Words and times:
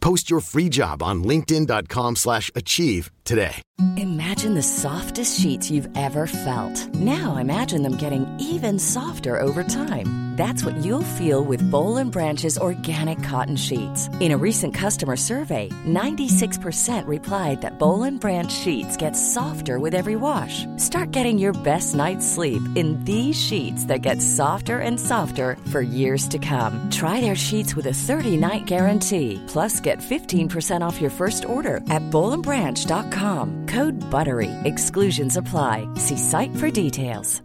Post 0.00 0.30
your 0.30 0.40
free 0.40 0.68
job 0.68 1.02
on 1.02 1.24
linkedin.com/achieve 1.24 2.16
slash 2.16 2.50
achieve 2.54 3.10
today. 3.24 3.62
Imagine 3.96 4.54
the 4.54 4.62
softest 4.62 5.40
sheets 5.40 5.70
you've 5.70 5.88
ever 5.96 6.26
felt. 6.26 6.94
Now 6.94 7.36
imagine 7.36 7.82
them 7.82 7.96
getting 7.96 8.26
even 8.38 8.78
softer 8.78 9.38
over 9.38 9.64
time. 9.64 10.30
That's 10.40 10.64
what 10.64 10.76
you'll 10.76 11.14
feel 11.18 11.44
with 11.44 11.70
Bowl 11.70 12.02
Branch's 12.04 12.56
organic 12.56 13.22
cotton 13.22 13.56
sheets. 13.56 14.08
In 14.20 14.32
a 14.32 14.38
recent 14.38 14.74
customer 14.74 15.16
survey, 15.16 15.68
96% 15.86 17.06
replied 17.06 17.60
that 17.60 17.78
Bowl 17.78 18.10
Branch 18.10 18.50
sheets 18.50 18.96
get 18.96 19.12
softer 19.16 19.78
with 19.78 19.94
every 19.94 20.16
wash. 20.16 20.64
Start 20.78 21.10
getting 21.10 21.36
your 21.38 21.52
best 21.64 21.94
night's 21.94 22.26
sleep 22.26 22.62
in 22.74 22.98
these 23.04 23.36
sheets 23.36 23.84
that 23.86 24.00
get 24.00 24.22
softer 24.22 24.78
and 24.78 24.98
softer 24.98 25.58
for 25.70 25.82
years 25.82 26.26
to 26.28 26.38
come. 26.38 26.88
Try 26.90 27.20
their 27.20 27.36
sheets 27.36 27.76
with 27.76 27.86
a 27.86 27.90
30-night 27.90 28.64
guarantee. 28.64 29.42
Plus, 29.46 29.78
get 29.80 29.89
15% 29.98 30.80
off 30.80 30.98
your 30.98 31.10
first 31.10 31.44
order 31.44 31.82
at 31.90 32.10
bowlandbranch.com. 32.10 33.66
Code 33.66 34.00
BUTTERY. 34.10 34.50
Exclusions 34.64 35.36
apply. 35.36 35.86
See 35.96 36.16
site 36.16 36.56
for 36.56 36.70
details. 36.70 37.42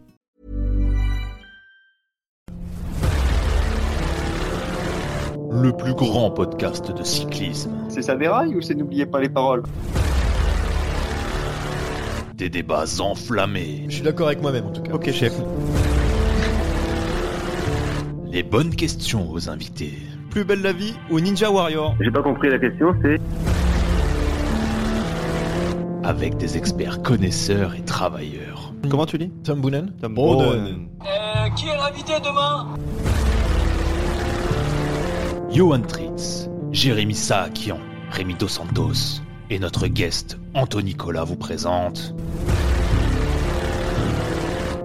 Le 5.62 5.72
plus 5.72 5.94
grand 5.94 6.32
podcast 6.32 6.92
de 6.92 7.04
cyclisme. 7.04 7.72
C'est 7.88 8.02
ça 8.02 8.18
déraille 8.18 8.56
ou 8.56 8.62
c'est 8.62 8.76
n'oubliez 8.76 9.06
pas 9.06 9.22
les 9.22 9.30
paroles? 9.30 9.64
Des 12.34 12.50
débats 12.50 12.84
enflammés. 13.00 13.86
Je 13.88 13.96
suis 13.96 14.04
d'accord 14.04 14.28
avec 14.28 14.42
moi-même 14.42 14.66
en 14.66 14.72
tout 14.74 14.82
cas. 14.82 14.92
Ok, 14.92 15.10
chef. 15.14 15.34
Les 18.26 18.44
bonnes 18.44 18.76
questions 18.76 19.32
aux 19.32 19.50
invités. 19.50 19.94
Plus 20.36 20.44
belle 20.44 20.62
la 20.62 20.74
vie 20.74 20.94
ou 21.10 21.22
Ninja 21.22 21.50
Warrior 21.50 21.96
J'ai 22.02 22.12
pas 22.12 22.22
compris 22.22 22.50
la 22.50 22.60
question, 22.60 22.94
c'est 23.02 23.22
Avec 26.04 26.36
des 26.36 26.58
experts 26.58 27.02
connaisseurs 27.02 27.74
et 27.74 27.86
travailleurs. 27.86 28.74
Comment 28.90 29.06
tu 29.06 29.18
dis 29.18 29.32
Tom 29.46 29.62
Boonen 29.62 29.94
Tom 30.02 30.14
Boonen. 30.14 30.90
qui 31.56 31.70
est 31.70 31.78
l'invité 31.78 32.16
demain? 32.20 32.68
Johan 35.52 35.80
Tritz, 35.84 36.50
Jérémy 36.74 37.16
Saakian, 37.16 37.80
Rémi 38.12 38.34
Dos 38.34 38.50
Santos 38.50 39.22
et 39.50 39.58
notre 39.58 39.88
guest 39.88 40.38
Anthony 40.54 40.90
Nicolas 40.90 41.24
vous 41.24 41.38
présente. 41.38 42.14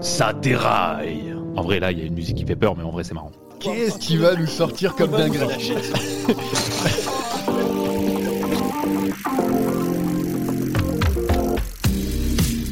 Ça 0.00 0.32
déraille 0.32 1.34
En 1.56 1.62
vrai, 1.62 1.80
là, 1.80 1.90
il 1.90 1.98
y 1.98 2.02
a 2.02 2.04
une 2.04 2.14
musique 2.14 2.36
qui 2.36 2.46
fait 2.46 2.54
peur, 2.54 2.76
mais 2.76 2.84
en 2.84 2.90
vrai, 2.90 3.02
c'est 3.02 3.14
marrant. 3.14 3.32
Qu'est-ce 3.60 3.98
qui 3.98 4.16
va 4.16 4.34
nous 4.34 4.46
sortir 4.46 4.94
comme 4.94 5.10
dinguerie 5.10 5.74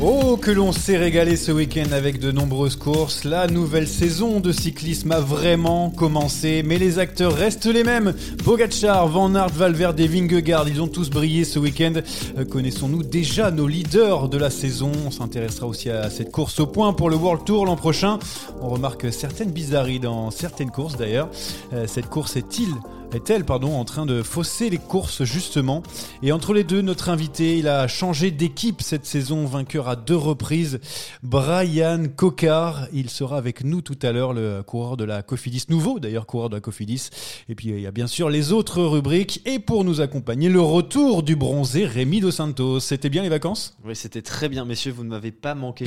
Oh, 0.01 0.37
que 0.37 0.53
l'on 0.53 0.71
s'est 0.71 0.97
régalé 0.97 1.35
ce 1.35 1.51
week-end 1.51 1.91
avec 1.91 2.21
de 2.21 2.31
nombreuses 2.31 2.77
courses. 2.77 3.25
La 3.25 3.49
nouvelle 3.49 3.89
saison 3.89 4.39
de 4.39 4.53
cyclisme 4.53 5.11
a 5.11 5.19
vraiment 5.19 5.91
commencé, 5.91 6.63
mais 6.65 6.79
les 6.79 7.01
acteurs 7.01 7.35
restent 7.35 7.67
les 7.67 7.83
mêmes. 7.83 8.15
Pogacar, 8.45 9.09
Van 9.09 9.35
Aert, 9.35 9.49
Valverde 9.49 9.99
et 9.99 10.07
Vingegaard, 10.07 10.69
ils 10.69 10.81
ont 10.81 10.87
tous 10.87 11.11
brillé 11.11 11.43
ce 11.43 11.59
week-end. 11.59 11.95
Euh, 12.39 12.45
Connaissons-nous 12.45 13.03
déjà 13.03 13.51
nos 13.51 13.67
leaders 13.67 14.29
de 14.29 14.39
la 14.39 14.51
saison? 14.51 14.93
On 15.05 15.11
s'intéressera 15.11 15.67
aussi 15.67 15.91
à 15.91 16.09
cette 16.11 16.31
course 16.31 16.61
au 16.61 16.69
point 16.69 16.93
pour 16.93 17.11
le 17.11 17.17
World 17.17 17.45
Tour 17.45 17.67
l'an 17.67 17.75
prochain. 17.75 18.21
On 18.63 18.69
remarque 18.69 19.13
certaines 19.13 19.51
bizarreries 19.51 19.99
dans 19.99 20.31
certaines 20.31 20.71
courses 20.71 20.97
d'ailleurs. 20.97 21.29
Euh, 21.73 21.87
Cette 21.89 22.07
course 22.09 22.37
est-il 22.37 22.69
est-elle 23.15 23.45
pardon, 23.45 23.75
en 23.75 23.85
train 23.87 24.05
de 24.05 24.23
fausser 24.23 24.69
les 24.69 24.77
courses 24.79 25.25
justement 25.25 25.83
Et 26.23 26.31
entre 26.31 26.53
les 26.53 26.63
deux, 26.63 26.83
notre 26.83 27.09
invité, 27.09 27.57
il 27.59 27.67
a 27.67 27.89
changé 27.89 28.31
d'équipe 28.31 28.83
cette 28.83 29.07
saison, 29.07 29.47
vainqueur 29.47 29.89
à 29.89 29.97
deux 29.97 30.17
reprises, 30.17 30.79
Brian 31.23 32.05
Cocard. 32.15 32.87
Il 32.93 33.09
sera 33.09 33.39
avec 33.39 33.65
nous 33.65 33.81
tout 33.81 33.99
à 34.03 34.13
l'heure, 34.13 34.35
le 34.35 34.63
coureur 34.63 34.97
de 34.99 35.05
la 35.05 35.23
Cofidis, 35.23 35.65
nouveau 35.71 35.99
d'ailleurs 36.01 36.27
coureur 36.27 36.51
de 36.51 36.57
la 36.57 36.61
Cofidis. 36.61 37.09
Et 37.49 37.55
puis 37.55 37.69
il 37.69 37.81
y 37.81 37.87
a 37.87 37.91
bien 37.91 38.07
sûr 38.07 38.29
les 38.29 38.53
autres 38.53 38.83
rubriques. 38.83 39.41
Et 39.47 39.59
pour 39.59 39.85
nous 39.85 40.01
accompagner, 40.03 40.51
le 40.51 40.61
retour 40.61 41.23
du 41.23 41.35
bronzé 41.35 41.87
Rémi 41.87 42.21
Dos 42.21 42.31
Santos. 42.31 42.81
C'était 42.81 43.09
bien 43.09 43.23
les 43.23 43.29
vacances? 43.31 43.75
Oui, 43.85 43.97
c'était 43.97 44.23
très 44.23 44.51
bien, 44.51 44.67
messieurs. 44.67 44.93
Vous 44.93 45.05
ne 45.05 45.09
m'avez 45.11 45.33
pas 45.33 45.55
manqué. 45.55 45.87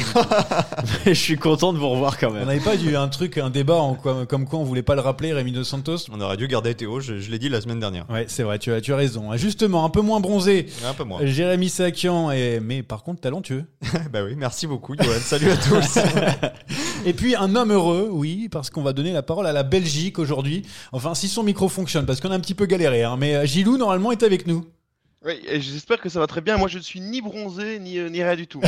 Mais 1.05 1.13
je 1.13 1.19
suis 1.21 1.37
content 1.37 1.71
de 1.71 1.77
vous 1.77 1.89
revoir 1.89 2.17
quand 2.17 2.29
On 2.29 2.33
même. 2.33 2.45
n'avait 2.47 2.59
pas 2.59 2.75
eu 2.75 2.95
un 2.95 3.07
truc, 3.09 3.37
un 3.37 3.51
débat 3.51 3.77
en 3.77 3.93
quoi- 3.93 4.25
comme 4.25 4.45
quoi 4.47 4.57
on 4.59 4.63
voulait 4.63 4.81
pas 4.81 4.95
le 4.95 5.01
rappeler, 5.01 5.33
Rémi 5.33 5.51
Dos 5.51 5.63
Santos? 5.63 5.97
On 6.11 6.19
aurait 6.19 6.37
dû 6.37 6.47
garder 6.47 6.73
Théo, 6.73 6.99
je, 6.99 7.10
je 7.19 7.31
l'ai 7.31 7.39
dit 7.39 7.49
la 7.49 7.61
semaine 7.61 7.79
dernière. 7.79 8.09
Ouais, 8.09 8.25
c'est 8.27 8.44
vrai, 8.44 8.59
tu 8.59 8.72
as, 8.72 8.81
tu 8.81 8.94
as 8.94 8.95
raison. 8.95 9.35
Justement, 9.35 9.85
un 9.85 9.89
peu 9.89 10.01
moins 10.01 10.19
bronzé, 10.19 10.67
Un 10.85 10.94
peu 10.94 11.03
moins. 11.03 11.25
Jérémy 11.25 11.69
Sakian, 11.69 12.29
mais 12.61 12.83
par 12.83 13.03
contre 13.03 13.22
talentueux. 13.22 13.66
bah 14.11 14.23
oui, 14.23 14.35
merci 14.35 14.67
beaucoup, 14.67 14.95
Johan. 14.95 15.19
Salut 15.22 15.49
à 15.49 15.57
tous. 15.57 15.99
Et 17.05 17.13
puis 17.13 17.35
un 17.35 17.55
homme 17.55 17.72
heureux, 17.72 18.09
oui, 18.11 18.49
parce 18.49 18.69
qu'on 18.69 18.83
va 18.83 18.94
donner 18.94 19.13
la 19.13 19.23
parole 19.23 19.47
à 19.47 19.51
la 19.51 19.63
Belgique 19.63 20.19
aujourd'hui. 20.19 20.63
Enfin, 20.91 21.16
si 21.16 21.27
son 21.27 21.44
micro 21.44 21.67
fonctionne, 21.69 22.05
parce 22.05 22.19
qu'on 22.22 22.31
a 22.31 22.35
un 22.35 22.39
petit 22.39 22.55
peu 22.55 22.66
galéré. 22.66 23.03
Hein. 23.03 23.17
Mais 23.17 23.35
euh, 23.35 23.45
Gilou, 23.45 23.78
normalement, 23.78 24.11
est 24.11 24.23
avec 24.23 24.47
nous. 24.47 24.66
Oui, 25.23 25.33
et 25.47 25.61
j'espère 25.61 26.01
que 26.01 26.09
ça 26.09 26.19
va 26.19 26.25
très 26.25 26.41
bien. 26.41 26.57
Moi, 26.57 26.67
je 26.67 26.79
ne 26.79 26.83
suis 26.83 26.99
ni 26.99 27.21
bronzé 27.21 27.77
ni, 27.77 27.99
euh, 27.99 28.09
ni 28.09 28.23
rien 28.23 28.35
du 28.35 28.47
tout. 28.47 28.59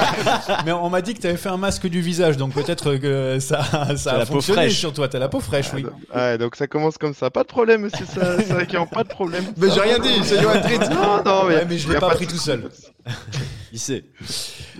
Mais 0.64 0.70
on 0.70 0.88
m'a 0.88 1.02
dit 1.02 1.12
que 1.12 1.20
tu 1.20 1.26
avais 1.26 1.36
fait 1.36 1.48
un 1.48 1.56
masque 1.56 1.88
du 1.88 2.00
visage, 2.00 2.36
donc 2.36 2.54
peut-être 2.54 2.94
que 2.96 3.40
ça, 3.40 3.64
ça 3.96 4.12
a 4.12 4.18
la 4.18 4.24
peau 4.26 4.34
fonctionné 4.34 4.60
fraîche. 4.62 4.78
sur 4.78 4.92
toi. 4.92 5.08
T'as 5.08 5.18
la 5.18 5.28
peau 5.28 5.40
fraîche, 5.40 5.66
oui. 5.74 5.84
ouais, 6.14 6.38
donc 6.38 6.54
ça 6.54 6.68
commence 6.68 6.98
comme 6.98 7.14
ça. 7.14 7.30
Pas 7.30 7.42
de 7.42 7.48
problème, 7.48 7.80
monsieur 7.80 8.06
ça, 8.06 8.40
ça, 8.40 8.64
qui 8.64 8.76
pas 8.94 9.02
de 9.02 9.08
problème. 9.08 9.44
Mais 9.56 9.70
j'ai 9.74 9.80
rien 9.80 9.98
dit, 9.98 10.20
c'est 10.22 10.40
Johan 10.40 10.60
Tritz. 10.60 10.88
Non, 10.88 11.22
non, 11.24 11.44
mais, 11.48 11.56
Ouais, 11.56 11.64
mais 11.68 11.78
je 11.78 11.88
y 11.88 11.90
l'ai 11.90 11.96
a 11.96 12.00
pas 12.00 12.10
de 12.10 12.14
pris 12.14 12.26
tout 12.26 12.36
souci. 12.36 12.44
seul. 12.44 12.70
Il 13.72 13.80
sait. 13.80 14.04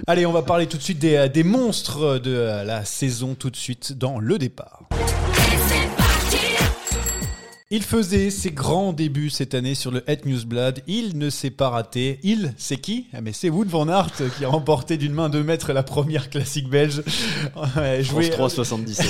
Allez, 0.06 0.24
on 0.24 0.32
va 0.32 0.42
parler 0.42 0.66
tout 0.68 0.76
de 0.76 0.82
suite 0.82 1.00
des, 1.00 1.16
euh, 1.16 1.28
des 1.28 1.42
monstres 1.42 2.18
de 2.18 2.32
euh, 2.32 2.62
la 2.62 2.84
saison, 2.84 3.34
tout 3.34 3.50
de 3.50 3.56
suite 3.56 3.92
dans 3.92 4.20
le 4.20 4.38
départ. 4.38 4.82
Il 7.70 7.82
faisait 7.82 8.30
ses 8.30 8.50
grands 8.50 8.94
débuts 8.94 9.28
cette 9.28 9.52
année 9.52 9.74
sur 9.74 9.90
le 9.90 10.02
Het 10.08 10.20
Newsblad. 10.24 10.80
Il 10.86 11.18
ne 11.18 11.28
s'est 11.28 11.50
pas 11.50 11.68
raté. 11.68 12.18
Il, 12.22 12.54
c'est 12.56 12.78
qui? 12.78 13.08
Ah 13.12 13.20
mais 13.20 13.34
C'est 13.34 13.50
Wood 13.50 13.68
van 13.68 13.86
Aert 13.88 14.10
qui 14.38 14.44
a 14.46 14.48
remporté 14.48 14.96
d'une 14.96 15.12
main 15.12 15.28
de 15.28 15.43
maître 15.43 15.75
la 15.75 15.82
première 15.82 16.31
classique 16.31 16.70
belge. 16.70 17.02
Ouais, 17.76 18.02
joué- 18.02 18.31
France 18.31 18.54
377. 18.54 19.06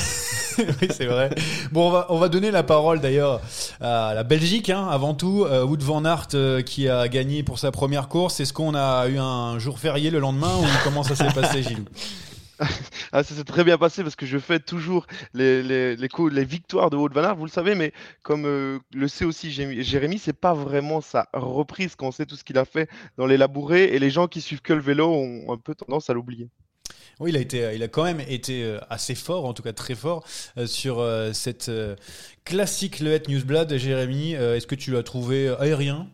oui, 0.83 0.89
c'est 0.91 1.07
vrai. 1.07 1.31
Bon, 1.71 1.87
on 1.87 1.91
va, 1.93 2.07
on 2.09 2.19
va 2.19 2.29
donner 2.29 2.51
la 2.51 2.65
parole 2.65 2.99
d'ailleurs 2.99 3.41
à 3.81 4.13
la 4.13 4.25
Belgique, 4.25 4.71
hein, 4.71 4.89
avant 4.91 5.15
tout. 5.15 5.45
Euh, 5.45 5.63
Wood 5.65 5.85
van 5.85 6.05
Aert 6.05 6.27
euh, 6.35 6.61
qui 6.61 6.89
a 6.89 7.07
gagné 7.07 7.45
pour 7.45 7.61
sa 7.61 7.71
première 7.71 8.09
course. 8.09 8.41
Est-ce 8.41 8.53
qu'on 8.53 8.75
a 8.75 9.07
eu 9.07 9.19
un 9.19 9.61
jour 9.61 9.79
férié 9.79 10.11
le 10.11 10.19
lendemain 10.19 10.57
ou 10.61 10.65
comment 10.83 11.05
ça 11.05 11.15
s'est 11.15 11.33
passé, 11.33 11.63
Gilou 11.69 11.85
Ah, 13.13 13.23
ça 13.23 13.35
s'est 13.35 13.45
très 13.45 13.65
bien 13.65 13.79
passé 13.79 14.03
parce 14.03 14.17
que 14.17 14.27
je 14.27 14.39
fais 14.39 14.61
toujours 14.61 15.07
les, 15.33 15.63
les, 15.63 15.97
les, 15.97 16.45
victoires 16.45 16.91
de 16.91 16.97
Wout 16.97 17.09
van 17.13 17.25
Aert, 17.25 17.37
vous 17.37 17.47
le 17.47 17.51
savez, 17.51 17.75
mais 17.75 17.93
comme 18.23 18.45
euh, 18.45 18.79
le 18.93 19.09
sait 19.09 19.25
aussi 19.25 19.51
Jérémy, 19.51 20.19
c'est 20.19 20.35
pas 20.35 20.53
vraiment 20.53 21.01
sa 21.01 21.29
reprise 21.33 21.95
quand 21.97 22.09
on 22.09 22.13
sait 22.13 22.27
tout 22.27 22.37
ce 22.37 22.45
qu'il 22.45 22.59
a 22.59 22.67
fait 22.67 22.89
dans 23.17 23.27
les 23.27 23.39
labourés 23.39 23.85
et 23.85 23.99
les 23.99 24.11
gens 24.11 24.29
qui 24.29 24.43
suivent 24.43 24.61
que 24.61 24.75
le 24.75 24.81
vélo 24.81 25.09
ont 25.11 25.53
un 25.53 25.57
peu 25.57 25.75
tendance 25.75 26.11
à 26.11 26.15
l'oublier. 26.15 26.51
Oui, 27.21 27.31
il 27.31 27.37
a, 27.37 27.41
été, 27.41 27.73
il 27.75 27.83
a 27.83 27.89
quand 27.89 28.05
même 28.05 28.21
été 28.21 28.63
euh, 28.63 28.79
assez 28.91 29.15
fort, 29.15 29.47
en 29.47 29.55
tout 29.55 29.63
cas 29.63 29.73
très 29.73 29.95
fort, 29.95 30.25
euh, 30.57 30.67
sur 30.67 31.05
cette 31.33 31.71
classique 32.45 33.01
Le 33.01 33.13
Het 33.13 33.23
Newsblad. 33.29 33.75
Jérémy, 33.77 34.35
est-ce 34.35 34.67
que 34.67 34.75
tu 34.75 34.93
l'as 34.93 35.03
trouvé 35.03 35.49
aérien? 35.59 36.09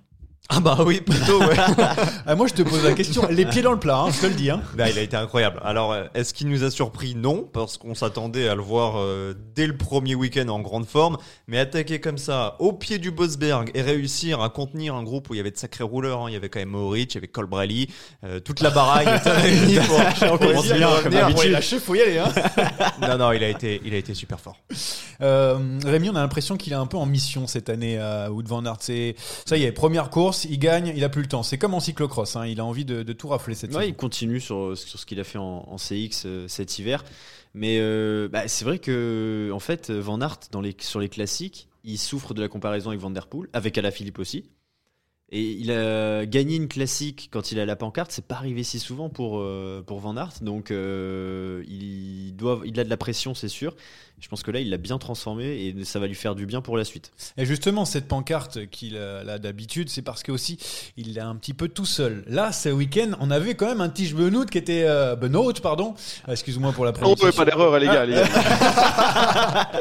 Ah 0.51 0.61
bah 0.61 0.77
oui, 0.85 1.01
plutôt, 1.01 1.41
ouais. 1.41 1.57
Ah, 2.27 2.35
moi, 2.37 2.47
je 2.47 2.53
te 2.55 2.63
pose 2.63 2.85
la 2.85 2.93
question, 2.93 3.27
les 3.31 3.47
pieds 3.47 3.63
dans 3.63 3.73
le 3.73 3.79
plat, 3.79 3.99
hein, 4.01 4.11
je 4.11 4.21
te 4.21 4.27
le 4.27 4.35
dis. 4.35 4.51
Hein. 4.51 4.61
Bah, 4.77 4.91
il 4.91 4.99
a 4.99 5.01
été 5.03 5.17
incroyable. 5.17 5.59
Alors, 5.65 5.93
euh, 5.93 6.05
est-ce 6.15 6.35
qu'il 6.35 6.49
nous 6.49 6.65
a 6.65 6.71
surpris? 6.71 7.15
Non, 7.15 7.49
parce 7.51 7.79
qu'on 7.79 7.95
s'attendait 7.95 8.47
à 8.49 8.55
le 8.55 8.61
voir 8.61 8.95
euh, 8.99 9.35
dès 9.55 9.67
le 9.67 9.77
premier 9.77 10.15
week-end 10.15 10.47
en 10.49 10.61
grande 10.61 10.87
forme. 10.87 11.17
Mais 11.49 11.59
attaquer 11.59 11.99
comme 11.99 12.19
ça, 12.19 12.57
au 12.59 12.75
pied 12.75 12.99
du 12.99 13.11
Bosberg, 13.11 13.71
et 13.75 13.81
réussir 13.81 14.43
à 14.43 14.51
contenir 14.51 14.95
un 14.95 15.03
groupe 15.03 15.31
où 15.31 15.35
il 15.35 15.39
y 15.39 15.41
avait 15.41 15.51
de 15.51 15.57
sacrés 15.57 15.83
rouleurs. 15.85 16.21
hein. 16.21 16.27
Il 16.29 16.35
y 16.35 16.37
avait 16.37 16.51
quand 16.51 16.59
même 16.61 16.69
Mohoric, 16.69 17.13
il 17.13 17.17
y 17.17 17.19
avait 17.19 17.29
Colbrelli. 17.29 17.89
euh, 18.25 18.39
toute 18.41 18.61
la 18.61 18.71
baragne 18.71 19.09
était 19.17 19.31
réunie 19.31 19.77
pour, 19.87 20.39
pour 20.39 21.03
comme 21.03 21.13
d'habitude. 21.13 21.51
lâché, 21.53 21.79
faut 21.79 21.95
y 21.95 22.03
aller. 22.03 22.19
Hein. 22.19 22.33
Non, 23.01 23.19
non, 23.19 23.33
il 23.33 23.43
a 23.43 23.49
été, 23.49 23.81
il 23.85 23.95
a 23.95 23.97
été 23.97 24.15
super 24.15 24.39
fort. 24.41 24.57
Euh, 25.21 25.79
Rémi, 25.85 26.11
on 26.11 26.17
a 26.17 26.21
l'impression 26.21 26.57
qu'il 26.57 26.73
est 26.73 26.77
un 26.77 26.87
peu 26.87 26.97
en 26.97 27.07
mission 27.07 27.47
cette 27.47 27.69
année 27.69 27.99
à 27.99 28.31
Wood 28.31 28.47
Van 28.49 28.65
Aert. 28.65 28.79
Ça 28.83 29.57
y 29.57 29.65
est, 29.65 29.73
première 29.73 30.11
course, 30.11 30.34
il 30.45 30.59
gagne, 30.59 30.93
il 30.95 31.05
a 31.05 31.09
plus 31.09 31.23
le 31.23 31.29
temps. 31.29 31.43
C'est 31.43 31.59
comme 31.59 31.75
en 31.75 31.81
cyclocross, 31.81 32.37
hein, 32.37 32.47
il 32.47 32.61
a 32.61 32.65
envie 32.65 32.85
de, 32.85 33.03
de 33.03 33.13
tout 33.13 33.29
rafler 33.29 33.55
cette 33.55 33.73
Ouais, 33.75 33.89
il 33.89 33.95
continue 33.95 34.41
sur, 34.41 34.77
sur 34.77 34.99
ce 34.99 35.07
qu'il 35.07 35.21
a 35.21 35.25
fait 35.25 35.39
en, 35.39 35.65
en 35.69 35.77
CX 35.77 36.25
euh, 36.27 36.49
cet 36.49 36.79
hiver. 36.79 37.05
Mais 37.55 37.79
euh, 37.79 38.29
bah, 38.29 38.49
c'est 38.49 38.65
vrai 38.65 38.79
que 38.79 39.51
en 39.53 39.61
fait, 39.61 39.91
Van 39.91 40.21
Aert, 40.21 40.41
dans 40.51 40.61
les, 40.61 40.75
sur 40.81 40.99
les 41.01 41.09
classiques, 41.09 41.69
il 41.85 41.99
souffre 41.99 42.35
de 42.35 42.41
la 42.41 42.49
comparaison 42.49 42.91
avec 42.91 43.01
Van 43.01 43.11
Der 43.11 43.27
Poel, 43.27 43.49
avec 43.53 43.79
Alaphilippe 43.79 44.19
aussi. 44.19 44.45
Et 45.37 45.43
il 45.59 45.73
a 45.73 46.27
gagné 46.27 46.55
une 46.55 46.69
classique 46.69 47.29
quand 47.33 47.51
il 47.51 47.59
a 47.59 47.67
la 47.67 47.75
pancarte. 47.75 48.13
C'est 48.13 48.25
pas 48.25 48.37
arrivé 48.37 48.63
si 48.63 48.79
souvent 48.79 49.09
pour, 49.09 49.41
euh, 49.41 49.83
pour 49.85 49.99
Van 49.99 50.17
Aert. 50.17 50.35
Donc 50.43 50.71
euh, 50.71 51.65
il, 51.67 52.37
doit, 52.37 52.61
il 52.65 52.79
a 52.79 52.85
de 52.85 52.89
la 52.89 52.97
pression, 52.97 53.35
c'est 53.35 53.49
sûr. 53.49 53.75
Je 54.21 54.29
pense 54.29 54.45
que 54.45 54.53
là, 54.53 54.61
il 54.61 54.71
l'a 54.71 54.77
bien 54.79 54.97
transformé 54.97 55.45
et 55.45 55.85
ça 55.85 55.99
va 55.99 56.07
lui 56.07 56.15
faire 56.15 56.37
du 56.37 56.47
bien 56.47 56.61
pour 56.61 56.77
la 56.79 56.85
suite. 56.85 57.11
Et 57.37 57.45
justement, 57.45 57.85
cette 57.85 58.07
pancarte 58.07 58.67
qu'il 58.71 58.97
a, 58.97 59.19
a 59.29 59.39
d'habitude, 59.41 59.91
c'est 59.91 60.03
parce 60.03 60.23
que 60.23 60.31
aussi 60.31 60.57
il 60.97 61.15
l'a 61.15 61.27
un 61.27 61.35
petit 61.35 61.53
peu 61.53 61.67
tout 61.67 61.85
seul. 61.85 62.23
Là, 62.29 62.53
ce 62.53 62.69
week-end, 62.69 63.11
on 63.19 63.33
avait 63.33 63.55
quand 63.57 63.67
même 63.67 63.81
un 63.81 63.89
Tige 63.89 64.15
Benoît 64.15 64.47
qui 64.47 64.57
était 64.57 64.85
euh, 64.87 65.17
Benoît, 65.17 65.53
pardon. 65.61 65.95
Euh, 66.29 66.33
Excuse-moi 66.33 66.71
pour 66.73 66.85
la 66.85 66.93
Oh, 66.93 66.95
prononciation. 66.95 67.27
ouais, 67.27 67.33
pas 67.33 67.45
d'erreur, 67.45 67.77
les 67.81 67.87
gars, 67.87 68.07
les 68.07 68.15
gars. 68.15 69.71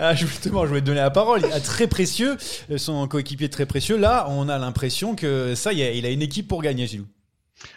Ah, 0.00 0.14
justement, 0.14 0.62
je 0.62 0.68
voulais 0.68 0.80
te 0.80 0.86
donner 0.86 1.00
la 1.00 1.10
parole. 1.10 1.42
Ah, 1.52 1.58
Très 1.60 1.88
précieux, 1.88 2.36
euh, 2.70 2.78
son 2.78 3.08
coéquipier 3.08 3.48
très 3.48 3.66
précieux. 3.66 3.96
Là, 3.96 4.26
on 4.28 4.48
a 4.48 4.56
l'impression 4.56 4.87
que 5.14 5.54
ça 5.54 5.72
y 5.72 5.82
est, 5.82 5.98
il 5.98 6.06
a 6.06 6.10
une 6.10 6.22
équipe 6.22 6.48
pour 6.48 6.62
gagner, 6.62 6.86
Gilou. 6.86 7.06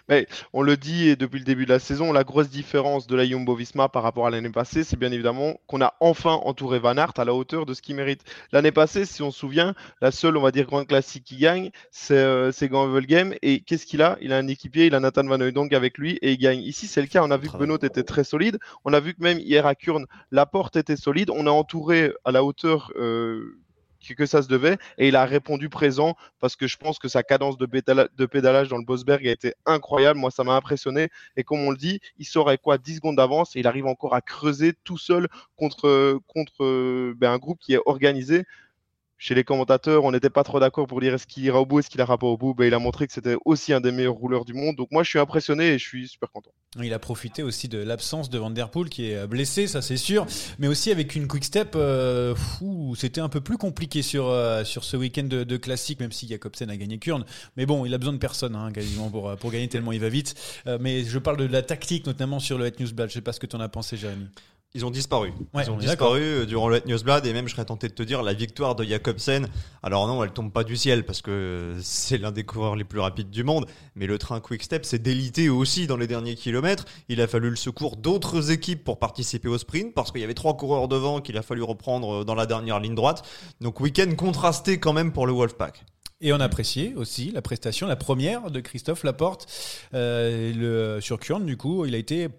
Mais 0.09 0.27
on 0.53 0.61
le 0.61 0.77
dit 0.77 1.15
depuis 1.15 1.39
le 1.39 1.45
début 1.45 1.65
de 1.65 1.71
la 1.71 1.79
saison, 1.79 2.11
la 2.11 2.23
grosse 2.23 2.49
différence 2.49 3.07
de 3.07 3.15
la 3.15 3.25
Jumbo 3.25 3.55
Visma 3.55 3.89
par 3.89 4.03
rapport 4.03 4.27
à 4.27 4.29
l'année 4.29 4.49
passée, 4.49 4.83
c'est 4.83 4.97
bien 4.97 5.11
évidemment 5.11 5.59
qu'on 5.67 5.81
a 5.81 5.95
enfin 5.99 6.33
entouré 6.43 6.79
Van 6.79 6.97
Aert 6.97 7.13
à 7.17 7.25
la 7.25 7.33
hauteur 7.33 7.65
de 7.65 7.73
ce 7.73 7.81
qu'il 7.81 7.95
mérite. 7.95 8.21
L'année 8.51 8.71
passée, 8.71 9.05
si 9.05 9.21
on 9.21 9.31
se 9.31 9.39
souvient, 9.39 9.73
la 10.01 10.11
seule, 10.11 10.37
on 10.37 10.41
va 10.41 10.51
dire, 10.51 10.65
grande 10.65 10.87
classique 10.87 11.23
qui 11.23 11.37
gagne, 11.37 11.71
c'est 11.91 12.17
euh, 12.17 12.51
Game. 13.07 13.33
Et 13.41 13.61
qu'est-ce 13.61 13.85
qu'il 13.85 14.01
a? 14.01 14.17
Il 14.21 14.33
a 14.33 14.37
un 14.37 14.47
équipier, 14.47 14.85
il 14.85 14.95
a 14.95 14.99
Nathan 14.99 15.23
Van 15.23 15.39
Hooydonk 15.39 15.73
avec 15.73 15.97
lui 15.97 16.17
et 16.21 16.33
il 16.33 16.37
gagne. 16.37 16.61
Ici, 16.61 16.87
c'est 16.87 17.01
le 17.01 17.07
cas. 17.07 17.23
On 17.23 17.31
a 17.31 17.37
vu 17.37 17.49
que 17.49 17.57
Benoît 17.57 17.79
était 17.81 18.03
très 18.03 18.23
solide. 18.23 18.59
On 18.85 18.93
a 18.93 18.99
vu 18.99 19.13
que 19.13 19.23
même 19.23 19.39
hier 19.39 19.65
à 19.65 19.75
Kurn, 19.75 20.05
la 20.31 20.45
porte 20.45 20.75
était 20.75 20.95
solide. 20.95 21.29
On 21.31 21.47
a 21.47 21.51
entouré 21.51 22.11
à 22.25 22.31
la 22.31 22.43
hauteur. 22.43 22.91
euh, 22.97 23.60
que- 24.01 24.25
ça 24.25 24.42
se 24.42 24.48
devait 24.48 24.77
et 24.98 25.07
il 25.07 25.15
a 25.15 25.25
répondu 25.25 25.69
présent 25.69 26.15
parce 26.39 26.56
que 26.56 26.68
je 26.68 26.77
pense 26.77 27.00
que 27.00 27.07
sa 27.07 27.24
cadence 27.24 27.57
de, 27.57 27.65
pédalage 27.65 28.68
dans 28.69 28.77
le 28.77 28.83
Bosberg 28.86 29.27
a 29.27 29.31
été 29.31 29.53
incroyable. 29.65 30.19
Moi, 30.19 30.31
ça 30.31 30.44
m'a 30.44 30.53
impressionné. 30.56 31.09
Et 31.38 31.44
comme 31.44 31.59
on 31.59 31.71
le 31.71 31.77
dit, 31.77 32.00
il 32.18 32.25
sort 32.25 32.50
quoi 32.62 32.77
10 32.77 32.95
secondes 32.95 33.15
d'avance 33.15 33.56
et 33.56 33.59
il 33.59 33.68
arrive 33.68 33.86
encore 33.88 34.15
à 34.15 34.21
creuser 34.21 34.74
tout 34.83 34.98
seul 34.98 35.27
contre, 35.56 36.19
contre 36.27 37.13
ben, 37.13 37.31
un 37.31 37.38
groupe 37.38 37.59
qui 37.59 37.74
est 37.74 37.80
organisé. 37.86 38.45
Chez 39.23 39.35
les 39.35 39.44
commentateurs, 39.44 40.03
on 40.03 40.12
n'était 40.12 40.31
pas 40.31 40.44
trop 40.44 40.59
d'accord 40.59 40.88
pour 40.88 41.00
dire 41.00 41.13
est-ce 41.13 41.27
qu'il 41.27 41.44
ira 41.44 41.62
au 41.62 41.65
bout, 41.68 41.77
est-ce 41.77 41.91
qu'il 41.91 42.00
ira 42.00 42.18
pas 42.18 42.25
au 42.25 42.38
bout. 42.38 42.56
Ben, 42.56 42.65
il 42.65 42.73
a 42.73 42.79
montré 42.79 43.06
que 43.06 43.13
c'était 43.13 43.35
aussi 43.45 43.71
un 43.71 43.79
des 43.79 43.91
meilleurs 43.91 44.15
rouleurs 44.15 44.45
du 44.45 44.56
monde. 44.56 44.75
Donc 44.75 44.88
moi, 44.89 45.03
je 45.03 45.09
suis 45.09 45.19
impressionné 45.19 45.73
et 45.73 45.77
je 45.77 45.88
suis 45.88 46.07
super 46.07 46.31
content. 46.31 46.50
Il 46.81 46.91
a 46.91 46.97
profité 46.97 47.44
aussi 47.44 47.68
de 47.68 47.77
l'absence 47.77 48.31
de 48.31 48.39
Van 48.39 48.50
Der 48.50 48.71
Poel 48.71 48.89
qui 48.89 49.12
est 49.12 49.27
blessé, 49.27 49.68
ça 49.68 49.83
c'est 49.83 49.95
sûr, 49.95 50.25
mais 50.57 50.68
aussi 50.68 50.89
avec 50.89 51.13
une 51.13 51.27
quick 51.27 51.44
step, 51.44 51.73
euh, 51.75 52.33
c'était 52.95 53.21
un 53.21 53.29
peu 53.29 53.41
plus 53.41 53.59
compliqué 53.59 54.01
sur, 54.01 54.27
euh, 54.27 54.63
sur 54.63 54.83
ce 54.83 54.97
week-end 54.97 55.25
de, 55.25 55.57
classique, 55.57 56.00
même 56.00 56.12
si 56.12 56.27
Jacobsen 56.27 56.71
a 56.71 56.77
gagné 56.77 56.97
Kurn. 56.97 57.23
Mais 57.57 57.68
bon, 57.68 57.85
il 57.85 57.94
a 57.94 58.00
besoin 58.00 58.13
de 58.13 58.18
personne 58.18 58.56
hein, 58.56 58.71
quasiment 58.71 59.12
pour, 59.12 59.29
euh, 59.29 59.35
pour 59.35 59.51
gagner 59.51 59.68
tellement 59.68 59.91
il 59.91 60.00
va 60.00 60.09
vite. 60.09 60.33
Mais 60.79 61.03
je 61.03 61.19
parle 61.19 61.38
de 61.38 61.45
la 61.45 61.62
tactique, 61.62 62.07
notamment 62.07 62.39
sur 62.39 62.57
le 62.57 62.65
Het 62.65 62.79
Newsblad. 62.79 63.09
Je 63.09 63.13
sais 63.13 63.21
pas 63.21 63.33
ce 63.33 63.39
que 63.39 63.45
tu 63.45 63.56
en 63.56 63.59
as 63.59 63.69
pensé, 63.69 63.97
Jérémy. 63.97 64.25
Ils 64.73 64.85
ont 64.85 64.91
disparu. 64.91 65.33
Ouais, 65.53 65.63
Ils 65.65 65.69
ont 65.69 65.75
disparu 65.75 66.21
euh, 66.21 66.45
durant 66.45 66.69
le 66.69 66.81
Newsblad 66.85 67.25
et 67.25 67.33
même 67.33 67.47
je 67.47 67.53
serais 67.53 67.65
tenté 67.65 67.89
de 67.89 67.94
te 67.94 68.03
dire 68.03 68.23
la 68.23 68.33
victoire 68.33 68.73
de 68.75 68.85
Jacobsen. 68.85 69.50
Alors 69.83 70.07
non, 70.07 70.23
elle 70.23 70.31
tombe 70.31 70.51
pas 70.51 70.63
du 70.63 70.77
ciel 70.77 71.06
parce 71.06 71.21
que 71.21 71.75
c'est 71.81 72.18
l'un 72.18 72.31
des 72.31 72.45
coureurs 72.45 72.77
les 72.77 72.85
plus 72.85 73.00
rapides 73.00 73.29
du 73.29 73.44
monde. 73.44 73.65
Mais 73.95 74.07
le 74.07 74.18
train 74.18 74.39
Quick 74.39 74.63
Step 74.63 74.85
s'est 74.85 75.00
délité 75.00 75.50
aussi 75.50 75.88
dans 75.88 75.97
les 75.97 76.07
derniers 76.07 76.35
kilomètres. 76.35 76.85
Il 77.09 77.19
a 77.19 77.27
fallu 77.27 77.50
le 77.50 77.57
secours 77.57 77.97
d'autres 77.97 78.51
équipes 78.51 78.85
pour 78.85 78.97
participer 78.97 79.50
au 79.50 79.57
sprint 79.57 79.94
parce 79.94 80.12
qu'il 80.12 80.21
y 80.21 80.23
avait 80.23 80.33
trois 80.33 80.56
coureurs 80.56 80.88
devant 80.88 81.19
qu'il 81.19 81.38
a 81.38 81.41
fallu 81.41 81.63
reprendre 81.63 82.23
dans 82.23 82.35
la 82.35 82.45
dernière 82.45 82.79
ligne 82.79 82.95
droite. 82.95 83.23
Donc 83.59 83.81
week-end 83.81 84.15
contrasté 84.15 84.79
quand 84.79 84.94
même 84.94 85.12
pour 85.12 85.27
le 85.27 85.33
Wolfpack. 85.33 85.83
Et 86.21 86.31
on 86.31 86.39
appréciait 86.39 86.94
aussi 86.95 87.31
la 87.31 87.41
prestation, 87.41 87.88
la 87.88 87.95
première 87.95 88.51
de 88.51 88.59
Christophe 88.59 89.03
Laporte 89.03 89.47
euh, 89.94 90.53
le, 90.95 91.01
sur 91.01 91.19
Kurn. 91.19 91.45
Du 91.45 91.57
coup, 91.57 91.85
il 91.85 91.95
a 91.95 91.97
été 91.97 92.29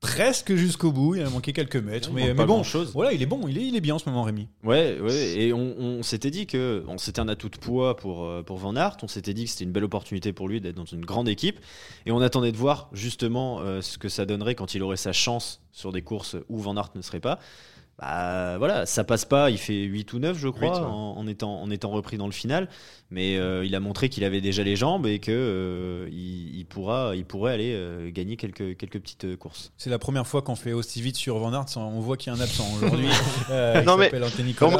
presque 0.00 0.54
jusqu'au 0.54 0.92
bout. 0.92 1.14
Il 1.14 1.22
a 1.22 1.30
manqué 1.30 1.52
quelques 1.52 1.76
mètres. 1.76 2.10
Mais, 2.12 2.34
bon, 2.34 2.62
voilà, 2.92 3.12
il 3.12 3.22
est 3.22 3.26
bon. 3.26 3.48
Il 3.48 3.58
est, 3.58 3.66
il 3.66 3.76
est 3.76 3.80
bien 3.80 3.94
en 3.94 3.98
ce 3.98 4.08
moment, 4.08 4.22
Rémi. 4.22 4.48
Ouais, 4.62 4.98
ouais, 5.00 5.38
et 5.38 5.52
on, 5.52 5.78
on 5.78 6.02
s'était 6.02 6.30
dit 6.30 6.46
que 6.46 6.82
bon, 6.86 6.98
c'était 6.98 7.20
un 7.20 7.28
atout 7.28 7.48
de 7.48 7.56
poids 7.56 7.96
pour, 7.96 8.24
euh, 8.24 8.42
pour 8.42 8.58
Van 8.58 8.76
Aert. 8.76 8.96
On 9.02 9.08
s'était 9.08 9.34
dit 9.34 9.44
que 9.44 9.50
c'était 9.50 9.64
une 9.64 9.72
belle 9.72 9.84
opportunité 9.84 10.32
pour 10.32 10.48
lui 10.48 10.60
d'être 10.60 10.76
dans 10.76 10.84
une 10.84 11.04
grande 11.04 11.28
équipe. 11.28 11.58
Et 12.06 12.12
on 12.12 12.20
attendait 12.20 12.52
de 12.52 12.56
voir 12.56 12.88
justement 12.92 13.60
euh, 13.60 13.80
ce 13.80 13.98
que 13.98 14.08
ça 14.08 14.26
donnerait 14.26 14.54
quand 14.54 14.74
il 14.74 14.82
aurait 14.82 14.96
sa 14.96 15.12
chance 15.12 15.60
sur 15.72 15.92
des 15.92 16.02
courses 16.02 16.36
où 16.48 16.58
Van 16.58 16.76
Aert 16.76 16.90
ne 16.94 17.02
serait 17.02 17.20
pas. 17.20 17.38
Bah 18.00 18.58
voilà, 18.58 18.86
ça 18.86 19.04
passe 19.04 19.24
pas, 19.24 19.50
il 19.50 19.58
fait 19.58 19.82
8 19.82 20.12
ou 20.14 20.18
9 20.18 20.36
je 20.36 20.48
crois 20.48 20.80
ouais. 20.80 20.84
en, 20.84 21.14
en 21.16 21.26
étant, 21.28 21.62
en 21.62 21.70
étant 21.70 21.90
repris 21.90 22.16
dans 22.18 22.26
le 22.26 22.32
final, 22.32 22.68
mais 23.10 23.36
euh, 23.36 23.64
il 23.64 23.72
a 23.76 23.78
montré 23.80 24.08
qu'il 24.08 24.24
avait 24.24 24.40
déjà 24.40 24.64
les 24.64 24.74
jambes 24.74 25.06
et 25.06 25.20
que 25.20 25.30
euh, 25.30 26.08
il, 26.10 26.56
il 26.58 26.66
pourra, 26.66 27.12
il 27.14 27.24
pourrait 27.24 27.52
aller 27.52 27.72
euh, 27.72 28.10
gagner 28.10 28.36
quelques, 28.36 28.76
quelques 28.76 28.98
petites 28.98 29.36
courses. 29.36 29.70
C'est 29.76 29.90
la 29.90 30.00
première 30.00 30.26
fois 30.26 30.42
qu'on 30.42 30.56
fait 30.56 30.72
aussi 30.72 31.02
vite 31.02 31.14
sur 31.14 31.38
Van 31.38 31.52
Aert. 31.52 31.66
On 31.76 32.00
voit 32.00 32.16
qu'il 32.16 32.32
y 32.32 32.36
a 32.36 32.38
un 32.38 32.42
absent 32.42 32.66
aujourd'hui. 32.76 33.06
Euh, 33.50 33.82
Non, 33.82 33.96
mais 33.98 34.10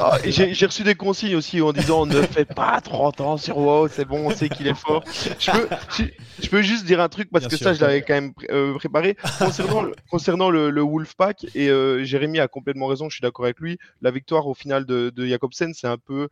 ah, 0.00 0.18
J'ai 0.24 0.66
reçu 0.66 0.82
des 0.84 0.94
consignes 0.94 1.36
aussi 1.36 1.60
en 1.60 1.72
disant 1.72 2.06
ne 2.06 2.22
fais 2.22 2.44
pas 2.46 2.80
30 2.80 3.20
ans 3.20 3.36
sur 3.36 3.58
WoW, 3.58 3.88
c'est 3.88 4.06
bon, 4.06 4.26
on 4.26 4.30
sait 4.30 4.48
qu'il 4.48 4.66
est 4.66 4.74
fort. 4.74 5.04
Je 5.38 5.50
peux, 5.50 5.68
je, 5.98 6.04
je 6.42 6.48
peux 6.48 6.62
juste 6.62 6.84
dire 6.86 7.00
un 7.00 7.08
truc 7.08 7.28
parce 7.30 7.42
Bien 7.42 7.50
que 7.50 7.56
sûr. 7.56 7.64
ça, 7.66 7.74
je 7.74 7.80
l'avais 7.82 8.02
quand 8.02 8.14
même 8.14 8.32
pré- 8.32 8.46
euh, 8.50 8.74
préparé. 8.74 9.16
Concernant, 9.38 9.82
le- 9.82 9.94
concernant 10.10 10.50
le, 10.50 10.70
le 10.70 10.80
Wolfpack, 10.82 11.46
et 11.54 11.68
euh, 11.68 12.04
Jérémy 12.04 12.40
a 12.40 12.48
complètement 12.48 12.86
raison, 12.86 13.03
je 13.08 13.16
suis 13.16 13.22
d'accord 13.22 13.44
avec 13.44 13.60
lui. 13.60 13.78
La 14.00 14.10
victoire 14.10 14.46
au 14.46 14.54
final 14.54 14.86
de, 14.86 15.12
Jacobsen, 15.16 15.74
c'est 15.74 15.86
un 15.86 15.98
peu. 15.98 16.28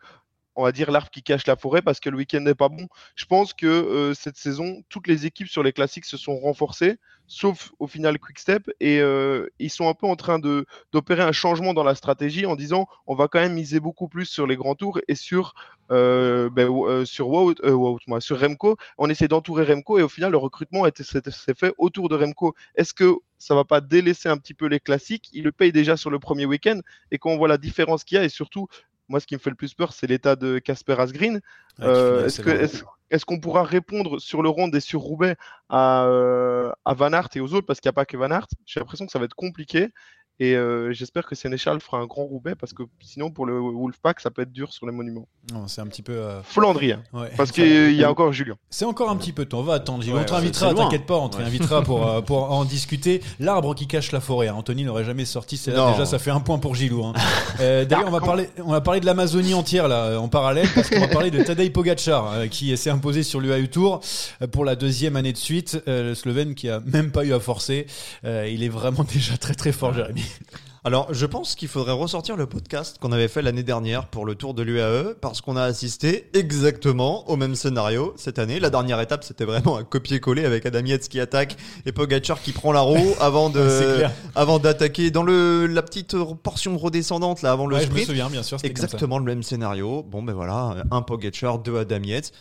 On 0.54 0.64
va 0.64 0.72
dire 0.72 0.90
l'arbre 0.90 1.10
qui 1.10 1.22
cache 1.22 1.46
la 1.46 1.56
forêt 1.56 1.80
parce 1.80 1.98
que 1.98 2.10
le 2.10 2.18
week-end 2.18 2.40
n'est 2.40 2.54
pas 2.54 2.68
bon. 2.68 2.86
Je 3.14 3.24
pense 3.24 3.54
que 3.54 3.66
euh, 3.66 4.12
cette 4.12 4.36
saison, 4.36 4.82
toutes 4.90 5.06
les 5.06 5.24
équipes 5.24 5.48
sur 5.48 5.62
les 5.62 5.72
classiques 5.72 6.04
se 6.04 6.18
sont 6.18 6.36
renforcées, 6.36 6.98
sauf 7.26 7.72
au 7.78 7.86
final 7.86 8.18
Quickstep, 8.18 8.70
et 8.78 9.00
euh, 9.00 9.48
ils 9.58 9.70
sont 9.70 9.88
un 9.88 9.94
peu 9.94 10.06
en 10.06 10.14
train 10.14 10.38
d'opérer 10.38 11.22
un 11.22 11.32
changement 11.32 11.72
dans 11.72 11.84
la 11.84 11.94
stratégie 11.94 12.44
en 12.44 12.54
disant 12.54 12.86
on 13.06 13.14
va 13.14 13.28
quand 13.28 13.40
même 13.40 13.54
miser 13.54 13.80
beaucoup 13.80 14.08
plus 14.08 14.26
sur 14.26 14.46
les 14.46 14.56
grands 14.56 14.74
tours 14.74 15.00
et 15.08 15.14
sur 15.14 15.54
Remco. 15.88 16.50
On 18.98 19.08
essaie 19.08 19.28
d'entourer 19.28 19.64
Remco 19.64 19.98
et 19.98 20.02
au 20.02 20.10
final 20.10 20.32
le 20.32 20.38
recrutement 20.38 20.84
s'est 20.94 21.54
fait 21.54 21.72
autour 21.78 22.10
de 22.10 22.16
Remco. 22.16 22.54
Est-ce 22.74 22.92
que 22.92 23.14
ça 23.42 23.54
va 23.54 23.64
pas 23.64 23.80
délaisser 23.80 24.28
un 24.28 24.36
petit 24.36 24.54
peu 24.54 24.66
les 24.66 24.80
classiques 24.80 25.28
Il 25.32 25.44
le 25.44 25.52
paye 25.52 25.72
déjà 25.72 25.96
sur 25.96 26.10
le 26.10 26.18
premier 26.18 26.46
week-end 26.46 26.80
et 27.10 27.18
quand 27.18 27.30
on 27.30 27.36
voit 27.36 27.48
la 27.48 27.58
différence 27.58 28.04
qu'il 28.04 28.16
y 28.16 28.18
a 28.18 28.24
et 28.24 28.28
surtout 28.28 28.68
moi, 29.08 29.20
ce 29.20 29.26
qui 29.26 29.34
me 29.34 29.40
fait 29.40 29.50
le 29.50 29.56
plus 29.56 29.74
peur, 29.74 29.92
c'est 29.92 30.06
l'état 30.06 30.36
de 30.36 30.58
Casper 30.58 30.94
Asgreen. 30.98 31.40
Qui 31.76 31.82
Euh, 31.82 32.28
est-ce 33.10 33.26
qu'on 33.26 33.40
pourra 33.40 33.62
répondre 33.62 34.18
sur 34.18 34.42
le 34.42 34.48
Ronde 34.48 34.74
et 34.74 34.80
sur 34.80 35.00
Roubaix 35.00 35.36
à, 35.68 36.06
euh, 36.06 36.72
à 36.86 36.94
Van 36.94 37.12
Aert 37.12 37.28
et 37.34 37.40
aux 37.40 37.52
autres? 37.52 37.66
Parce 37.66 37.80
qu'il 37.80 37.88
n'y 37.88 37.92
a 37.92 37.94
pas 37.94 38.06
que 38.06 38.16
Van 38.16 38.30
Aert. 38.30 38.46
J'ai 38.64 38.80
l'impression 38.80 39.04
que 39.04 39.12
ça 39.12 39.18
va 39.18 39.26
être 39.26 39.34
compliqué. 39.34 39.88
Et 40.40 40.56
euh, 40.56 40.92
j'espère 40.92 41.26
que 41.26 41.34
Sénéchal 41.34 41.80
fera 41.80 41.98
un 41.98 42.06
grand 42.06 42.24
Roubaix 42.24 42.54
parce 42.56 42.72
que 42.72 42.82
sinon, 43.00 43.30
pour 43.30 43.46
le 43.46 43.60
Wolfpack, 43.60 44.18
ça 44.20 44.30
peut 44.30 44.42
être 44.42 44.52
dur 44.52 44.72
sur 44.72 44.86
les 44.86 44.92
monuments. 44.92 45.28
Non, 45.52 45.68
c'est 45.68 45.80
un 45.80 45.86
petit 45.86 46.02
peu. 46.02 46.12
euh, 46.14 46.42
Flandrie, 46.42 46.92
hein, 46.92 47.02
ouais. 47.12 47.30
parce 47.36 47.52
qu'il 47.52 47.92
y 47.94 48.02
a 48.02 48.10
encore 48.10 48.32
Julien. 48.32 48.54
C'est 48.70 48.84
encore 48.84 49.10
un 49.10 49.16
petit 49.16 49.32
peu 49.32 49.44
tôt. 49.44 49.58
On 49.58 49.62
va 49.62 49.74
attendre. 49.74 50.04
Ouais, 50.04 50.20
on 50.20 50.24
te 50.24 50.64
loin. 50.64 50.74
t'inquiète 50.74 51.06
pas, 51.06 51.16
on 51.16 51.28
te 51.28 51.36
Ouais. 51.36 51.42
réinvitera 51.44 51.82
pour, 51.82 52.08
euh, 52.08 52.20
pour 52.26 52.50
en 52.50 52.64
discuter. 52.64 53.20
L'arbre 53.40 53.74
qui 53.74 53.86
cache 53.86 54.10
la 54.10 54.20
forêt. 54.20 54.48
hein. 54.48 54.54
Anthony 54.54 54.84
n'aurait 54.84 55.04
jamais 55.04 55.24
sorti. 55.24 55.56
C'est 55.56 55.70
là 55.70 55.92
déjà, 55.92 56.06
ça 56.06 56.18
fait 56.18 56.30
un 56.30 56.40
point 56.40 56.58
pour 56.58 56.74
Gilou. 56.74 57.04
hein. 57.04 57.12
Euh, 57.60 57.84
D'ailleurs, 57.92 58.08
on 58.08 58.12
va 58.12 58.20
parler, 58.20 58.48
on 58.64 58.70
va 58.72 58.80
parler 58.80 59.00
de 59.00 59.06
l'Amazonie 59.06 59.54
entière 59.54 59.86
là 59.86 60.18
en 60.18 60.28
parallèle 60.28 60.68
parce 60.74 60.88
qu'on 60.90 61.00
va 61.00 61.08
parler 61.08 61.30
de 61.30 61.42
Tadej 61.42 61.70
Pogacar 61.72 62.32
euh, 62.32 62.46
qui 62.48 62.76
s'est 62.76 62.90
imposé 62.90 63.22
sur 63.22 63.38
l'UAE 63.40 63.68
Tour 63.68 64.00
euh, 64.40 64.46
pour 64.48 64.64
la 64.64 64.74
deuxième 64.76 65.14
année 65.16 65.32
de 65.32 65.38
suite. 65.38 65.80
Euh, 65.88 66.02
le 66.10 66.14
Slovène 66.14 66.54
qui 66.54 66.68
a 66.68 66.80
même 66.80 67.10
pas 67.12 67.24
eu 67.24 67.32
à 67.32 67.38
forcer. 67.40 67.86
Euh, 68.24 68.48
il 68.48 68.62
est 68.64 68.68
vraiment 68.68 69.04
déjà 69.12 69.36
très 69.36 69.54
très 69.54 69.72
fort, 69.72 69.92
Jérémy. 69.94 70.21
Alors, 70.84 71.14
je 71.14 71.26
pense 71.26 71.54
qu'il 71.54 71.68
faudrait 71.68 71.92
ressortir 71.92 72.36
le 72.36 72.46
podcast 72.46 72.96
qu'on 73.00 73.12
avait 73.12 73.28
fait 73.28 73.40
l'année 73.40 73.62
dernière 73.62 74.08
pour 74.08 74.26
le 74.26 74.34
Tour 74.34 74.52
de 74.52 74.64
l'UAE, 74.64 75.14
parce 75.20 75.40
qu'on 75.40 75.56
a 75.56 75.62
assisté 75.62 76.28
exactement 76.34 77.28
au 77.30 77.36
même 77.36 77.54
scénario 77.54 78.14
cette 78.16 78.40
année. 78.40 78.58
La 78.58 78.68
dernière 78.68 79.00
étape, 79.00 79.22
c'était 79.22 79.44
vraiment 79.44 79.76
un 79.78 79.84
copier-coller 79.84 80.44
avec 80.44 80.66
Adam 80.66 80.84
Yates 80.84 81.08
qui 81.08 81.20
attaque 81.20 81.56
et 81.86 81.92
Pogacar 81.92 82.42
qui 82.42 82.50
prend 82.50 82.72
la 82.72 82.80
roue 82.80 83.14
avant 83.20 83.48
de, 83.48 84.02
avant 84.34 84.58
d'attaquer 84.58 85.12
dans 85.12 85.22
le, 85.22 85.68
la 85.68 85.82
petite 85.82 86.16
portion 86.42 86.76
redescendante 86.76 87.42
là 87.42 87.52
avant 87.52 87.68
le 87.68 87.76
Ouais, 87.76 87.82
je 87.82 87.86
me 87.86 87.92
sprint. 87.92 88.06
souviens, 88.08 88.28
bien 88.28 88.42
sûr. 88.42 88.58
Exactement 88.64 89.18
le 89.20 89.24
même 89.24 89.44
scénario. 89.44 90.02
Bon, 90.02 90.24
ben 90.24 90.32
voilà, 90.32 90.78
un 90.90 91.02
Pogacar, 91.02 91.60
deux 91.60 91.78
Adam 91.78 92.02
Yates. 92.02 92.32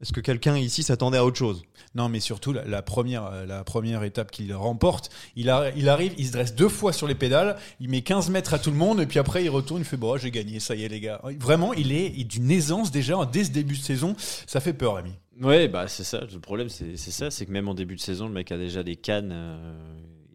Est-ce 0.00 0.12
que 0.12 0.20
quelqu'un 0.20 0.56
ici 0.56 0.84
s'attendait 0.84 1.18
à 1.18 1.24
autre 1.24 1.36
chose? 1.38 1.62
Non, 1.96 2.08
mais 2.08 2.20
surtout 2.20 2.52
la, 2.52 2.64
la 2.64 2.82
première, 2.82 3.24
euh, 3.26 3.46
la 3.46 3.64
première 3.64 4.04
étape 4.04 4.30
qu'il 4.30 4.54
remporte, 4.54 5.10
il, 5.34 5.50
a- 5.50 5.72
il 5.76 5.88
arrive, 5.88 6.14
il 6.18 6.26
se 6.28 6.32
dresse 6.32 6.54
deux 6.54 6.68
fois 6.68 6.92
sur 6.92 7.08
les 7.08 7.16
pédales, 7.16 7.56
il 7.80 7.88
met 7.88 8.02
15 8.02 8.30
mètres 8.30 8.54
à 8.54 8.60
tout 8.60 8.70
le 8.70 8.76
monde, 8.76 9.00
et 9.00 9.06
puis 9.06 9.18
après 9.18 9.42
il 9.42 9.48
retourne, 9.48 9.80
il 9.80 9.84
fait 9.84 9.96
bon, 9.96 10.16
j'ai 10.16 10.30
gagné, 10.30 10.60
ça 10.60 10.76
y 10.76 10.84
est 10.84 10.88
les 10.88 11.00
gars. 11.00 11.20
Vraiment, 11.40 11.74
il 11.74 11.90
est 11.90 12.10
d'une 12.24 12.48
aisance 12.50 12.92
déjà 12.92 13.16
dès 13.32 13.42
ce 13.42 13.50
début 13.50 13.76
de 13.76 13.82
saison, 13.82 14.14
ça 14.46 14.60
fait 14.60 14.72
peur, 14.72 14.96
ami. 14.98 15.10
Ouais, 15.40 15.66
bah 15.66 15.88
c'est 15.88 16.04
ça. 16.04 16.20
Le 16.32 16.38
problème, 16.40 16.68
c'est 16.68 16.96
c'est 16.96 17.10
ça, 17.12 17.30
c'est 17.32 17.46
que 17.46 17.50
même 17.52 17.68
en 17.68 17.74
début 17.74 17.96
de 17.96 18.00
saison, 18.00 18.26
le 18.28 18.32
mec 18.34 18.52
a 18.52 18.58
déjà 18.58 18.82
des 18.84 18.96
cannes 18.96 19.30
euh, 19.32 19.72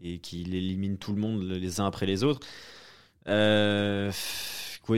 et 0.01 0.19
qu'il 0.19 0.55
élimine 0.55 0.97
tout 0.97 1.13
le 1.13 1.19
monde 1.21 1.41
les 1.43 1.79
uns 1.79 1.85
après 1.85 2.05
les 2.05 2.23
autres. 2.25 2.45
Euh, 3.27 4.11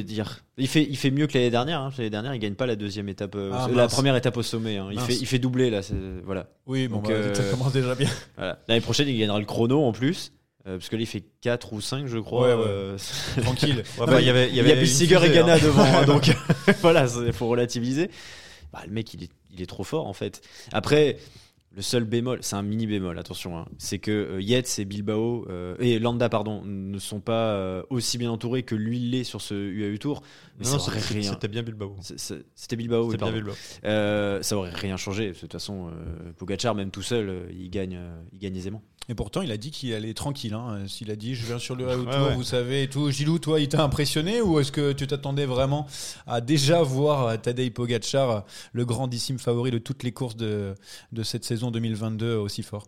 dire 0.03 0.43
il 0.57 0.67
fait, 0.67 0.83
il 0.83 0.97
fait 0.97 1.11
mieux 1.11 1.27
que 1.27 1.33
l'année 1.37 1.49
dernière. 1.51 1.81
hein. 1.81 1.91
L'année 1.97 2.09
dernière, 2.09 2.33
il 2.33 2.39
gagne 2.39 2.55
pas 2.55 2.65
la 2.65 2.75
deuxième 2.75 3.09
étape, 3.09 3.35
euh, 3.35 3.51
Ah, 3.53 3.67
la 3.73 3.87
première 3.87 4.15
étape 4.15 4.35
au 4.37 4.43
sommet. 4.43 4.77
hein. 4.77 4.87
Il 4.91 4.95
Mince. 4.97 5.05
fait, 5.07 5.15
il 5.15 5.25
fait 5.27 5.39
doubler 5.39 5.69
là. 5.69 5.81
Voilà. 6.23 6.47
Oui, 6.65 6.87
bon, 6.87 6.97
Donc, 6.97 7.07
bah, 7.07 7.13
euh, 7.13 7.33
ça 7.33 7.43
commence 7.51 7.73
déjà 7.73 7.93
bien. 7.95 8.09
voilà. 8.37 8.59
L'année 8.67 8.81
prochaine, 8.81 9.07
il 9.07 9.17
gagnera 9.17 9.39
le 9.39 9.45
chrono 9.45 9.83
en 9.83 9.91
plus. 9.91 10.31
euh, 10.67 10.77
parce 10.77 10.89
que 10.89 10.95
là, 10.95 11.01
il 11.03 11.05
fait 11.07 11.23
4 11.41 11.73
ou 11.73 11.81
5, 11.81 12.07
je 12.07 12.17
crois. 12.17 12.47
Ouais, 12.47 12.53
ouais. 12.55 12.65
euh, 12.67 12.97
Tranquille. 13.43 13.83
Ouais, 13.99 14.05
bah, 14.07 14.21
il 14.21 14.27
y 14.27 14.29
avait, 14.29 14.49
il 14.49 14.55
y 14.55 14.59
a 14.59 14.73
une 14.73 14.79
Bissiger 14.79 15.19
et 15.23 15.29
Ghana 15.29 15.53
hein. 15.55 15.59
devant, 15.61 15.83
hein, 15.83 16.03
donc 16.07 16.35
voilà, 16.81 17.05
il 17.25 17.33
faut 17.33 17.47
relativiser. 17.47 18.09
Bah, 18.73 18.81
le 18.87 18.91
mec, 18.93 19.13
il 19.13 19.23
est, 19.23 19.29
il 19.53 19.61
est 19.61 19.67
trop 19.67 19.83
fort 19.83 20.07
en 20.07 20.13
fait. 20.13 20.41
Après, 20.73 21.17
le 21.75 21.81
seul 21.81 22.05
bémol, 22.05 22.39
c'est 22.41 22.55
un 22.55 22.61
mini 22.61 22.87
bémol, 22.87 23.19
attention, 23.19 23.57
hein, 23.57 23.65
c'est 23.77 23.99
que 23.99 24.11
euh, 24.11 24.41
Yates 24.41 24.79
et 24.79 24.85
Bilbao 24.85 25.45
euh, 25.49 25.75
et 25.79 25.99
Landa, 25.99 26.29
pardon, 26.29 26.61
ne 26.63 26.97
sont 26.99 27.19
pas 27.19 27.51
euh, 27.51 27.83
aussi 27.89 28.17
bien 28.17 28.31
entourés 28.31 28.63
que 28.63 28.75
lui 28.75 28.97
l'est 28.97 29.25
sur 29.25 29.41
ce 29.41 29.53
UAE 29.53 29.97
Tour. 29.97 30.21
Mais 30.57 30.65
Non, 30.65 30.79
ça 30.79 30.89
aurait 30.91 31.01
c'était 31.01 31.19
rien. 31.19 31.31
c'était 31.33 31.47
bien 31.49 31.63
Bilbao. 31.63 31.95
C'était 32.01 32.75
Bilbao, 32.77 33.09
oui, 33.09 33.17
bien. 33.17 33.31
Bilbao. 33.31 33.53
Euh, 33.83 34.41
ça 34.41 34.55
aurait 34.57 34.69
rien 34.71 34.95
changé. 34.95 35.31
De 35.33 35.37
toute 35.37 35.51
façon, 35.51 35.87
euh, 35.89 36.31
Pogacar, 36.37 36.73
même 36.75 36.91
tout 36.91 37.01
seul, 37.01 37.27
euh, 37.29 37.47
il 37.51 37.69
gagne, 37.69 37.97
euh, 37.97 38.21
il 38.31 38.39
gagne 38.39 38.55
aisément. 38.55 38.81
Et 39.09 39.15
pourtant, 39.15 39.41
il 39.41 39.51
a 39.51 39.57
dit 39.57 39.69
qu'il 39.69 39.93
allait 39.93 40.13
tranquille. 40.13 40.53
Hein. 40.53 40.85
S'il 40.87 41.11
a 41.11 41.15
dit, 41.15 41.35
je 41.35 41.45
viens 41.45 41.59
sur 41.59 41.75
le 41.75 41.85
Ouais, 41.85 41.93
retour, 41.93 42.11
ouais. 42.27 42.35
vous 42.35 42.43
savez, 42.43 42.83
et 42.83 42.89
tout. 42.89 43.11
Gilou, 43.11 43.37
toi, 43.37 43.59
il 43.59 43.67
t'a 43.67 43.83
impressionné 43.83 44.41
ou 44.41 44.59
est-ce 44.59 44.71
que 44.71 44.93
tu 44.93 45.05
t'attendais 45.05 45.45
vraiment 45.45 45.85
à 46.25 46.39
déjà 46.41 46.81
voir 46.81 47.39
Tadej 47.41 47.71
Pogacar, 47.71 48.45
le 48.71 48.85
grandissime 48.85 49.37
favori 49.37 49.71
de 49.71 49.77
toutes 49.77 50.03
les 50.03 50.11
courses 50.13 50.37
de, 50.37 50.73
de 51.11 51.23
cette 51.23 51.43
saison 51.45 51.69
2022, 51.69 52.35
aussi 52.37 52.63
fort? 52.63 52.87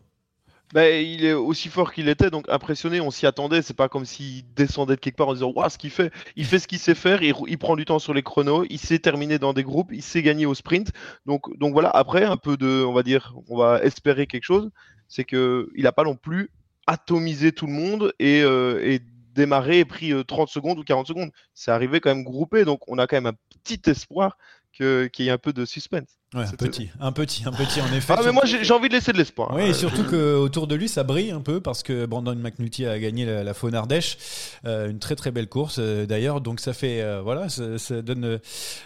Bah, 0.74 0.90
il 0.90 1.24
est 1.24 1.34
aussi 1.34 1.70
fort 1.70 1.94
qu'il 1.94 2.10
était, 2.10 2.30
donc 2.30 2.46
impressionné, 2.50 3.00
on 3.00 3.10
s'y 3.10 3.26
attendait. 3.26 3.62
C'est 3.62 3.74
pas 3.76 3.88
comme 3.88 4.06
s'il 4.06 4.44
descendait 4.54 4.96
de 4.96 5.00
quelque 5.00 5.16
part 5.16 5.30
en 5.30 5.34
disant 5.34 5.52
Waouh, 5.56 5.70
ce 5.70 5.78
qu'il 5.78 5.92
fait. 5.92 6.12
Il 6.36 6.46
fait 6.46 6.60
ce 6.60 6.68
qu'il 6.68 6.80
sait 6.80 6.96
faire, 6.96 7.24
il, 7.24 7.34
il 7.48 7.58
prend 7.58 7.76
du 7.78 7.86
temps 7.86 8.00
sur 8.00 8.14
les 8.14 8.24
chronos, 8.24 8.66
il 8.70 8.80
sait 8.80 9.00
terminer 9.00 9.40
dans 9.40 9.54
des 9.54 9.64
groupes, 9.64 9.92
il 9.94 10.04
sait 10.04 10.22
gagner 10.22 10.46
au 10.46 10.54
sprint. 10.56 10.92
Donc, 11.26 11.58
donc 11.58 11.72
voilà, 11.74 11.90
après, 11.90 12.26
un 12.26 12.38
peu 12.38 12.58
de, 12.58 12.84
on 12.86 12.94
va 12.94 13.04
dire, 13.04 13.34
on 13.48 13.58
va 13.58 13.82
espérer 13.82 14.28
quelque 14.28 14.44
chose. 14.44 14.70
C'est 15.08 15.24
qu'il 15.24 15.68
n'a 15.78 15.94
pas 15.94 16.04
non 16.04 16.16
plus 16.16 16.52
atomisé 16.86 17.54
tout 17.54 17.68
le 17.68 17.74
monde 17.74 18.14
et, 18.20 18.42
euh, 18.42 18.82
et 18.84 19.02
démarré 19.38 19.80
et 19.80 19.86
pris 19.86 20.12
euh, 20.12 20.24
30 20.24 20.50
secondes 20.50 20.80
ou 20.80 20.84
40 20.84 21.08
secondes. 21.08 21.32
C'est 21.54 21.72
arrivé 21.72 22.02
quand 22.02 22.14
même 22.14 22.26
groupé, 22.26 22.66
donc 22.66 22.82
on 22.88 22.98
a 22.98 23.08
quand 23.08 23.16
même 23.16 23.28
un 23.28 23.38
petit 23.64 23.90
espoir 23.90 24.38
qu'il 24.78 25.26
y 25.26 25.28
ait 25.28 25.32
un 25.32 25.38
peu 25.38 25.54
de 25.54 25.66
suspense. 25.66 26.08
Ouais, 26.36 26.44
un 26.44 26.52
petit, 26.52 26.90
un 27.00 27.12
petit, 27.14 27.44
un 27.46 27.52
petit 27.54 27.80
en 27.82 27.92
effet. 27.94 28.14
Ah, 28.18 28.22
mais 28.24 28.32
moi 28.34 28.44
j'ai 28.46 28.74
envie 28.74 28.90
de 28.90 28.94
laisser 28.94 29.14
de 29.14 29.18
l'espoir. 29.18 29.52
Oui, 29.56 29.62
Euh, 29.62 29.68
et 29.68 29.74
surtout 29.74 30.04
qu'autour 30.04 30.68
de 30.68 30.76
lui, 30.76 30.90
ça 30.90 31.04
brille 31.04 31.32
un 31.32 31.40
peu 31.42 31.62
parce 31.62 31.84
que 31.84 32.06
Brandon 32.06 32.36
McNulty 32.36 32.86
a 32.86 33.00
gagné 33.00 33.26
la, 33.26 33.44
la 33.46 33.54
Faune 33.54 33.74
Ardèche, 33.76 34.18
euh, 34.66 34.90
une 34.90 35.00
très 35.00 35.16
très 35.16 35.32
belle 35.32 35.48
course 35.48 35.78
euh, 35.80 36.06
d'ailleurs. 36.06 36.42
Donc 36.42 36.60
ça 36.60 36.74
fait, 36.74 37.02
euh, 37.02 37.22
voilà, 37.22 37.48
ça, 37.50 37.78
ça 37.78 38.02
donne 38.02 38.40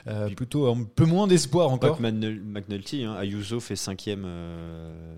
euh, 0.08 0.30
plutôt 0.36 0.68
un 0.68 0.84
peu 0.84 1.06
moins 1.06 1.26
d'espoir 1.28 1.70
encore. 1.72 2.00
McNulty, 2.00 3.04
hein, 3.06 3.16
Ayuso 3.20 3.60
fait 3.60 3.76
cinquième 3.76 4.24
euh, 4.26 5.16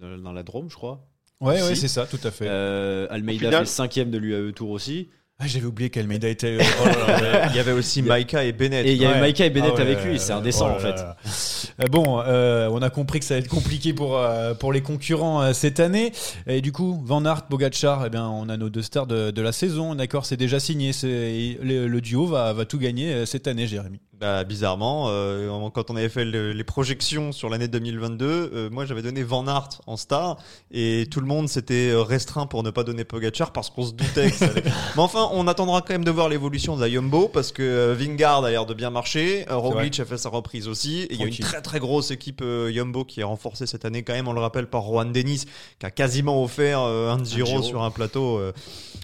dans- 0.00 0.32
la 0.32 0.42
Drôme, 0.42 0.68
je 0.70 0.74
crois. 0.74 1.06
Ouais, 1.40 1.62
ouais, 1.62 1.74
Si. 1.74 1.82
c'est 1.82 1.88
ça, 1.88 2.06
tout 2.06 2.18
à 2.24 2.30
fait. 2.30 2.46
Euh, 2.48 3.06
Almeida 3.10 3.46
final- 3.46 3.60
fait 3.64 3.70
cinquième 3.70 4.10
de 4.10 4.18
l'UAE 4.18 4.52
Tour 4.52 4.70
aussi. 4.70 5.08
Ah, 5.42 5.46
J'avais 5.46 5.66
oublié 5.66 5.88
qu'Almeida 5.88 6.28
était. 6.28 6.58
oh 6.60 6.84
là 7.08 7.20
là. 7.20 7.46
Il 7.50 7.56
y 7.56 7.58
avait 7.58 7.72
aussi 7.72 8.02
Maika 8.02 8.44
et 8.44 8.52
Bennett. 8.52 8.86
Et 8.86 8.92
il 8.92 9.00
y 9.00 9.06
avait 9.06 9.14
Ouais. 9.14 9.20
Maika 9.22 9.46
et 9.46 9.50
Bennett 9.50 9.70
Ah 9.74 9.76
ouais, 9.76 9.82
avec 9.82 10.04
lui, 10.04 10.18
c'est 10.18 10.32
euh, 10.32 10.36
indécent 10.36 10.68
oh 10.70 10.76
en 10.76 10.78
fait. 10.78 11.00
Euh, 11.00 11.86
Bon, 11.90 12.20
euh, 12.20 12.68
on 12.70 12.82
a 12.82 12.90
compris 12.90 13.20
que 13.20 13.24
ça 13.24 13.34
va 13.34 13.40
être 13.40 13.48
compliqué 13.48 13.94
pour, 13.94 14.18
euh, 14.18 14.52
pour 14.52 14.72
les 14.72 14.82
concurrents 14.82 15.40
euh, 15.42 15.52
cette 15.54 15.80
année. 15.80 16.12
Et 16.46 16.60
du 16.60 16.72
coup, 16.72 17.00
Van 17.04 17.24
Aert, 17.24 17.46
Pogacar, 17.48 18.04
eh 18.06 18.10
bien, 18.10 18.28
on 18.28 18.48
a 18.50 18.56
nos 18.58 18.68
deux 18.68 18.82
stars 18.82 19.06
de, 19.06 19.30
de 19.30 19.42
la 19.42 19.52
saison. 19.52 19.94
D'accord, 19.94 20.26
c'est 20.26 20.36
déjà 20.36 20.60
signé. 20.60 20.90
Le, 21.02 21.86
le 21.86 22.00
duo 22.02 22.26
va, 22.26 22.52
va 22.52 22.64
tout 22.66 22.78
gagner 22.78 23.12
euh, 23.12 23.24
cette 23.26 23.46
année, 23.48 23.66
Jérémy. 23.66 24.00
Bah, 24.20 24.44
bizarrement, 24.44 25.06
euh, 25.08 25.70
quand 25.72 25.90
on 25.90 25.96
avait 25.96 26.10
fait 26.10 26.26
le- 26.26 26.52
les 26.52 26.62
projections 26.64 27.32
sur 27.32 27.48
l'année 27.48 27.68
2022, 27.68 28.50
euh, 28.52 28.68
moi 28.70 28.84
j'avais 28.84 29.00
donné 29.00 29.22
Van 29.22 29.46
Aert 29.48 29.80
en 29.86 29.96
star 29.96 30.36
et 30.70 31.06
tout 31.10 31.20
le 31.20 31.26
monde 31.26 31.48
s'était 31.48 31.88
euh, 31.88 32.02
restreint 32.02 32.44
pour 32.46 32.62
ne 32.62 32.68
pas 32.68 32.84
donner 32.84 33.04
Pogacar 33.04 33.50
parce 33.50 33.70
qu'on 33.70 33.86
se 33.86 33.92
doutait 33.92 34.30
que 34.30 34.36
ça 34.36 34.44
allait. 34.44 34.62
Mais 34.96 35.00
enfin, 35.02 35.30
on 35.32 35.48
attendra 35.48 35.80
quand 35.80 35.94
même 35.94 36.04
de 36.04 36.10
voir 36.10 36.28
l'évolution 36.28 36.76
de 36.76 36.82
la 36.82 36.90
Jumbo 36.90 37.28
parce 37.28 37.50
que 37.50 37.62
euh, 37.62 37.94
Vingard 37.98 38.44
a 38.44 38.50
l'air 38.50 38.66
de 38.66 38.74
bien 38.74 38.90
marcher, 38.90 39.46
euh, 39.50 39.56
Roglic 39.56 39.98
a 40.00 40.04
fait 40.04 40.18
sa 40.18 40.28
reprise 40.28 40.68
aussi 40.68 41.00
et 41.04 41.14
il 41.14 41.18
y 41.18 41.22
a 41.22 41.26
une 41.26 41.32
très 41.46 41.62
très 41.62 41.78
grosse 41.80 42.10
équipe 42.10 42.42
euh, 42.42 42.70
Jumbo 42.70 43.04
qui 43.06 43.20
est 43.20 43.24
renforcée 43.24 43.66
cette 43.66 43.86
année 43.86 44.02
quand 44.02 44.12
même, 44.12 44.28
on 44.28 44.34
le 44.34 44.40
rappelle 44.40 44.66
par 44.66 44.82
Juan 44.82 45.10
Denis 45.12 45.44
qui 45.78 45.86
a 45.86 45.90
quasiment 45.90 46.44
offert 46.44 46.80
euh, 46.82 47.08
un 47.10 47.24
Giro, 47.24 47.46
Giro. 47.46 47.62
sur 47.62 47.82
un 47.82 47.90
plateau. 47.90 48.36
euh, 48.38 48.52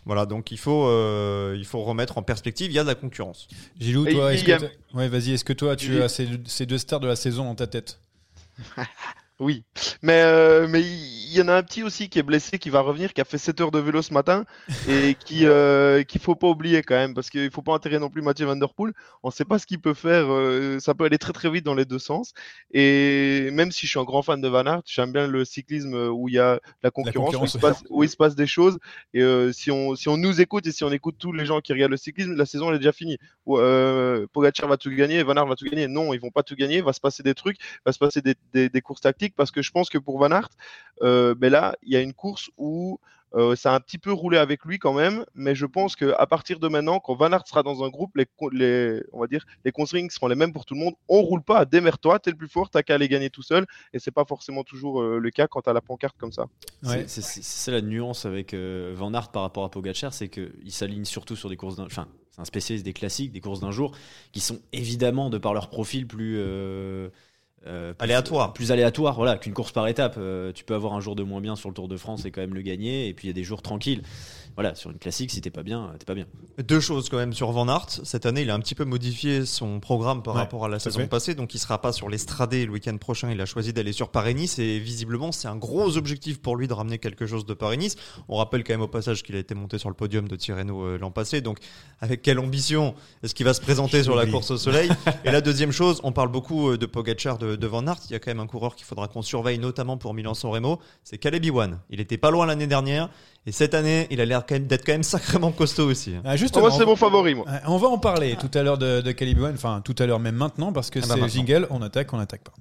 voilà, 0.05 0.27
donc 0.27 0.51
il 0.53 0.59
faut 0.59 0.87
euh, 0.89 1.57
il 1.59 1.65
faut 1.65 1.83
remettre 1.83 2.19
en 2.19 2.23
perspective, 2.23 2.71
il 2.71 2.75
y 2.75 2.79
a 2.79 2.83
de 2.83 2.89
la 2.89 2.95
concurrence. 2.95 3.49
Gilou, 3.81 4.05
toi, 4.05 4.35
est-ce 4.35 4.45
que. 4.45 4.67
Ouais, 5.07 5.19
vas-y, 5.21 5.33
est-ce 5.33 5.45
que 5.45 5.53
toi, 5.53 5.77
tu 5.77 5.93
Oui. 5.97 6.03
as 6.03 6.09
ces, 6.09 6.29
ces 6.47 6.67
deux 6.67 6.79
stars 6.79 7.01
de 7.01 7.07
la 7.07 7.17
saison 7.17 7.45
dans 7.45 7.55
ta 7.55 7.67
tête? 7.67 7.99
Oui, 9.39 9.65
mais 10.01 10.23
euh, 10.23 10.67
mais 10.67 10.81
il 10.81 11.37
y 11.37 11.43
en 11.43 11.49
a 11.49 11.55
un 11.55 11.63
petit 11.63 11.83
aussi 11.83 12.09
qui 12.09 12.19
est 12.19 12.23
blessé, 12.23 12.59
qui 12.59 12.71
va 12.71 12.81
revenir, 12.81 13.13
qui 13.13 13.21
a 13.21 13.25
fait 13.27 13.37
7 13.37 13.61
heures 13.61 13.71
de 13.71 13.79
vélo 13.79 14.01
ce 14.01 14.15
matin 14.15 14.47
et 14.89 15.15
qui 15.15 15.47
euh, 15.47 16.05
qu'il 16.05 16.23
faut 16.23 16.35
pas 16.35 16.47
oublier 16.47 16.81
quand 16.81 16.95
même 16.95 17.13
parce 17.13 17.29
qu'il 17.29 17.51
faut 17.51 17.61
pas 17.61 17.73
enterrer 17.73 17.99
non 17.99 18.09
plus 18.09 18.23
Mathieu 18.23 18.47
Van 18.47 18.57
Der 18.57 18.73
Poel. 18.73 18.95
On 19.23 19.31
sait 19.31 19.45
pas 19.45 19.59
ce 19.59 19.67
qu'il 19.67 19.79
peut 19.79 19.93
faire, 19.93 20.33
euh, 20.33 20.79
ça 20.81 20.95
peut 20.95 21.05
aller 21.05 21.19
très 21.19 21.35
très 21.35 21.51
vite 21.51 21.67
dans 21.67 21.75
les 21.75 21.85
deux 21.85 21.99
sens. 21.99 22.33
Et 22.73 23.51
même 23.53 23.73
si 23.73 23.85
je 23.85 23.91
suis 23.91 24.01
un 24.01 24.05
grand 24.05 24.23
fan 24.23 24.41
de 24.41 24.49
Van 24.49 24.65
Aert, 24.65 24.83
j'aime 24.87 25.13
bien 25.13 25.27
le 25.27 25.45
cyclisme 25.45 25.95
où 25.95 26.31
il 26.31 26.37
y 26.37 26.39
a 26.39 26.59
la 26.83 26.91
concurrence, 26.91 27.27
concurrence, 27.27 27.55
où, 27.55 27.57
il 27.57 27.61
se 27.61 27.67
passe, 27.67 27.85
où 27.91 28.05
il 28.05 28.09
se 28.09 28.17
passe 28.17 28.37
des 28.37 28.47
choses. 28.47 28.79
Et 29.13 29.21
euh, 29.21 29.53
si 29.53 29.71
on 29.71 29.97
si 29.97 30.09
on 30.09 30.17
nous 30.17 30.41
écoute 30.41 30.67
et 30.67 30.73
si 30.73 30.83
on 30.83 30.93
écoute 30.93 31.17
tous 31.19 31.33
les 31.33 31.45
gens 31.45 31.61
qui 31.61 31.75
regardent 31.75 31.91
le 31.93 31.99
cyclisme, 31.99 32.35
la 32.35 32.47
saison 32.47 32.71
elle 32.71 32.77
est 32.77 32.79
déjà 32.79 32.93
finie. 32.93 33.19
Pogacar 33.45 34.67
va 34.67 34.79
tout 34.79 34.91
gagner, 34.91 35.23
Van 35.25 35.35
Aert 35.35 35.47
va 35.47 35.57
tout 35.57 35.67
gagner. 35.67 35.89
Non, 35.89 36.15
ils 36.15 36.21
vont 36.21 36.31
pas 36.31 36.43
tout 36.43 36.57
gagner. 36.57 36.77
Il 36.79 36.85
va 36.85 36.95
se 36.95 37.01
passer 37.01 37.23
des 37.23 37.35
trucs, 37.35 37.59
il 37.61 37.83
va 37.85 37.93
se 37.93 37.99
passer 37.99 38.23
des, 38.23 38.35
des, 38.55 38.71
des 38.71 38.81
courses 38.81 39.03
tactiques 39.03 39.26
parce 39.35 39.51
que 39.51 39.63
je 39.63 39.71
pense 39.73 39.89
que 39.89 39.99
pour 39.99 40.19
Van 40.19 40.31
Aert, 40.31 40.51
euh, 41.03 41.35
ben 41.35 41.51
là, 41.51 41.75
il 41.83 41.93
y 41.93 41.97
a 41.97 42.01
une 42.01 42.15
course 42.15 42.51
où 42.57 43.01
euh, 43.35 43.57
ça 43.57 43.73
a 43.73 43.75
un 43.77 43.81
petit 43.81 43.99
peu 43.99 44.13
roulé 44.13 44.39
avec 44.39 44.65
lui 44.65 44.79
quand 44.79 44.95
même, 44.95 45.27
mais 45.35 45.55
je 45.55 45.67
pense 45.67 45.97
que 45.97 46.15
à 46.17 46.27
partir 46.27 46.61
de 46.61 46.69
maintenant, 46.69 47.01
quand 47.01 47.17
Van 47.17 47.31
Aert 47.33 47.47
sera 47.47 47.63
dans 47.63 47.83
un 47.83 47.89
groupe, 47.89 48.17
les, 48.17 48.27
les 48.53 49.03
on 49.13 49.21
va 49.21 49.27
dire 49.27 49.45
les 49.65 49.73
consignes 49.73 50.09
seront 50.11 50.29
les 50.29 50.37
mêmes 50.37 50.53
pour 50.53 50.65
tout 50.65 50.75
le 50.75 50.81
monde. 50.81 50.95
On 51.09 51.21
roule 51.23 51.43
pas, 51.43 51.65
démerde-toi, 51.65 52.19
t'es 52.21 52.31
le 52.31 52.37
plus 52.37 52.49
fort, 52.49 52.71
t'as 52.71 52.83
qu'à 52.83 52.95
aller 52.95 53.09
gagner 53.09 53.29
tout 53.29 53.43
seul, 53.43 53.67
et 53.93 53.99
c'est 53.99 54.13
pas 54.13 54.25
forcément 54.25 54.63
toujours 54.63 55.03
euh, 55.03 55.19
le 55.19 55.31
cas 55.31 55.49
quand 55.49 55.63
t'as 55.63 55.73
la 55.73 55.81
pancarte 55.83 56.17
comme 56.17 56.33
ça. 56.33 56.47
Ouais. 56.85 57.05
C'est- 57.09 57.71
la 57.73 57.83
nuance 57.83 58.25
avec 58.25 58.55
euh, 58.55 58.95
Van 58.97 59.13
Aert 59.13 59.33
par 59.33 59.43
rapport 59.43 59.65
à 59.65 59.71
Pogacar, 59.71 60.15
c'est 60.15 60.29
qu'il 60.29 60.71
s'aligne 60.71 61.05
surtout 61.05 61.35
sur 61.35 61.49
des 61.51 61.57
courses 61.57 61.77
d'un. 61.77 61.87
Enfin, 61.87 62.07
c'est 62.31 62.41
un 62.41 62.45
spécialiste 62.45 62.85
des 62.85 62.93
classiques, 62.93 63.33
des 63.33 63.41
courses 63.41 63.61
d'un 63.61 63.73
jour, 63.73 63.93
qui 64.33 64.41
sont 64.41 64.61
évidemment, 64.73 65.31
de 65.31 65.39
par 65.39 65.53
leur 65.53 65.69
profil, 65.69 66.07
plus. 66.07 66.39
Euh, 67.67 67.93
plus- 67.95 68.05
Aléatoire. 68.05 68.53
Plus 68.53 68.73
aléatoire, 68.73 69.15
voilà, 69.17 69.37
qu'une 69.39 69.53
course 69.55 69.73
par 69.73 69.89
étape. 69.89 70.17
Euh, 70.19 70.53
tu 70.53 70.65
peux 70.65 70.75
avoir 70.75 70.93
un 70.95 71.01
jour 71.01 71.17
de 71.17 71.23
moins 71.23 71.41
bien 71.41 71.57
sur 71.57 71.69
le 71.69 71.75
Tour 71.75 71.89
de 71.89 71.97
France 71.97 72.25
et 72.25 72.31
quand 72.31 72.41
même 72.41 72.55
le 72.55 72.63
gagner, 72.63 73.09
et 73.09 73.15
puis 73.15 73.27
il 73.27 73.31
y 73.31 73.33
a 73.33 73.35
des 73.35 73.45
jours 73.45 73.63
tranquilles. 73.63 74.03
Voilà, 74.55 74.75
sur 74.75 74.91
une 74.91 74.97
classique, 74.97 75.31
si 75.31 75.43
t'es 75.43 75.51
pas 75.51 75.63
bien, 75.63 75.93
t'es 75.99 76.07
pas 76.07 76.15
bien. 76.15 76.25
Deux 76.67 76.81
choses 76.81 77.11
quand 77.11 77.19
même 77.19 77.35
sur 77.35 77.51
Van 77.53 77.69
Aert. 77.69 77.91
Cette 78.05 78.25
année, 78.25 78.41
il 78.41 78.49
a 78.51 78.55
un 78.55 78.59
petit 78.61 78.75
peu 78.75 78.87
modifié 78.87 79.45
son 79.45 79.81
programme 79.81 80.23
par 80.23 80.35
Ouais, 80.35 80.41
rapport 80.41 80.65
à 80.65 80.69
la 80.69 80.79
saison 80.79 81.01
fait. 81.01 81.07
passée. 81.09 81.35
Donc, 81.35 81.55
il 81.55 81.59
sera 81.59 81.79
pas 81.83 81.93
sur 81.93 82.09
l'Estradé 82.09 82.65
le 82.65 82.73
week-end 82.73 82.97
prochain. 82.97 83.31
Il 83.31 83.39
a 83.43 83.45
choisi 83.45 83.75
d'aller 83.75 83.93
sur 83.93 84.09
Paris-Nice. 84.09 84.59
Et 84.59 84.79
visiblement, 84.79 85.31
c'est 85.31 85.47
un 85.49 85.57
gros 85.57 85.99
objectif 85.99 86.41
pour 86.41 86.57
lui 86.57 86.69
de 86.69 86.73
ramener 86.73 86.97
quelque 86.99 87.27
chose 87.27 87.45
de 87.45 87.53
Paris-Nice. 87.53 87.97
On 88.29 88.37
rappelle 88.37 88.65
quand 88.65 88.73
même 88.73 88.81
au 88.81 88.89
passage 88.89 89.23
qu'il 89.23 89.37
a 89.37 89.41
été 89.41 89.55
monté 89.55 89.77
sur 89.77 89.91
le 89.91 89.95
podium 89.95 90.27
de 90.27 90.37
Tirreno 90.37 90.85
euh, 90.87 90.97
l'an 90.99 91.11
passé. 91.11 91.43
Donc, 91.43 91.59
avec 92.01 92.23
quelle 92.23 92.39
ambition 92.39 92.95
est-ce 93.23 93.35
qu'il 93.35 93.45
va 93.45 93.53
se 93.53 93.61
présenter 93.61 94.03
sur 94.05 94.17
la 94.17 94.25
course 94.25 94.51
au 94.53 94.57
soleil? 94.57 94.89
Et 95.27 95.33
la 95.33 95.43
deuxième 95.43 95.73
chose, 95.73 96.01
on 96.03 96.13
parle 96.13 96.31
beaucoup 96.31 96.79
de 96.79 96.87
Pogacar, 96.87 97.37
de 97.37 97.46
de, 97.53 97.57
de 97.57 97.67
Van 97.67 97.87
Aert, 97.87 97.99
il 98.09 98.13
y 98.13 98.17
a 98.17 98.19
quand 98.19 98.31
même 98.31 98.41
un 98.41 98.47
coureur 98.47 98.75
qu'il 98.75 98.87
faudra 98.87 99.09
qu'on 99.09 99.23
surveille, 99.23 99.59
notamment 99.59 99.97
pour 99.97 100.15
Milan-San 100.15 100.51
Remo, 100.51 100.81
c'est 101.05 101.19
Caleb 101.19 101.45
Iwan. 101.45 101.79
Il 101.91 102.01
était 102.01 102.19
pas 102.19 102.31
loin 102.31 102.47
l'année 102.47 102.67
dernière, 102.67 103.11
et 103.47 103.53
cette 103.53 103.75
année, 103.75 104.07
il 104.11 104.21
a 104.21 104.25
l'air 104.25 104.45
d'être 104.45 104.85
quand 104.85 104.93
même 104.93 105.03
sacrément 105.03 105.53
costaud 105.53 105.89
aussi. 105.89 106.15
Ah, 106.25 106.37
justement, 106.37 106.69
moi, 106.69 106.77
c'est 106.77 106.87
mon 106.87 106.97
favori, 106.97 107.35
moi. 107.35 107.47
On 107.67 107.77
va 107.79 107.89
en 107.89 107.99
parler 107.99 108.37
tout 108.37 108.51
à 108.59 108.63
l'heure 108.63 108.79
de, 108.79 109.01
de 109.01 109.13
Caleb 109.13 109.37
enfin 109.53 109.83
tout 109.85 109.95
à 109.99 110.07
l'heure 110.07 110.21
même 110.21 110.35
maintenant 110.37 110.73
parce 110.73 110.91
que 110.91 110.99
Ah 110.99 111.03
bah 111.03 111.15
c'est 111.15 111.21
maintenant. 111.21 111.35
jingle, 111.47 111.67
on 111.71 111.83
attaque, 111.83 112.13
on 112.13 112.19
attaque 112.19 112.43
pas. 112.43 112.53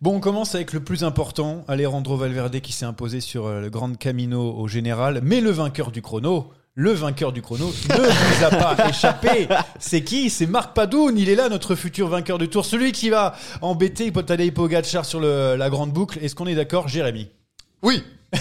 Bon, 0.00 0.16
on 0.16 0.20
commence 0.20 0.54
avec 0.54 0.72
le 0.72 0.80
plus 0.80 1.04
important, 1.04 1.64
Alejandro 1.68 2.16
Valverde 2.16 2.60
qui 2.60 2.72
s'est 2.72 2.86
imposé 2.86 3.20
sur 3.20 3.46
euh, 3.46 3.60
le 3.60 3.68
Grand 3.68 3.94
Camino 3.98 4.54
au 4.56 4.66
général, 4.66 5.20
mais 5.22 5.42
le 5.42 5.50
vainqueur 5.50 5.90
du 5.90 6.00
chrono, 6.00 6.50
le 6.80 6.92
vainqueur 6.92 7.30
du 7.32 7.42
chrono 7.42 7.66
ne 7.66 7.94
vous 7.94 8.44
a 8.44 8.48
pas 8.48 8.88
échappé. 8.88 9.46
C'est 9.78 10.02
qui? 10.02 10.30
C'est 10.30 10.46
Marc 10.46 10.72
Padoun, 10.74 11.18
il 11.18 11.28
est 11.28 11.34
là, 11.34 11.50
notre 11.50 11.74
futur 11.74 12.08
vainqueur 12.08 12.38
du 12.38 12.48
tour, 12.48 12.64
celui 12.64 12.92
qui 12.92 13.10
va 13.10 13.34
embêter 13.60 14.10
Tadej 14.10 14.50
Pogacar 14.52 15.04
sur 15.04 15.20
le- 15.20 15.56
la 15.56 15.68
grande 15.68 15.92
boucle. 15.92 16.18
Est-ce 16.22 16.34
qu'on 16.34 16.46
est 16.46 16.54
d'accord, 16.54 16.88
Jérémy? 16.88 17.28
Oui. 17.82 18.02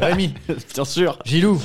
Rémi, 0.00 0.32
Bien 0.74 0.84
sûr. 0.84 1.18
Gilou, 1.26 1.60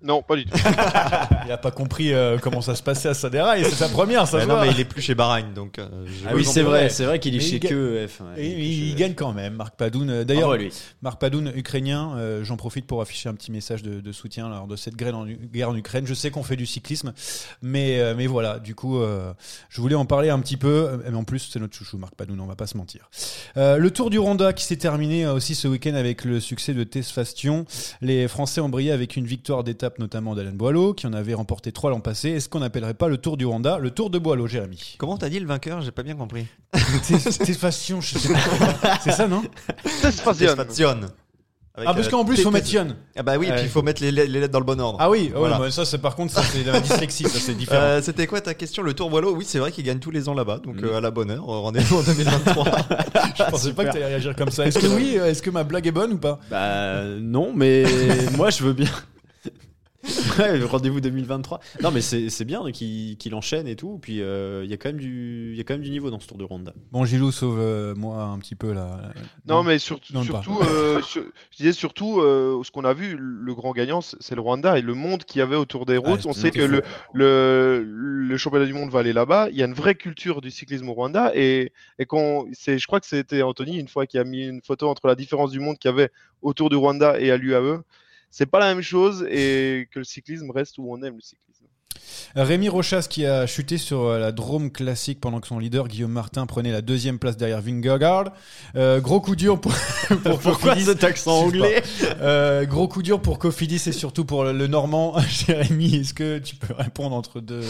Non, 0.00 0.22
pas 0.22 0.36
du 0.36 0.44
tout. 0.44 0.56
il 1.46 1.50
a 1.50 1.56
pas 1.58 1.70
compris 1.72 2.12
euh, 2.14 2.38
comment 2.38 2.60
ça 2.60 2.74
se 2.76 2.82
passait 2.84 3.08
à 3.08 3.14
Sadera 3.14 3.58
et 3.58 3.64
c'est 3.64 3.70
sa 3.74 3.88
première, 3.88 4.28
ça 4.28 4.40
se 4.40 4.46
non, 4.46 4.54
voit. 4.54 4.66
mais 4.66 4.70
il 4.72 4.78
est 4.78 4.84
plus 4.84 5.02
chez 5.02 5.14
Bahreïn, 5.16 5.52
donc. 5.54 5.78
euh, 5.80 5.88
Ah 6.26 6.30
oui, 6.34 6.44
c'est 6.44 6.62
vrai, 6.62 6.88
c'est 6.88 7.04
vrai 7.04 7.18
qu'il 7.18 7.34
est 7.34 7.38
Mais 7.38 7.44
chez 7.44 7.56
il 7.56 7.60
ga- 7.60 7.68
que 7.68 8.06
F. 8.06 8.20
ouais, 8.20 8.40
Et 8.44 8.68
il 8.68 8.90
EF. 8.92 8.96
gagne 8.96 9.14
quand 9.14 9.32
même, 9.32 9.54
Marc 9.54 9.74
Padoun. 9.76 10.08
Euh, 10.10 10.24
D'ailleurs. 10.24 10.56
Marc 11.02 11.20
Padoun, 11.20 11.52
ukrainien, 11.56 12.12
euh, 12.16 12.44
j'en 12.44 12.56
profite 12.56 12.86
pour 12.86 13.02
afficher 13.02 13.28
un 13.28 13.34
petit 13.34 13.50
message 13.50 13.82
de, 13.82 14.00
de 14.00 14.12
soutien 14.12 14.48
lors 14.48 14.68
de 14.68 14.76
cette 14.76 14.94
guerre 14.94 15.16
en, 15.16 15.26
guerre 15.26 15.70
en 15.70 15.76
Ukraine. 15.76 16.06
Je 16.06 16.14
sais 16.14 16.30
qu'on 16.30 16.44
fait 16.44 16.56
du 16.56 16.66
cyclisme, 16.66 17.12
mais, 17.60 17.98
euh, 17.98 18.14
mais 18.16 18.28
voilà, 18.28 18.60
du 18.60 18.74
coup, 18.76 18.98
euh, 19.00 19.32
je 19.68 19.80
voulais 19.80 19.96
en 19.96 20.06
parler 20.06 20.30
un 20.30 20.38
petit 20.38 20.56
peu. 20.56 21.00
Mais 21.10 21.16
en 21.16 21.24
plus, 21.24 21.48
c'est 21.52 21.58
notre 21.58 21.74
chouchou, 21.74 21.98
Marc 21.98 22.14
Padoun, 22.14 22.38
on 22.40 22.46
va 22.46 22.54
pas 22.56 22.66
se 22.68 22.76
mentir. 22.76 23.10
Euh, 23.56 23.78
le 23.78 23.90
Tour 23.90 24.10
du 24.10 24.18
Rwanda 24.20 24.52
qui 24.52 24.64
s'est 24.64 24.76
terminé 24.76 25.26
aussi 25.26 25.56
ce 25.56 25.66
week-end 25.66 25.94
avec 25.94 26.24
le 26.24 26.38
succès 26.38 26.72
de 26.72 26.84
Tess 26.84 27.10
Fastion. 27.10 27.64
Les 28.00 28.28
Français 28.28 28.60
ont 28.60 28.68
brillé 28.68 28.92
avec 28.92 29.16
une 29.16 29.26
victoire 29.26 29.64
notamment 29.98 30.34
d'Alain 30.34 30.52
Boileau, 30.52 30.94
qui 30.94 31.06
en 31.06 31.12
avait 31.12 31.34
remporté 31.34 31.72
trois 31.72 31.90
l'an 31.90 32.00
passé. 32.00 32.30
Est-ce 32.30 32.48
qu'on 32.48 32.60
n'appellerait 32.60 32.94
pas 32.94 33.08
le 33.08 33.16
Tour 33.16 33.36
du 33.36 33.46
Rwanda 33.46 33.78
le 33.78 33.90
Tour 33.90 34.10
de 34.10 34.18
Boileau, 34.18 34.46
Jérémy? 34.46 34.96
Comment 34.98 35.16
t'as 35.16 35.28
dit 35.28 35.40
le 35.40 35.46
vainqueur? 35.46 35.80
J'ai 35.80 35.90
pas 35.90 36.02
bien 36.02 36.16
compris. 36.16 36.46
Fastion, 37.58 38.00
je 38.00 38.18
sais 38.18 38.32
pas. 38.32 38.98
c'est 39.02 39.12
ça, 39.12 39.26
non? 39.26 39.42
Avec, 41.78 41.90
Ah, 41.90 41.94
parce 41.94 42.08
euh, 42.08 42.10
qu'en 42.10 42.24
plus, 42.24 42.38
il 42.38 42.42
faut 42.42 42.50
mettre 42.50 42.72
Yann. 42.72 42.96
Ah 43.14 43.22
bah 43.22 43.36
oui, 43.38 43.46
et 43.46 43.52
puis 43.52 43.62
il 43.62 43.68
faut 43.68 43.82
mettre 43.82 44.02
les, 44.02 44.10
lettres 44.10 44.48
dans 44.52 44.58
le 44.58 44.64
bon 44.64 44.80
ordre. 44.80 44.98
Ah 45.00 45.08
oui, 45.08 45.30
Voilà. 45.32 45.70
ça, 45.70 45.84
c'est 45.84 45.98
par 45.98 46.16
contre, 46.16 46.32
ça 46.32 46.42
c'est 46.42 46.64
la 46.64 46.80
dyslexie, 46.80 47.22
ça 47.28 47.38
c'est 47.38 47.54
différent. 47.54 47.80
Euh, 47.80 48.02
C'était 48.02 48.26
quoi 48.26 48.40
ta 48.40 48.54
question? 48.54 48.82
Le 48.82 48.94
Tour 48.94 49.10
Boileau? 49.10 49.36
Oui, 49.36 49.44
c'est 49.46 49.60
vrai 49.60 49.70
qu'il 49.70 49.84
gagne 49.84 50.00
tous 50.00 50.10
les 50.10 50.28
ans 50.28 50.34
là-bas, 50.34 50.58
donc 50.58 50.82
euh, 50.82 50.96
à 50.96 51.00
la 51.00 51.12
bonne 51.12 51.30
heure. 51.30 51.44
Rendez-vous 51.44 51.98
en 51.98 52.02
2023. 52.02 52.64
je 53.38 53.42
pensais 53.44 53.72
pas 53.74 53.84
que 53.84 53.92
t'allais 53.92 54.06
réagir 54.06 54.34
comme 54.34 54.50
ça. 54.50 54.66
Est-ce 54.66 54.80
que 54.80 54.88
oui 54.88 55.18
euh, 55.18 55.26
Est-ce 55.26 55.40
que 55.40 55.50
ma 55.50 55.62
blague 55.62 55.86
est 55.86 55.92
bonne 55.92 56.14
ou 56.14 56.18
pas? 56.18 56.40
Bah 56.50 57.04
non, 57.20 57.52
mais 57.54 57.84
moi 58.36 58.50
je 58.50 58.64
veux 58.64 58.72
bien. 58.72 58.90
Ouais, 60.38 60.62
rendez-vous 60.62 61.00
2023. 61.00 61.58
Non, 61.82 61.90
mais 61.90 62.00
c'est 62.00 62.44
bien 62.44 62.62
qu'il 62.70 63.34
enchaîne 63.34 63.66
et 63.66 63.74
tout. 63.74 63.98
Puis 64.00 64.22
euh, 64.22 64.62
il 64.64 64.70
y 64.70 64.74
a 64.74 64.76
quand 64.76 64.90
même 64.90 64.98
du, 65.00 65.50
il 65.52 65.58
y 65.58 65.60
a 65.60 65.64
quand 65.64 65.74
même 65.74 65.82
du 65.82 65.90
niveau 65.90 66.10
dans 66.10 66.20
ce 66.20 66.28
Tour 66.28 66.38
de 66.38 66.44
Ronde. 66.44 66.72
Bon, 66.92 67.04
Gilou, 67.04 67.32
sauve-moi 67.32 68.22
un 68.22 68.38
petit 68.38 68.54
peu 68.54 68.72
là. 68.72 69.12
Non, 69.46 69.64
mais 69.64 69.78
sur- 69.80 69.98
Non, 70.14 70.22
surtout, 70.22 70.60
euh, 70.62 71.02
sur- 71.02 71.24
je 71.50 71.56
disais 71.56 71.72
surtout, 71.72 72.20
euh, 72.20 72.62
ce 72.62 72.70
qu'on 72.70 72.84
a 72.84 72.94
vu, 72.94 73.16
le 73.18 73.54
grand 73.54 73.72
gagnant, 73.72 74.00
c'est 74.00 74.34
le 74.36 74.40
Rwanda 74.40 74.78
et 74.78 74.82
le 74.82 74.94
monde 74.94 75.24
qu'il 75.24 75.40
y 75.40 75.42
avait 75.42 75.56
autour 75.56 75.84
des 75.86 75.96
routes. 75.96 76.20
On 76.26 76.32
sait 76.32 76.50
que 76.52 76.60
le, 76.62 76.82
le, 77.14 77.82
le 77.84 78.36
championnat 78.36 78.66
du 78.66 78.74
monde 78.74 78.90
va 78.90 79.00
aller 79.00 79.12
là-bas. 79.12 79.48
Il 79.50 79.56
y 79.56 79.62
a 79.62 79.66
une 79.66 79.74
vraie 79.74 79.96
culture 79.96 80.40
du 80.40 80.50
cyclisme 80.52 80.88
au 80.88 80.92
Rwanda 80.94 81.32
et, 81.34 81.72
et 81.98 82.06
je 82.08 82.86
crois 82.86 83.00
que 83.00 83.06
c'était 83.06 83.42
Anthony 83.42 83.78
une 83.78 83.88
fois 83.88 84.06
qui 84.06 84.18
a 84.18 84.24
mis 84.24 84.46
une 84.46 84.62
photo 84.62 84.88
entre 84.88 85.08
la 85.08 85.16
différence 85.16 85.50
du 85.50 85.58
monde 85.58 85.76
qu'il 85.78 85.90
y 85.90 85.94
avait 85.94 86.10
autour 86.42 86.70
du 86.70 86.76
Rwanda 86.76 87.18
et 87.20 87.30
à 87.32 87.36
l'UAE. 87.36 87.82
C'est 88.30 88.46
pas 88.46 88.58
la 88.58 88.74
même 88.74 88.82
chose 88.82 89.26
et 89.30 89.88
que 89.92 90.00
le 90.00 90.04
cyclisme 90.04 90.50
reste 90.50 90.78
où 90.78 90.92
on 90.92 91.02
aime 91.02 91.16
le 91.16 91.20
cyclisme. 91.20 91.44
Rémi 92.34 92.68
Rochas 92.68 93.06
qui 93.08 93.26
a 93.26 93.46
chuté 93.46 93.78
sur 93.78 94.02
euh, 94.02 94.18
la 94.18 94.32
Drôme 94.32 94.70
classique 94.70 95.20
pendant 95.20 95.40
que 95.40 95.46
son 95.46 95.58
leader 95.58 95.88
Guillaume 95.88 96.12
Martin 96.12 96.46
prenait 96.46 96.72
la 96.72 96.82
deuxième 96.82 97.18
place 97.18 97.36
derrière 97.36 97.60
Vingegaard. 97.60 98.32
Euh, 98.76 99.00
gros 99.00 99.20
coup 99.20 99.34
dur 99.36 99.60
pour, 99.60 99.72
pour 100.08 100.38
Pourquoi 100.38 100.72
Cofidis. 100.74 100.84
cet 100.86 101.04
accent 101.04 101.38
anglais. 101.46 101.82
Euh, 102.20 102.64
Gros 102.66 102.88
coup 102.88 103.02
dur 103.02 103.20
pour 103.20 103.38
Cofidis 103.38 103.82
et 103.86 103.92
surtout 103.92 104.24
pour 104.24 104.44
le, 104.44 104.66
Normand. 104.66 105.18
Jérémy, 105.28 105.96
est-ce 105.96 106.14
que 106.14 106.38
tu 106.38 106.56
peux 106.56 106.74
répondre 106.74 107.16
entre 107.16 107.40
deux 107.40 107.62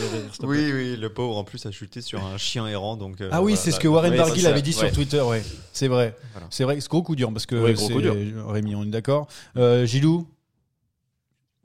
oui, 0.42 0.70
oui, 0.72 0.96
le 0.96 1.08
pauvre 1.08 1.36
en 1.36 1.44
plus 1.44 1.64
a 1.66 1.70
chuté 1.70 2.00
sur 2.00 2.24
un 2.24 2.36
chien 2.38 2.66
errant. 2.66 2.96
Donc, 2.96 3.20
euh, 3.20 3.28
Ah 3.32 3.42
oui, 3.42 3.52
voilà, 3.52 3.56
c'est 3.56 3.70
ce 3.70 3.76
là, 3.76 3.82
que 3.82 3.88
Warren 3.88 4.16
Barguil 4.16 4.46
avait 4.46 4.62
dit 4.62 4.72
sur. 4.72 4.90
Twitter, 4.90 5.20
ouais. 5.20 5.42
C'est 5.72 5.88
vrai. 5.88 6.16
Voilà. 6.32 6.46
C'est 6.50 6.64
vrai 6.64 6.76
que 6.76 6.80
c'est 6.80 6.90
gros 6.90 7.02
coup 7.02 7.16
dur 7.16 7.32
parce 7.32 7.46
que 7.46 7.54
Ouais, 7.54 7.74
gros 7.74 7.86
c'est 7.86 7.92
coup 7.92 8.00
dur. 8.00 8.16
Rémi, 8.48 8.74
on 8.74 8.84
est 8.84 8.90
d'accord. 8.90 9.28
Euh, 9.56 9.86
Gilou, 9.86 10.26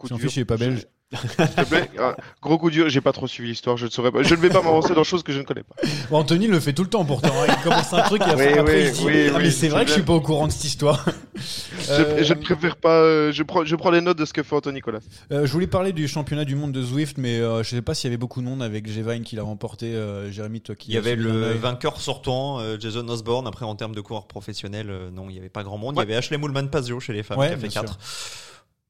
Coup 0.09 0.17
dur. 0.17 0.19
fiche, 0.19 0.37
il 0.37 0.41
est 0.41 0.45
pas 0.45 0.57
belge. 0.57 0.85
S'il 1.13 1.29
te 1.29 1.65
plaît, 1.65 1.91
Ah, 1.99 2.15
gros 2.41 2.57
coup 2.57 2.71
dur. 2.71 2.89
J'ai 2.89 2.99
pas 2.99 3.11
trop 3.11 3.27
suivi 3.27 3.49
l'histoire. 3.49 3.77
Je 3.77 3.85
ne 3.85 3.91
saurais 3.91 4.11
pas. 4.11 4.23
Je 4.23 4.33
ne 4.33 4.39
vais 4.39 4.49
pas 4.49 4.63
m'avancer 4.63 4.95
dans 4.95 5.01
des 5.01 5.07
choses 5.07 5.21
que 5.21 5.31
je 5.31 5.37
ne 5.37 5.43
connais 5.43 5.61
pas. 5.61 5.75
Bon, 6.09 6.17
Anthony 6.17 6.47
le 6.47 6.59
fait 6.59 6.73
tout 6.73 6.81
le 6.81 6.89
temps 6.89 7.05
pourtant. 7.05 7.29
hein. 7.39 7.45
Il 7.55 7.63
commence 7.63 7.93
un 7.93 8.01
truc 8.01 8.21
et 8.23 8.25
après, 8.31 8.53
Oui, 8.53 8.57
après, 8.59 8.75
oui, 8.81 8.87
il 8.87 8.91
dit 8.93 9.05
oui, 9.05 9.25
Ah, 9.29 9.33
oui, 9.37 9.43
mais 9.43 9.51
c'est 9.51 9.67
vrai 9.69 9.83
que 9.83 9.89
je 9.89 9.93
suis 9.93 10.01
pas 10.01 10.13
au 10.13 10.21
courant 10.21 10.47
de 10.47 10.51
cette 10.51 10.63
histoire. 10.63 11.05
Je, 11.35 11.91
Euh, 11.91 12.23
je 12.23 12.33
ne 12.33 12.39
préfère 12.41 12.77
pas. 12.77 12.95
euh, 13.01 13.31
Je 13.31 13.43
prends, 13.43 13.63
je 13.63 13.75
prends 13.75 13.91
les 13.91 14.01
notes 14.01 14.17
de 14.17 14.25
ce 14.25 14.33
que 14.33 14.41
fait 14.41 14.55
Anthony 14.55 14.75
Nicolas. 14.75 14.99
Euh, 15.31 15.45
je 15.45 15.51
voulais 15.51 15.67
parler 15.67 15.93
du 15.93 16.07
championnat 16.07 16.45
du 16.45 16.55
monde 16.55 16.71
de 16.71 16.81
Zwift, 16.81 17.19
mais 17.19 17.39
euh, 17.39 17.61
je 17.61 17.69
sais 17.69 17.81
pas 17.83 17.93
s'il 17.93 18.07
y 18.09 18.11
avait 18.11 18.17
beaucoup 18.17 18.41
de 18.41 18.47
monde 18.47 18.63
avec 18.63 18.89
Gevine 18.91 19.21
qui 19.23 19.35
l'a 19.35 19.43
remporté. 19.43 19.93
Euh, 19.93 20.31
Jérémy, 20.31 20.61
toi 20.61 20.73
qui 20.73 20.89
Il 20.89 20.95
y 20.95 20.97
avait 20.97 21.15
le 21.15 21.51
vainqueur 21.53 22.01
sortant, 22.01 22.59
euh, 22.59 22.77
Jason 22.79 23.07
Osborne. 23.07 23.45
Après, 23.45 23.65
en 23.65 23.75
termes 23.75 23.93
de 23.93 24.01
coureurs 24.01 24.25
professionnels, 24.27 24.89
euh, 24.89 25.11
non, 25.11 25.25
il 25.29 25.33
n'y 25.33 25.39
avait 25.39 25.49
pas 25.49 25.61
grand 25.61 25.77
monde. 25.77 25.95
Ouais. 25.95 26.03
Il 26.05 26.09
y 26.09 26.11
avait 26.13 26.17
Ashley 26.17 26.37
Moulman 26.39 26.69
Pazio 26.71 26.99
chez 26.99 27.13
les 27.13 27.21
femmes 27.21 27.37
Ouais, 27.37 27.49
qui 27.49 27.53
a 27.53 27.57
fait 27.57 27.67
bien 27.67 27.81
4. 27.81 27.99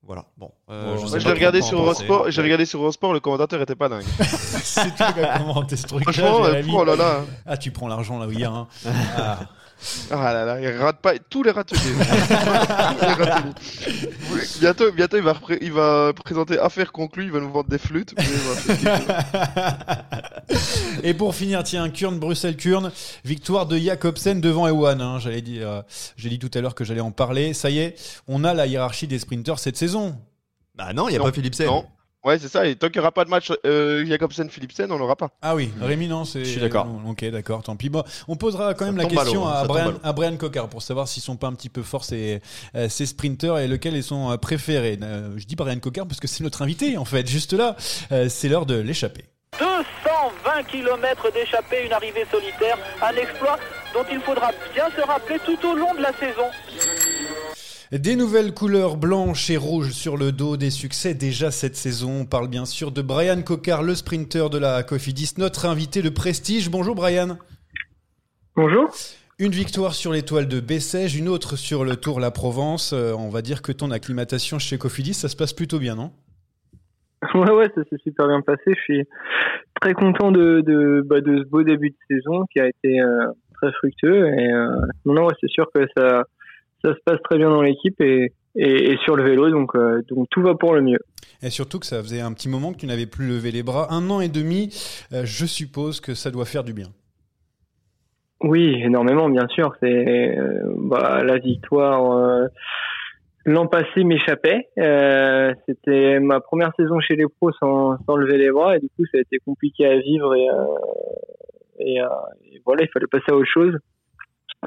Voilà, 0.05 0.25
bon. 0.37 0.51
euh, 0.69 0.95
Bon, 0.95 1.07
je 1.07 1.13
ouais, 1.13 1.19
l'ai 1.19 1.31
regardé 1.31 1.61
sur. 1.61 1.79
Eurosport. 1.79 2.29
J'ai 2.29 2.41
regardé 2.41 2.65
sur 2.65 2.81
Eurosport. 2.81 3.13
Le 3.13 3.21
commentateur 3.21 3.61
était 3.61 3.75
pas 3.75 3.87
dingue. 3.87 4.03
c'est 4.19 4.93
toi 4.95 5.13
qui 5.13 5.19
as 5.21 5.39
commenté 5.39 5.77
ce 5.77 5.87
truc-là, 5.87 6.11
Franchement, 6.11 6.45
euh, 6.45 6.61
oh 6.73 6.83
là 6.83 6.95
là. 6.97 7.21
Ah, 7.45 7.55
tu 7.55 7.71
prends 7.71 7.87
l'argent 7.87 8.19
là 8.19 8.27
où 8.27 8.31
il 8.31 8.39
y 8.39 8.43
a. 8.43 8.51
Hein. 8.51 8.67
Ah. 9.17 9.39
Ah 10.11 10.33
là 10.33 10.45
là, 10.45 10.59
il 10.61 10.67
rate 10.77 10.99
pas 11.01 11.13
tous 11.29 11.43
les 11.43 11.51
râteliers. 11.51 11.81
Tous 11.81 13.17
les 13.17 13.23
râteliers. 13.25 13.53
Oui, 14.31 14.39
bientôt, 14.59 14.91
bientôt, 14.91 15.17
il 15.17 15.23
va, 15.23 15.33
repré- 15.33 15.57
il 15.61 15.71
va 15.73 16.13
présenter 16.13 16.57
affaire 16.59 16.91
conclue. 16.91 17.25
Il 17.25 17.31
va 17.31 17.39
nous 17.39 17.51
vendre 17.51 17.69
des 17.69 17.77
flûtes. 17.77 18.13
Et 21.03 21.13
pour 21.13 21.35
finir, 21.35 21.63
tiens, 21.63 21.89
Kurn, 21.89 22.17
Bruxelles, 22.19 22.55
Kurn, 22.57 22.91
victoire 23.25 23.65
de 23.65 23.77
Jacobsen 23.77 24.39
devant 24.41 24.67
Ewan. 24.67 25.01
Hein, 25.01 25.19
j'allais 25.19 25.41
dire, 25.41 25.67
euh, 25.67 25.81
j'ai 26.17 26.29
dit 26.29 26.39
tout 26.39 26.51
à 26.53 26.61
l'heure 26.61 26.75
que 26.75 26.83
j'allais 26.83 27.01
en 27.01 27.11
parler. 27.11 27.53
Ça 27.53 27.69
y 27.69 27.79
est, 27.79 27.95
on 28.27 28.43
a 28.43 28.53
la 28.53 28.65
hiérarchie 28.67 29.07
des 29.07 29.19
sprinters 29.19 29.59
cette 29.59 29.77
saison. 29.77 30.15
Bah 30.75 30.93
non, 30.93 31.07
il 31.07 31.11
n'y 31.11 31.15
a 31.17 31.19
Non. 31.19 31.25
pas 31.25 31.31
Philippe 31.31 31.55
Sen. 31.55 31.67
Non. 31.67 31.85
Ouais, 32.23 32.39
c'est 32.39 32.47
ça. 32.47 32.65
Et 32.65 32.75
tant 32.75 32.87
qu'il 32.87 32.97
n'y 32.97 33.01
aura 33.01 33.11
pas 33.11 33.25
de 33.25 33.29
match 33.29 33.51
euh, 33.65 34.05
Jacobsen-Philipsen, 34.05 34.89
on 34.91 34.97
l'aura 34.97 35.17
pas. 35.17 35.29
Ah 35.41 35.55
oui, 35.55 35.71
Rémi, 35.81 36.07
non, 36.07 36.23
c'est. 36.23 36.45
Je 36.45 36.49
suis 36.51 36.61
d'accord. 36.61 36.85
non, 36.85 37.11
Ok, 37.11 37.25
d'accord, 37.25 37.63
tant 37.63 37.75
pis. 37.75 37.89
Bon, 37.89 38.03
on 38.29 38.37
posera 38.37 38.73
quand 38.73 38.85
même 38.85 38.95
Ça 38.97 39.03
la 39.03 39.09
question 39.09 39.45
à, 39.47 39.65
Brian, 39.65 39.93
à 40.03 40.13
Brian 40.13 40.37
Cocard 40.37 40.69
pour 40.69 40.81
savoir 40.81 41.07
s'ils 41.07 41.21
sont 41.21 41.35
pas 41.35 41.47
un 41.47 41.53
petit 41.53 41.69
peu 41.69 41.83
forts 41.83 42.05
ces, 42.05 42.41
euh, 42.75 42.87
ces 42.87 43.05
sprinters 43.05 43.57
et 43.57 43.67
lesquels 43.67 43.95
ils 43.95 44.03
sont 44.03 44.31
euh, 44.31 44.37
préférés. 44.37 44.97
Euh, 45.01 45.33
je 45.37 45.45
dis 45.45 45.55
Brian 45.55 45.79
Cocard 45.79 46.07
parce 46.07 46.19
que 46.21 46.27
c'est 46.27 46.43
notre 46.43 46.61
invité 46.61 46.97
en 46.97 47.05
fait. 47.05 47.27
Juste 47.27 47.51
là, 47.53 47.75
euh, 48.13 48.29
c'est 48.29 48.47
l'heure 48.47 48.65
de 48.65 48.75
l'échapper. 48.79 49.25
220 49.59 50.63
km 50.63 51.31
d'échappée, 51.33 51.85
une 51.85 51.93
arrivée 51.93 52.25
solitaire, 52.31 52.77
un 53.01 53.15
exploit 53.15 53.59
dont 53.93 54.05
il 54.11 54.19
faudra 54.21 54.51
bien 54.73 54.85
se 54.95 55.01
rappeler 55.05 55.37
tout 55.45 55.57
au 55.67 55.75
long 55.75 55.93
de 55.93 56.01
la 56.01 56.13
saison. 56.13 56.47
Des 57.93 58.15
nouvelles 58.15 58.55
couleurs 58.55 58.97
blanches 58.97 59.51
et 59.51 59.57
rouges 59.57 59.91
sur 59.91 60.17
le 60.17 60.31
dos, 60.31 60.57
des 60.57 60.71
succès 60.71 61.13
déjà 61.13 61.51
cette 61.51 61.75
saison. 61.75 62.21
On 62.21 62.25
parle 62.25 62.47
bien 62.47 62.65
sûr 62.65 62.91
de 62.91 63.03
Brian 63.03 63.43
Cocard, 63.43 63.83
le 63.83 63.93
sprinter 63.93 64.49
de 64.49 64.57
la 64.57 64.81
Cofidis, 64.81 65.35
notre 65.37 65.67
invité 65.67 66.01
de 66.01 66.09
prestige. 66.09 66.71
Bonjour 66.71 66.95
Brian. 66.95 67.37
Bonjour. 68.55 68.89
Une 69.37 69.51
victoire 69.51 69.93
sur 69.93 70.11
l'étoile 70.11 70.47
de 70.47 70.59
Bessèges, 70.59 71.15
une 71.15 71.29
autre 71.29 71.55
sur 71.55 71.85
le 71.85 71.95
Tour 71.95 72.19
La 72.19 72.31
Provence. 72.31 72.93
Euh, 72.93 73.13
on 73.13 73.29
va 73.29 73.43
dire 73.43 73.61
que 73.61 73.71
ton 73.71 73.91
acclimatation 73.91 74.57
chez 74.57 74.79
Cofidis, 74.79 75.13
ça 75.13 75.29
se 75.29 75.35
passe 75.35 75.53
plutôt 75.53 75.77
bien, 75.77 75.93
non? 75.93 76.11
Ouais, 77.35 77.51
ouais, 77.51 77.69
ça 77.75 77.83
s'est 77.91 78.01
super 78.01 78.27
bien 78.27 78.41
passé. 78.41 78.63
Je 78.75 78.81
suis 78.81 79.07
très 79.79 79.93
content 79.93 80.31
de, 80.31 80.61
de, 80.61 81.03
bah, 81.05 81.21
de 81.21 81.43
ce 81.43 81.47
beau 81.47 81.61
début 81.61 81.91
de 81.91 81.95
saison 82.09 82.45
qui 82.51 82.59
a 82.59 82.67
été 82.67 82.99
euh, 82.99 83.27
très 83.53 83.71
fructueux. 83.73 84.29
Et 84.29 84.51
euh, 84.51 84.81
non, 85.05 85.27
ouais, 85.27 85.35
c'est 85.39 85.49
sûr 85.51 85.69
que 85.71 85.85
ça, 85.95 86.23
ça 86.83 86.93
se 86.93 86.99
passe 87.05 87.21
très 87.23 87.37
bien 87.37 87.49
dans 87.49 87.61
l'équipe 87.61 87.99
et, 88.01 88.33
et, 88.55 88.91
et 88.91 88.97
sur 89.03 89.15
le 89.15 89.23
vélo, 89.23 89.49
donc, 89.49 89.75
euh, 89.75 90.01
donc 90.09 90.27
tout 90.29 90.41
va 90.41 90.55
pour 90.55 90.73
le 90.73 90.81
mieux. 90.81 90.99
Et 91.41 91.49
surtout 91.49 91.79
que 91.79 91.85
ça 91.85 92.01
faisait 92.01 92.21
un 92.21 92.33
petit 92.33 92.49
moment 92.49 92.73
que 92.73 92.79
tu 92.79 92.87
n'avais 92.87 93.05
plus 93.05 93.27
levé 93.27 93.51
les 93.51 93.63
bras. 93.63 93.87
Un 93.91 94.09
an 94.09 94.19
et 94.21 94.29
demi, 94.29 94.69
euh, 95.11 95.23
je 95.25 95.45
suppose 95.45 95.99
que 95.99 96.13
ça 96.13 96.31
doit 96.31 96.45
faire 96.45 96.63
du 96.63 96.73
bien. 96.73 96.87
Oui, 98.41 98.81
énormément, 98.83 99.29
bien 99.29 99.47
sûr. 99.49 99.73
C'est 99.79 100.37
euh, 100.37 100.63
bah, 100.77 101.23
la 101.23 101.37
victoire. 101.37 102.49
L'an 103.45 103.67
passé 103.67 104.03
m'échappait. 104.03 104.69
Euh, 104.79 105.53
C'était 105.65 106.19
ma 106.19 106.39
première 106.39 106.71
saison 106.77 106.99
chez 107.01 107.15
les 107.15 107.25
pros 107.27 107.51
sans, 107.59 107.97
sans 108.05 108.15
lever 108.15 108.37
les 108.37 108.51
bras 108.51 108.77
et 108.77 108.79
du 108.79 108.87
coup 108.89 109.05
ça 109.11 109.17
a 109.17 109.21
été 109.21 109.37
compliqué 109.39 109.85
à 109.85 109.97
vivre 109.97 110.33
et, 110.33 110.49
euh, 110.49 110.55
et, 111.79 111.97
et, 111.97 112.61
voilà, 112.65 112.83
il 112.83 112.89
fallait 112.89 113.07
passer 113.07 113.25
à 113.29 113.35
autre 113.35 113.49
chose 113.53 113.77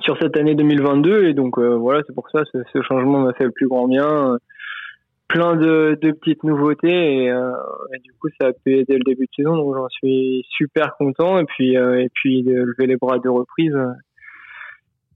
sur 0.00 0.18
cette 0.20 0.36
année 0.36 0.54
2022 0.54 1.26
et 1.26 1.34
donc 1.34 1.58
voilà, 1.58 2.02
c'est 2.06 2.14
pour 2.14 2.28
ça 2.30 2.42
ce, 2.52 2.58
ce 2.72 2.82
changement 2.82 3.20
m'a 3.20 3.32
fait 3.34 3.44
le 3.44 3.50
plus 3.50 3.68
grand 3.68 3.88
bien 3.88 4.38
plein 5.28 5.56
de, 5.56 5.98
petites 6.00 6.44
nouveautés 6.44 7.24
et, 7.24 7.30
euh, 7.30 7.50
et, 7.94 7.98
du 8.00 8.12
coup 8.12 8.28
ça 8.40 8.48
a 8.48 8.52
pu 8.52 8.78
aider 8.78 8.94
le 8.94 9.04
début 9.04 9.26
de 9.26 9.30
saison 9.36 9.56
donc 9.56 9.74
j'en 9.74 9.88
suis 9.88 10.44
super 10.50 10.96
content 10.98 11.38
et 11.38 11.44
puis 11.44 11.76
euh, 11.76 12.00
et 12.00 12.08
puis 12.14 12.42
de 12.42 12.52
lever 12.52 12.86
les 12.86 12.96
bras 12.96 13.18
de 13.18 13.28
reprise 13.28 13.74
euh, 13.74 13.92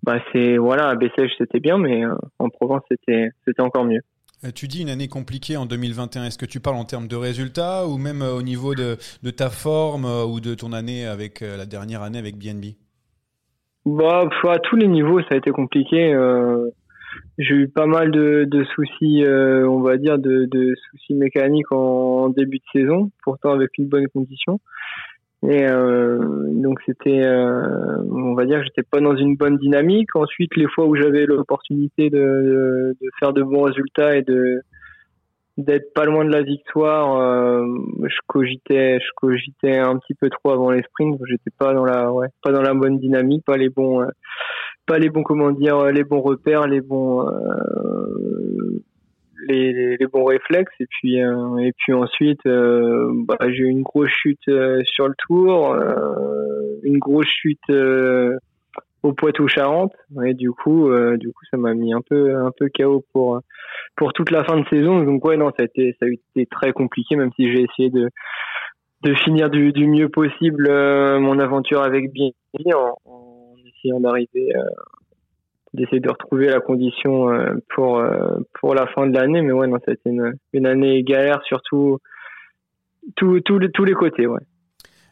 bah 0.02 0.18
c'est 0.32 0.56
voilà 0.56 0.88
à 0.88 0.94
Bessèges 0.96 1.32
c'était 1.38 1.60
bien 1.60 1.78
mais 1.78 2.04
euh, 2.04 2.14
en 2.38 2.48
Provence 2.48 2.82
c'était 2.90 3.30
c'était 3.46 3.62
encore 3.62 3.84
mieux 3.84 4.00
tu 4.54 4.68
dis 4.68 4.80
une 4.80 4.88
année 4.88 5.06
compliquée 5.06 5.58
en 5.58 5.66
2021. 5.66 6.24
Est-ce 6.24 6.38
que 6.38 6.46
tu 6.46 6.60
parles 6.60 6.76
en 6.76 6.86
termes 6.86 7.08
de 7.08 7.14
résultats 7.14 7.86
ou 7.86 7.98
même 7.98 8.22
au 8.22 8.40
niveau 8.40 8.74
de, 8.74 8.96
de 9.22 9.30
ta 9.30 9.50
forme 9.50 10.06
ou 10.06 10.40
de 10.40 10.54
ton 10.54 10.72
année 10.72 11.04
avec 11.04 11.40
la 11.40 11.66
dernière 11.66 12.00
année 12.00 12.18
avec 12.18 12.38
BNB 12.38 12.72
Bah, 13.96 14.28
à 14.44 14.58
tous 14.60 14.76
les 14.76 14.86
niveaux, 14.86 15.20
ça 15.22 15.28
a 15.32 15.36
été 15.36 15.50
compliqué. 15.50 16.14
Euh, 16.14 16.70
j'ai 17.38 17.54
eu 17.54 17.68
pas 17.68 17.86
mal 17.86 18.12
de, 18.12 18.44
de 18.44 18.62
soucis, 18.62 19.24
euh, 19.24 19.68
on 19.68 19.80
va 19.80 19.96
dire, 19.96 20.16
de, 20.16 20.44
de 20.44 20.74
soucis 20.76 21.14
mécaniques 21.14 21.72
en, 21.72 22.28
début 22.28 22.58
de 22.58 22.80
saison, 22.80 23.10
pourtant 23.24 23.50
avec 23.50 23.70
une 23.78 23.88
bonne 23.88 24.06
condition. 24.06 24.60
Et 25.42 25.66
euh, 25.66 26.18
donc 26.52 26.78
c'était, 26.86 27.26
on 27.26 28.34
va 28.34 28.44
dire, 28.44 28.62
j'étais 28.62 28.84
pas 28.88 29.00
dans 29.00 29.16
une 29.16 29.34
bonne 29.34 29.56
dynamique. 29.56 30.14
Ensuite, 30.14 30.54
les 30.54 30.68
fois 30.68 30.86
où 30.86 30.94
j'avais 30.94 31.26
l'opportunité 31.26 32.10
de, 32.10 32.94
de, 33.00 33.10
faire 33.18 33.32
de 33.32 33.42
bons 33.42 33.62
résultats 33.62 34.16
et 34.16 34.22
de 34.22 34.60
d'être 35.56 35.92
pas 35.94 36.04
loin 36.04 36.24
de 36.24 36.30
la 36.30 36.42
victoire, 36.42 37.16
euh, 37.16 37.66
je 38.02 38.16
cogitais, 38.26 38.98
je 38.98 39.10
cogitais 39.16 39.78
un 39.78 39.98
petit 39.98 40.14
peu 40.14 40.30
trop 40.30 40.50
avant 40.52 40.70
les 40.70 40.82
sprints. 40.82 41.20
J'étais 41.28 41.50
pas 41.58 41.74
dans 41.74 41.84
la, 41.84 42.12
ouais, 42.12 42.28
pas 42.42 42.52
dans 42.52 42.62
la 42.62 42.74
bonne 42.74 42.98
dynamique, 42.98 43.44
pas 43.44 43.56
les 43.56 43.68
bons, 43.68 44.00
euh, 44.00 44.08
pas 44.90 44.98
les 44.98 45.08
bons 45.08 45.22
comment 45.22 45.52
dire 45.52 45.76
euh, 45.78 45.92
les 45.92 46.02
bons 46.02 46.20
repères 46.20 46.66
les 46.66 46.80
bons 46.80 47.24
euh, 47.28 48.82
les, 49.48 49.96
les, 49.96 50.06
bons 50.08 50.24
réflexes 50.24 50.74
et 50.80 50.86
puis 50.86 51.22
euh, 51.22 51.58
et 51.58 51.72
puis 51.78 51.92
ensuite 51.92 52.40
bah, 52.44 53.38
j'ai 53.48 53.62
eu 53.62 53.68
une 53.68 53.82
grosse 53.82 54.10
chute 54.10 54.50
sur 54.84 55.06
le 55.06 55.14
tour 55.26 55.76
une 56.82 56.98
grosse 56.98 57.28
chute 57.28 57.70
au 59.02 59.12
Poitou-Charentes. 59.12 59.94
Et 60.24 60.34
du 60.34 60.50
coup 60.50 60.90
du 61.16 61.32
coup 61.32 61.44
ça 61.50 61.56
m'a 61.56 61.74
mis 61.74 61.92
un 61.92 62.00
peu 62.00 62.36
un 62.36 62.50
peu 62.56 62.68
chaos 62.68 63.04
pour 63.12 63.40
pour 63.96 64.12
toute 64.12 64.30
la 64.30 64.44
fin 64.44 64.58
de 64.58 64.66
saison. 64.68 65.02
Donc 65.02 65.24
ouais 65.24 65.36
non 65.36 65.50
ça 65.50 65.62
a 65.62 65.64
été 65.64 65.96
ça 66.00 66.06
a 66.06 66.08
été 66.08 66.46
très 66.46 66.72
compliqué 66.72 67.16
même 67.16 67.30
si 67.36 67.50
j'ai 67.52 67.62
essayé 67.62 67.90
de 67.90 68.10
de 69.02 69.14
finir 69.14 69.48
du, 69.48 69.72
du 69.72 69.86
mieux 69.86 70.10
possible 70.10 70.68
mon 71.18 71.38
aventure 71.38 71.82
avec 71.82 72.12
bien 72.12 72.30
en 73.06 73.40
essayant 73.80 74.00
d'arriver 74.00 74.54
euh, 74.56 74.62
d'essayer 75.72 76.00
de 76.00 76.10
retrouver 76.10 76.48
la 76.48 76.60
condition 76.60 77.30
euh, 77.30 77.54
pour 77.74 77.98
euh, 77.98 78.38
pour 78.60 78.74
la 78.74 78.86
fin 78.88 79.06
de 79.06 79.16
l'année. 79.16 79.42
Mais 79.42 79.52
ouais 79.52 79.66
non 79.66 79.78
ça 79.84 79.92
a 79.92 79.94
été 79.94 80.10
une, 80.10 80.34
une 80.52 80.66
année 80.66 81.02
galère 81.02 81.42
surtout 81.44 81.98
tous 83.16 83.40
tous 83.40 83.58
les 83.58 83.70
tous 83.70 83.84
les 83.84 83.94
côtés 83.94 84.26
ouais 84.26 84.40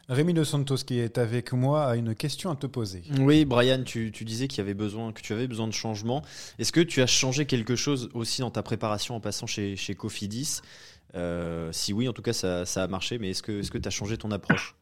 Rémi 0.08 0.32
De 0.32 0.42
Santos 0.42 0.76
qui 0.86 1.00
est 1.00 1.18
avec 1.18 1.52
moi 1.52 1.84
a 1.84 1.96
une 1.96 2.14
question 2.14 2.50
à 2.50 2.56
te 2.56 2.66
poser. 2.66 3.02
Oui, 3.20 3.44
Brian, 3.44 3.82
tu, 3.84 4.10
tu 4.10 4.24
disais 4.24 4.48
qu'il 4.48 4.58
y 4.58 4.60
avait 4.62 4.74
besoin, 4.74 5.12
que 5.12 5.20
tu 5.20 5.34
avais 5.34 5.46
besoin 5.46 5.66
de 5.66 5.72
changement. 5.72 6.22
Est-ce 6.58 6.72
que 6.72 6.80
tu 6.80 7.02
as 7.02 7.06
changé 7.06 7.44
quelque 7.44 7.76
chose 7.76 8.08
aussi 8.14 8.40
dans 8.40 8.50
ta 8.50 8.62
préparation 8.62 9.16
en 9.16 9.20
passant 9.20 9.46
chez, 9.46 9.76
chez 9.76 9.94
Cofidis? 9.94 10.62
Euh, 11.14 11.68
Si 11.72 11.92
oui, 11.92 12.08
en 12.08 12.12
tout 12.12 12.22
cas, 12.22 12.32
ça, 12.32 12.64
ça 12.64 12.82
a 12.84 12.88
marché, 12.88 13.18
mais 13.18 13.30
est-ce 13.30 13.42
que 13.42 13.60
tu 13.60 13.76
est 13.76 13.86
as 13.86 13.90
changé 13.90 14.16
ton 14.16 14.30
approche? 14.30 14.74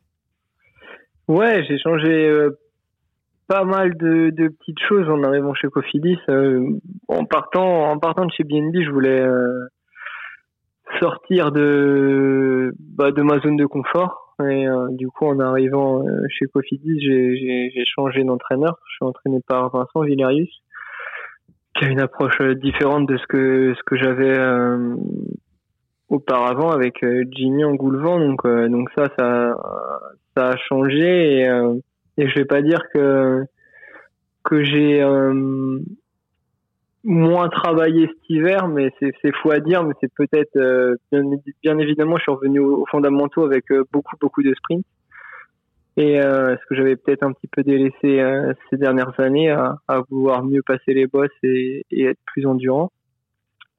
Ouais, 1.26 1.64
j'ai 1.68 1.78
changé 1.78 2.48
pas 3.48 3.64
mal 3.64 3.96
de, 3.96 4.30
de, 4.30 4.48
petites 4.48 4.80
choses 4.88 5.08
en 5.08 5.22
arrivant 5.22 5.54
chez 5.54 5.68
Cofidis. 5.68 6.18
Euh, 6.28 6.68
en 7.08 7.24
partant, 7.24 7.90
en 7.90 7.98
partant 7.98 8.26
de 8.26 8.32
chez 8.32 8.44
BNB, 8.44 8.84
je 8.84 8.90
voulais 8.90 9.20
euh, 9.20 9.66
sortir 11.00 11.52
de 11.52 12.72
bah, 12.78 13.12
de 13.12 13.22
ma 13.22 13.40
zone 13.40 13.56
de 13.56 13.66
confort. 13.66 14.25
Et 14.40 14.68
euh, 14.68 14.88
du 14.90 15.08
coup, 15.08 15.26
en 15.26 15.40
arrivant 15.40 16.04
chez 16.28 16.46
Cofidis, 16.46 17.00
j'ai 17.00 17.84
changé 17.86 18.22
d'entraîneur. 18.24 18.78
Je 18.88 18.96
suis 18.96 19.04
entraîné 19.04 19.40
par 19.46 19.70
Vincent 19.70 20.02
Villarius, 20.02 20.62
qui 21.74 21.84
a 21.84 21.88
une 21.88 22.00
approche 22.00 22.40
différente 22.56 23.08
de 23.08 23.16
ce 23.16 23.26
que 23.26 23.74
ce 23.76 23.82
que 23.84 23.96
j'avais 23.96 24.38
auparavant 26.08 26.70
avec 26.70 27.04
Jimmy 27.30 27.64
en 27.64 27.74
Goulevent. 27.74 28.20
Donc 28.20 28.46
donc 28.46 28.90
ça, 28.94 29.08
ça 29.18 29.56
ça 30.36 30.48
a 30.50 30.56
changé 30.56 31.40
et 31.40 31.48
et 32.18 32.28
je 32.28 32.34
vais 32.34 32.44
pas 32.44 32.62
dire 32.62 32.80
que 32.92 33.46
que 34.46 34.62
j'ai 34.64 35.02
euh, 35.02 35.78
moins 37.06 37.48
travaillé 37.48 38.06
cet 38.06 38.30
hiver, 38.30 38.68
mais 38.68 38.90
c'est 39.00 39.34
fou 39.36 39.50
à 39.50 39.60
dire, 39.60 39.84
mais 39.84 39.94
c'est 40.00 40.12
peut-être 40.12 40.56
euh, 40.56 40.96
bien, 41.62 41.78
évidemment, 41.78 42.16
je 42.16 42.22
suis 42.22 42.32
revenu 42.32 42.58
aux, 42.58 42.84
fondamentaux 42.90 43.44
avec 43.44 43.70
euh, 43.70 43.84
beaucoup 43.92 44.16
beaucoup 44.20 44.42
de 44.42 44.52
sprints 44.54 44.84
et 45.98 46.20
ce 46.20 46.66
que 46.68 46.74
j'avais 46.74 46.96
peut-être 46.96 47.22
un 47.22 47.32
petit 47.32 47.46
peu 47.46 47.62
délaissé 47.62 48.22
ces 48.68 48.76
dernières 48.76 49.18
années 49.18 49.48
à, 49.48 49.78
à, 49.88 50.02
vouloir 50.10 50.44
mieux 50.44 50.60
passer 50.60 50.92
les 50.92 51.06
bosses 51.06 51.30
et, 51.42 51.86
et 51.90 52.04
être 52.04 52.18
plus 52.26 52.44
endurant? 52.44 52.92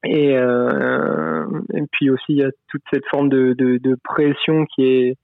Et, 0.03 0.31
et 0.31 1.83
puis 1.91 2.09
aussi 2.09 2.25
il 2.29 2.37
y 2.37 2.43
a 2.43 2.49
toute 2.69 2.81
cette 2.91 3.05
forme 3.11 3.29
de, 3.29 3.53
de, 3.53 3.77
de 3.77 3.95
pression 4.03 4.65
qui 4.65 4.83
est 4.83 5.17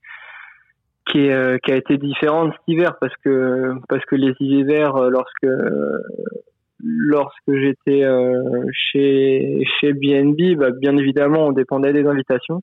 qui, 1.06 1.26
est, 1.26 1.32
euh, 1.32 1.58
qui 1.58 1.72
a 1.72 1.76
été 1.76 1.96
différente 1.98 2.52
cet 2.52 2.62
hiver 2.68 2.96
parce 3.00 3.14
que 3.24 3.74
parce 3.88 4.04
que 4.06 4.16
les 4.16 4.34
hivers 4.40 4.96
euh, 4.96 5.10
lorsque 5.10 5.46
lorsque 6.84 7.52
j'étais 7.52 8.04
euh, 8.04 8.66
chez 8.72 9.64
chez 9.80 9.92
BNB 9.92 10.56
bah, 10.56 10.70
bien 10.70 10.96
évidemment 10.96 11.48
on 11.48 11.52
dépendait 11.52 11.92
des 11.92 12.06
invitations. 12.06 12.60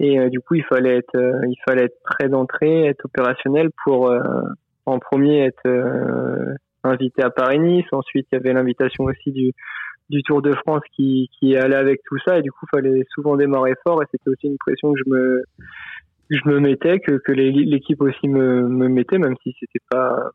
Et 0.00 0.30
du 0.30 0.38
coup 0.40 0.54
il 0.54 0.64
fallait 0.64 0.98
être 0.98 1.16
il 1.16 1.56
fallait 1.66 1.84
être 1.84 1.98
prêt 2.04 2.28
d'entrée 2.28 2.86
être 2.86 3.04
opérationnel 3.04 3.70
pour 3.84 4.14
en 4.86 4.98
premier 5.00 5.40
être 5.40 6.56
invité 6.84 7.22
à 7.22 7.30
Paris 7.30 7.58
Nice. 7.58 7.86
Ensuite 7.90 8.28
il 8.30 8.36
y 8.36 8.38
avait 8.38 8.52
l'invitation 8.52 9.04
aussi 9.04 9.32
du 9.32 9.52
du 10.08 10.22
Tour 10.22 10.40
de 10.40 10.54
France 10.54 10.82
qui 10.94 11.28
qui 11.38 11.56
allait 11.56 11.74
avec 11.74 12.00
tout 12.04 12.18
ça. 12.24 12.38
Et 12.38 12.42
du 12.42 12.52
coup 12.52 12.66
il 12.72 12.76
fallait 12.76 13.04
souvent 13.12 13.36
démarrer 13.36 13.74
fort. 13.84 14.00
Et 14.00 14.06
c'était 14.12 14.30
aussi 14.30 14.46
une 14.46 14.58
pression 14.58 14.92
que 14.92 15.00
je 15.04 15.10
me 15.10 15.42
je 16.30 16.40
me 16.48 16.60
mettais, 16.60 17.00
que, 17.00 17.12
que 17.12 17.32
l'équipe 17.32 18.00
aussi 18.02 18.28
me, 18.28 18.68
me 18.68 18.88
mettait, 18.88 19.18
même 19.18 19.36
si 19.42 19.54
c'était 19.58 19.84
pas 19.90 20.30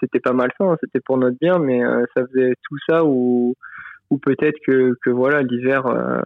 c'était 0.00 0.20
pas 0.20 0.32
mal 0.32 0.50
fait, 0.56 0.64
hein, 0.64 0.76
c'était 0.80 1.00
pour 1.00 1.18
notre 1.18 1.36
bien, 1.40 1.58
mais 1.58 1.84
euh, 1.84 2.04
ça 2.14 2.24
faisait 2.26 2.54
tout 2.68 2.76
ça 2.88 3.04
ou 3.04 3.54
ou 4.10 4.18
peut-être 4.18 4.58
que, 4.64 4.94
que 5.02 5.10
voilà 5.10 5.42
l'hiver. 5.42 5.86
Euh, 5.86 6.20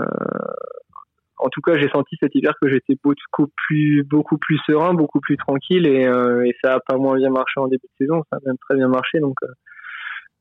en 1.39 1.49
tout 1.49 1.63
cas, 1.63 1.79
j'ai 1.79 1.89
senti 1.89 2.17
cet 2.21 2.35
hiver 2.35 2.53
que 2.61 2.69
j'étais 2.69 2.97
beaucoup 3.03 3.47
plus 3.67 4.05
beaucoup 4.05 4.37
plus 4.39 4.59
serein, 4.67 4.93
beaucoup 4.93 5.21
plus 5.21 5.39
tranquille 5.39 5.87
et, 5.87 6.07
euh, 6.07 6.45
et 6.45 6.55
ça 6.63 6.75
a 6.75 6.81
pas 6.81 6.99
moins 6.99 7.17
bien 7.17 7.31
marché 7.31 7.59
en 7.59 7.69
début 7.69 7.87
de 7.87 8.05
saison, 8.05 8.23
ça 8.31 8.37
a 8.37 8.41
même 8.45 8.59
très 8.59 8.77
bien 8.77 8.89
marché 8.89 9.21
donc. 9.21 9.37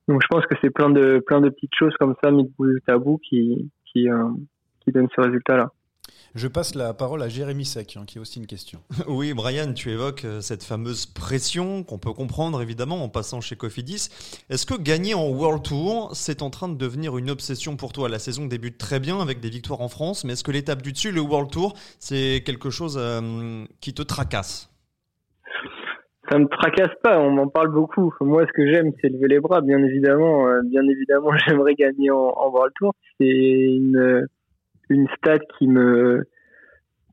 donc 0.09 0.21
je 0.21 0.27
pense 0.27 0.45
que 0.45 0.55
c'est 0.61 0.71
plein 0.71 0.89
de 0.89 1.23
plein 1.25 1.39
de 1.39 1.49
petites 1.49 1.75
choses 1.77 1.95
comme 1.97 2.15
ça 2.21 2.31
mis 2.31 2.43
de 2.43 2.51
bout 2.57 2.81
à 2.87 2.97
bout 2.97 3.19
qui 3.19 3.71
qui 3.85 4.07
qui 4.81 4.91
donnent 4.91 5.09
ce 5.15 5.21
résultat 5.21 5.55
là. 5.55 5.71
Je 6.35 6.47
passe 6.47 6.75
la 6.75 6.93
parole 6.93 7.23
à 7.23 7.27
Jérémy 7.27 7.65
Sec, 7.65 7.97
hein, 7.97 8.03
qui 8.05 8.19
a 8.19 8.21
aussi 8.21 8.39
une 8.39 8.45
question. 8.45 8.79
Oui, 9.07 9.33
Brian, 9.33 9.73
tu 9.73 9.89
évoques 9.89 10.25
euh, 10.25 10.41
cette 10.41 10.63
fameuse 10.63 11.07
pression 11.07 11.83
qu'on 11.83 11.97
peut 11.97 12.13
comprendre 12.13 12.61
évidemment 12.61 13.03
en 13.03 13.09
passant 13.09 13.41
chez 13.41 13.55
Cofidis. 13.55 14.09
Est-ce 14.49 14.65
que 14.65 14.79
gagner 14.79 15.15
en 15.15 15.27
World 15.29 15.63
Tour, 15.63 16.11
c'est 16.13 16.41
en 16.41 16.49
train 16.49 16.69
de 16.69 16.77
devenir 16.77 17.17
une 17.17 17.29
obsession 17.29 17.75
pour 17.75 17.93
toi? 17.93 18.09
La 18.09 18.19
saison 18.19 18.45
débute 18.45 18.77
très 18.77 18.99
bien 18.99 19.19
avec 19.19 19.39
des 19.39 19.49
victoires 19.49 19.81
en 19.81 19.89
France, 19.89 20.23
mais 20.23 20.33
est-ce 20.33 20.43
que 20.43 20.51
l'étape 20.51 20.81
du 20.81 20.91
dessus, 20.91 21.11
le 21.11 21.21
World 21.21 21.49
Tour, 21.49 21.73
c'est 21.99 22.43
quelque 22.45 22.69
chose 22.69 22.97
euh, 22.99 23.65
qui 23.81 23.93
te 23.93 24.03
tracasse? 24.03 24.69
Ça 26.29 26.37
me 26.37 26.45
tracasse 26.45 26.93
pas, 27.01 27.19
on 27.19 27.31
m'en 27.31 27.47
parle 27.47 27.69
beaucoup. 27.69 28.13
Moi, 28.21 28.45
ce 28.45 28.51
que 28.53 28.71
j'aime, 28.71 28.91
c'est 29.01 29.09
lever 29.09 29.27
les 29.27 29.39
bras, 29.39 29.61
bien 29.61 29.79
évidemment. 29.79 30.47
Euh, 30.47 30.61
bien 30.63 30.83
évidemment, 30.87 31.31
j'aimerais 31.47 31.73
gagner 31.73 32.11
en, 32.11 32.33
en 32.37 32.49
World 32.51 32.71
Tour. 32.75 32.93
C'est 33.19 33.25
une, 33.25 34.27
une 34.89 35.07
stat 35.17 35.39
qui 35.57 35.67
me 35.67 36.23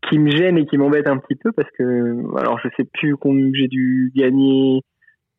qui 0.09 0.19
me 0.19 0.31
gêne 0.31 0.59
et 0.59 0.67
qui 0.67 0.79
m'embête 0.79 1.09
un 1.09 1.19
petit 1.19 1.37
peu 1.37 1.53
parce 1.53 1.71
que 1.79 2.39
alors 2.39 2.59
je 2.61 2.69
sais 2.77 2.89
plus 2.95 3.17
combien 3.17 3.51
j'ai 3.55 3.69
dû 3.69 4.13
gagner 4.15 4.83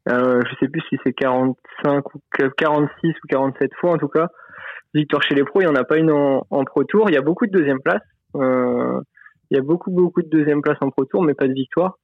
euh, 0.09 0.41
je 0.49 0.55
sais 0.59 0.69
plus 0.69 0.81
si 0.89 0.97
c'est 1.03 1.13
45 1.13 2.15
ou 2.15 2.19
46 2.57 3.09
ou 3.09 3.27
47 3.27 3.71
fois 3.75 3.91
en 3.91 3.97
tout 3.97 4.07
cas. 4.07 4.27
Victoire 4.93 5.21
chez 5.21 5.35
les 5.35 5.43
pros 5.43 5.61
il 5.61 5.65
y 5.65 5.67
en 5.67 5.75
a 5.75 5.83
pas 5.83 5.97
une 5.97 6.11
en, 6.11 6.45
en 6.49 6.63
pro 6.63 6.83
tour. 6.83 7.09
Il 7.09 7.13
y 7.13 7.17
a 7.17 7.21
beaucoup 7.21 7.45
de 7.45 7.51
deuxième 7.51 7.81
place 7.81 8.01
euh, 8.35 8.99
il 9.49 9.57
y 9.57 9.59
a 9.59 9.63
beaucoup 9.63 9.91
beaucoup 9.91 10.21
de 10.21 10.29
deuxième 10.29 10.61
place 10.61 10.77
en 10.81 10.89
pro 10.89 11.05
tour 11.05 11.23
mais 11.23 11.33
pas 11.33 11.47
de 11.47 11.53
victoire. 11.53 11.97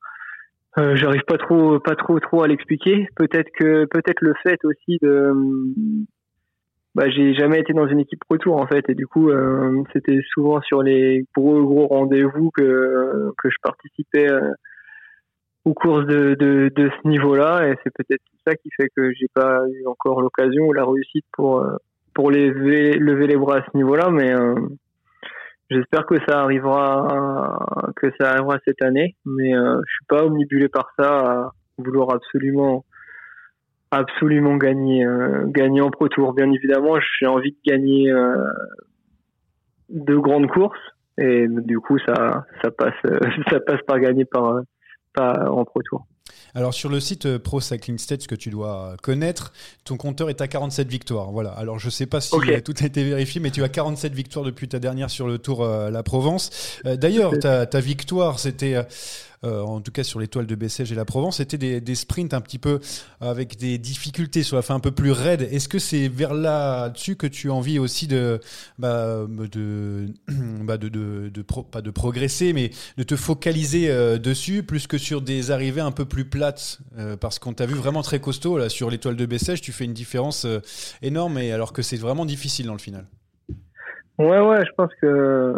Euh, 0.79 0.95
j'arrive 0.95 1.21
pas 1.27 1.37
trop 1.37 1.79
pas 1.79 1.95
trop 1.95 2.19
trop 2.19 2.43
à 2.43 2.47
l'expliquer. 2.47 3.07
Peut-être 3.15 3.49
que 3.57 3.85
peut-être 3.85 4.21
le 4.21 4.33
fait 4.43 4.63
aussi 4.65 4.97
de 5.01 5.31
bah, 6.95 7.09
j'ai 7.09 7.33
jamais 7.33 7.59
été 7.59 7.73
dans 7.73 7.87
une 7.87 7.99
équipe 7.99 8.23
retour 8.29 8.61
en 8.61 8.67
fait 8.67 8.87
et 8.87 8.93
du 8.93 9.07
coup 9.07 9.29
euh, 9.29 9.83
c'était 9.93 10.19
souvent 10.31 10.61
sur 10.61 10.83
les 10.83 11.25
gros 11.35 11.63
gros 11.63 11.87
rendez-vous 11.87 12.51
que 12.51 13.31
que 13.37 13.49
je 13.49 13.57
participais 13.63 14.29
euh, 14.31 14.51
aux 15.65 15.73
courses 15.73 16.05
de, 16.05 16.35
de, 16.35 16.69
de 16.75 16.89
ce 16.89 17.07
niveau-là 17.07 17.67
et 17.67 17.75
c'est 17.83 17.93
peut-être 17.93 18.21
ça 18.45 18.55
qui 18.55 18.69
fait 18.77 18.89
que 18.95 19.11
j'ai 19.13 19.27
pas 19.33 19.61
eu 19.69 19.87
encore 19.87 20.21
l'occasion 20.21 20.65
ou 20.65 20.73
la 20.73 20.85
réussite 20.85 21.25
pour 21.31 21.61
euh, 21.61 21.77
pour 22.13 22.29
lever 22.29 22.93
lever 22.93 23.27
les 23.27 23.37
bras 23.37 23.57
à 23.57 23.65
ce 23.65 23.75
niveau-là 23.75 24.11
mais 24.11 24.31
euh, 24.31 24.55
j'espère 25.71 26.05
que 26.05 26.15
ça 26.27 26.41
arrivera 26.41 27.57
que 27.95 28.11
ça 28.19 28.33
arrivera 28.33 28.59
cette 28.67 28.83
année 28.83 29.15
mais 29.25 29.55
euh, 29.55 29.81
je 29.87 29.93
suis 29.93 30.05
pas 30.07 30.25
omnibulé 30.25 30.67
par 30.67 30.91
ça 30.99 31.09
à 31.09 31.51
vouloir 31.79 32.13
absolument 32.13 32.85
absolument 33.93 34.57
gagner 34.57 35.05
gagner 35.47 35.81
en 35.81 35.89
pro 35.89 36.07
tour 36.07 36.33
bien 36.33 36.51
évidemment 36.51 36.95
j'ai 37.19 37.27
envie 37.27 37.51
de 37.51 37.57
gagner 37.65 38.11
de 39.89 40.15
grandes 40.15 40.47
courses 40.47 40.79
et 41.17 41.47
du 41.47 41.79
coup 41.79 41.97
ça 41.99 42.45
ça 42.61 42.71
passe 42.71 42.93
ça 43.49 43.59
passe 43.59 43.81
par 43.87 43.99
gagner 43.99 44.25
par 44.25 44.61
pas 45.13 45.49
en 45.49 45.63
Pro 45.63 45.81
Tour. 45.83 46.05
Alors 46.55 46.73
sur 46.73 46.89
le 46.89 46.99
site 46.99 47.25
euh, 47.25 47.39
Pro 47.39 47.61
Cycling 47.61 47.97
Stats 47.97 48.27
que 48.27 48.35
tu 48.35 48.49
dois 48.49 48.95
connaître, 49.01 49.53
ton 49.85 49.97
compteur 49.97 50.29
est 50.29 50.41
à 50.41 50.47
47 50.47 50.87
victoires. 50.87 51.31
Voilà. 51.31 51.49
Alors 51.51 51.79
je 51.79 51.89
sais 51.89 52.05
pas 52.05 52.21
si 52.21 52.31
tout 52.63 52.73
a 52.79 52.85
été 52.85 53.03
vérifié, 53.03 53.41
mais 53.41 53.49
tu 53.49 53.63
as 53.63 53.69
47 53.69 54.13
victoires 54.13 54.45
depuis 54.45 54.67
ta 54.67 54.79
dernière 54.79 55.09
sur 55.09 55.27
le 55.27 55.37
Tour 55.39 55.63
euh, 55.63 55.89
La 55.89 56.03
Provence. 56.03 56.79
Euh, 56.85 56.95
d'ailleurs, 56.95 57.37
ta, 57.39 57.65
ta, 57.65 57.79
victoire, 57.79 58.39
c'était 58.39 58.75
euh, 59.43 59.61
en 59.61 59.81
tout 59.81 59.91
cas 59.91 60.03
sur 60.03 60.19
l'étoile 60.19 60.45
de 60.45 60.55
Bessèges 60.55 60.91
et 60.91 60.95
la 60.95 61.05
Provence, 61.05 61.37
c'était 61.37 61.79
des, 61.79 61.95
sprints 61.95 62.33
un 62.33 62.41
petit 62.41 62.59
peu 62.59 62.79
avec 63.21 63.57
des 63.57 63.77
difficultés 63.77 64.43
sur 64.43 64.55
la 64.55 64.61
fin 64.61 64.75
un 64.75 64.79
peu 64.79 64.91
plus 64.91 65.11
raide. 65.11 65.41
Est-ce 65.51 65.67
que 65.67 65.79
c'est 65.79 66.07
vers 66.07 66.33
là-dessus 66.33 67.15
que 67.15 67.27
tu 67.27 67.49
as 67.49 67.53
envie 67.53 67.79
aussi 67.79 68.07
de, 68.07 68.39
bah, 68.79 69.25
bah, 69.27 70.77
de, 70.77 70.89
de, 70.89 71.41
pas 71.71 71.81
de 71.81 71.91
progresser, 71.91 72.53
mais 72.53 72.71
de 72.97 73.03
te 73.03 73.15
focaliser 73.15 73.89
euh, 73.89 74.17
dessus 74.17 74.63
plus 74.63 74.87
que 74.87 74.97
sur 74.97 75.21
des 75.21 75.51
arrivées 75.51 75.81
un 75.81 75.91
peu 75.91 76.05
plus 76.05 76.25
plates 76.25 76.79
euh, 76.97 77.17
Parce 77.17 77.39
qu'on 77.39 77.53
t'a 77.53 77.65
vu 77.65 77.75
vraiment 77.75 78.01
très 78.01 78.19
costaud 78.19 78.57
là 78.57 78.69
sur 78.69 78.89
l'étoile 78.89 79.15
de 79.15 79.25
Bessèges, 79.25 79.61
tu 79.61 79.71
fais 79.71 79.85
une 79.85 79.93
différence 79.93 80.47
énorme, 81.01 81.37
et 81.37 81.51
alors 81.51 81.73
que 81.73 81.81
c'est 81.81 81.97
vraiment 81.97 82.25
difficile 82.25 82.65
dans 82.65 82.73
le 82.73 82.79
final? 82.79 83.05
Ouais, 84.19 84.39
ouais, 84.39 84.63
je 84.65 84.71
pense 84.77 84.91
que 85.01 85.53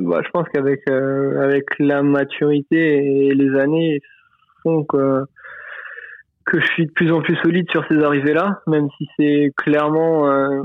bah, 0.00 0.20
je 0.24 0.30
pense 0.30 0.46
qu'avec 0.52 0.80
euh, 0.88 1.42
avec 1.42 1.64
la 1.78 2.02
maturité 2.02 3.28
et 3.28 3.34
les 3.34 3.58
années 3.58 4.00
font 4.62 4.84
que 4.84 5.24
que 6.46 6.60
je 6.60 6.66
suis 6.72 6.86
de 6.86 6.92
plus 6.92 7.10
en 7.10 7.22
plus 7.22 7.36
solide 7.36 7.66
sur 7.70 7.84
ces 7.90 7.98
arrivées-là, 8.02 8.60
même 8.66 8.88
si 8.98 9.08
c'est 9.18 9.52
clairement 9.56 10.30
euh, 10.30 10.62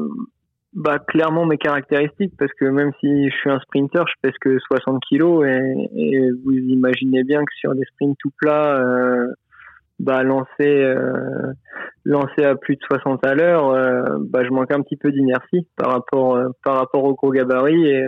bah 0.73 0.99
clairement 0.99 1.45
mes 1.45 1.57
caractéristiques 1.57 2.33
parce 2.37 2.51
que 2.53 2.65
même 2.65 2.91
si 2.99 3.29
je 3.29 3.35
suis 3.35 3.49
un 3.49 3.59
sprinter, 3.59 4.03
je 4.07 4.13
pèse 4.21 4.37
que 4.41 4.57
60 4.59 5.01
kilos 5.07 5.45
et, 5.45 5.89
et 5.95 6.31
vous 6.43 6.51
imaginez 6.51 7.23
bien 7.23 7.39
que 7.39 7.53
sur 7.55 7.73
des 7.75 7.85
sprints 7.85 8.17
tout 8.19 8.31
plats, 8.37 8.77
euh, 8.77 9.27
bah 9.99 10.23
lancer 10.23 10.47
euh, 10.61 11.53
lancer 12.05 12.43
à 12.43 12.55
plus 12.55 12.75
de 12.75 12.81
60 12.89 13.25
à 13.25 13.33
l'heure, 13.35 13.69
euh, 13.69 14.17
bah 14.19 14.43
je 14.43 14.49
manque 14.49 14.71
un 14.71 14.81
petit 14.81 14.97
peu 14.97 15.11
d'inertie 15.11 15.67
par 15.75 15.91
rapport 15.93 16.37
par 16.63 16.75
rapport 16.75 17.03
au 17.03 17.15
gros 17.15 17.31
gabarit 17.31 17.87
et 17.87 18.05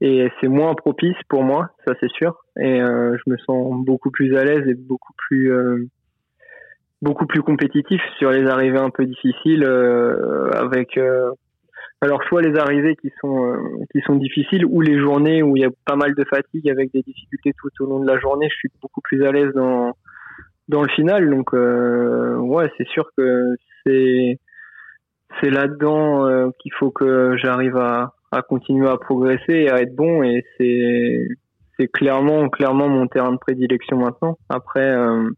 et 0.00 0.28
c'est 0.40 0.48
moins 0.48 0.74
propice 0.74 1.16
pour 1.28 1.42
moi, 1.42 1.70
ça 1.86 1.94
c'est 2.00 2.10
sûr. 2.10 2.44
Et 2.60 2.82
euh, 2.82 3.16
je 3.16 3.30
me 3.30 3.36
sens 3.38 3.84
beaucoup 3.84 4.10
plus 4.10 4.36
à 4.36 4.44
l'aise 4.44 4.66
et 4.68 4.74
beaucoup 4.74 5.14
plus 5.16 5.52
euh, 5.52 5.86
beaucoup 7.00 7.26
plus 7.26 7.42
compétitif 7.42 8.00
sur 8.18 8.30
les 8.30 8.46
arrivées 8.46 8.78
un 8.78 8.90
peu 8.90 9.06
difficiles 9.06 9.64
euh, 9.64 10.50
avec 10.52 10.98
alors 12.02 12.22
soit 12.24 12.42
les 12.42 12.58
arrivées 12.58 12.96
qui 12.96 13.10
sont 13.20 13.56
qui 13.90 14.00
sont 14.02 14.16
difficiles 14.16 14.66
ou 14.66 14.82
les 14.82 14.98
journées 14.98 15.42
où 15.42 15.56
il 15.56 15.62
y 15.62 15.66
a 15.66 15.70
pas 15.86 15.96
mal 15.96 16.14
de 16.14 16.24
fatigue 16.24 16.68
avec 16.68 16.92
des 16.92 17.02
difficultés 17.02 17.52
tout 17.58 17.70
au 17.84 17.86
long 17.86 18.00
de 18.00 18.06
la 18.06 18.18
journée, 18.18 18.48
je 18.50 18.56
suis 18.56 18.70
beaucoup 18.82 19.00
plus 19.00 19.24
à 19.24 19.32
l'aise 19.32 19.52
dans 19.54 19.92
dans 20.68 20.82
le 20.82 20.88
final. 20.88 21.30
Donc 21.30 21.52
ouais, 21.52 22.70
c'est 22.76 22.88
sûr 22.88 23.08
que 23.16 23.54
c'est 23.86 24.38
c'est 25.40 25.50
là-dedans 25.50 26.50
qu'il 26.58 26.72
faut 26.74 26.90
que 26.90 27.36
j'arrive 27.36 27.76
à 27.76 28.16
à 28.32 28.42
continuer 28.42 28.88
à 28.88 28.96
progresser 28.96 29.52
et 29.52 29.70
à 29.70 29.80
être 29.80 29.94
bon 29.94 30.22
et 30.22 30.44
c'est 30.58 31.28
c'est 31.78 31.88
clairement 31.88 32.48
clairement 32.48 32.88
mon 32.88 33.06
terrain 33.06 33.32
de 33.32 33.38
prédilection 33.38 33.98
maintenant. 33.98 34.38
Après 34.48 34.90
euh, 34.90 35.30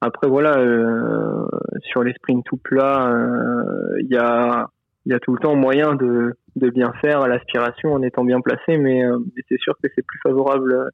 après 0.00 0.28
voilà 0.28 0.58
euh, 0.58 1.46
sur 1.82 2.02
les 2.02 2.12
sprints 2.12 2.44
tout 2.44 2.58
plats, 2.58 3.08
euh, 3.08 3.96
il 4.00 4.08
y 4.08 4.16
a 4.16 4.68
il 5.04 5.12
y 5.12 5.14
a 5.14 5.20
tout 5.20 5.32
le 5.32 5.40
temps 5.40 5.56
moyen 5.56 5.94
de 5.94 6.34
de 6.56 6.70
bien 6.70 6.92
faire 7.00 7.20
à 7.20 7.28
l'aspiration 7.28 7.92
en 7.92 8.02
étant 8.02 8.24
bien 8.24 8.40
placé, 8.40 8.78
mais, 8.78 9.02
mais 9.04 9.42
c'est 9.48 9.58
sûr 9.58 9.74
que 9.82 9.88
c'est 9.94 10.06
plus 10.06 10.20
favorable 10.22 10.90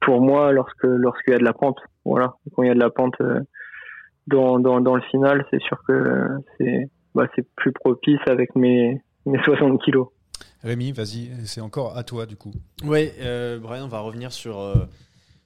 pour 0.00 0.20
moi 0.20 0.52
lorsque 0.52 0.84
lorsqu'il 0.84 1.32
y 1.32 1.36
a 1.36 1.40
de 1.40 1.44
la 1.44 1.52
pente. 1.52 1.80
Voilà, 2.04 2.34
quand 2.54 2.62
il 2.62 2.68
y 2.68 2.70
a 2.70 2.74
de 2.74 2.80
la 2.80 2.90
pente 2.90 3.20
dans 4.28 4.60
dans 4.60 4.80
dans 4.80 4.94
le 4.94 5.02
final, 5.02 5.44
c'est 5.50 5.60
sûr 5.60 5.82
que 5.86 6.28
c'est 6.58 6.88
bah, 7.14 7.28
c'est 7.34 7.46
plus 7.54 7.72
propice 7.72 8.20
avec 8.26 8.54
mes 8.56 9.02
mes 9.26 9.38
60 9.44 9.82
kilos. 9.82 10.08
Rémi, 10.62 10.92
vas-y, 10.92 11.30
c'est 11.44 11.60
encore 11.60 11.96
à 11.96 12.04
toi 12.04 12.26
du 12.26 12.36
coup. 12.36 12.52
Oui, 12.84 13.10
euh, 13.20 13.58
Brian, 13.58 13.84
on 13.84 13.88
va 13.88 14.00
revenir 14.00 14.30
sur, 14.30 14.60
euh, 14.60 14.74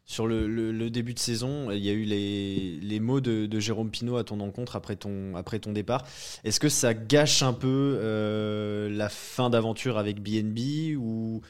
sur 0.05 0.27
le, 0.27 0.89
début 0.91 1.15
de 1.15 1.19
saison. 1.19 1.71
Il 1.71 1.85
y 1.85 1.89
a 1.89 1.93
eu 1.93 2.03
les, 2.03 2.79
les 2.83 3.01
mots 3.01 3.21
de, 3.21 3.61
Jérôme 3.61 3.91
Pinault 3.91 4.17
à 4.17 4.25
ton 4.25 4.41
encontre 4.41 4.75
après 4.75 4.97
ton, 4.97 5.37
après 5.37 5.61
ton 5.61 5.73
départ. 5.73 6.05
Est-ce 6.43 6.59
que 6.59 6.69
ça 6.69 6.95
gâche 6.95 7.43
un 7.43 7.53
peu 7.53 7.99
euh, 8.01 8.91
la 8.91 9.09
fin 9.09 9.51
d'aventure 9.51 9.99
avec 9.99 10.21
BNB 10.21 10.97
ou, 10.97 11.41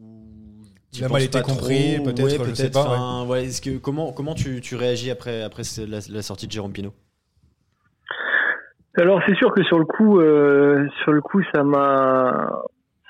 ou 0.00 0.26
il 0.92 1.04
a 1.04 1.08
mal 1.08 1.22
été 1.22 1.40
compris, 1.40 2.00
peut-être, 2.04 2.44
je 2.44 2.54
sais 2.54 2.70
pas. 2.70 3.24
est-ce 3.36 3.62
que, 3.62 3.78
comment, 3.78 4.12
comment 4.12 4.34
tu, 4.34 4.60
tu 4.60 4.74
réagis 4.74 5.10
après, 5.10 5.42
après 5.42 5.62
la, 5.78 6.00
la 6.06 6.22
sortie 6.22 6.46
de 6.46 6.52
Jérôme 6.52 6.72
Pinault? 6.72 6.92
Alors 8.96 9.22
c'est 9.26 9.34
sûr 9.36 9.52
que 9.52 9.62
sur 9.64 9.78
le 9.78 9.84
coup, 9.84 10.20
sur 11.02 11.12
le 11.12 11.20
coup, 11.20 11.42
ça 11.54 11.62
m'a, 11.62 12.62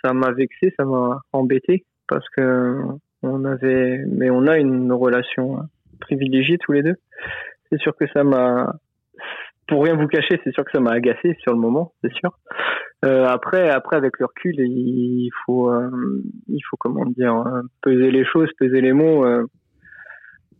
ça 0.04 0.12
m'a 0.12 0.30
vexé, 0.32 0.72
ça 0.78 0.84
m'a 0.84 1.20
embêté 1.32 1.84
parce 2.08 2.28
que 2.36 2.78
on 3.22 3.44
avait, 3.44 4.04
mais 4.08 4.30
on 4.30 4.46
a 4.46 4.58
une 4.58 4.92
relation 4.92 5.68
privilégiée 6.00 6.58
tous 6.58 6.72
les 6.72 6.82
deux. 6.82 6.96
C'est 7.70 7.80
sûr 7.80 7.96
que 7.96 8.06
ça 8.12 8.24
m'a, 8.24 8.74
pour 9.68 9.84
rien 9.84 9.96
vous 9.96 10.08
cacher, 10.08 10.40
c'est 10.44 10.52
sûr 10.52 10.64
que 10.64 10.72
ça 10.72 10.80
m'a 10.80 10.92
agacé 10.92 11.36
sur 11.40 11.52
le 11.52 11.58
moment, 11.58 11.92
c'est 12.02 12.12
sûr. 12.12 12.36
Euh, 13.04 13.26
après, 13.26 13.70
après 13.70 13.96
avec 13.96 14.18
le 14.18 14.26
recul, 14.26 14.54
il 14.58 15.30
faut, 15.44 15.70
euh, 15.70 15.88
il 16.48 16.60
faut 16.68 16.76
comment 16.78 17.06
dire, 17.06 17.42
peser 17.82 18.10
les 18.10 18.24
choses, 18.24 18.48
peser 18.58 18.80
les 18.80 18.92
mots. 18.92 19.24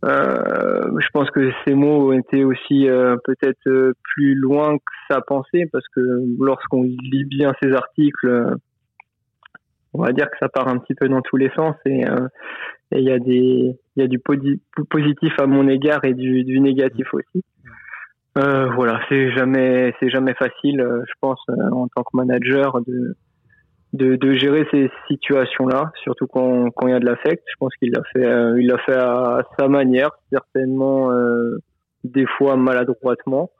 Euh, 0.03 0.07
euh 0.07 0.99
je 0.99 1.07
pense 1.13 1.29
que 1.31 1.51
ces 1.65 1.73
mots 1.73 2.13
étaient 2.13 2.43
aussi 2.43 2.87
euh, 2.87 3.15
peut-être 3.23 3.93
plus 4.03 4.35
loin 4.35 4.77
que 4.77 4.93
ça 5.09 5.21
pensait 5.21 5.67
parce 5.71 5.87
que 5.95 6.01
lorsqu'on 6.39 6.83
lit 6.83 7.25
bien 7.25 7.53
ces 7.61 7.71
articles 7.73 8.57
on 9.93 10.01
va 10.03 10.11
dire 10.11 10.29
que 10.29 10.37
ça 10.39 10.49
part 10.49 10.67
un 10.67 10.77
petit 10.77 10.95
peu 10.95 11.07
dans 11.07 11.21
tous 11.21 11.37
les 11.37 11.49
sens 11.55 11.75
et 11.85 12.07
euh, 12.07 12.27
il 12.91 13.03
y 13.03 13.11
a 13.11 13.19
des 13.19 13.77
il 13.95 14.01
y 14.01 14.03
a 14.03 14.07
du 14.07 14.19
positif 14.19 15.33
à 15.39 15.45
mon 15.45 15.67
égard 15.67 16.03
et 16.03 16.13
du, 16.13 16.43
du 16.43 16.59
négatif 16.59 17.13
aussi. 17.13 17.43
Euh, 18.37 18.67
voilà, 18.73 18.99
c'est 19.09 19.31
jamais 19.31 19.93
c'est 19.99 20.09
jamais 20.09 20.33
facile, 20.33 20.81
euh, 20.81 21.03
je 21.07 21.13
pense, 21.21 21.39
euh, 21.49 21.69
en 21.71 21.87
tant 21.87 22.01
que 22.01 22.17
manager 22.17 22.81
de 22.81 23.15
de, 23.93 24.15
de 24.15 24.33
gérer 24.33 24.67
ces 24.71 24.91
situations-là, 25.07 25.91
surtout 26.03 26.27
quand 26.27 26.69
quand 26.71 26.87
il 26.87 26.91
y 26.91 26.95
a 26.95 26.99
de 26.99 27.05
l'affect. 27.05 27.43
Je 27.47 27.55
pense 27.59 27.73
qu'il 27.75 27.91
l'a 27.91 28.01
fait 28.11 28.61
il 28.61 28.67
l'a 28.67 28.77
fait 28.79 28.97
à, 28.97 29.43
sa 29.57 29.67
manière, 29.67 30.09
certainement 30.31 31.09
des 32.03 32.25
fois 32.37 32.57
maladroitement. 32.57 33.51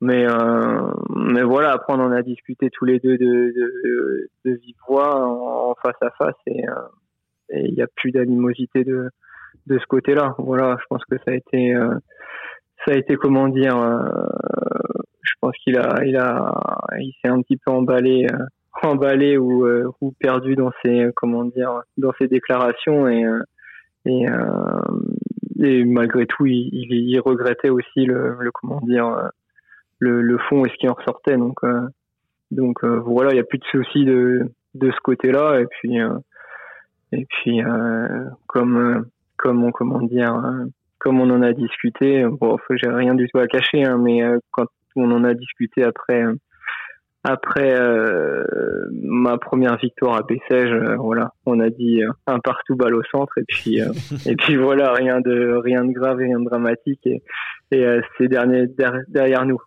Mais 0.00 0.26
euh, 0.26 0.92
mais 1.14 1.42
voilà, 1.42 1.72
après 1.72 1.92
on 1.92 2.00
en 2.00 2.12
a 2.12 2.22
discuté 2.22 2.70
tous 2.70 2.86
les 2.86 3.00
deux 3.00 3.18
de, 3.18 3.52
de, 3.54 4.30
de 4.46 4.50
vive 4.52 4.74
voix 4.88 5.14
en, 5.14 5.74
face 5.82 5.96
à 6.00 6.10
face 6.10 6.36
et 6.46 6.66
euh, 6.66 6.74
il 7.50 7.74
n'y 7.74 7.82
a 7.82 7.86
plus 7.96 8.10
d'animosité 8.10 8.82
de 8.84 9.10
de 9.66 9.78
ce 9.78 9.84
côté-là. 9.86 10.34
Voilà, 10.38 10.78
je 10.80 10.84
pense 10.88 11.04
que 11.04 11.18
ça 11.18 11.32
a 11.32 11.34
été 11.34 11.74
euh, 11.74 11.94
ça 12.86 12.94
a 12.94 12.96
été 12.96 13.16
comment 13.16 13.48
dire. 13.48 13.76
je 15.22 15.32
pense 15.42 15.54
qu'il 15.58 15.76
a 15.78 16.02
il 16.06 16.16
a 16.16 16.50
il 16.98 17.12
s'est 17.20 17.30
un 17.30 17.42
petit 17.42 17.58
peu 17.58 17.70
emballé 17.70 18.26
emballé 18.82 19.36
ou 19.36 19.66
ou 20.00 20.12
perdu 20.12 20.56
dans 20.56 20.72
ses 20.82 21.10
comment 21.16 21.44
dire 21.44 21.82
dans 21.96 22.12
ses 22.18 22.28
déclarations 22.28 23.08
et 23.08 23.24
et, 24.06 24.26
et 25.60 25.84
malgré 25.84 26.26
tout 26.26 26.46
il, 26.46 27.20
regrettait 27.20 27.68
aussi 27.68 28.06
le, 28.06 28.36
comment 28.54 28.80
dire 28.80 29.30
le, 30.00 30.38
fond 30.48 30.64
et 30.64 30.70
ce 30.70 30.74
qui 30.76 30.88
en 30.88 30.94
ressortait. 30.94 31.36
Donc, 31.36 31.58
euh, 31.64 31.86
donc 32.50 32.82
euh, 32.82 32.98
voilà, 32.98 33.30
il 33.30 33.34
n'y 33.34 33.40
a 33.40 33.44
plus 33.44 33.58
de 33.58 33.64
soucis 33.64 34.04
de, 34.04 34.50
de 34.74 34.90
ce 34.90 35.00
côté-là. 35.02 35.60
Et 35.60 35.66
puis, 35.66 36.00
euh, 36.00 36.18
et 37.12 37.26
puis 37.26 37.60
comme, 38.46 39.06
comme 39.36 39.64
on, 39.64 39.72
comment 39.72 40.00
dire, 40.02 40.34
comme 40.98 41.20
on 41.20 41.30
en 41.30 41.42
a 41.42 41.52
discuté, 41.52 42.24
bon, 42.24 42.56
j'ai 42.70 42.88
rien 42.88 43.14
du 43.14 43.28
tout 43.28 43.38
à 43.38 43.46
cacher, 43.46 43.84
hein, 43.84 43.98
mais 43.98 44.22
quand 44.52 44.66
on 44.96 45.10
en 45.10 45.24
a 45.24 45.34
discuté 45.34 45.82
après, 45.82 46.24
après 47.22 47.74
euh, 47.78 48.44
ma 48.92 49.36
première 49.38 49.76
victoire 49.76 50.16
à 50.16 50.22
Bessèges, 50.22 50.72
euh, 50.72 50.96
voilà, 50.96 51.32
on 51.46 51.60
a 51.60 51.68
dit 51.70 52.02
euh, 52.02 52.08
un 52.26 52.38
partout 52.38 52.76
balle 52.76 52.94
au 52.94 53.02
centre 53.10 53.36
et 53.38 53.44
puis 53.46 53.80
euh, 53.80 53.88
et 54.26 54.36
puis 54.36 54.56
voilà, 54.56 54.92
rien 54.92 55.20
de 55.20 55.54
rien 55.62 55.84
de 55.84 55.92
grave, 55.92 56.16
rien 56.18 56.38
de 56.40 56.44
dramatique 56.44 57.00
et, 57.06 57.22
et 57.70 57.84
euh, 57.84 58.00
c'est 58.16 58.28
dernier 58.28 58.66
der- 58.68 59.02
derrière 59.08 59.44
nous. 59.44 59.58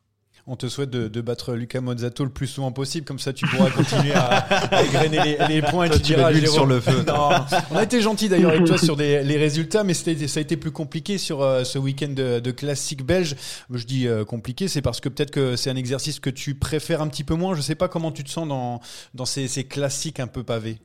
On 0.46 0.58
te 0.58 0.68
souhaite 0.68 0.90
de, 0.90 1.08
de 1.08 1.22
battre 1.22 1.54
Luca 1.54 1.80
Mozzato 1.80 2.26
le 2.26 2.30
plus 2.30 2.48
souvent 2.48 2.74
possible, 2.74 3.06
comme 3.06 3.18
ça 3.18 3.32
tu 3.32 3.46
pourras 3.48 3.70
continuer 3.70 4.12
à, 4.14 4.40
à 4.76 4.84
égrener 4.84 5.20
les, 5.24 5.38
les 5.48 5.62
points 5.62 5.86
et 5.86 5.90
tu 5.90 5.96
tu 6.00 6.02
diras 6.16 6.32
l'huile 6.32 6.50
sur 6.50 6.66
le 6.66 6.82
feu, 6.82 7.02
Non, 7.08 7.30
on 7.72 7.78
a 7.78 7.84
été 7.84 8.02
gentil 8.02 8.28
d'ailleurs 8.28 8.52
avec 8.52 8.66
toi 8.66 8.78
sur 8.78 8.98
des- 8.98 9.24
les 9.24 9.38
résultats, 9.38 9.86
mais 9.86 9.94
c'était- 9.94 10.28
ça 10.28 10.40
a 10.40 10.42
été 10.42 10.58
plus 10.58 10.72
compliqué 10.72 11.18
sur 11.18 11.42
euh, 11.42 11.64
ce 11.64 11.80
week-end 11.80 12.10
de, 12.10 12.42
de 12.42 12.52
classique 12.52 13.06
belge. 13.06 13.36
Je 13.74 13.86
dis 13.86 14.06
euh, 14.06 14.26
compliqué, 14.26 14.68
c'est 14.68 14.82
parce 14.82 15.00
que 15.00 15.08
peut-être 15.08 15.32
que 15.32 15.56
c'est 15.56 15.70
un 15.70 15.78
exercice 15.78 16.20
que 16.20 16.30
tu 16.30 16.56
préfères 16.56 17.02
un 17.02 17.08
petit 17.08 17.24
peu 17.24 17.36
moins. 17.36 17.56
Je 17.56 17.62
sais 17.62 17.76
pas 17.76 17.88
comment 17.88 18.12
tu 18.12 18.26
te 18.26 18.30
sens 18.30 18.46
dans, 18.46 18.82
dans 19.14 19.26
ces, 19.26 19.48
ces 19.48 19.64
classiques 19.64 20.20
un 20.20 20.28
peu 20.28 20.44
pavés. 20.44 20.76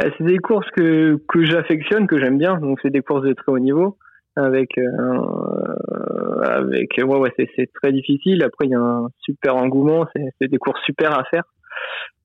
Euh, 0.00 0.08
C'est 0.16 0.24
des 0.24 0.38
courses 0.38 0.68
que, 0.74 1.20
que 1.28 1.44
j'affectionne, 1.44 2.06
que 2.06 2.18
j'aime 2.18 2.38
bien. 2.38 2.56
Donc 2.58 2.78
c'est 2.80 2.90
des 2.90 3.02
courses 3.02 3.24
de 3.24 3.34
très 3.34 3.52
haut 3.52 3.58
niveau 3.58 3.98
avec 4.38 4.78
euh, 4.78 5.18
avec 6.42 6.94
ouais 6.98 7.18
ouais 7.18 7.32
c'est 7.36 7.48
c'est 7.56 7.70
très 7.72 7.92
difficile. 7.92 8.42
Après 8.44 8.66
il 8.66 8.70
y 8.70 8.74
a 8.74 8.80
un 8.80 9.08
super 9.20 9.56
engouement, 9.56 10.06
c'est 10.40 10.48
des 10.48 10.58
courses 10.58 10.82
super 10.84 11.18
à 11.18 11.24
faire. 11.24 11.44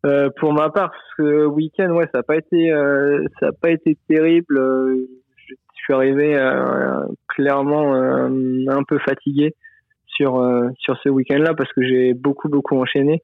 Euh, 0.06 0.30
pour 0.38 0.54
ma 0.54 0.70
part, 0.70 0.92
ce 1.18 1.46
week-end 1.46 1.92
ouais 1.92 2.08
ça 2.14 2.20
a 2.20 2.24
pas 2.24 2.38
été 2.38 2.72
euh, 2.72 3.24
ça 3.40 3.48
a 3.48 3.52
pas 3.52 3.72
été 3.72 3.98
terrible. 4.08 4.58
Euh, 4.58 5.08
Je, 5.48 5.56
suis 5.84 5.94
arrivé 5.94 6.36
euh, 6.38 7.06
clairement 7.28 7.96
euh, 7.96 8.30
un 8.70 8.84
peu 8.84 9.00
fatigué 9.00 9.54
sur 10.08 10.40
euh, 10.40 10.70
sur 10.80 10.98
ce 11.04 11.10
week-end-là 11.10 11.54
parce 11.56 11.72
que 11.74 11.82
j'ai 11.82 12.14
beaucoup 12.14 12.50
beaucoup 12.50 12.78
enchaîné. 12.80 13.22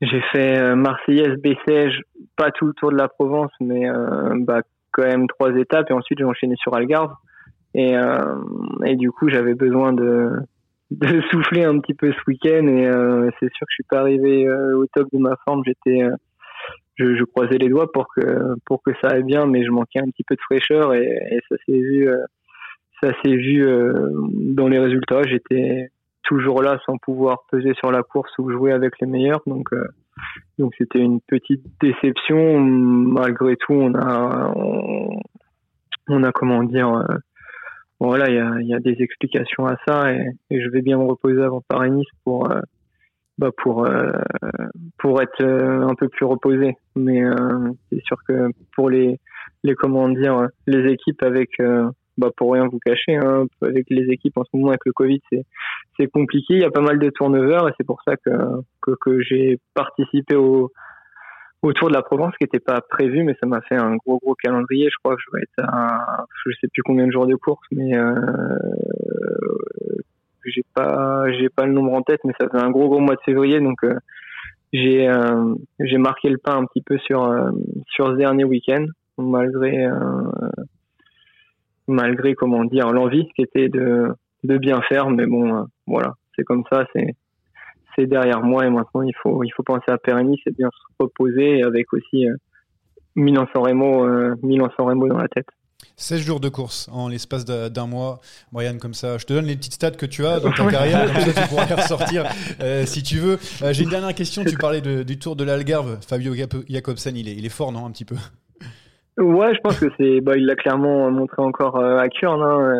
J'ai 0.00 0.20
fait 0.32 0.58
euh, 0.58 0.74
Marseillaise, 0.74 1.40
Bessèges, 1.40 2.00
pas 2.36 2.50
tout 2.50 2.66
le 2.66 2.72
tour 2.74 2.90
de 2.90 2.96
la 2.96 3.08
Provence, 3.08 3.52
mais 3.60 3.88
euh, 3.88 4.34
bah, 4.38 4.60
quand 4.92 5.04
même 5.04 5.26
trois 5.28 5.54
étapes. 5.56 5.90
Et 5.90 5.92
ensuite, 5.94 6.18
j'ai 6.18 6.24
enchaîné 6.24 6.56
sur 6.56 6.74
Algarve. 6.74 7.14
Et, 7.74 7.96
euh, 7.96 8.36
et 8.86 8.96
du 8.96 9.10
coup, 9.10 9.28
j'avais 9.28 9.54
besoin 9.54 9.92
de, 9.92 10.30
de 10.90 11.20
souffler 11.30 11.64
un 11.64 11.78
petit 11.80 11.94
peu 11.94 12.12
ce 12.12 12.18
week-end. 12.26 12.66
Et 12.66 12.86
euh, 12.86 13.30
c'est 13.40 13.52
sûr 13.52 13.66
que 13.66 13.70
je 13.70 13.74
suis 13.74 13.88
pas 13.88 14.00
arrivé 14.00 14.46
euh, 14.46 14.78
au 14.78 14.86
top 14.86 15.08
de 15.12 15.18
ma 15.18 15.36
forme. 15.44 15.62
J'étais, 15.66 16.06
je, 16.96 17.24
croisais 17.24 17.58
les 17.58 17.68
doigts 17.68 17.90
pour 17.90 18.06
que 18.14 18.54
pour 18.66 18.82
que 18.82 18.92
ça 19.02 19.08
aille 19.08 19.24
bien, 19.24 19.46
mais 19.46 19.64
je 19.64 19.70
manquais 19.70 19.98
un 19.98 20.10
petit 20.10 20.24
peu 20.24 20.36
de 20.36 20.40
fraîcheur 20.42 20.94
et, 20.94 21.40
ça 21.48 21.56
s'est 21.66 21.72
vu, 21.72 22.08
ça 23.02 23.10
s'est 23.22 23.34
vu 23.34 23.66
dans 24.54 24.68
les 24.68 24.78
résultats. 24.78 25.22
J'étais 25.24 25.88
toujours 26.22 26.62
là 26.62 26.78
sans 26.86 26.96
pouvoir 26.98 27.44
peser 27.50 27.74
sur 27.74 27.90
la 27.90 28.02
course 28.02 28.32
ou 28.38 28.50
jouer 28.50 28.72
avec 28.72 29.00
les 29.00 29.08
meilleurs. 29.08 29.42
Donc, 29.46 29.70
donc 30.60 30.72
c'était 30.78 31.00
une 31.00 31.20
petite 31.20 31.64
déception. 31.80 32.60
Malgré 32.60 33.56
tout, 33.56 33.72
on 33.72 33.92
a, 33.96 34.54
on 36.06 36.22
a 36.22 36.30
comment 36.30 36.62
dire, 36.62 37.04
euh, 38.04 38.06
voilà, 38.06 38.30
il 38.60 38.66
y 38.66 38.74
a, 38.74 38.80
des 38.80 38.96
explications 39.02 39.66
à 39.66 39.76
ça 39.86 40.12
et, 40.12 40.30
je 40.50 40.68
vais 40.70 40.82
bien 40.82 40.98
me 40.98 41.04
reposer 41.04 41.42
avant 41.42 41.62
Paris-Nice 41.68 42.08
pour, 42.24 42.50
euh, 42.50 42.60
bah 43.38 43.50
pour, 43.56 43.86
euh, 43.86 44.12
pour 44.98 45.20
être 45.20 45.42
euh, 45.42 45.86
un 45.86 45.94
peu 45.94 46.08
plus 46.08 46.24
reposé. 46.24 46.76
Mais 46.96 47.22
c'est 47.90 48.02
sûr 48.04 48.18
que 48.26 48.48
pour 48.74 48.90
les, 48.90 49.18
les 49.62 49.74
comment 49.74 50.08
les 50.08 50.92
équipes 50.92 51.22
avec 51.22 51.50
bah 52.16 52.30
pour 52.36 52.52
rien 52.52 52.68
vous 52.68 52.78
cacher, 52.78 53.16
hein, 53.16 53.46
avec 53.60 53.86
les 53.90 54.12
équipes 54.12 54.38
en 54.38 54.44
ce 54.44 54.50
moment 54.54 54.68
avec 54.68 54.84
le 54.86 54.92
Covid, 54.92 55.20
c'est 55.30 55.44
c'est 55.98 56.06
compliqué. 56.06 56.54
Il 56.54 56.60
y 56.60 56.64
a 56.64 56.70
pas 56.70 56.80
mal 56.80 57.00
de 57.00 57.10
turnover 57.10 57.68
et 57.68 57.72
c'est 57.76 57.86
pour 57.86 58.00
ça 58.06 58.16
que 58.16 58.30
que, 58.80 58.92
que 59.00 59.20
j'ai 59.20 59.58
participé 59.74 60.36
au 60.36 60.70
au 61.64 61.72
Tour 61.72 61.88
de 61.88 61.94
la 61.94 62.02
Provence, 62.02 62.34
qui 62.36 62.44
n'était 62.44 62.60
pas 62.60 62.80
prévu, 62.82 63.24
mais 63.24 63.34
ça 63.40 63.46
m'a 63.46 63.62
fait 63.62 63.76
un 63.76 63.96
gros 63.96 64.18
gros 64.18 64.34
calendrier. 64.34 64.88
Je 64.90 64.96
crois 65.02 65.16
que 65.16 65.22
je 65.24 65.36
vais 65.36 65.42
être 65.42 65.66
à 65.66 66.26
je 66.44 66.52
sais 66.60 66.68
plus 66.68 66.82
combien 66.82 67.06
de 67.06 67.12
jours 67.12 67.26
de 67.26 67.34
course, 67.36 67.66
mais 67.72 67.96
euh, 67.96 68.14
j'ai 70.44 70.64
pas 70.74 71.24
j'ai 71.32 71.48
pas 71.48 71.64
le 71.64 71.72
nombre 71.72 71.94
en 71.94 72.02
tête, 72.02 72.20
mais 72.24 72.34
ça 72.38 72.48
fait 72.48 72.58
un 72.58 72.70
gros 72.70 72.88
gros 72.88 73.00
mois 73.00 73.14
de 73.14 73.20
février, 73.22 73.60
donc 73.60 73.82
euh, 73.82 73.94
j'ai 74.72 75.08
euh, 75.08 75.54
j'ai 75.80 75.96
marqué 75.98 76.28
le 76.28 76.38
pas 76.38 76.54
un 76.54 76.66
petit 76.66 76.82
peu 76.82 76.98
sur 76.98 77.24
euh, 77.24 77.50
sur 77.86 78.08
ce 78.08 78.16
dernier 78.16 78.44
week-end, 78.44 78.84
malgré 79.16 79.88
malgré 81.86 82.34
comment 82.34 82.64
dire 82.64 82.90
l'envie 82.90 83.28
qui 83.34 83.42
était 83.42 83.68
de 83.70 84.08
de 84.42 84.58
bien 84.58 84.82
faire 84.82 85.08
mais 85.08 85.26
bon 85.26 85.66
voilà 85.86 86.14
c'est 86.36 86.44
comme 86.44 86.64
ça 86.70 86.86
c'est 86.94 87.14
c'est 87.96 88.06
derrière 88.06 88.42
moi 88.42 88.64
et 88.66 88.70
maintenant 88.70 89.02
il 89.02 89.14
faut 89.22 89.42
il 89.44 89.50
faut 89.56 89.62
penser 89.62 89.88
à 89.90 89.98
Pérennis 89.98 90.38
et 90.46 90.50
bien 90.52 90.68
se 90.70 90.94
reposer 91.04 91.62
avec 91.62 91.92
aussi 91.92 92.26
euh, 92.28 92.34
Milan-San 93.16 93.62
Remo 93.62 94.04
euh, 94.06 94.34
Milan-San 94.42 94.86
Remo 94.86 95.08
dans 95.08 95.18
la 95.18 95.28
tête 95.28 95.46
16 95.96 96.20
jours 96.20 96.40
de 96.40 96.48
course 96.48 96.88
en 96.92 97.08
l'espace 97.08 97.44
d'un 97.44 97.86
mois. 97.86 98.18
Brian, 98.52 98.78
comme 98.80 98.94
ça, 98.94 99.18
je 99.18 99.26
te 99.26 99.32
donne 99.34 99.44
les 99.44 99.54
petites 99.54 99.74
stats 99.74 99.90
que 99.90 100.06
tu 100.06 100.24
as 100.24 100.40
dans 100.40 100.50
ta 100.50 100.66
carrière, 100.70 101.12
comme 101.12 101.22
ça 101.22 101.42
tu 101.42 101.48
pourras 101.50 101.66
les 101.66 101.74
ressortir 101.74 102.24
euh, 102.60 102.84
si 102.86 103.02
tu 103.02 103.18
veux. 103.18 103.38
Euh, 103.62 103.72
J'ai 103.72 103.84
une 103.84 103.90
dernière 103.90 104.14
question, 104.14 104.42
tu 104.44 104.56
parlais 104.56 104.80
de- 104.80 105.02
du 105.02 105.18
tour 105.18 105.36
de 105.36 105.44
l'Algarve. 105.44 105.98
Fabio 106.00 106.32
Jacobsen, 106.68 107.16
il 107.16 107.28
est, 107.28 107.34
il 107.34 107.44
est 107.44 107.50
fort, 107.50 107.70
non 107.70 107.84
Un 107.86 107.90
petit 107.90 108.06
peu? 108.06 108.16
Ouais, 109.18 109.54
je 109.54 109.60
pense 109.60 109.78
que 109.78 109.86
c'est, 109.98 110.20
bah, 110.20 110.32
il 110.36 110.46
l'a 110.46 110.56
clairement 110.56 111.10
montré 111.10 111.42
encore 111.42 111.76
euh, 111.76 111.98
à 111.98 112.08
Kurn. 112.08 112.40
Hein, 112.42 112.74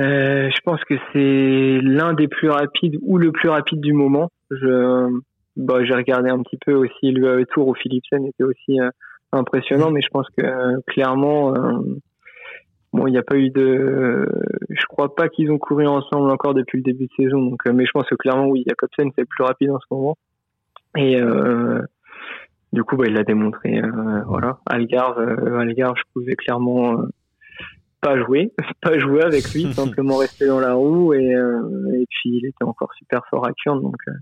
euh. 0.00 0.50
Je 0.50 0.60
pense 0.64 0.82
que 0.84 0.94
c'est 1.12 1.80
l'un 1.82 2.14
des 2.14 2.28
plus 2.28 2.48
rapides 2.48 2.96
ou 3.02 3.18
le 3.18 3.32
plus 3.32 3.48
rapide 3.48 3.80
du 3.80 3.92
moment. 3.92 4.30
Je, 4.50 5.20
bah, 5.56 5.84
j'ai 5.84 5.94
regardé 5.94 6.28
un 6.28 6.42
petit 6.42 6.58
peu 6.64 6.74
aussi 6.74 7.10
le 7.12 7.44
tour 7.46 7.68
où 7.68 7.74
Philipsen 7.74 8.26
était 8.26 8.44
aussi 8.44 8.80
euh, 8.80 8.90
impressionnant, 9.32 9.90
mais 9.90 10.02
je 10.02 10.08
pense 10.08 10.26
que 10.36 10.44
euh, 10.44 10.78
clairement, 10.86 11.54
bon, 12.92 13.06
il 13.06 13.12
n'y 13.12 13.18
a 13.18 13.22
pas 13.22 13.36
eu 13.36 13.50
de, 13.50 14.28
je 14.70 14.86
crois 14.86 15.14
pas 15.14 15.28
qu'ils 15.28 15.50
ont 15.50 15.58
couru 15.58 15.86
ensemble 15.86 16.30
encore 16.30 16.54
depuis 16.54 16.78
le 16.78 16.84
début 16.84 17.06
de 17.06 17.24
saison. 17.24 17.42
Donc, 17.42 17.60
mais 17.66 17.86
je 17.86 17.90
pense 17.92 18.08
que 18.08 18.14
clairement, 18.16 18.46
oui, 18.46 18.64
Jacobsen 18.66 19.10
c'est 19.14 19.22
le 19.22 19.26
plus 19.26 19.44
rapide 19.44 19.70
en 19.70 19.78
ce 19.80 19.86
moment. 19.90 20.16
Et 20.96 21.20
du 22.72 22.84
coup, 22.84 22.96
bah, 22.96 23.04
il 23.06 23.14
l'a 23.14 23.24
démontré. 23.24 23.80
voilà, 24.26 24.58
Algarve, 24.66 25.18
Algarve, 25.58 25.96
je 25.96 26.02
pouvais 26.12 26.34
clairement 26.34 27.02
pas 28.06 28.16
jouer, 28.24 28.52
pas 28.82 28.98
jouer 28.98 29.22
avec 29.22 29.52
lui, 29.52 29.72
simplement 29.72 30.18
rester 30.18 30.46
dans 30.46 30.60
la 30.60 30.74
roue. 30.74 31.12
Et, 31.14 31.34
euh, 31.34 31.92
et 31.94 32.06
puis, 32.08 32.30
il 32.30 32.46
était 32.46 32.64
encore 32.64 32.92
super 32.94 33.22
fort 33.28 33.46
à 33.46 33.52
Kurn, 33.52 33.82
donc 33.82 33.96
euh, 34.08 34.12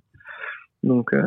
donc 0.83 1.13
euh, 1.13 1.23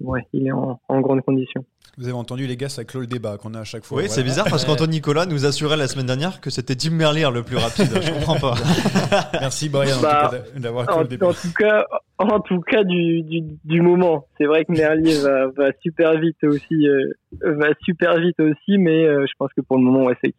ouais, 0.00 0.22
il 0.32 0.46
est 0.46 0.52
en, 0.52 0.80
en 0.88 1.00
grande 1.00 1.22
condition. 1.22 1.64
Vous 1.96 2.04
avez 2.08 2.12
entendu, 2.16 2.48
les 2.48 2.56
gars, 2.56 2.68
ça 2.68 2.84
clôt 2.84 2.98
le 3.00 3.06
débat 3.06 3.36
qu'on 3.38 3.54
a 3.54 3.60
à 3.60 3.64
chaque 3.64 3.84
fois. 3.84 3.98
Oui, 3.98 4.08
c'est 4.08 4.24
bizarre 4.24 4.46
parce 4.50 4.64
qu'Anthony 4.64 4.96
Nicolas 4.96 5.26
nous 5.26 5.46
assurait 5.46 5.76
la 5.76 5.86
semaine 5.86 6.06
dernière 6.06 6.40
que 6.40 6.50
c'était 6.50 6.74
Tim 6.74 6.90
Merlier 6.90 7.28
le 7.32 7.44
plus 7.44 7.56
rapide. 7.56 7.86
Je 8.02 8.10
comprends 8.10 8.34
pas. 8.40 8.54
Merci 9.40 9.68
Brian 9.68 10.00
Bah, 10.02 10.32
d'avoir 10.56 10.86
clos 10.86 11.02
le 11.02 11.06
débat. 11.08 11.28
en 11.28 11.32
tout 11.32 11.52
cas, 11.56 11.84
en 12.18 12.40
tout 12.40 12.60
cas 12.62 12.82
du, 12.82 13.22
du, 13.22 13.42
du 13.64 13.80
moment. 13.80 14.26
C'est 14.38 14.46
vrai 14.46 14.64
que 14.64 14.72
Merlier 14.72 15.20
va, 15.20 15.46
va 15.56 15.70
super 15.82 16.18
vite 16.18 16.42
aussi, 16.42 16.88
euh, 16.88 17.12
va 17.42 17.68
super 17.84 18.18
vite 18.18 18.40
aussi, 18.40 18.76
mais 18.76 19.04
euh, 19.06 19.24
je 19.28 19.32
pense 19.38 19.50
que 19.56 19.60
pour 19.60 19.76
le 19.78 19.84
moment, 19.84 20.04
ouais, 20.06 20.16
c'est 20.24 20.34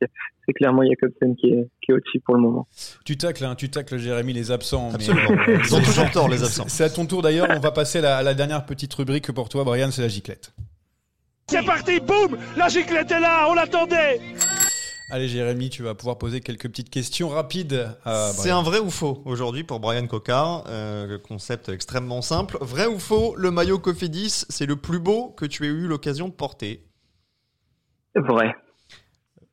c'est 0.46 0.54
clairement 0.54 0.84
Jacobsen 0.84 1.36
qui 1.38 1.48
est, 1.48 1.70
qui 1.82 1.92
est 1.92 1.94
au-dessus 1.96 2.20
pour 2.20 2.36
le 2.36 2.42
moment. 2.42 2.68
Tu 3.06 3.16
tacles, 3.18 3.46
hein, 3.46 3.56
tu 3.56 3.70
tacles 3.70 3.98
Jérémy 3.98 4.34
les 4.34 4.52
absents. 4.52 4.90
mais- 4.90 4.96
Absolument. 4.96 5.42
Ils 5.64 5.74
ont 5.74 5.80
toujours 5.82 6.12
tort, 6.12 6.28
les 6.28 6.44
absents. 6.44 6.66
C'est 6.68 6.84
à 6.84 6.90
ton 6.90 7.06
tour 7.06 7.22
d'ailleurs. 7.22 7.48
On 7.50 7.60
va 7.60 7.72
passer 7.72 8.00
à 8.00 8.02
la, 8.02 8.18
à 8.18 8.24
la 8.24 8.34
dernière 8.34 8.66
petite 8.66 8.94
rubrique 8.94 9.32
pour 9.32 9.48
toi, 9.48 9.64
Brian, 9.64 9.90
c'est 9.92 10.02
la 10.02 10.10
giclette. 10.10 10.52
C'est 11.48 11.64
parti, 11.64 12.00
boum 12.00 12.38
La 12.58 12.68
giclette 12.70 13.12
est 13.12 13.20
là, 13.20 13.46
on 13.50 13.54
l'attendait 13.54 14.20
Allez 15.12 15.28
Jérémy, 15.28 15.70
tu 15.70 15.84
vas 15.84 15.94
pouvoir 15.94 16.18
poser 16.18 16.42
quelques 16.42 16.68
petites 16.68 16.90
questions 16.90 17.30
rapides. 17.30 17.88
à 18.04 18.32
C'est 18.34 18.50
un 18.50 18.64
vrai 18.64 18.80
ou 18.80 18.90
faux 18.90 19.22
aujourd'hui 19.26 19.64
pour 19.64 19.80
Brian 19.80 20.08
Cocard. 20.08 20.64
Euh, 20.68 21.06
le 21.06 21.20
concept 21.20 21.70
extrêmement 21.70 22.24
simple. 22.24 22.58
Vrai 22.62 22.88
ou 22.88 22.98
faux, 22.98 23.36
le 23.38 23.52
maillot 23.52 23.78
Cofidis, 23.78 24.46
c'est 24.50 24.66
le 24.66 24.76
plus 24.76 24.98
beau 25.00 25.28
que 25.38 25.46
tu 25.46 25.66
aies 25.66 25.70
eu 25.70 25.86
l'occasion 25.86 26.28
de 26.28 26.34
porter 26.34 26.84
Vrai. 28.16 28.56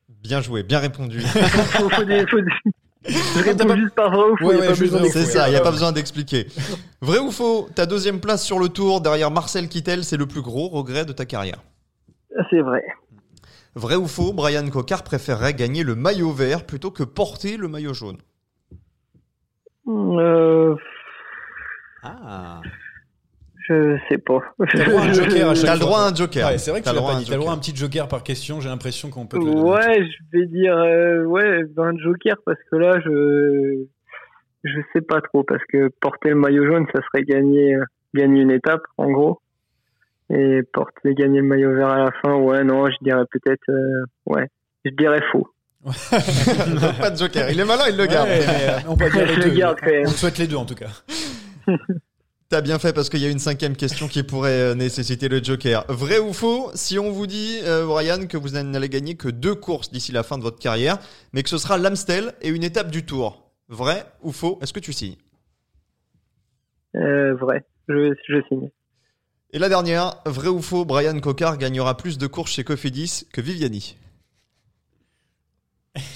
Bien 0.09 0.41
joué, 0.41 0.63
bien 0.63 0.79
répondu. 0.79 1.21
Faut- 1.23 1.91
faut 1.91 2.05
des- 2.05 2.27
faut 2.27 2.41
des- 2.41 3.11
Je 3.11 3.43
réponds 3.43 3.77
juste 3.77 3.95
par 3.95 4.11
vrai 4.11 4.31
ou 4.31 4.37
faux. 4.39 4.47
Ouais, 4.47 4.55
y 4.55 4.59
a 4.59 4.61
ouais, 4.63 4.67
pas 4.69 4.75
juste 4.75 4.93
besoin 4.93 5.01
vrai 5.01 5.09
ou 5.09 5.13
C'est 5.13 5.27
ça, 5.27 5.49
il 5.49 5.51
n'y 5.51 5.57
a 5.57 5.61
pas 5.61 5.73
besoin 5.73 5.93
d'expliquer. 5.93 6.47
Vrai 7.03 7.19
ou 7.19 7.31
faux, 7.31 7.69
ta 7.75 7.85
deuxième 7.85 8.21
place 8.21 8.43
sur 8.43 8.59
le 8.59 8.71
tour 8.71 9.03
derrière 9.03 9.31
Marcel 9.31 9.69
Kittel, 9.69 10.03
c'est 10.05 10.17
le 10.17 10.27
plus 10.27 10.41
gros 10.41 10.69
regret 10.71 11.05
de 11.05 11.13
ta 11.13 11.27
carrière 11.27 11.61
C'est 12.51 12.61
vrai. 12.61 12.83
Vrai 13.75 13.97
ou 13.97 14.07
faux, 14.07 14.33
Brian 14.33 14.69
Cocard 14.69 15.03
préférerait 15.03 15.55
gagner 15.55 15.83
le 15.83 15.95
maillot 15.95 16.31
vert 16.33 16.67
plutôt 16.67 16.91
que 16.91 17.03
porter 17.03 17.57
le 17.57 17.69
maillot 17.69 17.95
jaune 17.95 18.19
Euh, 19.89 20.75
Ah. 22.03 22.61
je 23.69 23.97
sais 24.09 24.19
pas. 24.19 24.41
T'as 24.59 24.85
le 24.85 24.85
droit 24.91 25.01
à 25.03 25.05
un 25.07 25.13
joker 25.13 25.49
à 25.51 25.55
chaque 25.55 25.65
T'as 25.67 25.75
le 25.75 25.81
droit 25.81 25.99
à 26.01 26.09
un 26.11 26.15
joker. 26.15 26.49
Ouais, 26.49 26.59
c'est 26.59 26.71
vrai 26.71 26.81
que 26.81 26.85
T'as 26.85 26.91
tu 26.91 26.97
le 26.97 27.01
l'as 27.01 27.01
droit 27.01 27.11
pas 27.13 27.15
à 27.15 27.19
un 27.19 27.21
dit. 27.21 27.27
T'as 27.31 27.35
le 27.35 27.41
droit 27.41 27.51
à 27.53 27.55
un 27.55 27.57
joker. 27.57 27.73
petit 27.73 27.77
joker 27.81 28.09
par 28.09 28.23
question. 28.23 28.61
J'ai 28.61 28.69
l'impression 28.69 29.11
qu'on 29.11 29.27
peut 29.27 29.39
te 29.39 29.45
le 29.45 29.51
donner. 29.53 29.63
Ouais, 29.71 30.07
je 30.07 30.39
vais 30.39 30.47
dire 30.47 30.77
euh, 30.77 31.25
ouais 31.25 31.61
un 31.77 31.97
joker 31.99 32.37
parce 32.45 32.59
que 32.71 32.77
là 32.77 33.01
je 33.05 33.85
je 34.65 34.79
sais 34.93 35.01
pas 35.01 35.21
trop 35.21 35.43
parce 35.45 35.63
que 35.73 35.89
porter 36.01 36.31
le 36.31 36.37
maillot 36.37 36.67
jaune 36.67 36.87
ça 36.95 37.01
serait 37.03 37.25
gagner 37.25 37.75
euh, 37.77 37.85
gagner 38.15 38.43
une 38.43 38.51
étape, 38.51 38.83
en 38.99 39.11
gros. 39.11 39.41
Et 40.35 40.63
porter, 40.73 41.15
gagner 41.15 41.41
le 41.41 41.47
maillot 41.47 41.75
vert 41.75 41.89
à 41.91 41.99
la 41.99 42.11
fin, 42.23 42.35
ouais, 42.35 42.65
non, 42.65 42.87
je 42.87 42.97
dirais 43.03 43.25
peut-être, 43.31 43.69
euh, 43.69 44.05
ouais, 44.27 44.49
je 44.85 44.91
dirais 44.93 45.23
faux. 45.31 45.47
pas 47.01 47.11
de 47.11 47.17
joker. 47.17 47.51
Il 47.51 47.61
est 47.61 47.65
malin, 47.65 47.85
il 47.91 47.97
le 47.97 48.07
garde. 48.07 48.29
Ouais, 48.29 48.41
euh, 48.41 48.79
on 48.89 48.97
peut 48.97 49.11
dire 49.13 49.27
les 49.27 49.37
deux. 49.37 49.51
garde 49.51 49.79
souhaite 50.09 50.39
les 50.39 50.47
deux 50.47 50.57
en 50.57 50.65
tout 50.65 50.77
cas. 50.77 50.89
T'as 52.53 52.61
bien 52.61 52.79
fait 52.79 52.93
parce 52.93 53.09
qu'il 53.09 53.21
y 53.21 53.25
a 53.27 53.31
une 53.31 53.39
cinquième 53.39 53.75
question 53.75 54.09
qui 54.09 54.23
pourrait 54.23 54.51
euh, 54.51 54.75
nécessiter 54.75 55.31
le 55.31 55.43
Joker. 55.43 55.87
Vrai 55.89 56.19
ou 56.19 56.35
faux? 56.35 56.71
Si 56.75 56.99
on 56.99 57.11
vous 57.11 57.27
dit, 57.27 57.61
euh, 57.65 57.87
Brian, 57.87 58.27
que 58.27 58.37
vous 58.37 58.51
n'allez 58.51 58.91
gagner 58.91 59.15
que 59.15 59.29
deux 59.29 59.55
courses 59.55 59.91
d'ici 59.91 60.13
la 60.13 60.23
fin 60.23 60.37
de 60.37 60.43
votre 60.43 60.59
carrière, 60.59 60.99
mais 61.33 61.43
que 61.43 61.49
ce 61.49 61.57
sera 61.57 61.79
l'Amstel 61.79 62.35
et 62.43 62.51
une 62.51 62.63
étape 62.63 62.91
du 62.91 63.07
Tour. 63.07 63.51
Vrai 63.69 64.05
ou 64.23 64.33
faux? 64.33 64.59
Est-ce 64.61 64.75
que 64.75 64.81
tu 64.81 64.93
signes? 64.93 65.17
Euh, 66.95 67.35
vrai, 67.37 67.65
je, 67.89 68.13
je 68.29 68.43
signe. 68.49 68.71
Et 69.55 69.59
la 69.59 69.69
dernière, 69.69 70.17
vrai 70.25 70.49
ou 70.49 70.63
faux 70.63 70.87
Brian 70.87 71.21
Cocard 71.21 71.59
gagnera 71.59 71.95
plus 71.99 72.17
de 72.17 72.27
courses 72.27 72.53
chez 72.53 72.65
Cofidis 72.65 73.25
que 73.35 73.43
Viviani. 73.43 73.97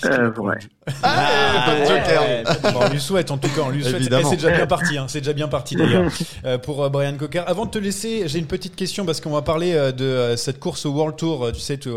Euh, 0.07 0.31
vrai. 0.31 0.59
Ah, 1.03 1.85
Joker. 1.87 2.23
Ouais, 2.23 2.45
bon, 2.73 2.81
on 2.81 2.89
lui 2.89 3.01
souhaite 3.01 3.31
en 3.31 3.39
tout 3.39 3.49
cas, 3.49 3.63
on 3.67 3.71
lui 3.71 3.83
souhaite. 3.83 4.11
Et 4.11 4.25
c'est 4.25 4.37
déjà 4.37 4.51
bien 4.51 4.67
parti, 4.67 4.97
hein, 4.97 5.07
c'est 5.09 5.21
déjà 5.21 5.33
bien 5.33 5.49
parti 5.49 5.77
d'ailleurs 5.77 6.11
euh, 6.45 6.59
pour 6.59 6.83
euh, 6.83 6.89
Brian 6.89 7.17
Cocker. 7.17 7.43
Avant 7.47 7.67
de 7.67 7.71
te 7.71 7.79
laisser, 7.79 8.27
j'ai 8.27 8.39
une 8.39 8.47
petite 8.47 8.77
question 8.77 9.05
parce 9.05 9.21
qu'on 9.21 9.33
va 9.33 9.43
parler 9.43 9.75
euh, 9.75 9.93
de 9.93 10.37
cette 10.37 10.61
course 10.61 10.87
au 10.87 10.93
World 10.93 11.17
Tour. 11.17 11.51
Tu 11.53 11.61
sais, 11.61 11.77
tu, 11.77 11.91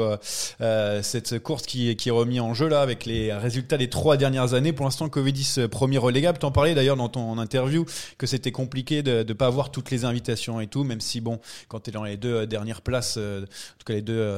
cette 1.02 1.40
course 1.40 1.64
qui, 1.64 1.96
qui 1.96 2.10
est 2.10 2.12
remise 2.12 2.42
en 2.42 2.54
jeu 2.54 2.68
là 2.68 2.82
avec 2.82 3.06
les 3.06 3.32
résultats 3.34 3.78
des 3.78 3.90
trois 3.90 4.18
dernières 4.18 4.54
années. 4.54 4.74
Pour 4.74 4.86
l'instant, 4.86 5.08
Covidis 5.08 5.56
euh, 5.58 5.68
premier 5.68 5.98
relégable. 6.00 6.38
T'en 6.38 6.52
parlais 6.52 6.74
d'ailleurs 6.74 6.98
dans 6.98 7.10
ton 7.10 7.38
interview 7.38 7.86
que 8.18 8.28
c'était 8.28 8.52
compliqué 8.52 9.04
de 9.04 9.24
ne 9.24 9.34
pas 9.34 9.48
avoir 9.48 9.72
toutes 9.72 9.92
les 9.92 10.04
invitations 10.04 10.60
et 10.60 10.68
tout, 10.68 10.84
même 10.84 11.02
si 11.02 11.22
bon, 11.22 11.40
quand 11.68 11.82
tu 11.82 11.92
es 11.92 11.94
dans 11.94 12.04
les 12.04 12.18
deux 12.18 12.46
dernières 12.46 12.82
places, 12.82 13.18
en 13.18 13.42
tout 13.78 13.86
cas 13.86 13.94
les 13.94 14.02
deux 14.02 14.36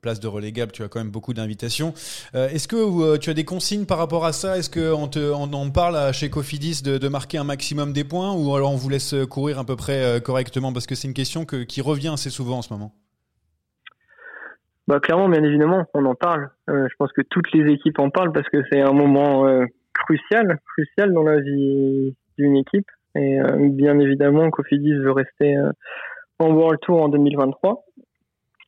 places 0.00 0.20
de 0.20 0.28
relégable, 0.28 0.72
tu 0.72 0.82
as 0.82 0.88
quand 0.88 1.00
même 1.00 1.10
beaucoup 1.10 1.34
d'invitations. 1.34 1.94
Est-ce 2.34 2.68
que 2.68 2.83
euh, 2.84 3.18
tu 3.18 3.30
as 3.30 3.34
des 3.34 3.44
consignes 3.44 3.86
par 3.86 3.98
rapport 3.98 4.24
à 4.24 4.32
ça? 4.32 4.56
Est-ce 4.58 4.70
qu'on 4.70 5.10
on 5.16 5.52
en 5.52 5.70
parle 5.70 6.12
chez 6.12 6.30
Cofidis 6.30 6.82
de, 6.82 7.08
marquer 7.08 7.38
un 7.38 7.44
maximum 7.44 7.92
des 7.92 8.04
points 8.04 8.32
ou 8.32 8.54
alors 8.54 8.72
on 8.72 8.76
vous 8.76 8.88
laisse 8.88 9.14
courir 9.30 9.58
à 9.58 9.64
peu 9.64 9.76
près 9.76 10.04
euh, 10.04 10.20
correctement? 10.20 10.72
Parce 10.72 10.86
que 10.86 10.94
c'est 10.94 11.08
une 11.08 11.14
question 11.14 11.44
que- 11.44 11.64
qui 11.64 11.80
revient 11.80 12.12
assez 12.14 12.30
souvent 12.30 12.58
en 12.58 12.62
ce 12.62 12.72
moment. 12.72 12.92
Bah 14.86 15.00
clairement, 15.00 15.28
bien 15.28 15.42
évidemment, 15.42 15.84
on 15.94 16.04
en 16.04 16.14
parle. 16.14 16.50
Euh, 16.68 16.86
je 16.90 16.94
pense 16.98 17.10
que 17.12 17.22
toutes 17.22 17.50
les 17.52 17.72
équipes 17.72 17.98
en 17.98 18.10
parlent 18.10 18.32
parce 18.32 18.48
que 18.50 18.62
c'est 18.70 18.82
un 18.82 18.92
moment 18.92 19.46
euh, 19.46 19.64
crucial, 19.94 20.58
crucial 20.74 21.12
dans 21.14 21.22
la 21.22 21.40
vie 21.40 22.14
d'une 22.38 22.56
équipe. 22.56 22.86
Et 23.16 23.40
euh, 23.40 23.68
bien 23.70 23.98
évidemment, 23.98 24.50
Cofidis 24.50 24.92
veut 24.94 25.12
rester 25.12 25.56
euh, 25.56 25.70
en 26.38 26.50
World 26.52 26.80
Tour 26.80 27.02
en 27.02 27.08
2023. 27.08 27.84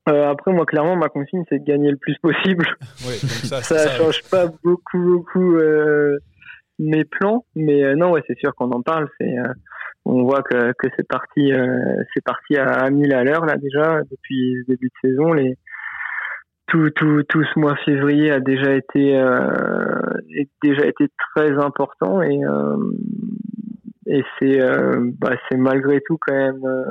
Euh, 0.08 0.30
après, 0.30 0.52
moi, 0.52 0.66
clairement, 0.66 0.96
ma 0.96 1.08
consigne, 1.08 1.42
c'est 1.48 1.58
de 1.58 1.64
gagner 1.64 1.90
le 1.90 1.96
plus 1.96 2.16
possible. 2.22 2.64
Ouais, 3.06 3.18
donc 3.20 3.30
ça, 3.30 3.62
ça, 3.62 3.78
ça- 3.78 3.90
change 3.90 4.22
pas 4.30 4.46
beaucoup, 4.62 4.98
beaucoup 4.98 5.56
euh, 5.56 6.18
mes 6.78 7.04
plans. 7.04 7.44
Mais 7.54 7.82
euh, 7.84 7.94
non, 7.96 8.12
ouais, 8.12 8.22
c'est 8.26 8.38
sûr 8.38 8.54
qu'on 8.54 8.70
en 8.70 8.82
parle. 8.82 9.08
C'est, 9.18 9.38
euh, 9.38 9.52
on 10.04 10.22
voit 10.22 10.42
que, 10.42 10.72
que 10.78 10.86
c'est 10.96 11.06
parti, 11.08 11.52
euh, 11.52 12.02
c'est 12.14 12.22
parti 12.24 12.56
à, 12.56 12.66
à 12.66 12.90
1000 12.90 13.12
à 13.12 13.24
l'heure 13.24 13.44
là 13.44 13.56
déjà 13.56 14.00
depuis 14.10 14.54
le 14.54 14.64
début 14.68 14.86
de 15.02 15.08
saison. 15.08 15.32
Les 15.32 15.56
tout, 16.68 16.90
tout, 16.90 17.22
tout 17.28 17.44
ce 17.44 17.58
mois 17.58 17.76
février 17.84 18.30
a 18.30 18.40
déjà 18.40 18.72
été 18.72 19.16
euh, 19.16 19.48
est 20.36 20.48
déjà 20.62 20.86
été 20.86 21.06
très 21.34 21.50
important 21.52 22.22
et 22.22 22.44
euh, 22.44 22.76
et 24.06 24.22
c'est 24.38 24.60
euh, 24.60 25.10
bah, 25.18 25.36
c'est 25.48 25.56
malgré 25.56 26.00
tout 26.00 26.18
quand 26.20 26.34
même 26.34 26.64
euh, 26.64 26.84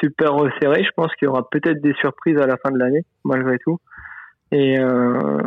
super 0.00 0.32
resserré. 0.34 0.84
Je 0.84 0.90
pense 0.96 1.14
qu'il 1.16 1.26
y 1.26 1.28
aura 1.28 1.48
peut-être 1.48 1.80
des 1.80 1.94
surprises 1.94 2.38
à 2.38 2.46
la 2.46 2.56
fin 2.58 2.70
de 2.70 2.78
l'année 2.78 3.04
malgré 3.24 3.58
tout. 3.58 3.78
Et 4.52 4.78
euh, 4.78 5.38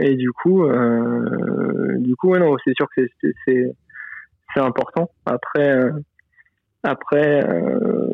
et 0.00 0.16
du 0.16 0.32
coup 0.32 0.64
euh, 0.64 1.96
du 1.98 2.16
coup 2.16 2.36
non 2.36 2.56
c'est 2.64 2.74
sûr 2.74 2.86
que 2.94 3.02
c'est- 3.06 3.12
c'est 3.20 3.32
c'est 3.46 3.72
c'est 4.54 4.60
important. 4.60 5.08
Après 5.26 5.68
euh, 5.70 5.92
après 6.82 7.44
euh, 7.48 8.08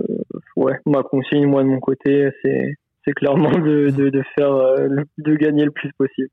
ouais 0.56 0.74
ma 0.86 1.02
consigne 1.02 1.46
moi 1.46 1.62
de 1.62 1.68
mon 1.68 1.80
côté 1.80 2.28
c'est 2.42 2.74
c'est 3.08 3.14
clairement 3.14 3.52
de, 3.52 3.88
de, 3.88 4.10
de 4.10 4.22
faire 4.36 4.52
euh, 4.52 4.88
de 5.16 5.34
gagner 5.34 5.64
le 5.64 5.70
plus 5.70 5.90
possible. 5.94 6.28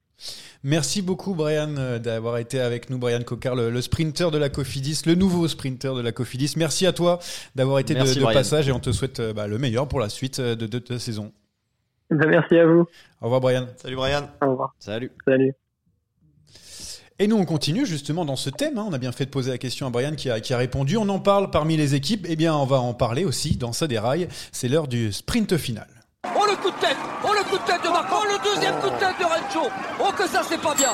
Merci 0.63 1.01
beaucoup 1.01 1.33
Brian 1.33 1.75
euh, 1.77 1.99
d'avoir 1.99 2.37
été 2.37 2.59
avec 2.59 2.89
nous, 2.89 2.97
Brian 2.97 3.21
Cocard, 3.21 3.55
le, 3.55 3.69
le 3.69 3.81
sprinter 3.81 4.29
de 4.29 4.37
la 4.37 4.49
Cofidis, 4.49 5.01
le 5.05 5.15
nouveau 5.15 5.47
sprinter 5.47 5.95
de 5.95 6.01
la 6.01 6.11
Cofidis. 6.11 6.55
Merci 6.57 6.85
à 6.85 6.91
toi 6.91 7.19
d'avoir 7.55 7.79
été 7.79 7.93
de, 7.93 7.99
Merci, 7.99 8.19
de 8.19 8.25
passage 8.25 8.67
et 8.67 8.73
on 8.73 8.79
te 8.79 8.91
souhaite 8.91 9.21
euh, 9.21 9.31
bah, 9.33 9.47
le 9.47 9.57
meilleur 9.57 9.87
pour 9.87 10.01
la 10.01 10.09
suite 10.09 10.41
de, 10.41 10.55
de, 10.55 10.79
de 10.79 10.83
la 10.89 10.99
saison. 10.99 11.31
Ben, 12.09 12.27
merci 12.27 12.55
à 12.57 12.65
vous. 12.65 12.85
Au 13.21 13.25
revoir 13.25 13.39
Brian. 13.39 13.67
Salut 13.77 13.95
Brian. 13.95 14.29
Au 14.41 14.51
revoir. 14.51 14.75
Salut. 14.79 15.11
Salut. 15.25 15.53
Et 17.17 17.27
nous, 17.27 17.37
on 17.37 17.45
continue 17.45 17.85
justement 17.85 18.25
dans 18.25 18.35
ce 18.35 18.49
thème. 18.49 18.77
hein. 18.77 18.85
On 18.89 18.91
a 18.91 18.97
bien 18.97 19.13
fait 19.13 19.25
de 19.25 19.29
poser 19.29 19.49
la 19.51 19.57
question 19.57 19.87
à 19.87 19.89
Brian 19.89 20.15
qui 20.15 20.29
a, 20.29 20.41
qui 20.41 20.53
a 20.53 20.57
répondu. 20.57 20.97
On 20.97 21.07
en 21.07 21.19
parle 21.19 21.49
parmi 21.49 21.77
les 21.77 21.95
équipes. 21.95 22.25
Eh 22.27 22.35
bien, 22.35 22.53
on 22.53 22.65
va 22.65 22.81
en 22.81 22.93
parler 22.93 23.23
aussi 23.23 23.55
dans 23.55 23.71
Ça 23.71 23.87
déraille. 23.87 24.27
C'est 24.51 24.67
l'heure 24.67 24.89
du 24.89 25.13
sprint 25.13 25.55
final. 25.55 25.87
Oh 26.35 26.45
le 26.49 26.55
coup 26.57 26.71
de 26.71 26.79
tête 26.79 26.97
Oh 27.23 27.31
le 27.33 27.43
coup 27.49 27.57
de 27.57 27.63
tête 27.65 27.83
de 27.83 27.89
Marco 27.89 28.15
Oh 28.21 28.25
le 28.25 28.43
deuxième 28.43 28.79
coup 28.79 28.89
de 28.89 28.99
tête 28.99 29.15
de 29.19 29.25
Rencho 29.25 29.69
Oh 29.99 30.11
que 30.17 30.27
ça 30.27 30.41
c'est 30.47 30.61
pas 30.61 30.73
bien 30.75 30.91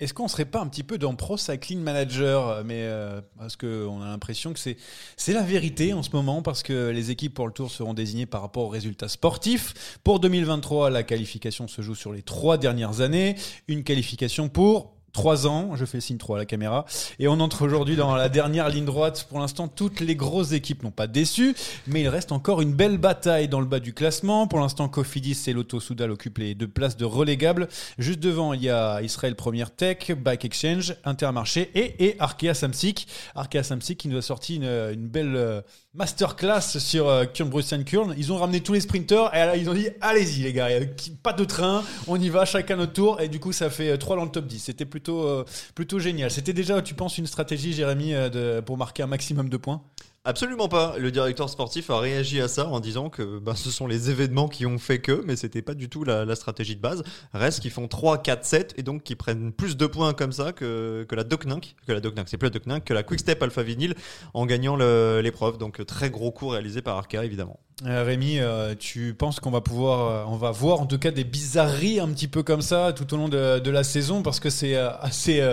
Est-ce 0.00 0.14
qu'on 0.14 0.28
serait 0.28 0.44
pas 0.44 0.60
un 0.60 0.66
petit 0.66 0.82
peu 0.82 0.98
dans 0.98 1.14
Pro 1.14 1.36
Cycling 1.36 1.80
Manager 1.80 2.48
euh, 2.48 2.62
Mais 2.64 2.82
euh, 2.82 3.20
parce 3.38 3.56
que 3.56 3.86
on 3.86 4.02
a 4.02 4.06
l'impression 4.06 4.52
que 4.52 4.58
c'est 4.58 4.76
c'est 5.16 5.32
la 5.32 5.42
vérité 5.42 5.92
en 5.92 6.02
ce 6.02 6.10
moment 6.12 6.42
parce 6.42 6.62
que 6.62 6.90
les 6.90 7.10
équipes 7.10 7.34
pour 7.34 7.46
le 7.46 7.52
Tour 7.52 7.70
seront 7.70 7.94
désignées 7.94 8.26
par 8.26 8.42
rapport 8.42 8.64
aux 8.64 8.68
résultats 8.68 9.08
sportifs. 9.08 9.98
Pour 10.04 10.20
2023, 10.20 10.90
la 10.90 11.02
qualification 11.02 11.68
se 11.68 11.82
joue 11.82 11.94
sur 11.94 12.12
les 12.12 12.22
trois 12.22 12.58
dernières 12.58 13.00
années. 13.00 13.36
Une 13.68 13.84
qualification 13.84 14.48
pour 14.48 14.97
Trois 15.12 15.46
ans, 15.46 15.74
je 15.74 15.84
fais 15.84 16.00
signe 16.00 16.18
3 16.18 16.36
à 16.36 16.38
la 16.40 16.46
caméra, 16.46 16.84
et 17.18 17.28
on 17.28 17.40
entre 17.40 17.64
aujourd'hui 17.64 17.96
dans 17.96 18.14
la 18.14 18.28
dernière 18.28 18.68
ligne 18.68 18.84
droite. 18.84 19.26
Pour 19.28 19.40
l'instant, 19.40 19.68
toutes 19.68 20.00
les 20.00 20.14
grosses 20.16 20.52
équipes 20.52 20.82
n'ont 20.82 20.90
pas 20.90 21.06
déçu, 21.06 21.54
mais 21.86 22.02
il 22.02 22.08
reste 22.08 22.32
encore 22.32 22.60
une 22.60 22.72
belle 22.72 22.98
bataille 22.98 23.48
dans 23.48 23.60
le 23.60 23.66
bas 23.66 23.80
du 23.80 23.94
classement. 23.94 24.46
Pour 24.46 24.60
l'instant, 24.60 24.88
Cofidis 24.88 25.44
et 25.46 25.52
Lotto 25.52 25.80
Soudal 25.80 26.10
occupent 26.10 26.38
les 26.38 26.54
deux 26.54 26.68
places 26.68 26.96
de 26.96 27.04
relégable. 27.04 27.68
Juste 27.98 28.20
devant, 28.20 28.52
il 28.52 28.62
y 28.62 28.70
a 28.70 29.02
Israel 29.02 29.34
Première 29.34 29.70
Tech, 29.70 30.12
Bike 30.12 30.44
Exchange, 30.44 30.94
Intermarché 31.04 31.70
et, 31.74 32.06
et 32.06 32.16
Arkea 32.20 32.54
Samsic. 32.54 33.08
Arkea 33.34 33.62
Samsic 33.62 33.98
qui 33.98 34.08
nous 34.08 34.16
a 34.16 34.22
sorti 34.22 34.56
une, 34.56 35.08
belle 35.08 35.36
euh, 35.36 35.60
masterclass 35.94 36.78
sur 36.78 37.08
euh, 37.08 37.24
Kurn 37.24 37.50
Kurn. 37.84 38.14
Ils 38.16 38.32
ont 38.32 38.36
ramené 38.36 38.60
tous 38.60 38.72
les 38.72 38.80
sprinters 38.80 39.34
et 39.34 39.58
ils 39.58 39.68
ont 39.68 39.74
dit 39.74 39.88
allez-y 40.00 40.42
les 40.42 40.52
gars, 40.52 40.68
euh, 40.68 40.86
pas 41.22 41.32
de 41.32 41.44
train, 41.44 41.82
on 42.06 42.20
y 42.20 42.28
va 42.28 42.44
chacun 42.44 42.76
notre 42.76 42.92
tour 42.92 43.20
et 43.20 43.28
du 43.28 43.40
coup 43.40 43.52
ça 43.52 43.70
fait 43.70 43.96
3 43.96 44.16
dans 44.16 44.24
le 44.24 44.30
top 44.30 44.46
10. 44.46 44.58
C'était 44.58 44.84
plutôt 44.98 45.22
euh, 45.22 45.44
plutôt 45.74 45.98
génial. 46.00 46.30
C'était 46.30 46.52
déjà, 46.52 46.82
tu 46.82 46.94
penses, 46.94 47.18
une 47.18 47.26
stratégie, 47.26 47.72
Jérémy, 47.72 48.14
euh, 48.14 48.28
de, 48.28 48.60
pour 48.60 48.76
marquer 48.76 49.04
un 49.04 49.06
maximum 49.06 49.48
de 49.48 49.56
points? 49.56 49.80
Absolument 50.24 50.68
pas. 50.68 50.98
Le 50.98 51.10
directeur 51.10 51.48
sportif 51.48 51.88
a 51.90 51.98
réagi 52.00 52.40
à 52.40 52.48
ça 52.48 52.66
en 52.66 52.80
disant 52.80 53.08
que 53.08 53.38
bah, 53.38 53.54
ce 53.54 53.70
sont 53.70 53.86
les 53.86 54.10
événements 54.10 54.48
qui 54.48 54.66
ont 54.66 54.78
fait 54.78 54.98
que, 54.98 55.22
mais 55.24 55.36
c'était 55.36 55.62
pas 55.62 55.74
du 55.74 55.88
tout 55.88 56.04
la, 56.04 56.34
stratégie 56.34 56.76
de 56.76 56.80
base. 56.80 57.02
Reste 57.32 57.60
qu'ils 57.60 57.70
font 57.70 57.88
3, 57.88 58.18
4, 58.22 58.44
7 58.44 58.74
et 58.76 58.82
donc 58.82 59.04
qui 59.04 59.14
prennent 59.14 59.52
plus 59.52 59.76
de 59.76 59.86
points 59.86 60.12
comme 60.12 60.32
ça 60.32 60.52
que, 60.52 61.06
que 61.08 61.14
la 61.14 61.24
Docnink, 61.24 61.76
que 61.86 61.92
la 61.92 62.00
Docnink, 62.00 62.28
c'est 62.28 62.36
plus 62.36 62.46
la 62.46 62.50
Docnink, 62.50 62.84
que 62.84 62.94
la 62.94 63.02
Quickstep 63.02 63.42
Alpha 63.42 63.62
Vinyl 63.62 63.94
en 64.34 64.44
gagnant 64.44 64.76
l'épreuve. 64.76 65.56
Donc 65.56 65.84
très 65.86 66.10
gros 66.10 66.30
coup 66.30 66.48
réalisé 66.48 66.82
par 66.82 66.96
Arkea 66.96 67.24
évidemment. 67.24 67.60
Euh, 67.86 68.02
Rémi, 68.02 68.40
euh, 68.40 68.74
tu 68.76 69.14
penses 69.14 69.38
qu'on 69.38 69.52
va 69.52 69.60
pouvoir, 69.60 70.10
euh, 70.10 70.24
on 70.26 70.36
va 70.36 70.50
voir 70.50 70.80
en 70.80 70.86
tout 70.86 70.98
cas 70.98 71.12
des 71.12 71.22
bizarreries 71.22 72.00
un 72.00 72.08
petit 72.08 72.26
peu 72.26 72.42
comme 72.42 72.60
ça 72.60 72.92
tout 72.92 73.14
au 73.14 73.16
long 73.16 73.28
de, 73.28 73.70
la 73.70 73.84
saison? 73.84 74.22
Parce 74.22 74.40
que 74.40 74.50
c'est 74.50 74.74
assez 74.74 75.46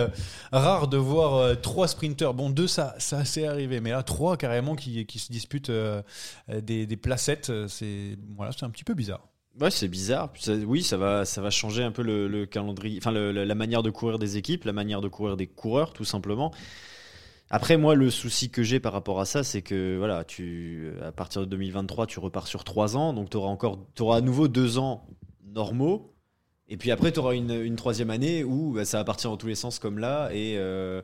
rare 0.50 0.88
de 0.88 0.96
voir 0.96 1.60
trois 1.60 1.86
sprinters. 1.86 2.34
Bon, 2.34 2.50
deux 2.50 2.66
ça, 2.66 2.94
ça 2.98 3.24
c'est 3.24 3.46
arrivé, 3.46 3.80
mais 3.80 3.90
là 3.90 4.02
trois 4.02 4.36
carrément 4.36 4.65
qui, 4.74 5.06
se 5.18 5.30
disputent 5.30 5.70
euh, 5.70 6.02
euh, 6.50 6.60
des, 6.60 6.96
placettes, 6.96 7.50
euh, 7.50 7.68
c'est 7.68 8.18
voilà, 8.36 8.52
un 8.62 8.70
petit 8.70 8.84
peu 8.84 8.94
bizarre. 8.94 9.28
Ouais, 9.60 9.70
c'est 9.70 9.88
bizarre. 9.88 10.32
Oui, 10.66 10.82
ça 10.82 10.96
va, 10.96 11.24
ça 11.24 11.40
va 11.40 11.50
changer 11.50 11.82
un 11.82 11.92
peu 11.92 12.02
le, 12.02 12.28
le 12.28 12.44
calendrier, 12.44 12.98
enfin 12.98 13.12
la 13.12 13.54
manière 13.54 13.82
de 13.82 13.90
courir 13.90 14.18
des 14.18 14.36
équipes, 14.36 14.64
la 14.64 14.74
manière 14.74 15.00
de 15.00 15.08
courir 15.08 15.36
des 15.36 15.46
coureurs, 15.46 15.92
tout 15.92 16.04
simplement. 16.04 16.52
Après, 17.48 17.76
moi, 17.76 17.94
le 17.94 18.10
souci 18.10 18.50
que 18.50 18.62
j'ai 18.62 18.80
par 18.80 18.92
rapport 18.92 19.20
à 19.20 19.24
ça, 19.24 19.44
c'est 19.44 19.62
que 19.62 19.96
voilà, 19.96 20.24
tu, 20.24 20.90
à 21.02 21.12
partir 21.12 21.42
de 21.42 21.46
2023, 21.46 22.06
tu 22.06 22.18
repars 22.18 22.48
sur 22.48 22.64
trois 22.64 22.96
ans, 22.96 23.12
donc 23.12 23.30
tu 23.30 23.36
auras 23.36 23.48
encore, 23.48 23.86
auras 24.00 24.16
à 24.16 24.20
nouveau 24.20 24.48
deux 24.48 24.78
ans 24.78 25.06
normaux. 25.44 26.15
Et 26.68 26.76
puis 26.76 26.90
après, 26.90 27.12
tu 27.12 27.20
auras 27.20 27.34
une, 27.34 27.52
une 27.52 27.76
troisième 27.76 28.10
année 28.10 28.42
où 28.42 28.72
bah, 28.72 28.84
ça 28.84 28.98
va 28.98 29.04
partir 29.04 29.30
dans 29.30 29.36
tous 29.36 29.46
les 29.46 29.54
sens 29.54 29.78
comme 29.78 30.00
là. 30.00 30.30
Et 30.32 30.56
euh, 30.58 31.00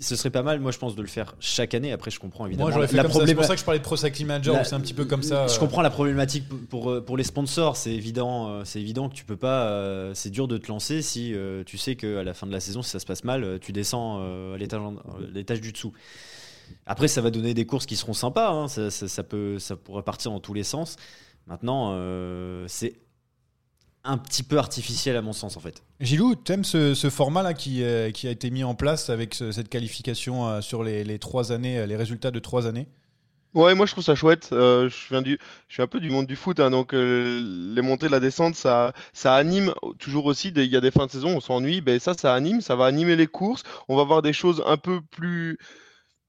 ce 0.00 0.14
serait 0.14 0.30
pas 0.30 0.44
mal, 0.44 0.60
moi, 0.60 0.70
je 0.70 0.78
pense, 0.78 0.94
de 0.94 1.02
le 1.02 1.08
faire 1.08 1.34
chaque 1.40 1.74
année. 1.74 1.90
Après, 1.90 2.12
je 2.12 2.20
comprends 2.20 2.46
évidemment. 2.46 2.70
Moi 2.70 2.86
la 2.86 3.02
comme 3.02 3.10
ça. 3.10 3.26
C'est 3.26 3.34
pour 3.34 3.44
ça 3.44 3.54
que 3.54 3.60
je 3.60 3.64
parlais 3.64 3.80
de 3.80 3.84
Pro 3.84 3.96
Cycling 3.96 4.28
Manager 4.28 4.54
la- 4.54 4.62
c'est 4.62 4.76
un 4.76 4.80
petit 4.80 4.94
peu 4.94 5.04
comme 5.04 5.24
ça. 5.24 5.48
je 5.48 5.56
euh, 5.56 5.58
comprends 5.58 5.82
la 5.82 5.90
problématique 5.90 6.48
pour, 6.48 6.60
pour, 6.68 7.04
pour 7.04 7.16
les 7.16 7.24
sponsors, 7.24 7.76
c'est 7.76 7.92
évident, 7.92 8.48
euh, 8.50 8.62
c'est 8.64 8.80
évident 8.80 9.08
que 9.08 9.14
tu 9.14 9.24
peux 9.24 9.36
pas, 9.36 9.64
euh, 9.66 10.12
c'est 10.14 10.30
dur 10.30 10.46
de 10.46 10.58
te 10.58 10.68
lancer 10.68 11.02
si 11.02 11.34
euh, 11.34 11.64
tu 11.64 11.76
sais 11.76 11.96
qu'à 11.96 12.22
la 12.22 12.32
fin 12.32 12.46
de 12.46 12.52
la 12.52 12.60
saison, 12.60 12.80
si 12.82 12.90
ça 12.90 13.00
se 13.00 13.06
passe 13.06 13.24
mal, 13.24 13.42
euh, 13.42 13.58
tu 13.60 13.72
descends 13.72 14.18
euh, 14.20 14.54
à 14.54 14.58
l'étage 14.58 14.80
en- 14.80 14.94
à 14.94 15.00
l'étage 15.32 15.60
du 15.60 15.72
dessous. 15.72 15.92
Après, 16.86 17.08
ça 17.08 17.20
va 17.20 17.32
donner 17.32 17.52
des 17.52 17.66
courses 17.66 17.86
qui 17.86 17.96
seront 17.96 18.12
sympas. 18.14 18.50
hein. 18.52 18.68
Ça, 18.68 18.92
ça- 18.92 19.08
ça 19.08 19.24
peut, 19.24 19.58
ça 19.58 19.74
pourrait 19.74 20.04
partir 20.04 20.30
dans 20.30 20.38
tous 20.40 20.54
les 20.54 20.62
sens. 20.62 20.94
Maintenant, 21.48 21.90
euh, 21.94 22.64
c'est 22.68 22.94
un 24.04 24.18
petit 24.18 24.42
peu 24.42 24.58
artificiel 24.58 25.16
à 25.16 25.22
mon 25.22 25.32
sens, 25.32 25.56
en 25.56 25.60
fait. 25.60 25.82
Gilou, 26.00 26.34
t'aimes 26.34 26.64
ce, 26.64 26.94
ce 26.94 27.10
format-là 27.10 27.54
qui, 27.54 27.82
euh, 27.82 28.10
qui 28.10 28.28
a 28.28 28.30
été 28.30 28.50
mis 28.50 28.62
en 28.64 28.74
place 28.74 29.10
avec 29.10 29.34
ce- 29.34 29.50
cette 29.50 29.68
qualification 29.68 30.46
euh, 30.46 30.60
sur 30.60 30.84
les, 30.84 31.04
les 31.04 31.18
trois 31.18 31.52
années, 31.52 31.78
euh, 31.78 31.86
les 31.86 31.96
résultats 31.96 32.30
de 32.30 32.38
trois 32.38 32.66
années? 32.66 32.86
Ouais, 33.54 33.76
moi 33.76 33.86
je 33.86 33.92
trouve 33.92 34.02
ça 34.02 34.16
chouette. 34.16 34.48
Euh, 34.52 34.88
je 34.88 34.96
viens 35.10 35.22
du, 35.22 35.38
je 35.68 35.74
suis 35.74 35.82
un 35.82 35.86
peu 35.86 36.00
du 36.00 36.10
monde 36.10 36.26
du 36.26 36.34
foot, 36.34 36.58
hein, 36.58 36.70
donc 36.70 36.92
euh, 36.92 37.40
les 37.72 37.82
montées, 37.82 38.08
la 38.08 38.18
descente, 38.18 38.56
ça, 38.56 38.92
ça 39.12 39.34
anime 39.34 39.72
toujours 40.00 40.26
aussi. 40.26 40.48
Il 40.48 40.64
y 40.64 40.76
a 40.76 40.80
des 40.80 40.90
fins 40.90 41.06
de 41.06 41.10
saison, 41.12 41.36
on 41.36 41.40
s'ennuie, 41.40 41.80
ben 41.80 42.00
ça, 42.00 42.14
ça 42.14 42.34
anime, 42.34 42.60
ça 42.60 42.74
va 42.74 42.86
animer 42.86 43.14
les 43.14 43.28
courses. 43.28 43.62
On 43.88 43.96
va 43.96 44.02
voir 44.02 44.22
des 44.22 44.32
choses 44.32 44.60
un 44.66 44.76
peu 44.76 45.00
plus 45.00 45.56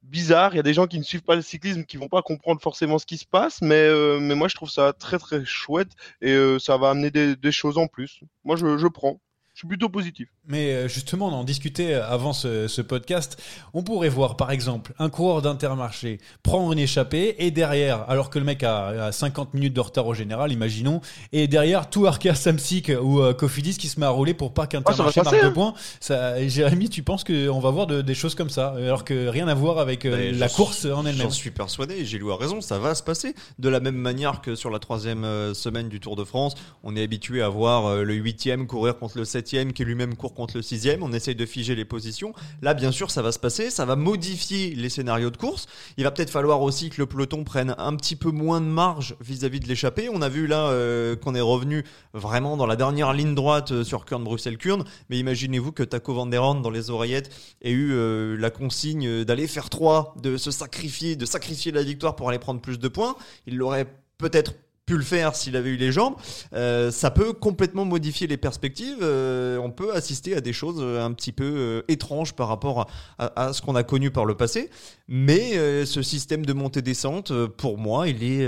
bizarres. 0.06 0.54
Il 0.54 0.58
y 0.58 0.60
a 0.60 0.64
des 0.64 0.74
gens 0.74 0.88
qui 0.88 0.98
ne 1.00 1.04
suivent 1.04 1.24
pas 1.24 1.36
le 1.36 1.42
cyclisme, 1.42 1.84
qui 1.86 1.98
vont 1.98 2.08
pas 2.10 2.22
comprendre 2.22 2.62
forcément 2.62 3.00
ce 3.00 3.06
qui 3.06 3.18
se 3.18 3.26
passe, 3.26 3.62
mais 3.62 3.76
euh, 3.76 4.20
mais 4.20 4.36
moi 4.36 4.48
je 4.48 4.56
trouve 4.56 4.70
ça 4.70 4.94
très 4.94 5.20
très 5.20 5.44
chouette 5.46 5.92
et 6.22 6.34
euh, 6.34 6.60
ça 6.60 6.78
va 6.78 6.90
amener 6.92 7.12
des, 7.12 7.36
des 7.36 7.52
choses 7.52 7.78
en 7.78 7.88
plus. 7.88 8.22
Moi 8.44 8.56
je, 8.56 8.78
je 8.78 8.88
prends. 8.88 9.20
Je 9.56 9.60
suis 9.60 9.68
plutôt 9.70 9.88
positif. 9.88 10.28
Mais 10.50 10.74
euh, 10.74 10.88
justement, 10.90 11.30
on 11.30 11.32
en 11.32 11.46
discutait 11.46 11.94
avant 11.94 12.34
ce, 12.34 12.68
ce 12.68 12.82
podcast. 12.82 13.42
On 13.74 13.84
pourrait 13.84 14.10
voir, 14.10 14.36
par 14.36 14.52
exemple, 14.52 14.92
un 15.00 15.10
coureur 15.10 15.42
d'intermarché 15.42 16.20
prendre 16.44 16.74
une 16.74 16.80
échappée 16.80 17.36
et 17.40 17.52
derrière, 17.52 18.04
alors 18.10 18.30
que 18.30 18.38
le 18.38 18.44
mec 18.44 18.64
a, 18.64 18.88
a 19.06 19.12
50 19.14 19.54
minutes 19.54 19.74
de 19.74 19.80
retard 19.80 20.08
au 20.08 20.14
général, 20.14 20.52
imaginons, 20.52 21.00
et 21.32 21.48
derrière 21.48 21.90
tout 21.90 22.06
Arkea 22.06 22.36
Samsic 22.36 22.92
ou 23.02 23.22
euh, 23.22 23.34
Cofidis 23.34 23.78
qui 23.78 23.88
se 23.88 23.98
met 23.98 24.06
à 24.06 24.10
rouler 24.10 24.34
pour 24.34 24.54
pas 24.54 24.68
qu'Intermarché 24.68 25.22
Ah, 25.22 25.24
marque 25.24 25.36
passer, 25.36 25.42
de 25.46 25.48
hein. 25.48 25.54
points. 25.54 25.74
Ça, 26.02 26.46
Jérémy, 26.46 26.90
tu 26.90 27.02
penses 27.02 27.24
qu'on 27.24 27.60
va 27.62 27.70
voir 27.72 27.88
de- 27.88 28.02
des 28.02 28.14
choses 28.14 28.36
comme 28.36 28.50
ça, 28.50 28.72
alors 28.78 29.06
que 29.06 29.30
rien 29.30 29.48
à 29.48 29.54
voir 29.54 29.80
avec 29.80 30.04
euh, 30.06 30.34
la 30.34 30.50
course 30.50 30.80
suis- 30.80 30.92
en 30.92 31.06
elle-même 31.06 31.28
J'en 31.28 31.30
suis 31.32 31.52
persuadé, 31.52 31.96
et 31.96 32.04
Gilou 32.06 32.30
a 32.32 32.38
raison, 32.38 32.60
ça 32.60 32.78
va 32.78 32.94
se 32.94 33.04
passer. 33.04 33.34
De 33.58 33.70
la 33.70 33.80
même 33.80 33.96
manière 33.96 34.42
que 34.42 34.54
sur 34.56 34.70
la 34.70 34.80
troisième 34.80 35.24
euh, 35.24 35.54
semaine 35.54 35.88
du 35.88 36.02
Tour 36.02 36.18
de 36.18 36.26
France, 36.26 36.56
on 36.84 36.94
est 36.98 37.04
habitué 37.04 37.42
à 37.42 37.48
voir 37.48 37.86
euh, 37.86 38.04
le 38.04 38.16
huitième 38.16 38.68
courir 38.68 38.98
contre 39.00 39.18
le 39.18 39.24
qui 39.46 39.86
lui-même 39.86 40.16
court 40.16 40.34
contre 40.34 40.58
le 40.58 40.62
sixième. 40.62 41.04
On 41.04 41.14
essaye 41.14 41.36
de 41.36 41.46
figer 41.46 41.76
les 41.76 41.86
positions. 41.86 42.34
Là, 42.62 42.74
bien 42.74 42.92
sûr, 42.92 43.12
ça 43.12 43.22
va 43.22 43.32
se 43.32 43.40
passer, 43.40 43.70
ça 43.70 43.86
va 43.86 43.96
modifier 43.96 44.74
les 44.76 44.90
scénarios 44.90 45.30
de 45.30 45.38
course. 45.38 45.68
Il 45.98 46.04
va 46.04 46.12
peut-être 46.12 46.30
falloir 46.30 46.62
aussi 46.62 46.90
que 46.90 47.02
le 47.02 47.06
peloton 47.06 47.44
prenne 47.44 47.76
un 47.78 47.96
petit 47.96 48.16
peu 48.16 48.32
moins 48.32 48.60
de 48.60 48.66
marge 48.66 49.16
vis-à-vis 49.22 49.60
de 49.60 49.68
l'échappée. 49.68 50.10
On 50.12 50.22
a 50.22 50.30
vu 50.30 50.48
là 50.48 50.70
euh, 50.70 51.16
qu'on 51.16 51.36
est 51.36 51.42
revenu 51.42 51.84
vraiment 52.14 52.58
dans 52.58 52.66
la 52.66 52.76
dernière 52.76 53.14
ligne 53.14 53.36
droite 53.36 53.72
euh, 53.72 53.84
sur 53.84 54.06
Kurn-Bruxelles-Kurn. 54.06 54.84
Mais 55.10 55.20
imaginez-vous 55.20 55.72
que 55.72 55.84
Taco 55.84 56.14
Van 56.14 56.26
Der 56.26 56.42
Horn, 56.42 56.62
dans 56.62 56.70
les 56.70 56.90
oreillettes, 56.90 57.30
ait 57.62 57.72
eu 57.72 57.92
euh, 57.94 58.36
la 58.38 58.50
consigne 58.50 59.24
d'aller 59.24 59.48
faire 59.48 59.70
3, 59.70 60.16
de 60.22 60.38
se 60.38 60.52
sacrifier, 60.52 61.16
de 61.16 61.26
sacrifier 61.26 61.72
la 61.72 61.84
victoire 61.84 62.16
pour 62.16 62.30
aller 62.30 62.40
prendre 62.40 62.62
plus 62.62 62.80
de 62.80 62.88
points. 62.88 63.16
Il 63.46 63.58
l'aurait 63.58 63.88
peut-être 64.18 64.54
pu 64.86 64.98
le 64.98 65.04
faire 65.04 65.36
s'il 65.36 65.56
avait 65.56 65.72
eu 65.72 65.78
les 65.78 65.92
jambes. 65.92 66.16
Euh, 66.54 66.92
ça 66.92 67.10
peut 67.10 67.34
complètement 67.34 67.86
modifier 67.86 68.28
les 68.28 68.38
perspectives. 68.38 69.00
Euh, 69.02 69.58
on 69.58 69.72
peut 69.72 69.94
assister 69.96 70.36
à 70.36 70.42
des 70.42 70.54
choses 70.54 70.78
euh, 70.80 71.04
un 71.04 71.12
petit 71.12 71.32
peu 71.32 71.84
étranges 71.88 72.34
par 72.34 72.48
rapport 72.48 72.88
à, 73.18 73.48
à- 73.48 73.54
ce 73.54 73.62
qu'on 73.62 73.76
a 73.76 73.84
connu 73.84 74.12
par 74.12 74.26
le 74.26 74.36
passé. 74.36 74.70
Mais 75.08 75.86
ce 75.86 76.02
système 76.02 76.46
de 76.46 76.54
montée-descente, 76.54 77.32
pour 77.58 77.78
moi, 77.78 78.08
il 78.08 78.24
est, 78.24 78.48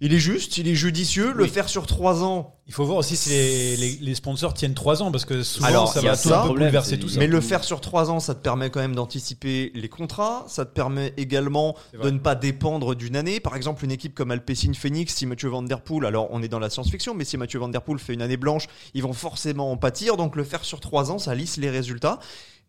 il 0.00 0.14
est 0.14 0.18
juste, 0.18 0.58
il 0.58 0.68
est 0.68 0.74
judicieux. 0.74 1.32
Le 1.34 1.44
Oui. 1.44 1.48
faire 1.48 1.68
sur 1.68 1.86
3 1.86 2.22
ans, 2.22 2.54
Il 2.68 2.74
faut 2.74 2.84
voir 2.84 2.98
aussi 2.98 3.16
si 3.16 3.30
les, 3.30 3.76
les- 3.78 3.98
les 4.02 4.14
sponsors 4.14 4.52
tiennent 4.52 4.74
trois 4.74 5.02
ans, 5.02 5.10
parce 5.10 5.24
que 5.24 5.42
souvent 5.42 5.66
Alors, 5.68 5.90
ça 5.90 6.02
va 6.02 6.14
tout 6.18 6.28
ça, 6.28 6.40
un 6.40 6.42
peu 6.42 6.48
bouleverser 6.48 6.98
tout 6.98 7.08
ça. 7.08 7.18
Mais 7.18 7.26
le 7.26 7.40
faire 7.40 7.64
sur 7.64 7.80
trois 7.80 8.10
ans, 8.10 8.20
ça 8.20 8.34
te 8.34 8.42
permet 8.42 8.68
quand 8.68 8.80
même 8.80 8.94
d'anticiper 8.94 9.72
les 9.74 9.88
contrats. 9.88 10.44
Ça 10.48 10.66
te 10.66 10.70
permet 10.74 11.14
également 11.16 11.74
de 12.02 12.10
ne 12.10 12.18
pas 12.18 12.34
dépendre 12.34 12.94
d'une 12.94 13.16
année. 13.16 13.40
Par 13.40 13.56
exemple, 13.56 13.84
une 13.86 13.90
équipe 13.90 14.14
comme 14.14 14.30
Alpecin 14.30 14.74
Phoenix, 14.74 15.14
si 15.14 15.24
Mathieu 15.24 15.48
Van 15.48 15.62
Der 15.62 15.80
Poel, 15.80 16.04
alors 16.04 16.28
on 16.30 16.42
est 16.42 16.48
dans 16.48 16.58
la 16.58 16.68
science-fiction, 16.68 17.14
mais 17.14 17.24
si 17.24 17.38
Mathieu 17.38 17.58
Van 17.58 17.68
Der 17.68 17.80
Poel 17.80 17.98
fait 17.98 18.12
une 18.12 18.20
année 18.20 18.36
blanche, 18.36 18.66
ils 18.92 19.02
vont 19.02 19.14
forcément 19.14 19.72
en 19.72 19.78
pâtir. 19.78 20.18
Donc 20.18 20.36
le 20.36 20.44
faire 20.44 20.62
sur 20.62 20.80
trois 20.80 21.10
ans, 21.10 21.18
ça 21.18 21.34
lisse 21.34 21.56
les 21.56 21.70
résultats. 21.70 22.18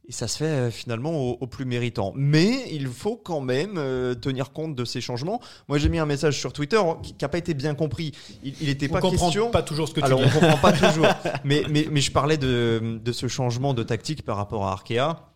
Et 0.10 0.12
ça 0.12 0.28
se 0.28 0.38
fait 0.38 0.45
euh, 0.45 0.72
finalement 0.72 1.12
au, 1.12 1.38
au 1.39 1.45
plus 1.45 1.66
méritant. 1.66 2.14
Mais 2.16 2.64
il 2.72 2.88
faut 2.88 3.16
quand 3.16 3.41
même 3.41 3.76
euh, 3.78 4.16
tenir 4.16 4.51
compte 4.51 4.76
de 4.76 4.84
ces 4.84 5.01
changements. 5.01 5.39
Moi, 5.68 5.78
j'ai 5.78 5.88
mis 5.88 5.99
un 5.99 6.07
message 6.07 6.39
sur 6.39 6.51
Twitter 6.51 6.82
qui 7.03 7.14
n'a 7.22 7.30
pas 7.30 7.38
été 7.38 7.53
bien 7.53 7.76
compris. 7.76 8.12
Il 8.43 8.68
n'était 8.68 8.88
pas 8.88 9.01
comprend 9.01 9.28
question. 9.28 9.51
pas 9.51 9.62
toujours 9.62 9.88
ce 9.88 9.93
que 9.93 9.99
tu 9.99 10.05
Alors, 10.07 10.20
dis. 10.20 10.26
on 10.26 10.39
comprend 10.39 10.57
pas 10.57 10.72
toujours. 10.74 11.05
Mais, 11.43 11.62
mais, 11.70 11.88
mais 11.91 12.01
je 12.01 12.12
parlais 12.12 12.38
de, 12.38 12.99
de 13.03 13.12
ce 13.12 13.28
changement 13.28 13.76
de 13.76 13.84
tactique 13.84 14.24
par 14.26 14.38
rapport 14.38 14.66
à 14.66 14.72
Arkea. 14.72 15.28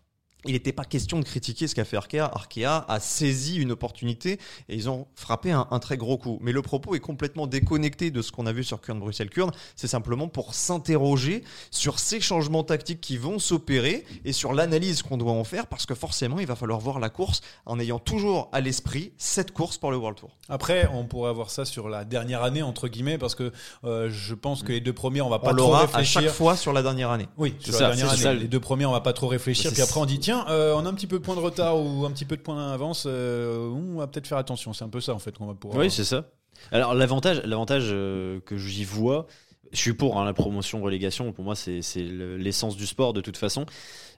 Il 0.45 0.53
n'était 0.53 0.73
pas 0.73 0.83
question 0.85 1.19
de 1.19 1.25
critiquer 1.25 1.67
ce 1.67 1.75
qu'a 1.75 1.85
fait 1.85 1.95
Arkea. 1.97 2.19
Arkea 2.33 2.85
a 2.87 2.99
saisi 2.99 3.55
une 3.57 3.71
opportunité 3.71 4.39
et 4.69 4.75
ils 4.75 4.89
ont 4.89 5.07
frappé 5.15 5.51
un, 5.51 5.67
un 5.71 5.79
très 5.79 5.95
gros 5.97 6.17
coup. 6.17 6.37
Mais 6.41 6.51
le 6.51 6.61
propos 6.61 6.95
est 6.95 6.99
complètement 6.99 7.47
déconnecté 7.47 8.11
de 8.11 8.21
ce 8.21 8.31
qu'on 8.31 8.45
a 8.45 8.51
vu 8.51 8.63
sur 8.63 8.81
Kurn 8.81 8.99
Bruxelles 8.99 9.29
Kurn. 9.29 9.51
C'est 9.75 9.87
simplement 9.87 10.27
pour 10.27 10.53
s'interroger 10.53 11.43
sur 11.71 11.99
ces 11.99 12.19
changements 12.19 12.63
tactiques 12.63 13.01
qui 13.01 13.17
vont 13.17 13.39
s'opérer 13.39 14.05
et 14.25 14.33
sur 14.33 14.53
l'analyse 14.53 15.01
qu'on 15.01 15.17
doit 15.17 15.31
en 15.31 15.43
faire 15.43 15.67
parce 15.67 15.85
que 15.85 15.95
forcément 15.95 16.39
il 16.39 16.45
va 16.47 16.55
falloir 16.55 16.79
voir 16.79 16.99
la 16.99 17.09
course 17.09 17.41
en 17.65 17.79
ayant 17.79 17.99
toujours 17.99 18.49
à 18.51 18.59
l'esprit 18.61 19.13
cette 19.17 19.51
course 19.51 19.77
pour 19.77 19.91
le 19.91 19.97
World 19.97 20.17
Tour. 20.17 20.31
Après, 20.49 20.89
on 20.93 21.05
pourrait 21.05 21.29
avoir 21.29 21.49
ça 21.49 21.63
sur 21.65 21.87
la 21.87 22.03
dernière 22.05 22.43
année, 22.43 22.61
entre 22.61 22.87
guillemets, 22.89 23.17
parce 23.17 23.33
que 23.35 23.51
euh, 23.85 24.09
je 24.11 24.33
pense 24.35 24.61
que 24.61 24.71
les 24.73 24.81
deux 24.81 24.91
premiers, 24.93 25.21
on 25.21 25.29
va 25.29 25.39
pas 25.39 25.51
On 25.51 25.55
trop 25.55 25.67
l'aura 25.67 25.83
à 25.83 25.85
réfléchir. 25.85 26.21
chaque 26.21 26.31
fois 26.31 26.57
sur 26.57 26.73
la 26.73 26.81
dernière 26.83 27.11
année. 27.11 27.27
Oui, 27.37 27.55
sur 27.59 27.73
ça, 27.73 27.89
la 27.89 27.95
dernière 27.95 28.09
année. 28.11 28.21
ça. 28.21 28.33
Les 28.33 28.47
deux 28.47 28.59
premiers, 28.59 28.85
on 28.85 28.91
va 28.91 28.99
pas 29.01 29.13
trop 29.13 29.27
réfléchir. 29.27 29.69
C'est 29.69 29.75
Puis 29.75 29.81
après, 29.83 29.99
on 29.99 30.05
dit 30.05 30.19
tiens, 30.19 30.32
euh, 30.49 30.73
on 30.75 30.85
a 30.85 30.89
un 30.89 30.93
petit 30.93 31.07
peu 31.07 31.19
de 31.19 31.23
point 31.23 31.35
de 31.35 31.39
retard 31.39 31.77
ou 31.79 32.05
un 32.05 32.11
petit 32.11 32.25
peu 32.25 32.35
de 32.37 32.41
point 32.41 32.55
d'avance. 32.71 33.05
euh, 33.07 33.67
on 33.69 33.97
va 33.97 34.07
peut-être 34.07 34.27
faire 34.27 34.37
attention. 34.37 34.73
C'est 34.73 34.83
un 34.85 34.89
peu 34.89 35.01
ça 35.01 35.13
en 35.13 35.19
fait 35.19 35.37
qu'on 35.37 35.45
va 35.47 35.53
pouvoir. 35.53 35.79
Oui, 35.79 35.91
c'est 35.91 36.03
ça. 36.03 36.25
Alors 36.71 36.93
l'avantage, 36.93 37.41
l'avantage 37.45 37.85
euh, 37.91 38.39
que 38.45 38.57
j'y 38.57 38.83
vois, 38.83 39.27
je 39.71 39.77
suis 39.79 39.93
pour 39.93 40.19
hein, 40.19 40.25
la 40.25 40.33
promotion 40.33 40.81
relégation. 40.81 41.31
Pour 41.33 41.43
moi, 41.43 41.55
c'est 41.55 41.81
c'est 41.81 42.03
le- 42.03 42.37
l'essence 42.37 42.75
du 42.77 42.85
sport 42.85 43.13
de 43.13 43.21
toute 43.21 43.37
façon. 43.37 43.65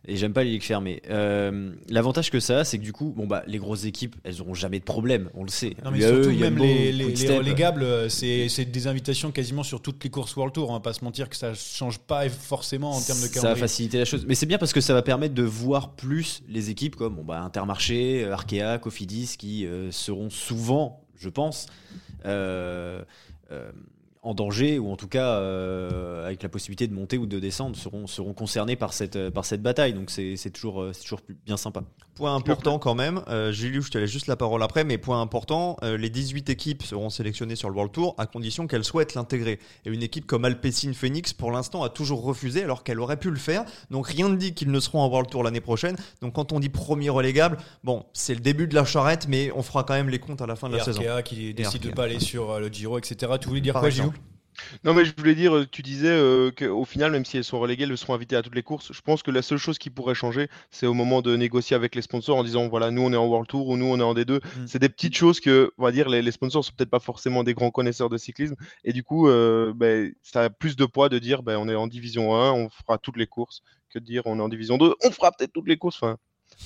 Et 0.07 0.17
j'aime 0.17 0.33
pas 0.33 0.43
les 0.43 0.51
ligues 0.51 0.63
fermées. 0.63 1.01
Euh, 1.09 1.71
L'avantage 1.89 2.29
que 2.29 2.39
ça 2.39 2.59
a, 2.59 2.63
c'est 2.63 2.77
que 2.77 2.83
du 2.83 2.93
coup, 2.93 3.13
bon 3.15 3.25
bah, 3.25 3.43
les 3.47 3.57
grosses 3.57 3.85
équipes, 3.85 4.15
elles 4.23 4.39
auront 4.41 4.53
jamais 4.53 4.79
de 4.79 4.83
problème. 4.83 5.29
On 5.33 5.43
le 5.43 5.49
sait. 5.49 5.75
Non 5.83 5.91
mais 5.91 5.99
UAE, 5.99 6.23
surtout 6.23 6.39
même 6.39 6.57
les, 6.57 6.91
les, 6.91 7.13
les 7.13 7.37
relégables, 7.37 7.83
euh, 7.83 8.07
c'est 8.09 8.65
des 8.65 8.87
invitations 8.87 9.31
quasiment 9.31 9.63
sur 9.63 9.81
toutes 9.81 10.03
les 10.03 10.09
courses 10.09 10.35
World 10.35 10.53
Tour. 10.53 10.69
On 10.69 10.73
va 10.73 10.79
pas 10.79 10.93
se 10.93 11.03
mentir 11.03 11.27
que 11.29 11.35
ça 11.35 11.53
change 11.53 11.99
pas 11.99 12.29
forcément 12.29 12.91
en 12.91 13.01
termes 13.01 13.19
de 13.19 13.25
Ça 13.25 13.29
va 13.29 13.41
calendrier. 13.41 13.61
faciliter 13.61 13.97
la 13.97 14.05
chose. 14.05 14.25
Mais 14.27 14.35
c'est 14.35 14.45
bien 14.45 14.57
parce 14.57 14.73
que 14.73 14.81
ça 14.81 14.93
va 14.93 15.01
permettre 15.01 15.33
de 15.33 15.43
voir 15.43 15.95
plus 15.95 16.43
les 16.47 16.69
équipes 16.69 16.95
comme 16.95 17.15
bon, 17.15 17.23
bah, 17.23 17.41
Intermarché, 17.41 18.23
euh, 18.25 18.33
Arkea, 18.33 18.77
Cofidis 18.79 19.35
qui 19.39 19.65
euh, 19.65 19.91
seront 19.91 20.29
souvent, 20.29 21.01
je 21.17 21.29
pense, 21.29 21.65
euh, 22.25 23.01
en 24.25 24.33
danger 24.33 24.79
ou 24.79 24.91
en 24.91 24.97
tout 24.97 25.07
cas 25.07 25.35
euh, 25.35 26.25
avec 26.25 26.43
la 26.43 26.49
possibilité 26.49 26.87
de 26.87 26.93
monter 26.93 27.17
ou 27.17 27.25
de 27.25 27.39
descendre 27.39 27.75
seront, 27.75 28.07
seront 28.07 28.33
concernés 28.33 28.75
par 28.75 28.91
cette, 28.93 29.15
euh, 29.15 29.31
par 29.31 29.45
cette 29.45 29.61
bataille. 29.61 29.93
Donc 29.93 30.09
c'est 30.09 30.35
c'est 30.35 30.51
toujours, 30.51 30.81
euh, 30.81 30.91
c'est 30.93 31.03
toujours 31.03 31.21
bien 31.45 31.57
sympa. 31.57 31.83
Point 32.15 32.33
important 32.33 32.79
quand 32.79 32.95
même, 32.95 33.21
euh, 33.27 33.51
Julius, 33.51 33.87
je 33.87 33.91
te 33.91 33.97
laisse 33.97 34.09
juste 34.09 34.27
la 34.27 34.37
parole 34.37 34.63
après, 34.63 34.83
mais 34.85 34.97
point 34.97 35.21
important, 35.21 35.75
euh, 35.83 35.97
les 35.97 36.09
18 36.09 36.49
équipes 36.49 36.83
seront 36.83 37.09
sélectionnées 37.09 37.57
sur 37.57 37.69
le 37.69 37.75
World 37.75 37.91
Tour 37.91 38.15
à 38.17 38.25
condition 38.25 38.67
qu'elles 38.67 38.85
souhaitent 38.85 39.15
l'intégrer. 39.15 39.59
Et 39.85 39.89
une 39.89 40.01
équipe 40.01 40.25
comme 40.25 40.45
Alpecin 40.45 40.93
Phoenix, 40.93 41.33
pour 41.33 41.51
l'instant, 41.51 41.83
a 41.83 41.89
toujours 41.89 42.23
refusé 42.23 42.63
alors 42.63 42.83
qu'elle 42.83 43.01
aurait 43.01 43.17
pu 43.17 43.31
le 43.31 43.35
faire. 43.35 43.65
Donc 43.91 44.07
rien 44.07 44.29
ne 44.29 44.37
dit 44.37 44.53
qu'ils 44.53 44.71
ne 44.71 44.79
seront 44.79 45.01
en 45.01 45.09
World 45.09 45.29
Tour 45.29 45.43
l'année 45.43 45.59
prochaine. 45.59 45.97
Donc 46.21 46.33
quand 46.35 46.53
on 46.53 46.61
dit 46.61 46.69
premier 46.69 47.09
relégable, 47.09 47.57
bon, 47.83 48.05
c'est 48.13 48.33
le 48.33 48.39
début 48.39 48.67
de 48.67 48.75
la 48.75 48.85
charrette, 48.85 49.27
mais 49.27 49.51
on 49.53 49.61
fera 49.61 49.83
quand 49.83 49.95
même 49.95 50.09
les 50.09 50.19
comptes 50.19 50.41
à 50.41 50.47
la 50.47 50.55
fin 50.55 50.69
de 50.69 50.75
Et 50.75 50.77
la 50.77 50.83
saison. 50.85 51.01
Arkea 51.05 51.23
qui 51.23 51.53
décide 51.53 51.81
de 51.81 51.89
pas 51.89 52.03
aller 52.03 52.21
sur 52.21 52.51
euh, 52.51 52.59
le 52.59 52.67
Giro, 52.69 52.97
etc. 52.97 53.33
Tu 53.41 53.49
voulais 53.49 53.59
dire 53.59 53.73
Par 53.73 53.81
quoi. 53.81 53.89
Gilou 53.89 54.13
Non, 54.83 54.93
mais 54.93 55.05
je 55.05 55.13
voulais 55.17 55.35
dire, 55.35 55.55
euh, 55.55 55.67
tu 55.69 55.81
disais 55.81 56.09
euh, 56.09 56.51
qu'au 56.51 56.85
final, 56.85 57.11
même 57.11 57.25
si 57.25 57.37
elles 57.37 57.43
sont 57.43 57.59
reléguées, 57.59 57.83
elles 57.83 57.97
seront 57.97 58.13
invitées 58.13 58.35
à 58.35 58.41
toutes 58.41 58.55
les 58.55 58.63
courses. 58.63 58.91
Je 58.93 59.01
pense 59.01 59.23
que 59.23 59.31
la 59.31 59.41
seule 59.41 59.57
chose 59.57 59.77
qui 59.77 59.89
pourrait 59.89 60.15
changer, 60.15 60.49
c'est 60.71 60.85
au 60.87 60.93
moment 60.93 61.21
de 61.21 61.35
négocier 61.35 61.75
avec 61.75 61.95
les 61.95 62.01
sponsors 62.01 62.37
en 62.37 62.43
disant, 62.43 62.67
voilà, 62.67 62.91
nous 62.91 63.01
on 63.01 63.11
est 63.13 63.17
en 63.17 63.25
World 63.25 63.47
Tour 63.47 63.67
ou 63.67 63.77
nous 63.77 63.85
on 63.85 63.99
est 63.99 64.03
en 64.03 64.13
D2. 64.13 64.35
Mm. 64.35 64.67
C'est 64.67 64.79
des 64.79 64.89
petites 64.89 65.15
choses 65.15 65.39
que, 65.39 65.71
on 65.77 65.83
va 65.83 65.91
dire, 65.91 66.09
les, 66.09 66.21
les 66.21 66.31
sponsors 66.31 66.63
sont 66.63 66.71
peut-être 66.75 66.89
pas 66.89 66.99
forcément 66.99 67.43
des 67.43 67.53
grands 67.53 67.71
connaisseurs 67.71 68.09
de 68.09 68.17
cyclisme. 68.17 68.55
Et 68.83 68.93
du 68.93 69.03
coup, 69.03 69.27
euh, 69.27 69.73
ben, 69.75 70.13
ça 70.23 70.43
a 70.43 70.49
plus 70.49 70.75
de 70.75 70.85
poids 70.85 71.09
de 71.09 71.19
dire, 71.19 71.43
ben, 71.43 71.57
on 71.57 71.67
est 71.69 71.75
en 71.75 71.87
division 71.87 72.35
1, 72.35 72.51
on 72.51 72.69
fera 72.69 72.97
toutes 72.97 73.17
les 73.17 73.27
courses, 73.27 73.61
que 73.89 73.99
de 73.99 74.05
dire 74.05 74.23
on 74.25 74.39
est 74.39 74.41
en 74.41 74.49
division 74.49 74.77
2, 74.77 74.93
on 75.03 75.11
fera 75.11 75.31
peut-être 75.31 75.53
toutes 75.53 75.67
les 75.67 75.77
courses. 75.77 75.97
Enfin, 75.97 76.17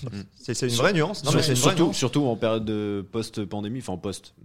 C'est 0.35 0.61
une 0.61 0.69
vraie 0.75 0.93
nuance. 0.93 1.23
Non, 1.23 1.31
mais 1.31 1.41
Sur- 1.41 1.45
c'est 1.45 1.53
une 1.53 1.57
vraie 1.59 1.69
surtout, 1.71 1.83
nuance. 1.85 1.97
surtout 1.97 2.25
en 2.25 2.35
période 2.35 2.65
de 2.65 3.05
post-pandémie, 3.11 3.79
enfin 3.79 3.97
post, 3.97 4.35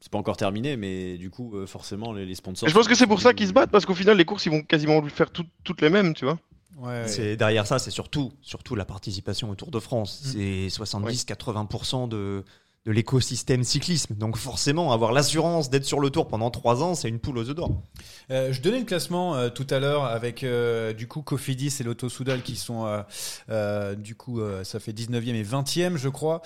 c'est 0.00 0.10
pas 0.10 0.18
encore 0.18 0.36
terminé, 0.36 0.76
mais 0.76 1.16
du 1.18 1.30
coup, 1.30 1.56
euh, 1.56 1.66
forcément, 1.66 2.12
les, 2.12 2.26
les 2.26 2.34
sponsors. 2.34 2.68
je 2.68 2.74
pense 2.74 2.88
que 2.88 2.94
c'est 2.94 3.06
pour 3.06 3.20
ça 3.20 3.34
qu'ils 3.34 3.48
se 3.48 3.52
battent, 3.52 3.70
parce 3.70 3.86
qu'au 3.86 3.94
final, 3.94 4.16
les 4.16 4.24
courses, 4.24 4.46
ils 4.46 4.50
vont 4.52 4.62
quasiment 4.62 5.02
faire 5.08 5.30
toutes- 5.30 5.50
toutes 5.64 5.80
les 5.80 5.90
mêmes, 5.90 6.14
tu 6.14 6.24
vois. 6.24 6.38
Ouais. 6.78 7.06
C'est 7.08 7.36
derrière 7.36 7.66
ça, 7.66 7.78
c'est 7.78 7.90
surtout, 7.90 8.32
surtout 8.42 8.74
la 8.74 8.84
participation 8.84 9.50
au 9.50 9.54
Tour 9.54 9.70
de 9.70 9.80
France. 9.80 10.22
Mm. 10.24 10.28
C'est 10.68 10.68
70-80% 10.68 12.08
de, 12.08 12.44
de 12.86 12.92
l'écosystème 12.92 13.62
cyclisme. 13.62 14.14
Donc 14.14 14.38
forcément, 14.38 14.92
avoir 14.92 15.12
l'assurance 15.12 15.68
d'être 15.68 15.84
sur 15.84 16.00
le 16.00 16.08
tour 16.08 16.28
pendant 16.28 16.50
trois 16.50 16.82
ans, 16.82 16.94
c'est 16.94 17.10
une 17.10 17.18
poule 17.18 17.36
aux 17.36 17.48
œufs 17.50 17.54
d'or. 17.54 17.72
Euh, 18.30 18.52
je 18.54 18.62
donnais 18.62 18.78
le 18.78 18.86
classement 18.86 19.34
euh, 19.36 19.50
tout 19.50 19.66
à 19.68 19.78
l'heure 19.80 20.04
avec 20.04 20.44
euh, 20.44 20.94
du 20.94 21.06
coup 21.06 21.20
Cofidis 21.20 21.76
et 21.80 21.82
Lotto 21.82 22.08
Soudal 22.08 22.42
qui 22.42 22.56
sont 22.56 22.86
du 23.98 24.14
coup 24.14 24.40
ça 24.64 24.80
fait 24.80 24.92
19e 24.92 25.34
et 25.34 25.42
20e 25.44 25.96
je 25.96 26.08
crois. 26.08 26.40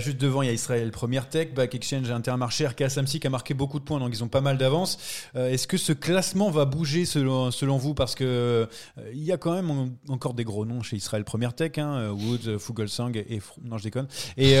Juste 0.00 0.18
devant 0.18 0.42
il 0.42 0.46
y 0.46 0.50
a 0.50 0.52
Israël 0.52 0.90
Première 0.90 1.28
Tech, 1.28 1.54
Back 1.54 1.74
Exchange 1.74 2.10
Intermarché, 2.10 2.66
RK 2.66 2.90
Samsic 2.90 3.24
a 3.24 3.30
marqué 3.30 3.54
beaucoup 3.54 3.78
de 3.78 3.84
points 3.84 4.00
donc 4.00 4.10
ils 4.12 4.24
ont 4.24 4.28
pas 4.28 4.40
mal 4.40 4.58
d'avance. 4.58 4.98
Est-ce 5.34 5.68
que 5.68 5.76
ce 5.76 5.92
classement 5.92 6.50
va 6.50 6.64
bouger 6.64 7.04
selon, 7.04 7.50
selon 7.52 7.76
vous? 7.76 7.94
Parce 7.94 8.14
que 8.16 8.68
il 9.12 9.22
y 9.22 9.30
a 9.30 9.36
quand 9.36 9.52
même 9.54 9.70
en- 9.70 9.88
encore 10.08 10.34
des 10.34 10.44
gros 10.44 10.64
noms 10.64 10.82
chez 10.82 10.96
Israël 10.96 11.24
Première 11.24 11.54
Tech, 11.54 11.78
hein, 11.78 12.10
Woods, 12.10 12.58
Fugelsang 12.58 13.12
et 13.16 13.40
non 13.62 13.78
je 13.78 13.84
déconne 13.84 14.08
et, 14.36 14.56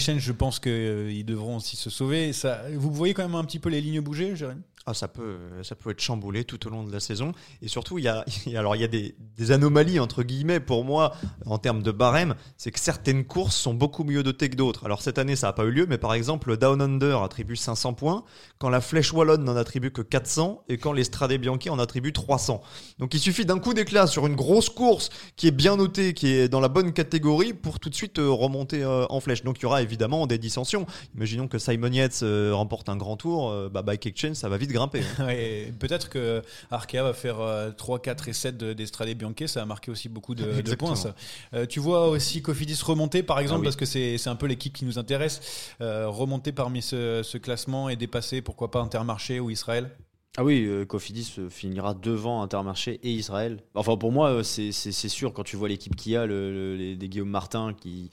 Je 0.00 0.32
pense 0.32 0.58
qu'ils 0.58 1.24
devront 1.24 1.56
aussi 1.56 1.76
se 1.76 1.90
sauver. 1.90 2.32
Vous 2.74 2.90
voyez 2.90 3.14
quand 3.14 3.22
même 3.22 3.34
un 3.34 3.44
petit 3.44 3.58
peu 3.58 3.68
les 3.68 3.80
lignes 3.80 4.00
bouger, 4.00 4.34
Jérémy? 4.34 4.62
Ah, 4.86 4.94
ça 4.94 5.08
peut, 5.08 5.36
ça 5.62 5.74
peut 5.74 5.90
être 5.90 6.00
chamboulé 6.00 6.44
tout 6.44 6.66
au 6.66 6.70
long 6.70 6.84
de 6.84 6.92
la 6.92 7.00
saison. 7.00 7.32
Et 7.60 7.68
surtout, 7.68 7.98
il 7.98 8.04
y 8.04 8.08
a, 8.08 8.24
alors 8.56 8.76
il 8.76 8.80
y 8.80 8.84
a 8.84 8.88
des, 8.88 9.14
anomalies 9.50 10.00
entre 10.00 10.22
guillemets 10.22 10.60
pour 10.60 10.84
moi 10.84 11.14
en 11.44 11.58
termes 11.58 11.82
de 11.82 11.90
barème. 11.90 12.34
C'est 12.56 12.70
que 12.70 12.80
certaines 12.80 13.24
courses 13.24 13.56
sont 13.56 13.74
beaucoup 13.74 14.04
mieux 14.04 14.22
dotées 14.22 14.48
que 14.48 14.56
d'autres. 14.56 14.86
Alors 14.86 15.02
cette 15.02 15.18
année, 15.18 15.36
ça 15.36 15.48
n'a 15.48 15.52
pas 15.52 15.64
eu 15.64 15.70
lieu, 15.70 15.86
mais 15.86 15.98
par 15.98 16.14
exemple, 16.14 16.48
le 16.48 16.56
Down 16.56 16.80
Under 16.80 17.22
attribue 17.22 17.56
500 17.56 17.92
points, 17.92 18.24
quand 18.58 18.70
la 18.70 18.80
Flèche 18.80 19.12
Wallonne 19.12 19.44
n'en 19.44 19.56
attribue 19.56 19.90
que 19.90 20.02
400 20.02 20.64
et 20.68 20.78
quand 20.78 20.92
les 20.92 21.04
Strade 21.04 21.32
Bianchi 21.34 21.68
en 21.68 21.78
attribuent 21.78 22.12
300. 22.12 22.62
Donc 22.98 23.12
il 23.12 23.20
suffit 23.20 23.44
d'un 23.44 23.58
coup 23.58 23.74
d'éclat 23.74 24.06
sur 24.06 24.26
une 24.26 24.34
grosse 24.34 24.70
course 24.70 25.10
qui 25.36 25.46
est 25.46 25.52
bien 25.52 25.76
notée, 25.76 26.14
qui 26.14 26.28
est 26.28 26.48
dans 26.48 26.60
la 26.60 26.68
bonne 26.68 26.92
catégorie 26.92 27.52
pour 27.52 27.80
tout 27.80 27.90
de 27.90 27.94
suite 27.94 28.18
euh, 28.18 28.30
remonter 28.30 28.82
euh, 28.82 29.04
en 29.10 29.20
flèche. 29.20 29.44
Donc 29.44 29.58
il 29.58 29.62
y 29.64 29.66
aura 29.66 29.82
évidemment 29.82 30.26
des 30.26 30.38
dissensions. 30.38 30.86
Imaginons 31.14 31.48
que 31.48 31.58
Simon 31.58 31.92
Yates 31.92 32.20
euh, 32.22 32.52
remporte 32.54 32.88
un 32.88 32.96
grand 32.96 33.16
tour, 33.16 33.54
bah, 33.70 33.82
Bike 33.82 34.06
Exchange, 34.06 34.34
ça 34.34 34.48
va 34.48 34.56
vite 34.56 34.69
grimper. 34.72 35.02
hein. 35.18 35.24
Ouais, 35.26 35.72
Peut-être 35.78 36.08
que 36.08 36.42
Arkea 36.70 37.02
va 37.02 37.12
faire 37.12 37.40
euh, 37.40 37.70
3, 37.70 38.00
4 38.00 38.28
et 38.28 38.32
7 38.32 38.56
de- 38.56 38.72
d'Estrade 38.72 39.08
Bianchi, 39.14 39.48
ça 39.48 39.62
a 39.62 39.64
marqué 39.66 39.90
aussi 39.90 40.08
beaucoup 40.08 40.34
de, 40.34 40.44
points. 40.74 40.94
Ça. 40.96 41.14
Euh, 41.54 41.66
tu 41.66 41.80
vois 41.80 42.08
aussi 42.08 42.42
Cofidis 42.42 42.78
remonter 42.84 43.22
par 43.22 43.38
exemple, 43.40 43.58
Ah 43.58 43.60
oui. 43.60 43.64
parce 43.64 43.76
que 43.76 43.84
c'est 43.86 44.28
un 44.28 44.36
peu 44.36 44.46
l'équipe 44.46 44.72
qui 44.72 44.84
nous 44.84 44.98
intéresse, 44.98 45.40
euh, 45.80 46.08
remonter 46.08 46.52
parmi 46.52 46.82
ce, 46.82 47.22
ce 47.22 47.38
classement 47.38 47.88
et 47.88 47.96
dépasser 47.96 48.42
pourquoi 48.42 48.70
pas 48.70 48.80
Intermarché 48.80 49.40
ou 49.40 49.50
Israël? 49.50 49.90
Ah 50.36 50.44
oui, 50.44 50.64
euh, 50.64 50.84
Cofidis 50.84 51.34
euh, 51.38 51.50
finira 51.50 51.92
devant 51.92 52.42
Intermarché 52.42 53.00
et 53.02 53.10
Israël. 53.10 53.58
Enfin, 53.74 53.96
pour 53.96 54.12
moi, 54.12 54.30
euh, 54.30 54.42
c'est 54.44 54.70
sûr, 54.92 55.32
quand 55.32 55.42
tu 55.42 55.56
vois 55.56 55.68
l'équipe 55.68 55.96
qu'il 55.96 56.12
y 56.12 56.16
a, 56.16 56.24
le, 56.24 56.52
le- 56.52 56.76
les, 56.76 56.94
des 56.96 57.08
Guillaume 57.08 57.30
Martin 57.30 57.74
qui 57.74 58.10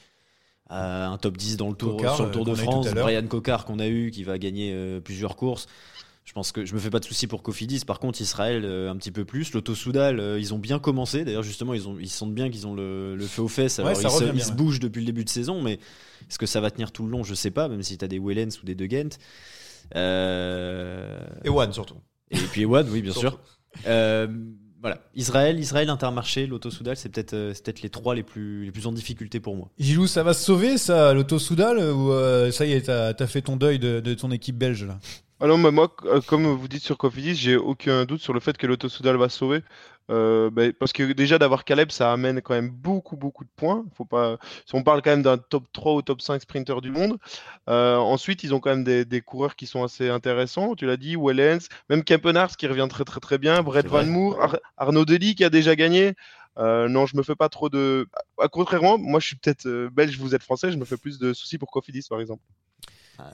a 0.69 1.07
un 1.09 1.17
top 1.19 1.37
10 1.37 1.57
dans 1.57 1.69
le 1.69 1.75
tour, 1.75 1.95
Cocard, 1.97 2.15
sur 2.15 2.25
le 2.25 2.31
Tour 2.31 2.43
de 2.43 2.51
euh, 2.51 2.55
France. 2.55 2.87
Brian 2.93 3.25
Cocard 3.27 3.65
qu'on 3.65 3.79
a 3.79 3.87
eu, 3.87 4.09
qui 4.11 4.23
va 4.23 4.37
gagner 4.39 4.71
euh, 4.73 4.99
plusieurs 4.99 5.35
courses. 5.35 5.67
Je 6.27 6.33
pense 6.33 6.51
que 6.51 6.65
je 6.65 6.73
me 6.73 6.79
fais 6.79 6.89
pas 6.89 6.99
de 6.99 7.05
soucis 7.05 7.25
pour 7.25 7.41
Cofidis. 7.41 7.85
Par 7.85 7.99
contre, 7.99 8.19
Israël, 8.19 8.63
euh, 8.65 8.91
un 8.91 8.97
petit 8.97 9.11
peu 9.11 9.23
plus. 9.23 9.53
L'Auto 9.53 9.73
Soudal, 9.73 10.19
euh, 10.19 10.37
ils 10.37 10.53
ont 10.53 10.59
bien 10.59 10.77
commencé. 10.77 11.23
D'ailleurs, 11.23 11.41
justement, 11.41 11.73
ils, 11.73 11.87
ont, 11.87 11.97
ils 11.97 12.09
sentent 12.09 12.33
bien 12.35 12.49
qu'ils 12.49 12.67
ont 12.67 12.75
le, 12.75 13.15
le 13.15 13.25
feu 13.25 13.43
aux 13.43 13.47
fesses. 13.47 13.79
Alors, 13.79 13.93
Ouais, 13.93 13.95
ça 13.95 14.09
ils, 14.09 14.41
se, 14.41 14.49
ils 14.51 14.53
bougent 14.53 14.81
depuis 14.81 14.99
le 14.99 15.05
début 15.05 15.23
de 15.23 15.29
saison, 15.29 15.61
mais 15.61 15.75
est-ce 16.29 16.37
que 16.37 16.45
ça 16.45 16.59
va 16.59 16.69
tenir 16.69 16.91
tout 16.91 17.05
le 17.05 17.11
long? 17.11 17.23
Je 17.23 17.33
sais 17.33 17.49
pas, 17.49 17.69
même 17.69 17.81
si 17.81 17.97
tu 17.97 18.03
as 18.03 18.09
des 18.09 18.19
Wellens 18.19 18.49
ou 18.61 18.65
des 18.65 18.75
De 18.75 18.85
Gent. 18.85 19.17
Euh, 19.95 21.17
Et 21.45 21.49
One 21.49 21.71
surtout. 21.71 21.95
et 22.31 22.37
puis 22.37 22.63
Ewan, 22.63 22.85
oui, 22.91 23.01
bien 23.01 23.13
sûr. 23.13 23.39
Euh, 23.87 24.27
voilà, 24.81 24.99
Israël, 25.15 25.57
Israël, 25.59 25.89
Intermarché, 25.89 26.45
l'Auto 26.45 26.69
Soudal, 26.69 26.97
c'est 26.97 27.09
peut-être 27.09 27.33
euh, 27.33 27.53
c'est 27.53 27.63
peut-être 27.63 27.81
les 27.81 27.89
trois 27.89 28.13
les 28.15 28.23
plus 28.23 28.65
les 28.65 28.71
plus 28.71 28.85
en 28.85 28.91
difficulté 28.91 29.39
pour 29.39 29.55
moi. 29.55 29.69
Gilou, 29.79 30.07
ça 30.07 30.23
va 30.23 30.33
se 30.33 30.43
sauver 30.43 30.77
ça, 30.77 31.13
l'Auto 31.13 31.39
Soudal 31.39 31.77
Ou 31.79 32.11
euh, 32.11 32.51
ça 32.51 32.65
y 32.65 32.73
est, 32.73 32.81
t'as 32.81 33.13
as 33.17 33.27
fait 33.27 33.41
ton 33.41 33.55
deuil 33.55 33.79
de, 33.79 33.99
de 34.01 34.13
ton 34.13 34.29
équipe 34.31 34.57
belge 34.57 34.83
là? 34.85 34.99
Alors 35.39 35.57
mais 35.59 35.71
moi, 35.71 35.95
euh, 36.05 36.19
comme 36.21 36.47
vous 36.47 36.67
dites 36.67 36.83
sur 36.83 36.97
Cofidis, 36.97 37.35
j'ai 37.35 37.55
aucun 37.57 38.05
doute 38.05 38.21
sur 38.21 38.33
le 38.33 38.39
fait 38.39 38.57
que 38.57 38.65
l'Auto 38.65 38.89
Soudal 38.89 39.17
va 39.17 39.29
sauver. 39.29 39.61
Euh, 40.09 40.49
ben, 40.49 40.73
parce 40.73 40.93
que 40.93 41.03
déjà 41.11 41.37
d'avoir 41.37 41.63
Caleb, 41.65 41.91
ça 41.91 42.11
amène 42.11 42.41
quand 42.41 42.53
même 42.55 42.69
beaucoup, 42.69 43.17
beaucoup 43.17 43.43
de 43.43 43.49
points. 43.55 43.85
Faut 43.93 44.05
pas... 44.05 44.37
si 44.65 44.73
On 44.73 44.81
parle 44.83 45.01
quand 45.03 45.11
même 45.11 45.21
d'un 45.21 45.37
top 45.37 45.65
3 45.73 45.93
ou 45.93 46.01
top 46.01 46.21
5 46.21 46.41
sprinter 46.41 46.81
du 46.81 46.89
monde. 46.91 47.17
Euh, 47.69 47.97
ensuite, 47.97 48.43
ils 48.43 48.55
ont 48.55 48.59
quand 48.59 48.71
même 48.71 48.83
des, 48.85 49.05
des 49.05 49.21
coureurs 49.21 49.55
qui 49.55 49.67
sont 49.67 49.83
assez 49.83 50.09
intéressants. 50.09 50.75
Tu 50.75 50.85
l'as 50.87 50.97
dit, 50.97 51.15
Wellens, 51.15 51.67
même 51.89 52.03
Kempenars 52.03 52.55
qui 52.57 52.65
revient 52.67 52.87
très, 52.89 53.03
très, 53.03 53.19
très 53.19 53.37
bien. 53.37 53.61
Brett 53.61 53.87
Van 53.87 54.03
Ar- 54.39 54.57
Arnaud 54.77 55.05
Dely 55.05 55.35
qui 55.35 55.43
a 55.43 55.49
déjà 55.51 55.75
gagné. 55.75 56.13
Euh, 56.57 56.87
non, 56.89 57.05
je 57.05 57.15
me 57.15 57.21
fais 57.21 57.35
pas 57.35 57.49
trop 57.49 57.69
de. 57.69 58.07
À 58.39 58.47
contrairement, 58.47 58.97
moi 58.97 59.19
je 59.19 59.27
suis 59.27 59.35
peut-être 59.35 59.67
belge, 59.91 60.17
vous 60.17 60.33
êtes 60.33 60.41
français, 60.41 60.71
je 60.71 60.77
me 60.77 60.85
fais 60.85 60.97
plus 60.97 61.19
de 61.19 61.33
soucis 61.33 61.59
pour 61.59 61.69
Cofidis 61.69 62.07
par 62.09 62.19
exemple. 62.21 62.41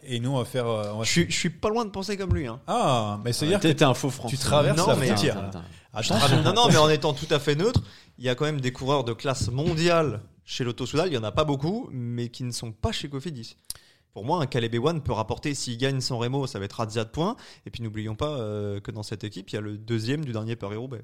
Et 0.04 0.20
nous, 0.20 0.32
on 0.32 0.38
va 0.38 0.46
faire. 0.46 0.68
euh, 0.68 0.92
on 0.94 1.00
va- 1.00 1.04
Je 1.04 1.10
suis, 1.12 1.26
je 1.30 1.38
suis 1.38 1.50
pas 1.50 1.70
loin 1.70 1.84
de 1.86 1.90
penser 1.90 2.16
comme 2.18 2.34
lui. 2.34 2.48
Hein. 2.48 2.60
Ah, 2.68 3.20
mais 3.24 3.34
c'est-à-dire 3.34 3.60
que 3.60 3.68
T'es 3.68 3.76
t'es 3.76 3.84
un 3.86 3.94
faux 3.94 4.10
français. 4.10 4.36
tu 4.36 4.42
traverses 4.42 4.78
Non, 4.78 4.88
la 4.88 4.96
mais- 4.96 5.08
frontière. 5.08 5.38
Attends, 5.38 5.60
là. 5.60 5.66
attends. 5.94 6.16
Attention. 6.16 6.42
non, 6.44 6.54
non, 6.54 6.68
mais 6.70 6.78
en 6.78 6.90
étant 6.90 7.14
tout 7.14 7.28
à 7.30 7.40
fait 7.40 7.56
neutre, 7.56 7.82
il 8.18 8.24
y 8.26 8.30
a 8.30 8.36
quand 8.36 8.46
même 8.46 8.62
des 8.62 8.72
coureurs 8.72 9.04
de 9.04 9.14
classe 9.14 9.50
mondiale 9.50 10.22
chez 10.46 10.64
l'Auto 10.64 10.86
Soudal. 10.86 11.10
Il 11.10 11.14
y 11.14 11.18
en 11.18 11.24
a 11.24 11.32
pas 11.32 11.44
beaucoup, 11.44 11.90
mais 11.92 12.30
qui 12.30 12.44
ne 12.44 12.52
sont 12.52 12.72
pas 12.72 12.92
chez 12.92 13.10
Cofidis. 13.10 13.58
Pour 14.14 14.26
moi, 14.26 14.42
un 14.42 14.46
Caleb 14.46 14.76
Ewan 14.76 15.02
peut 15.02 15.12
rapporter, 15.12 15.56
s'il 15.56 15.78
gagne 15.78 16.00
son 16.00 16.20
Remo, 16.20 16.46
ça 16.48 16.60
va 16.60 16.66
être 16.66 16.74
Razia 16.74 17.04
de 17.04 17.10
points. 17.10 17.36
Et 17.66 17.70
puis 17.72 17.82
n'oublions 17.84 18.16
pas 18.16 18.30
euh, 18.30 18.80
que 18.80 18.92
dans 18.92 19.02
cette 19.04 19.24
équipe, 19.24 19.50
il 19.50 19.56
y 19.56 19.58
a 19.58 19.62
le 19.62 19.78
deuxième 19.78 20.24
du 20.24 20.32
dernier 20.32 20.56
Paris-Roubaix. 20.56 21.02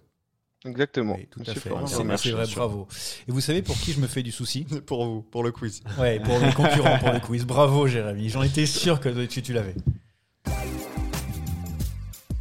Exactement. 0.66 1.16
Oui, 1.18 1.28
tout 1.32 1.40
à 1.42 1.54
fait. 1.54 1.60
Florent. 1.62 1.88
C'est 1.88 2.32
vrai, 2.32 2.46
bravo. 2.54 2.88
Et 3.28 3.32
vous 3.32 3.40
savez 3.42 3.62
pour 3.62 3.78
qui 3.80 3.94
je 3.94 4.00
me 4.00 4.08
fais 4.08 4.24
du 4.24 4.32
souci 4.32 4.66
pour 4.86 5.06
vous, 5.06 5.22
pour 5.22 5.44
le 5.44 5.52
quiz. 5.52 5.82
Ouais, 5.98 6.20
pour 6.20 6.38
les 6.40 6.54
concurrents 6.54 7.00
pour 7.00 7.12
le 7.12 7.20
quiz. 7.20 7.46
Bravo, 7.46 7.88
Jérémy. 7.88 8.30
J'en 8.30 8.44
étais 8.44 8.66
sûr 8.66 9.00
que 9.00 9.26
tu, 9.26 9.42
tu 9.42 9.54
l'avais. 9.54 9.76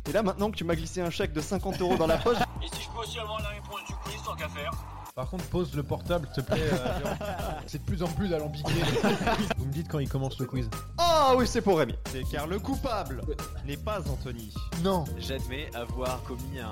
Et 0.09 0.13
là, 0.13 0.23
maintenant 0.23 0.51
que 0.51 0.57
tu 0.57 0.65
m'as 0.65 0.75
glissé 0.75 1.01
un 1.01 1.11
chèque 1.11 1.33
de 1.33 1.41
50 1.41 1.81
euros 1.81 1.97
dans 1.97 2.07
la 2.07 2.17
poche, 2.17 2.39
Et 2.63 2.67
si 2.75 2.83
je 2.83 2.89
peux 2.91 3.01
aussi 3.01 3.19
avoir 3.19 3.43
la 3.43 3.51
réponse 3.51 3.81
du 3.87 3.95
quiz, 4.05 4.23
tant 4.25 4.35
qu'à 4.35 4.49
faire 4.49 4.73
Par 5.19 5.29
contre, 5.29 5.43
pose 5.47 5.75
le 5.75 5.83
portable, 5.83 6.29
s'il 6.33 6.45
te 6.45 6.53
plaît. 6.53 6.63
euh, 6.73 7.15
c'est 7.67 7.79
de 7.79 7.83
plus 7.85 8.05
en 8.05 8.07
plus 8.07 8.33
alambiqué. 8.33 8.71
Vous 9.59 9.65
me 9.65 9.73
dites 9.73 9.89
quand 9.89 9.99
il 9.99 10.09
commence 10.09 10.39
le 10.39 10.47
quiz. 10.47 10.71
Ah 10.97 11.35
oui, 11.37 11.45
c'est 11.45 11.61
pour 11.61 11.79
Rémi. 11.79 11.97
C'est 12.13 12.23
car 12.23 12.47
le 12.47 12.61
coupable 12.61 13.23
n'est 13.67 13.77
pas 13.77 13.99
Anthony. 14.09 14.55
Non. 14.85 15.03
J'admets 15.19 15.75
avoir 15.75 16.23
commis 16.23 16.61
un, 16.61 16.71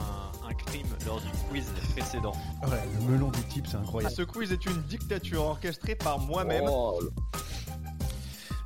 un 0.49 0.55
crime 0.55 0.87
lors 1.05 1.21
du 1.21 1.27
quiz 1.51 1.65
précédent. 1.97 2.35
Ouais, 2.63 2.79
le 3.01 3.15
melon 3.15 3.33
du 3.33 3.43
type, 3.49 3.67
c'est 3.69 3.79
incroyable. 3.79 4.15
Ce 4.15 4.23
quiz 4.23 4.53
est 4.53 4.65
une 4.65 4.81
dictature 4.83 5.43
orchestrée 5.43 5.97
par 5.97 6.21
moi-même. 6.21 6.67
Oh, 6.69 7.01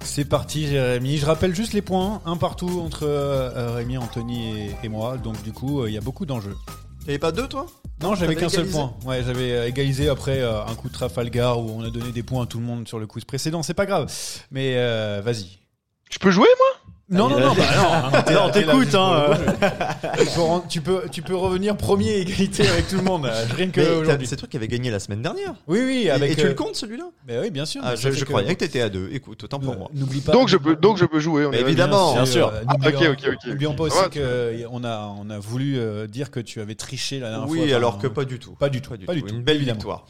C'est 0.03 0.27
parti, 0.27 0.67
Jérémy. 0.67 1.17
Je 1.17 1.25
rappelle 1.25 1.55
juste 1.55 1.73
les 1.73 1.81
points, 1.81 2.21
un 2.27 2.37
partout 2.37 2.83
entre 2.85 3.05
euh, 3.05 3.77
Rémi, 3.77 3.97
Anthony 3.97 4.59
et, 4.59 4.77
et 4.83 4.89
moi. 4.91 5.17
Donc, 5.17 5.43
du 5.43 5.55
coup, 5.55 5.81
euh, 5.81 5.89
il 5.89 5.95
y 5.95 5.99
a 5.99 6.03
beaucoup 6.03 6.27
d'enjeux. 6.27 6.59
T'avais 7.07 7.19
pas 7.19 7.33
deux, 7.33 7.49
toi? 7.49 7.65
Non, 8.03 8.15
j'avais 8.15 8.35
qu'un 8.35 8.49
seul 8.49 8.67
point. 8.67 8.95
Ouais, 9.05 9.23
j'avais 9.25 9.53
euh, 9.53 9.69
égalisé 9.69 10.09
après 10.09 10.41
euh, 10.41 10.65
un 10.65 10.75
coup 10.75 10.89
de 10.89 10.95
Trafalgar 10.95 11.61
où 11.61 11.71
on 11.71 11.85
a 11.85 11.91
donné 11.91 12.13
des 12.13 12.23
points 12.23 12.45
à 12.45 12.47
tout 12.47 12.59
le 12.59 12.65
monde 12.65 12.89
sur 12.89 12.99
le 12.99 13.07
quiz 13.07 13.25
précédent. 13.25 13.63
C'est 13.63 13.75
pas 13.75 13.87
grave. 13.87 14.11
Mais 14.51 14.75
euh, 14.77 15.21
vas-y. 15.23 15.59
Je 16.11 16.19
peux 16.19 16.31
jouer 16.31 16.49
moi? 16.59 16.80
Non, 17.11 17.29
non, 17.29 17.41
non, 17.41 17.55
bah 17.55 18.25
non, 18.33 18.51
t'écoutes, 18.53 18.95
hein, 18.95 19.31
tu, 20.69 20.81
peux, 20.81 21.03
tu, 21.11 21.23
peux, 21.23 21.35
revenir 21.35 21.77
premier 21.77 22.19
égalité 22.19 22.69
avec 22.69 22.87
tout 22.89 22.97
le 22.97 23.03
monde, 23.03 23.27
euh, 23.27 23.45
rien 23.57 23.69
que 23.71 23.81
Mais 23.81 23.87
t'as- 23.87 23.93
aujourd'hui. 23.97 24.27
C'est 24.29 24.37
toi 24.37 24.47
qui 24.49 24.57
avais 24.57 24.69
gagné 24.69 24.91
la 24.91 25.01
semaine 25.01 25.21
dernière. 25.23 25.55
Oui, 25.67 25.81
oui, 25.85 26.03
Et- 26.07 26.11
avec. 26.11 26.31
et 26.33 26.37
tu 26.37 26.45
euh, 26.47 26.49
le 26.51 26.55
comptes 26.55 26.77
celui-là? 26.77 27.05
Mais 27.27 27.39
oui, 27.41 27.51
bien 27.51 27.67
sûr. 27.67 27.81
ah, 27.85 27.97
Je, 27.97 28.25
croyais 28.25 28.55
que 28.55 28.61
t'étais 28.61 28.81
à 28.81 28.89
deux. 28.89 29.09
Écoute, 29.13 29.43
autant 29.43 29.59
pour 29.59 29.73
Euh, 29.73 29.77
moi. 29.79 29.91
N'oublie 29.95 30.21
pas. 30.21 30.33
Donc 30.33 30.49
je 30.49 30.57
peux, 30.57 30.77
donc 30.77 30.99
je 30.99 31.05
peux 31.05 31.21
jouer. 31.21 31.49
évidemment. 31.53 32.13
Bien 32.13 32.27
sûr. 32.27 32.49
Euh, 32.49 32.61
Ah, 32.69 32.75
n'oublions- 32.75 33.11
ok, 33.11 33.19
ok, 33.25 33.33
ok. 33.35 33.47
N'oublions 33.49 33.75
pas 33.75 33.85
aussi 33.85 33.99
va, 33.99 34.09
que 34.09 34.65
on 34.71 34.85
a, 34.85 35.13
on 35.21 35.31
a 35.31 35.39
voulu 35.39 35.79
euh, 35.79 36.07
dire 36.07 36.31
que 36.31 36.41
tu 36.41 36.61
avais 36.61 36.75
triché 36.77 37.19
la 37.19 37.31
dernière 37.31 37.49
fois. 37.49 37.57
Oui, 37.59 37.73
alors 37.73 37.99
que 37.99 38.07
pas 38.07 38.25
du 38.25 38.39
tout. 38.39 38.53
Pas 38.53 38.69
du 38.69 38.81
tout. 38.81 38.95
Pas 39.05 39.15
du 39.15 39.23
tout. 39.23 39.35
Une 39.35 39.43
belle 39.43 39.59
victoire. 39.65 40.07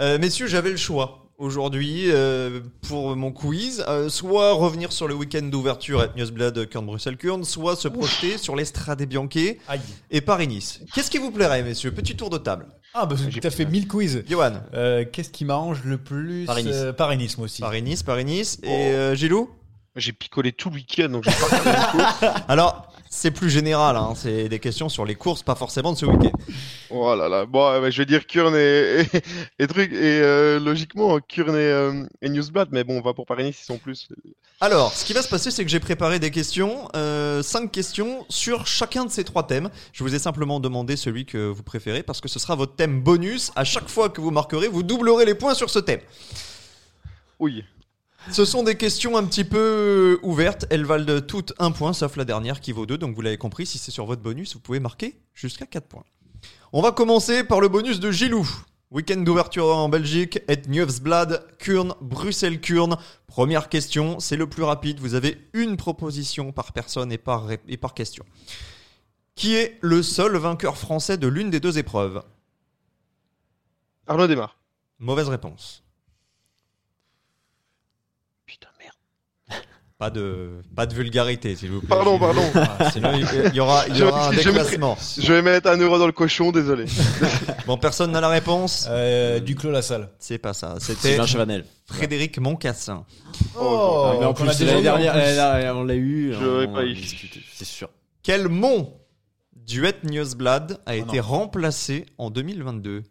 Euh, 0.00 0.18
messieurs, 0.18 0.46
j'avais 0.46 0.70
le 0.70 0.76
choix 0.76 1.26
aujourd'hui 1.40 2.04
euh, 2.10 2.60
pour 2.88 3.16
mon 3.16 3.32
quiz. 3.32 3.84
Euh, 3.88 4.08
soit 4.08 4.52
revenir 4.52 4.92
sur 4.92 5.08
le 5.08 5.14
week-end 5.14 5.42
d'ouverture 5.42 6.00
avec 6.00 6.14
Newsblad 6.16 6.68
Kurn 6.68 6.86
Bruxelles 6.86 7.16
Kurn, 7.16 7.42
soit 7.44 7.74
se 7.76 7.88
projeter 7.88 8.38
sur 8.38 8.54
l'Estrade 8.54 9.02
Bianchi 9.02 9.56
Aïe. 9.66 9.80
et 10.10 10.20
Paris-Nice. 10.20 10.80
Qu'est-ce 10.94 11.10
qui 11.10 11.18
vous 11.18 11.30
plairait, 11.32 11.62
messieurs? 11.62 11.90
Petit 11.92 12.14
tour 12.14 12.30
de 12.30 12.38
table. 12.38 12.66
Ah, 12.94 13.06
bah, 13.06 13.16
tu 13.30 13.46
as 13.46 13.50
fait 13.50 13.64
1000 13.66 13.88
quiz. 13.88 14.24
Johan, 14.28 14.52
Euh, 14.74 15.04
Qu'est-ce 15.10 15.30
qui 15.30 15.44
m'arrange 15.44 15.82
le 15.84 15.96
plus 15.98 16.44
Paris-Nice. 16.44 16.72
Euh, 16.76 16.92
Paris-Nice, 16.92 17.38
moi 17.38 17.46
aussi. 17.46 17.62
Paris-Nice, 17.62 18.02
Paris-Nice. 18.02 18.58
Et 18.62 18.68
euh, 18.68 19.14
Gilou? 19.14 19.50
J'ai 19.96 20.12
picolé 20.12 20.52
tout 20.52 20.68
le 20.70 20.76
week-end, 20.76 21.08
donc 21.08 21.24
j'ai 21.24 21.30
pas 21.32 21.46
regardé 21.46 21.70
la 21.72 21.84
course. 22.20 22.32
Alors, 22.48 22.89
c'est 23.12 23.32
plus 23.32 23.50
général, 23.50 23.96
hein, 23.96 24.12
c'est 24.14 24.48
des 24.48 24.60
questions 24.60 24.88
sur 24.88 25.04
les 25.04 25.16
courses, 25.16 25.42
pas 25.42 25.56
forcément 25.56 25.92
de 25.92 25.98
ce 25.98 26.06
week-end. 26.06 26.30
Oh 26.90 27.12
là 27.16 27.28
là. 27.28 27.44
Bon, 27.44 27.66
euh, 27.66 27.80
bah, 27.80 27.90
je 27.90 27.98
vais 27.98 28.06
dire 28.06 28.24
Kurn 28.24 28.54
et, 28.54 29.00
et, 29.00 29.22
et 29.58 29.66
truc. 29.66 29.92
Et 29.92 30.20
euh, 30.22 30.60
logiquement, 30.60 31.18
Kurn 31.18 31.56
et, 31.56 31.58
euh, 31.58 32.06
et 32.22 32.28
Newsblad. 32.28 32.68
Mais 32.70 32.84
bon, 32.84 32.98
on 32.98 33.00
va 33.00 33.12
pour 33.12 33.26
Paris-Nice, 33.26 33.58
ils 33.60 33.64
sont 33.64 33.78
plus. 33.78 34.08
Alors, 34.60 34.92
ce 34.92 35.04
qui 35.04 35.12
va 35.12 35.22
se 35.22 35.28
passer, 35.28 35.50
c'est 35.50 35.64
que 35.64 35.70
j'ai 35.70 35.80
préparé 35.80 36.20
des 36.20 36.30
questions, 36.30 36.88
euh, 36.94 37.42
cinq 37.42 37.72
questions 37.72 38.24
sur 38.28 38.68
chacun 38.68 39.04
de 39.04 39.10
ces 39.10 39.24
trois 39.24 39.44
thèmes. 39.44 39.70
Je 39.92 40.04
vous 40.04 40.14
ai 40.14 40.20
simplement 40.20 40.60
demandé 40.60 40.94
celui 40.96 41.26
que 41.26 41.48
vous 41.48 41.64
préférez 41.64 42.04
parce 42.04 42.20
que 42.20 42.28
ce 42.28 42.38
sera 42.38 42.54
votre 42.54 42.76
thème 42.76 43.02
bonus. 43.02 43.50
À 43.56 43.64
chaque 43.64 43.88
fois 43.88 44.08
que 44.08 44.20
vous 44.20 44.30
marquerez, 44.30 44.68
vous 44.68 44.84
doublerez 44.84 45.24
les 45.24 45.34
points 45.34 45.54
sur 45.54 45.68
ce 45.68 45.80
thème. 45.80 46.00
Oui. 47.40 47.64
Ce 48.30 48.44
sont 48.44 48.62
des 48.62 48.76
questions 48.76 49.16
un 49.16 49.24
petit 49.24 49.44
peu 49.44 50.18
ouvertes. 50.22 50.66
Elles 50.70 50.84
valent 50.84 51.20
toutes 51.20 51.52
un 51.58 51.72
point, 51.72 51.92
sauf 51.92 52.16
la 52.16 52.24
dernière 52.24 52.60
qui 52.60 52.72
vaut 52.72 52.86
deux. 52.86 52.98
Donc 52.98 53.14
vous 53.14 53.22
l'avez 53.22 53.38
compris, 53.38 53.66
si 53.66 53.78
c'est 53.78 53.90
sur 53.90 54.06
votre 54.06 54.22
bonus, 54.22 54.54
vous 54.54 54.60
pouvez 54.60 54.80
marquer 54.80 55.20
jusqu'à 55.34 55.66
4 55.66 55.86
points. 55.86 56.04
On 56.72 56.82
va 56.82 56.92
commencer 56.92 57.42
par 57.44 57.60
le 57.60 57.68
bonus 57.68 57.98
de 57.98 58.10
Gilou. 58.10 58.48
Week-end 58.90 59.20
d'ouverture 59.20 59.66
en 59.66 59.88
Belgique, 59.88 60.40
et 60.48 60.60
Nieuwsblad, 60.66 61.46
Kurn, 61.58 61.94
Bruxelles-Kurn. 62.00 62.96
Première 63.28 63.68
question, 63.68 64.18
c'est 64.18 64.36
le 64.36 64.48
plus 64.48 64.64
rapide. 64.64 64.98
Vous 64.98 65.14
avez 65.14 65.48
une 65.52 65.76
proposition 65.76 66.50
par 66.50 66.72
personne 66.72 67.12
et 67.12 67.18
par, 67.18 67.46
et 67.68 67.76
par 67.76 67.94
question. 67.94 68.24
Qui 69.36 69.54
est 69.54 69.78
le 69.80 70.02
seul 70.02 70.36
vainqueur 70.36 70.76
français 70.76 71.18
de 71.18 71.28
l'une 71.28 71.50
des 71.50 71.60
deux 71.60 71.78
épreuves? 71.78 72.22
Arnaud 74.08 74.26
démarre. 74.26 74.56
Mauvaise 74.98 75.28
réponse. 75.28 75.84
Putain, 78.44 78.68
merde. 78.80 79.62
Pas 80.00 80.08
de, 80.08 80.62
pas 80.74 80.86
de 80.86 80.94
vulgarité, 80.94 81.54
s'il 81.56 81.70
vous 81.72 81.80
plaît. 81.80 81.88
Pardon, 81.90 82.18
pardon. 82.18 82.40
Ah, 82.54 82.90
sinon, 82.90 83.10
il 83.14 83.54
y 83.54 83.60
aura, 83.60 83.86
il 83.86 83.94
y 83.94 83.98
Je- 83.98 84.04
aura 84.06 84.28
un 84.28 84.32
je 84.32 84.36
mettrai- 84.38 84.52
déclassement. 84.52 84.96
Je 85.18 85.30
vais 85.34 85.42
mettre 85.42 85.68
un 85.68 85.76
euro 85.76 85.98
dans 85.98 86.06
le 86.06 86.12
cochon, 86.12 86.52
désolé. 86.52 86.86
Bon, 87.66 87.76
personne 87.76 88.10
n'a 88.10 88.22
la 88.22 88.30
réponse 88.30 88.86
Euh, 88.88 89.40
Duclos 89.40 89.70
la 89.70 89.82
salle. 89.82 90.08
C'est 90.18 90.38
pas 90.38 90.54
ça. 90.54 90.76
C'était. 90.80 91.18
Frédéric 91.84 92.38
Moncassin. 92.38 93.04
Oh, 93.58 94.04
Ah, 94.06 94.16
mais 94.20 94.24
en 94.24 94.32
plus, 94.32 94.46
l'année 94.64 94.80
dernière, 94.80 95.76
on 95.76 95.84
l'a 95.84 95.94
eu. 95.96 96.32
Je 96.32 96.44
l'aurais 96.46 96.72
pas 96.72 96.84
eu. 96.86 96.96
C'est 97.52 97.66
sûr. 97.66 97.90
Quel 98.22 98.48
mont 98.48 98.94
du 99.54 99.84
Het 99.86 100.02
Nieuwsblad 100.04 100.80
a 100.86 100.92
Oh 100.92 100.94
été 100.94 101.16
non. 101.18 101.22
remplacé 101.22 102.06
en 102.16 102.30
2022 102.30 103.02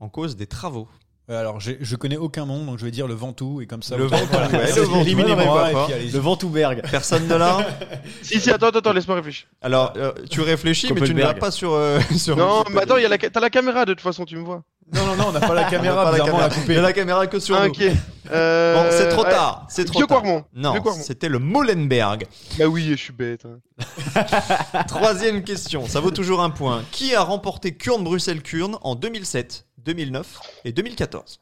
en 0.00 0.10
cause 0.10 0.36
des 0.36 0.46
travaux? 0.46 0.86
Alors, 1.28 1.58
j'ai- 1.60 1.78
je 1.80 1.96
connais 1.96 2.16
aucun 2.18 2.44
nom, 2.46 2.64
donc 2.64 2.78
je 2.78 2.84
vais 2.84 2.90
dire 2.90 3.06
le 3.06 3.14
Ventoux, 3.14 3.60
et 3.62 3.66
comme 3.66 3.82
ça, 3.82 3.96
Le 3.96 4.04
Ventoux, 4.04 4.26
voilà. 4.30 4.48
ouais. 4.48 5.00
Éliminez-moi. 5.02 5.70
Le 6.12 6.18
Ventouberg. 6.18 6.82
Personne 6.90 7.26
de 7.28 7.34
là? 7.34 7.58
Si, 8.22 8.40
si, 8.40 8.50
attends, 8.50 8.68
attends, 8.68 8.92
laisse-moi 8.92 9.16
réfléchir. 9.16 9.46
Alors, 9.62 9.92
euh, 9.96 10.12
tu 10.30 10.40
réfléchis, 10.42 10.92
mais 10.92 11.00
tu 11.00 11.14
ne 11.14 11.22
l'as 11.22 11.34
pas 11.34 11.50
sur. 11.50 11.72
euh, 11.72 11.98
sur 12.16 12.36
Non, 12.36 12.64
mais 12.70 12.82
attends, 12.82 12.96
il 12.98 13.02
y 13.02 13.06
a 13.06 13.08
la 13.08 13.18
ca- 13.18 13.30
t'as 13.30 13.40
la 13.40 13.50
caméra 13.50 13.84
de 13.84 13.92
toute 13.94 14.02
façon, 14.02 14.24
tu 14.24 14.36
me 14.36 14.44
vois. 14.44 14.62
Non, 14.92 15.04
non, 15.06 15.16
non, 15.16 15.24
on 15.28 15.32
n'a 15.32 15.40
pas 15.40 15.54
la 15.54 15.64
caméra, 15.64 16.04
la 16.04 16.10
on 16.10 16.38
l'a 16.38 16.44
a 16.44 16.80
la 16.82 16.92
caméra 16.92 17.26
que 17.26 17.38
sur 17.38 17.56
Ah, 17.56 17.64
nous. 17.68 17.70
ok. 17.70 17.82
Euh, 18.30 18.74
Bon, 18.74 18.90
c'est 18.90 19.08
trop 19.08 19.24
euh, 19.24 19.30
tard. 19.30 19.66
C'est 19.70 19.86
trop 19.86 19.98
Vieux 20.00 20.06
tard. 20.06 20.22
Quarmont. 20.22 20.44
Non, 20.54 20.74
c'était 21.00 21.30
le 21.30 21.38
Molenberg. 21.38 22.26
Bah 22.58 22.66
oui, 22.66 22.88
je 22.90 22.96
suis 22.96 23.12
bête. 23.14 23.46
hein. 23.46 24.82
Troisième 24.86 25.42
question, 25.42 25.86
ça 25.86 26.00
vaut 26.00 26.10
toujours 26.10 26.42
un 26.42 26.50
point. 26.50 26.82
Qui 26.90 27.14
a 27.14 27.22
remporté 27.22 27.72
Kurn-Bruxelles-Kurn 27.76 28.76
en 28.82 28.94
2007, 28.94 29.66
2009 29.84 30.40
et 30.64 30.72
2014 30.72 31.40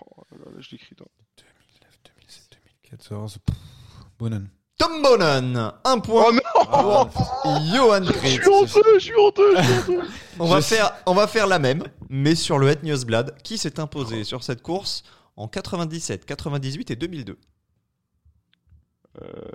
Oh 0.00 0.22
là 0.32 0.38
là, 0.52 0.60
je 0.60 0.70
l'écris 0.70 0.94
dans. 0.96 1.06
14. 2.82 3.38
pff, 3.44 3.56
Bonnen. 4.18 4.48
Tom 4.78 5.02
Bonnen, 5.02 5.72
un 5.84 5.98
point. 5.98 6.32
Oh 6.72 7.04
non 7.44 7.60
Johan 7.74 8.04
Je 8.04 8.12
suis 8.28 8.48
honteux, 8.48 8.82
je 8.94 8.98
suis 8.98 9.14
honteux, 9.16 9.56
je 9.56 9.62
suis 9.62 9.92
honteux. 9.92 10.08
On 10.38 10.46
va, 10.46 10.62
faire, 10.62 10.92
on 11.04 11.14
va 11.14 11.26
faire 11.26 11.46
la 11.48 11.58
même, 11.58 11.82
mais 12.08 12.34
sur 12.34 12.58
le 12.58 12.68
Het 12.68 12.82
Nieuwsblad, 12.84 13.42
qui 13.42 13.58
s'est 13.58 13.80
imposé 13.80 14.24
sur 14.24 14.42
cette 14.44 14.62
course 14.62 15.02
en 15.36 15.48
97, 15.48 16.24
98 16.24 16.90
et 16.92 16.96
2002 16.96 17.32
Euh, 17.32 17.36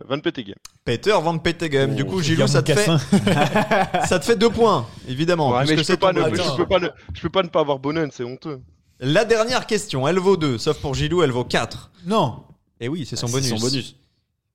Van 0.08 0.20
Petegem. 0.20 0.56
Peter 0.86 1.16
Van 1.22 1.38
Petegem. 1.38 1.96
du 1.96 2.04
Oh, 2.04 2.06
coup, 2.06 2.22
c'est 2.22 2.28
Gilou, 2.36 2.48
ça 2.48 2.62
te, 2.62 2.74
fait, 2.74 2.86
ça 4.08 4.20
te 4.20 4.26
fait 4.26 4.36
deux 4.36 4.50
points, 4.50 4.88
évidemment. 5.08 5.52
Ouais, 5.52 5.66
mais 5.66 5.78
je 5.78 5.84
peux, 5.94 5.98
pas 5.98 6.12
ne, 6.14 6.22
je, 6.36 6.56
peux 6.58 6.66
pas 6.68 6.80
ne, 6.80 6.90
je 7.14 7.22
peux 7.22 7.30
pas 7.30 7.44
ne 7.44 7.48
pas 7.50 7.60
avoir 7.62 7.80
Bonnen, 7.80 8.10
c'est 8.12 8.24
honteux. 8.24 8.62
La 9.00 9.26
dernière 9.26 9.66
question, 9.66 10.08
elle 10.08 10.20
vaut 10.20 10.38
2, 10.38 10.58
sauf 10.58 10.80
pour 10.80 10.94
Gilou, 10.94 11.24
elle 11.24 11.32
vaut 11.32 11.44
4. 11.46 11.92
Non. 12.06 12.44
Et 12.80 12.88
oui, 12.90 13.06
c'est 13.06 13.16
son 13.16 13.28
Ah, 13.28 13.32
bonus. 13.32 13.50
C'est 13.50 13.58
son 13.58 13.66
bonus. 13.66 13.96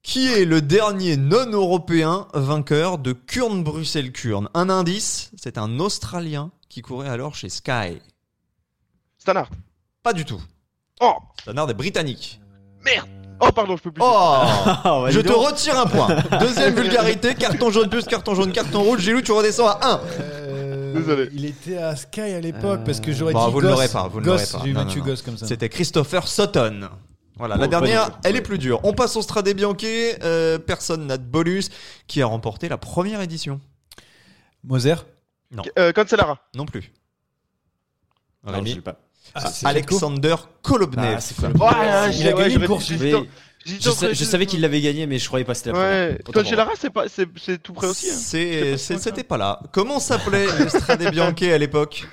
Qui 0.03 0.33
est 0.33 0.45
le 0.45 0.61
dernier 0.63 1.17
non-européen 1.17 2.29
vainqueur 2.33 2.99
de 2.99 3.13
Kurn-Bruxelles-Kurn 3.13 4.49
Un 4.55 4.71
indice, 4.71 5.31
c'est 5.37 5.59
un 5.59 5.81
Australien 5.81 6.51
qui 6.69 6.83
courait 6.83 7.09
alors 7.09 7.35
chez 7.35 7.49
Sky. 7.49 8.01
Stannard. 9.19 9.51
Pas 10.03 10.13
du 10.13 10.25
tout. 10.25 10.41
Oh 11.01 11.15
Stannard 11.43 11.69
est 11.71 11.75
britannique. 11.75 12.41
Merde 12.85 13.09
Oh, 13.41 13.53
pardon, 13.53 13.77
je 13.77 13.83
peux 13.83 13.93
plus. 13.93 14.03
Oh 14.05 14.41
bah, 14.85 15.07
Je 15.11 15.21
dis 15.21 15.27
te 15.29 15.33
donc. 15.33 15.47
retire 15.47 15.79
un 15.79 15.87
point. 15.87 16.09
Deuxième 16.41 16.75
vulgarité, 16.75 17.35
carton 17.35 17.71
jaune 17.71 17.89
plus, 17.89 18.05
carton 18.05 18.35
jaune, 18.35 18.53
carton 18.53 18.83
rouge. 18.83 19.01
Gilou, 19.01 19.21
tu 19.23 19.33
redescends 19.33 19.69
à 19.69 19.79
1. 19.95 20.01
Euh, 20.21 20.95
Désolé. 20.95 21.29
Il 21.33 21.45
était 21.45 21.77
à 21.79 21.95
Sky 21.97 22.21
à 22.21 22.41
l'époque, 22.41 22.81
parce 22.85 23.01
que 23.01 23.13
j'aurais 23.13 23.33
Bon, 23.33 23.47
dit 23.47 23.53
vous 23.53 23.61
ne 23.63 23.69
l'aurez 23.69 23.89
pas, 23.89 24.09
vous 24.09 24.21
ne 24.21 24.27
l'aurez 24.27 24.45
pas. 24.51 24.61
J'ai 24.65 24.73
Non, 24.73 24.85
non, 24.85 24.95
non. 24.95 25.17
Comme 25.25 25.37
ça. 25.37 25.47
C'était 25.47 25.69
Christopher 25.69 26.27
Sutton. 26.27 26.89
Voilà, 27.37 27.57
la 27.57 27.69
dernière, 27.69 28.11
elle 28.25 28.35
est 28.35 28.43
plus 28.43 28.59
dure. 28.59 28.81
On 28.83 28.93
passe 28.93 29.15
au 29.15 29.23
Stradé 29.23 29.55
Bianchi. 29.55 29.87
euh, 30.25 30.59
personne 30.59 31.07
n'a 31.07 31.17
de 31.19 31.23
bonus. 31.25 31.69
Qui 32.09 32.21
a 32.21 32.27
remporté 32.27 32.69
la 32.69 32.79
première 32.79 33.21
édition? 33.21 33.61
Moser? 34.65 34.95
Euh, 35.79 35.93
Cancellara. 35.93 36.39
Non 36.57 36.67
plus. 36.67 36.93
Non, 38.45 38.53
Rémi? 38.55 38.71
je 38.71 38.75
sais 38.77 38.81
pas. 38.81 38.97
Ah, 39.35 39.51
Alexander 39.65 40.35
Kolobnev. 40.63 41.19
Ah, 41.43 41.47
Ouais, 41.47 42.17
Il 42.19 42.29
a 42.29 42.35
ouais, 42.35 42.43
gagné 42.43 42.55
une 42.57 42.67
course. 42.67 42.91
je, 43.67 43.91
sais- 43.91 44.15
savais 44.25 44.47
qu'il 44.47 44.61
l'avait 44.61 44.81
gagné, 44.81 45.07
mais 45.07 45.19
je 45.19 45.27
croyais 45.27 45.45
pas 45.45 45.53
que 45.53 45.59
c'était 45.59 45.71
la 45.73 45.75
première. 45.79 46.11
Ouais. 46.13 46.19
Cancellara, 46.33 46.71
c'est 46.81 46.91
pas, 46.91 47.05
c'est, 47.09 47.29
c'est 47.41 47.63
tout 47.63 47.73
près 47.73 47.87
aussi. 47.89 48.09
Hein. 48.11 48.77
C'était 48.77 49.25
pas 49.25 49.37
là. 49.37 49.61
Comment 49.73 50.01
s'appelait 50.01 50.47
le 50.59 50.69
Stradé 50.69 51.11
Bianchi 51.11 51.51
à 51.51 51.59
l'époque 51.59 52.07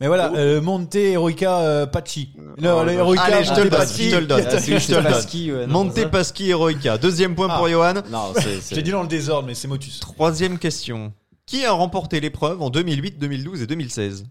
Mais 0.00 0.06
voilà, 0.06 0.32
euh, 0.34 0.60
Monte 0.60 0.94
Heroica 0.94 1.58
euh, 1.60 1.86
Pachi. 1.86 2.32
Non, 2.60 2.78
Oh, 2.80 2.84
le 2.84 2.92
Heroica 2.92 3.22
Allez, 3.22 3.44
je 3.44 3.52
te 3.52 3.60
le 3.60 3.68
donne, 3.70 3.80
Montepaschi. 3.80 4.10
je 4.10 4.16
te 4.16 4.20
le 4.20 4.26
donne. 4.26 4.44
C'est 4.58 4.78
Je 4.80 4.86
te 4.86 4.92
le 4.94 5.02
donne. 5.02 5.12
Pasqui, 5.12 5.52
ouais, 5.52 5.66
non, 5.66 5.84
Monte 5.84 5.96
ça 5.98 6.08
Paschi 6.08 6.50
Heroica. 6.50 6.98
Deuxième 6.98 7.34
point 7.34 7.48
pour. 7.48 7.68
Johan. 7.68 7.94
Non. 8.10 8.32
J'ai 8.72 8.82
dit 8.82 8.90
dans 8.90 9.02
le 9.02 9.08
désordre, 9.08 9.46
mais 9.46 9.54
c'est 9.54 9.68
Motus. 9.68 10.00
Troisième 10.00 10.58
question. 10.58 11.12
Qui 11.44 11.64
a 11.66 11.72
remporté 11.72 12.20
l'épreuve 12.20 12.62
en 12.62 12.70
2008, 12.70 13.18
2012 13.18 13.62
et 13.62 13.66
2016 13.66 14.24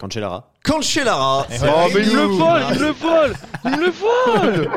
Cancellara. 0.00 0.50
Cancellara. 0.64 1.46
Oh, 1.50 1.88
mais 1.94 2.00
il 2.02 2.10
me 2.10 2.14
le 2.16 2.22
vole, 2.26 2.62
il 2.72 2.78
me 2.80 2.86
le 2.86 2.92
vole, 2.92 3.34
il 3.64 3.70
me 3.70 3.76
le 3.76 3.90
vole. 3.90 4.70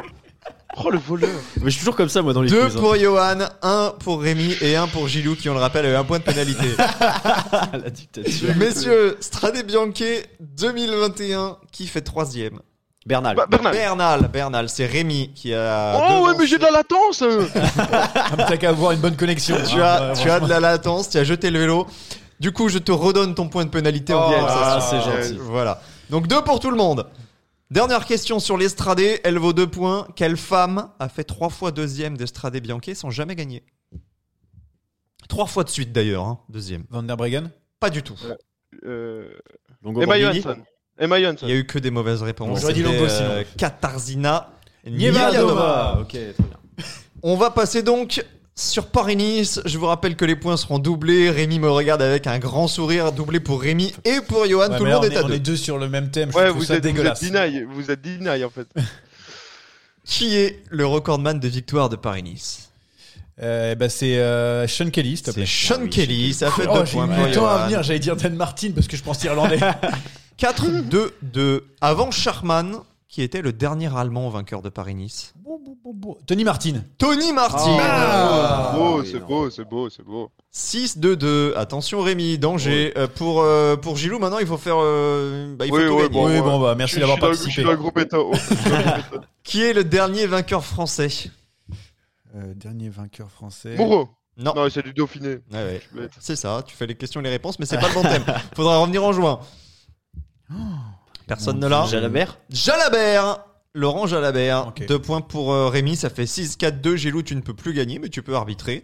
Oh, 0.84 0.90
le 0.90 0.98
voleur. 0.98 1.30
Mais 1.58 1.66
je 1.66 1.70
suis 1.70 1.80
toujours 1.80 1.96
comme 1.96 2.10
ça, 2.10 2.22
moi, 2.24 2.34
dans 2.34 2.42
les 2.42 2.50
Deux 2.50 2.64
quiz, 2.66 2.76
hein. 2.76 2.80
pour 2.80 2.96
Johan, 2.96 3.38
un 3.62 3.94
pour 4.00 4.22
Rémi 4.22 4.56
et 4.60 4.76
un 4.76 4.88
pour 4.88 5.08
Gilou 5.08 5.36
qui, 5.36 5.48
on 5.48 5.54
le 5.54 5.60
rappelle, 5.60 5.86
a 5.86 5.90
eu 5.92 5.96
un 5.96 6.04
point 6.04 6.18
de 6.18 6.24
pénalité. 6.24 6.66
La 7.74 7.90
dictature. 7.92 8.56
Messieurs, 8.58 9.16
Stradé 9.20 9.62
Bianchi 9.62 10.04
2021, 10.40 11.58
qui 11.72 11.86
fait 11.88 12.02
troisième 12.02 12.60
Bernal. 13.06 13.36
Bah, 13.36 13.46
Bernal. 13.48 13.72
Bernal, 13.74 14.28
Bernal, 14.34 14.68
c'est 14.70 14.86
Rémi 14.88 15.32
qui 15.36 15.54
a. 15.54 15.94
Oh, 15.96 16.00
ouais, 16.26 16.32
devancé- 16.32 16.36
mais 16.40 16.48
j'ai 16.48 16.58
de 16.58 16.64
la 16.64 16.72
latence. 16.72 17.22
hein. 17.22 17.48
Ah, 18.16 18.30
mais 18.38 18.46
T'as 18.48 18.58
qu'à 18.58 18.70
avoir 18.70 18.94
une 18.94 19.00
bonne 19.00 19.16
connexion. 19.16 19.56
Tu 19.70 19.80
as, 19.82 20.14
tu 20.20 20.30
as 20.30 20.40
de 20.40 20.50
la 20.50 20.60
latence, 20.60 21.10
tu 21.10 21.18
as 21.18 21.24
jeté 21.24 21.52
le 21.52 21.60
vélo. 21.60 21.86
Du 22.44 22.52
coup, 22.52 22.68
je 22.68 22.78
te 22.78 22.92
redonne 22.92 23.36
ton 23.36 23.48
point 23.48 23.64
de 23.64 23.70
pénalité 23.70 24.14
en 24.14 24.26
Oh, 24.26 24.28
vieille 24.28 24.44
ah, 24.46 24.74
Alsacien. 24.76 25.02
c'est 25.02 25.30
gentil. 25.30 25.40
Voilà. 25.42 25.82
Donc 26.10 26.28
deux 26.28 26.42
pour 26.44 26.60
tout 26.60 26.70
le 26.70 26.76
monde. 26.76 27.08
Dernière 27.72 28.06
question 28.06 28.40
sur 28.40 28.58
l'Estradé, 28.58 29.22
elle 29.24 29.40
vaut 29.40 29.54
deux 29.54 29.66
points. 29.66 30.06
Quelle 30.18 30.36
femme 30.36 30.90
a 31.00 31.08
fait 31.08 31.24
trois 31.24 31.50
fois 31.50 31.72
deuxième 31.72 32.18
d'Estradé 32.18 32.60
Bianchi 32.60 32.96
sans 32.96 33.10
jamais 33.12 33.36
gagner 33.38 33.64
Trois 35.30 35.46
fois 35.48 35.64
de 35.64 35.70
suite 35.70 35.94
d'ailleurs, 35.94 36.26
hein, 36.26 36.40
deuxième. 36.50 36.84
Van 36.90 37.02
der 37.02 37.16
Breggen 37.16 37.50
Pas 37.80 37.90
du 37.90 38.04
tout. 38.04 38.18
Euh, 38.86 39.30
Longo 39.82 40.02
Emma. 40.02 40.20
Johansson. 40.20 40.58
Emma 41.00 41.20
Il 41.20 41.24
Johansson. 41.24 41.48
y 41.48 41.52
a 41.54 41.56
eu 41.56 41.66
que 41.66 41.80
des 41.80 41.92
mauvaises 41.92 42.24
réponses. 42.24 42.60
J'aurais 42.60 42.74
dit 42.74 42.84
C'était, 42.84 42.94
Longo, 42.94 43.08
sinon. 43.08 43.30
euh, 43.30 43.44
Katarzyna. 43.58 44.50
Nievadova. 44.86 46.00
Ok, 46.02 46.10
très 46.10 46.20
bien. 46.38 46.58
On 47.22 47.38
va 47.38 47.52
passer 47.52 47.84
donc 47.84 48.22
sur 48.56 48.88
Paris-Nice. 48.88 49.62
Je 49.66 49.78
vous 49.78 49.88
rappelle 49.88 50.16
que 50.16 50.26
les 50.26 50.36
points 50.36 50.58
seront 50.58 50.80
doublés. 50.80 51.30
Rémi 51.30 51.60
me 51.60 51.70
regarde 51.70 52.02
avec 52.02 52.28
un 52.28 52.40
grand 52.40 52.68
sourire, 52.68 53.12
doublé 53.12 53.40
pour 53.40 53.62
Rémi 53.62 53.94
et 54.06 54.20
pour 54.28 54.46
Johan. 54.48 54.70
Ouais, 54.70 54.78
Tout 54.78 54.86
le 54.86 54.92
monde 54.92 55.06
on 55.06 55.10
est 55.10 55.14
est, 55.14 55.18
à 55.18 55.24
on 55.26 55.28
deux. 55.28 55.34
est 55.36 55.40
deux 55.40 55.56
sur 55.58 55.78
le 55.78 55.90
même 55.90 56.12
thème. 56.12 56.32
Je 56.32 56.38
Ouais, 56.38 56.48
trouve 56.50 56.60
vous 56.60 56.66
ça 56.66 56.76
êtes, 56.76 56.84
vous 56.84 56.90
êtes 56.90 56.96
dégueulasse. 56.96 57.24
deny, 57.24 57.64
vous 57.64 57.90
êtes 57.92 58.02
deny 58.02 58.44
en 58.44 58.50
fait. 58.50 58.68
Qui 60.06 60.36
est 60.36 60.62
le 60.70 60.86
recordman 60.86 61.40
de 61.40 61.48
victoire 61.48 61.90
de 61.90 61.96
Paris-Nice 61.96 62.70
Euh, 63.42 63.74
bah, 63.76 63.90
c'est 63.90 64.18
euh, 64.20 64.68
Sean 64.68 64.90
Kelly, 64.92 65.18
s'il 65.18 65.26
te 65.26 65.32
C'est 65.32 65.36
plaît. 65.38 65.46
Sean 65.48 65.88
Kelly. 65.88 66.34
Ça 66.34 66.52
fait 66.52 66.66
Oh, 66.70 66.80
deux 66.80 66.86
j'ai 66.86 66.92
points 66.94 67.08
mis 67.08 67.16
pour 67.16 67.26
le 67.26 67.32
temps 67.32 67.48
à 67.48 67.66
venir. 67.66 67.82
J'allais 67.84 68.00
dire 68.00 68.16
Dan 68.16 68.36
Martin 68.36 68.72
parce 68.76 68.88
que 68.88 68.96
je 68.98 69.02
pense 69.04 69.24
irlandais. 69.24 69.60
4-2-2. 70.40 71.62
Avant 71.82 72.12
Charman, 72.12 72.76
qui 73.14 73.22
était 73.22 73.44
le 73.44 73.54
dernier 73.54 73.96
Allemand 73.96 74.28
vainqueur 74.30 74.64
de 74.64 74.70
Paris-Nice. 74.70 75.36
Tony 76.26 76.44
Martin. 76.44 76.84
Tony 76.98 77.32
Martin. 77.32 77.78
Ah. 77.80 78.72
c'est 78.74 78.80
beau, 78.80 79.04
c'est 79.04 79.20
non. 79.20 79.28
beau, 79.28 79.50
c'est 79.52 79.64
beau, 79.70 79.90
c'est 79.92 80.04
beau. 80.04 80.32
6-2-2. 80.52 81.54
Attention 81.56 82.02
Rémi, 82.02 82.40
danger. 82.40 82.92
Euh, 82.98 83.08
pour, 83.08 83.44
euh, 83.44 83.76
pour 83.76 83.98
Gilou, 83.98 84.18
maintenant, 84.18 84.40
il 84.40 84.48
faut 84.48 84.58
faire... 84.58 84.78
euh, 84.80 85.56
bah, 85.56 85.68
il 85.68 85.70
faut 85.70 85.76
Oui, 85.78 86.06
tout 86.08 86.10
bon, 86.10 86.26
oui, 86.28 86.42
bon, 86.42 86.60
bah, 86.60 86.74
merci 86.74 87.00
d'avoir 87.00 87.20
participé. 87.20 87.62
Je 87.62 87.68
suis 87.68 87.78
groupe 87.78 88.00
Eto. 88.00 88.32
Qui 89.44 89.62
est 89.62 89.74
le 89.74 89.84
dernier 89.84 90.26
vainqueur 90.26 90.66
français? 90.66 91.30
Euh, 92.34 92.56
dernier 92.56 92.90
vainqueur 92.90 93.30
français. 93.30 93.76
Moreau. 93.76 94.10
Non. 94.38 94.54
Non, 94.56 94.68
c'est 94.72 94.82
du 94.82 94.92
Dauphiné. 94.92 95.38
Ouais. 95.52 95.84
Être- 96.00 96.16
C'est 96.20 96.36
ça, 96.36 96.64
tu 96.66 96.76
fais 96.76 96.88
les 96.88 96.96
questions 96.96 97.22
et 97.22 97.24
les 97.24 97.30
réponses, 97.30 97.60
mais 97.60 97.68
c'est 97.68 97.78
pas 97.78 97.90
le 97.90 97.94
bon 97.94 98.02
thème. 98.02 98.26
Faudra 98.56 98.80
revenir 98.80 99.04
en 99.04 99.14
juin. 99.14 99.40
Personne 101.28 101.60
ne 101.60 101.68
l'a. 101.68 101.86
Jalabert. 101.86 102.40
Jalabert 102.50 103.46
Laurent 103.74 104.06
Jalabert. 104.06 104.74
Deux 104.88 105.00
points 105.00 105.22
pour 105.22 105.52
euh, 105.52 105.70
Rémi, 105.70 105.96
ça 105.96 106.10
fait 106.10 106.26
6-4-2. 106.26 106.96
Gilou, 106.96 107.24
tu 107.24 107.36
ne 107.36 107.42
peux 107.42 107.56
plus 107.56 107.74
gagner, 107.74 107.98
mais 108.00 108.10
tu 108.10 108.22
peux 108.22 108.36
arbitrer. 108.36 108.84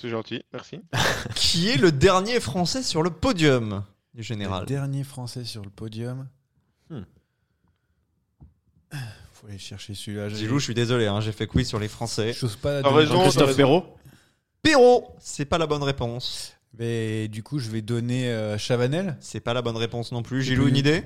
C'est 0.00 0.08
gentil, 0.08 0.42
merci. 0.52 0.80
Qui 1.34 1.68
est 1.68 1.76
le 1.76 1.92
dernier 1.92 2.40
Français 2.40 2.82
sur 2.82 3.02
le 3.02 3.10
podium 3.10 3.84
du 4.14 4.22
général 4.22 4.62
Le 4.62 4.66
dernier 4.66 5.04
français 5.04 5.44
sur 5.44 5.62
le 5.62 5.70
podium. 5.70 6.28
Hmm. 6.90 7.02
Faut 9.34 9.46
aller 9.48 9.58
chercher 9.58 9.94
celui-là. 9.94 10.28
Gilou, 10.28 10.58
je 10.58 10.64
suis 10.64 10.74
désolé, 10.74 11.06
hein, 11.06 11.20
j'ai 11.20 11.32
fait 11.32 11.46
quiz 11.46 11.68
sur 11.68 11.78
les 11.78 11.88
Français. 11.88 12.32
J'ose 12.32 12.56
pas. 12.56 12.82
Donner- 12.82 12.96
raison, 12.96 13.22
Christophe. 13.22 13.56
Perrault 13.56 13.96
Perrault, 14.62 15.16
c'est 15.18 15.44
pas 15.44 15.58
la 15.58 15.66
bonne 15.66 15.82
réponse. 15.82 16.54
Mais 16.78 17.28
du 17.28 17.42
coup, 17.42 17.58
je 17.58 17.70
vais 17.70 17.82
donner 17.82 18.30
euh, 18.30 18.56
Chavanel. 18.56 19.16
C'est 19.20 19.40
pas 19.40 19.52
la 19.52 19.60
bonne 19.62 19.76
réponse 19.76 20.12
non 20.12 20.22
plus. 20.22 20.42
Gilou, 20.42 20.68
une 20.68 20.76
idée? 20.76 21.04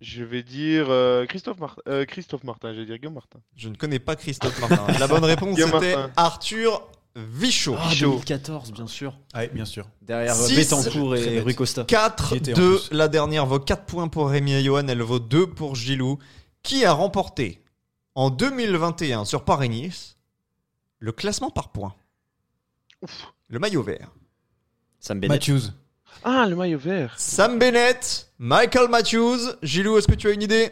Je 0.00 0.22
vais 0.24 0.42
dire 0.42 0.86
euh, 0.90 1.24
Christophe, 1.26 1.58
Mar- 1.58 1.80
euh, 1.88 2.04
Christophe 2.04 2.44
Martin, 2.44 2.74
je 2.74 2.80
vais 2.80 2.86
dire 2.86 2.96
Guillaume 2.98 3.14
Martin. 3.14 3.38
Je 3.56 3.68
ne 3.68 3.74
connais 3.76 3.98
pas 3.98 4.14
Christophe 4.16 4.58
Martin. 4.60 4.86
La 4.98 5.06
bonne 5.08 5.24
réponse 5.24 5.58
c'était. 5.58 5.96
Arthur 6.16 6.82
Vichot. 7.16 7.76
Ah, 7.78 7.90
2014, 7.98 8.72
bien 8.72 8.86
sûr. 8.86 9.18
Ouais, 9.34 9.48
bien 9.48 9.64
sûr. 9.64 9.88
Derrière. 10.02 10.34
Betancourt 10.36 11.16
et. 11.16 11.40
Rui 11.40 11.54
Costa. 11.54 11.84
4 11.84 12.28
J'y 12.28 12.34
étais 12.36 12.52
en 12.52 12.56
2 12.56 12.76
plus. 12.78 12.88
la 12.92 13.08
dernière 13.08 13.46
vaut 13.46 13.58
4 13.58 13.86
points 13.86 14.08
pour 14.08 14.28
Rémi 14.28 14.52
et 14.52 14.62
Johan, 14.62 14.86
elle 14.88 15.00
vaut 15.00 15.18
2 15.18 15.46
pour 15.48 15.74
Gilou. 15.76 16.18
Qui 16.62 16.84
a 16.84 16.92
remporté 16.92 17.62
en 18.14 18.28
2021 18.28 19.24
sur 19.24 19.44
Paris-Nice 19.44 20.18
le 20.98 21.12
classement 21.12 21.50
par 21.50 21.70
points 21.70 21.94
Le 23.48 23.58
maillot 23.58 23.82
vert. 23.82 24.10
Sam 25.00 25.20
Bennett. 25.20 25.40
Matthews. 25.48 25.70
Ah, 26.24 26.46
le 26.48 26.56
maillot 26.56 26.78
vert. 26.78 27.14
Sam 27.16 27.58
Bennett, 27.58 28.28
Michael 28.38 28.88
Matthews. 28.88 29.38
Gilou, 29.62 29.98
est-ce 29.98 30.08
que 30.08 30.14
tu 30.14 30.28
as 30.28 30.32
une 30.32 30.42
idée? 30.42 30.70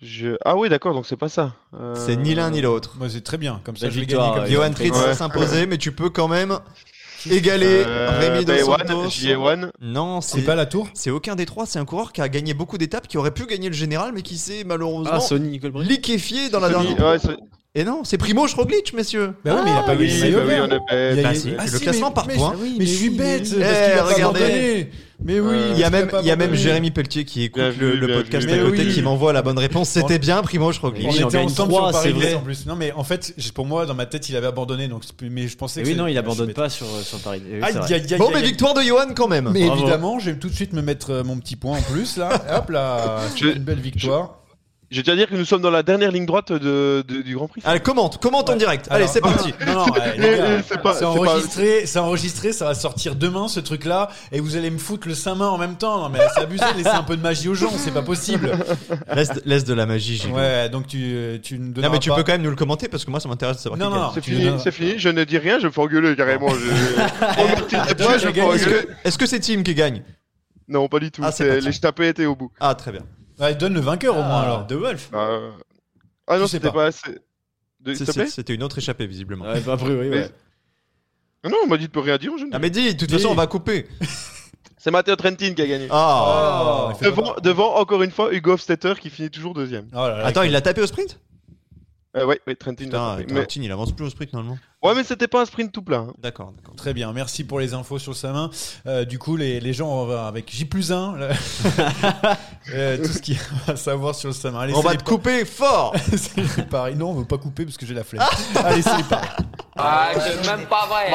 Je... 0.00 0.36
Ah 0.44 0.56
oui, 0.56 0.68
d'accord, 0.68 0.94
donc 0.94 1.06
c'est 1.06 1.16
pas 1.16 1.28
ça. 1.28 1.54
Euh, 1.78 1.94
C'est 1.96 2.16
ni 2.16 2.34
l'un 2.34 2.50
ni 2.50 2.60
l'autre. 2.60 2.94
Moi, 2.98 3.08
c'est 3.08 3.20
très 3.22 3.38
bien. 3.38 3.60
Comme 3.64 3.76
ça, 3.76 3.86
Belle 3.86 3.94
je 3.94 4.00
victoire. 4.00 4.46
Johan. 4.46 4.72
Tritz 4.72 4.96
va 4.96 5.14
s'imposer, 5.14 5.66
mais 5.66 5.78
tu 5.78 5.92
peux 5.92 6.10
quand 6.10 6.26
même 6.28 6.58
égaler 7.30 7.84
Euh, 7.86 8.18
Rémi 8.18 8.44
Dos 8.44 8.52
bah, 8.68 8.78
Santos. 8.88 9.10
j'y 9.10 9.28
ai 9.28 9.32
Ewan. 9.34 9.70
Non, 9.80 10.20
C'est 10.20 10.42
pas 10.42 10.56
la 10.56 10.66
tour? 10.66 10.88
C'est 10.94 11.10
aucun 11.10 11.36
des 11.36 11.46
trois, 11.46 11.66
c'est 11.66 11.78
un 11.78 11.84
coureur 11.84 12.12
qui 12.12 12.20
a 12.20 12.28
gagné 12.28 12.52
beaucoup 12.52 12.78
d'étapes, 12.78 13.06
qui 13.06 13.16
aurait 13.16 13.30
pu 13.30 13.46
gagner 13.46 13.68
le 13.68 13.74
général, 13.76 14.10
mais 14.12 14.22
qui 14.22 14.38
s'est 14.38 14.64
malheureusement 14.64 15.20
Ah, 15.30 15.34
liquéfié 15.82 16.48
dans 16.50 16.58
la 16.58 16.72
Sony, 16.72 16.94
dernière. 16.96 17.06
ouais, 17.12 17.18
Et 17.74 17.84
non, 17.84 18.02
c'est 18.04 18.18
Primo 18.18 18.44
Roglic, 18.54 18.92
messieurs. 18.92 19.32
Bah 19.46 19.52
oui, 19.56 19.60
mais 19.64 19.70
il 19.70 19.76
a 19.78 19.82
pas 19.82 19.94
oui, 19.94 20.06
gagné 20.06 20.30
le 20.30 20.36
bah 20.40 20.44
oui, 20.46 20.54
on 20.60 20.66
est 20.66 21.12
Il 21.14 21.16
y 21.16 21.20
a- 21.20 21.22
Bah 21.22 21.28
y 21.30 21.32
a- 21.32 21.34
si, 21.34 21.52
Ah 21.58 21.64
le 21.64 21.70
si, 21.70 21.80
classement 21.80 22.08
mais- 22.10 22.14
par 22.14 22.26
mais- 22.26 22.34
points. 22.34 22.54
Mais 22.78 22.84
je 22.84 22.94
suis 22.94 23.08
bête. 23.08 23.48
Eh, 23.56 23.60
parce 23.60 24.14
qu'il 24.14 24.24
regardez. 24.24 24.90
Mais 25.24 25.40
oui. 25.40 25.54
Euh, 25.54 25.70
Il 25.72 25.80
y 25.80 25.84
a 25.84 25.88
même, 25.88 26.10
il 26.20 26.26
y 26.26 26.30
a 26.30 26.36
même. 26.36 26.52
Jérémy 26.54 26.90
Pelletier 26.90 27.24
qui 27.24 27.44
écoute 27.44 27.62
Bien 27.62 27.70
le, 27.70 27.92
vu, 27.92 27.96
le 27.96 28.06
bien 28.08 28.16
podcast 28.16 28.46
à 28.46 28.52
Mais 28.52 28.58
côté 28.58 28.82
oui. 28.84 28.92
qui 28.92 29.00
m'envoie 29.00 29.32
la 29.32 29.40
bonne 29.40 29.58
réponse. 29.58 29.88
C'était 29.88 30.18
bien 30.18 30.42
Primo 30.42 30.70
Roglic. 30.82 31.06
On 31.08 31.12
Oui, 31.12 31.22
était 31.22 31.38
ensemble 31.38 31.72
trois, 31.72 31.92
sur 31.94 32.02
c'est 32.02 32.10
Paris 32.10 32.22
vrai. 32.24 32.34
en 32.34 32.40
plus. 32.40 32.66
Non, 32.66 32.76
mais 32.76 32.92
en 32.92 33.04
fait, 33.04 33.34
pour 33.54 33.64
moi, 33.64 33.86
dans 33.86 33.94
ma 33.94 34.04
tête, 34.04 34.28
il 34.28 34.36
avait 34.36 34.48
abandonné. 34.48 34.88
Donc, 34.88 35.04
mais 35.22 35.48
je 35.48 35.56
pensais 35.56 35.82
que 35.82 35.86
oui, 35.88 35.94
non, 35.94 36.06
il 36.08 36.18
abandonne 36.18 36.52
pas 36.52 36.68
sur, 36.68 36.84
sur 37.02 37.20
Paris. 37.20 37.40
Oui, 37.50 37.58
bête. 37.58 38.18
Bon, 38.18 38.30
mais 38.34 38.42
victoire 38.42 38.74
de 38.74 38.82
Johan 38.82 39.14
quand 39.16 39.28
même. 39.28 39.48
Mais 39.50 39.62
évidemment, 39.62 40.18
je 40.18 40.32
vais 40.32 40.36
tout 40.36 40.50
de 40.50 40.54
suite 40.54 40.74
me 40.74 40.82
mettre 40.82 41.08
euh, 41.10 41.24
mon 41.24 41.38
petit 41.38 41.56
point 41.56 41.78
en 41.78 41.82
plus 41.82 42.18
là. 42.18 42.28
Hop 42.54 42.68
là, 42.68 43.20
une 43.40 43.54
belle 43.60 43.80
victoire. 43.80 44.41
Je 44.92 45.00
tiens 45.00 45.14
à 45.14 45.16
dire 45.16 45.28
que 45.28 45.34
nous 45.34 45.44
sommes 45.44 45.62
dans 45.62 45.70
la 45.70 45.82
dernière 45.82 46.12
ligne 46.12 46.26
droite 46.26 46.52
de, 46.52 47.02
de- 47.08 47.22
du 47.22 47.34
Grand 47.34 47.48
Prix. 47.48 47.62
Allez, 47.64 47.80
commente, 47.80 48.20
commente 48.20 48.50
en 48.50 48.56
direct. 48.56 48.86
Allez, 48.90 49.06
c'est 49.06 49.20
parti. 49.22 49.52
Non, 49.66 49.74
non, 49.74 49.84
ouais, 49.92 50.00
eh, 50.18 50.62
c'est 50.68 50.82
pas- 50.82 50.92
c'est 50.92 50.98
c'est 50.98 51.04
pas- 51.04 51.08
enregistré, 51.08 51.86
c'est 51.86 51.98
enregistré, 51.98 52.52
ça 52.52 52.66
va 52.66 52.74
sortir 52.74 53.14
demain 53.16 53.48
ce 53.48 53.58
truc-là, 53.60 54.10
et 54.32 54.40
vous 54.40 54.56
allez 54.56 54.70
me 54.70 54.78
foutre 54.78 55.08
le 55.08 55.14
sein 55.14 55.34
main 55.34 55.48
en 55.48 55.56
même 55.58 55.76
temps. 55.76 55.98
Non 56.02 56.08
mais 56.10 56.18
c'est 56.34 56.42
abusé, 56.42 56.64
laissez 56.76 56.88
un 56.90 57.02
peu 57.02 57.16
de 57.16 57.22
magie 57.22 57.48
aux 57.48 57.54
gens, 57.54 57.70
c'est 57.76 57.90
pas 57.94 58.02
possible. 58.02 58.52
Laisse, 59.14 59.30
laisse 59.46 59.64
de 59.64 59.72
la 59.74 59.86
magie, 59.86 60.16
Gilles. 60.16 60.32
Ouais, 60.32 60.68
donc 60.68 60.86
tu, 60.86 61.40
tu 61.42 61.58
Non, 61.58 61.90
mais 61.90 61.98
tu 61.98 62.10
pas- 62.10 62.16
peux 62.16 62.22
quand 62.22 62.32
même 62.32 62.42
nous 62.42 62.50
le 62.50 62.56
commenter 62.56 62.88
parce 62.88 63.04
que 63.06 63.10
moi 63.10 63.18
ça 63.20 63.28
m'intéresse 63.30 63.56
de 63.56 63.62
savoir 63.62 63.78
Non, 63.78 63.90
qui 63.90 63.98
non. 63.98 64.10
C'est 64.14 64.20
fini, 64.24 64.44
donnes- 64.44 64.58
c'est 64.58 64.72
fini, 64.72 64.94
je 64.98 65.08
ne 65.08 65.24
dis 65.24 65.38
rien, 65.38 65.58
je 65.58 65.66
me 65.66 65.70
fais 65.72 65.80
engueuler 65.80 66.14
carrément. 66.16 66.48
Est-ce 69.04 69.18
que 69.18 69.26
c'est 69.26 69.40
Team 69.40 69.62
qui 69.62 69.74
gagne? 69.74 70.02
Non, 70.68 70.88
pas 70.88 70.98
du 71.00 71.10
tout, 71.10 71.22
Ah, 71.24 71.32
c'est 71.32 71.56
les 71.56 71.60
ça. 71.62 71.70
jetapés 71.70 72.08
étaient 72.08 72.26
au 72.26 72.36
bout. 72.36 72.50
Ah, 72.60 72.74
très 72.74 72.92
bien. 72.92 73.02
Ouais, 73.38 73.54
donne 73.54 73.74
le 73.74 73.80
vainqueur 73.80 74.16
au 74.16 74.22
moins 74.22 74.42
alors. 74.42 74.66
De 74.66 74.74
Wolf. 74.76 75.10
Ah, 75.12 75.38
ah 76.26 76.38
non, 76.38 76.46
sais 76.46 76.52
c'était 76.58 76.68
pas. 76.68 76.74
pas 76.74 76.84
assez. 76.86 77.18
De 77.80 77.94
C'était 77.94 78.54
une 78.54 78.62
autre 78.62 78.78
échappée, 78.78 79.06
visiblement. 79.06 79.44
Ouais, 79.46 79.60
bah, 79.60 79.72
a 79.72 79.76
priori, 79.76 80.08
ouais. 80.10 80.30
Ah 81.44 81.48
Non, 81.48 81.56
on 81.64 81.66
m'a 81.66 81.76
dit 81.76 81.88
de 81.88 81.98
rien 81.98 82.16
dire. 82.18 82.30
Je 82.38 82.44
ne 82.44 82.50
Ah, 82.52 82.58
dis- 82.58 82.62
mais 82.62 82.70
dis, 82.70 82.94
de 82.94 82.98
toute 83.00 83.08
Dis. 83.08 83.16
façon, 83.16 83.28
on 83.30 83.34
va 83.34 83.46
couper. 83.48 83.88
C'est 84.78 84.90
Matteo 84.90 85.14
Trentin 85.16 85.54
qui 85.54 85.62
a 85.62 85.66
gagné. 85.66 85.86
Ah. 85.90 86.86
Oh, 86.88 86.92
il 86.92 86.96
fait 87.04 87.12
pas 87.12 87.36
devant, 87.42 87.76
encore 87.76 88.02
une 88.02 88.10
fois, 88.10 88.32
Hugo 88.34 88.52
Hofstetter 88.52 88.94
qui 89.00 89.10
finit 89.10 89.30
toujours 89.30 89.54
deuxième. 89.54 89.86
Oh 89.92 89.96
là 90.08 90.18
là, 90.18 90.26
Attends, 90.26 90.42
il 90.42 90.50
l'a 90.52 90.60
tapé 90.60 90.80
au 90.80 90.86
sprint? 90.86 91.18
Euh, 92.14 92.26
ouais, 92.26 92.38
ouais, 92.46 92.54
Trentin. 92.54 92.84
Putain, 92.84 93.16
mais... 93.16 93.24
Trentin, 93.24 93.60
il 93.62 93.72
avance 93.72 93.92
plus 93.92 94.04
au 94.04 94.10
sprint 94.10 94.32
normalement. 94.34 94.58
Ouais, 94.82 94.94
mais 94.94 95.02
c'était 95.04 95.28
pas 95.28 95.40
un 95.42 95.44
sprint 95.46 95.72
tout 95.72 95.80
plein. 95.82 96.08
hein. 96.08 96.14
D'accord, 96.18 96.52
d'accord. 96.56 96.74
Très 96.76 96.92
bien, 96.92 97.10
merci 97.12 97.44
pour 97.44 97.58
les 97.60 97.72
infos 97.72 97.98
sur 97.98 98.14
sa 98.14 98.32
main. 98.32 98.50
Euh, 98.86 99.04
du 99.06 99.18
coup, 99.18 99.36
les, 99.36 99.60
les 99.60 99.72
gens, 99.72 99.88
on 99.88 100.04
va 100.04 100.26
avec 100.26 100.50
J 100.50 100.64
plus 100.66 100.92
1, 100.92 101.14
tout 101.16 103.04
ce 103.12 103.18
qu'il 103.20 103.36
y 103.36 103.38
a 103.38 103.72
à 103.72 103.76
savoir 103.76 104.14
sur 104.14 104.28
le 104.28 104.34
Samin. 104.34 104.60
Allez, 104.60 104.74
On 104.74 104.82
c'est 104.82 104.88
va 104.88 104.96
te 104.96 105.04
couper 105.04 105.44
fort 105.44 105.94
c'est. 106.16 106.70
Non, 106.96 107.10
on 107.10 107.14
veut 107.14 107.24
pas 107.24 107.38
couper 107.38 107.64
parce 107.64 107.76
que 107.78 107.86
j'ai 107.86 107.94
la 107.94 108.04
flemme. 108.04 108.26
Allez, 108.56 108.82
c'est 108.82 109.08
paris. 109.08 109.28
Ah, 109.76 110.10
c'est 110.18 110.46
même 110.46 110.66
pas 110.66 110.86
vrai. 110.86 111.10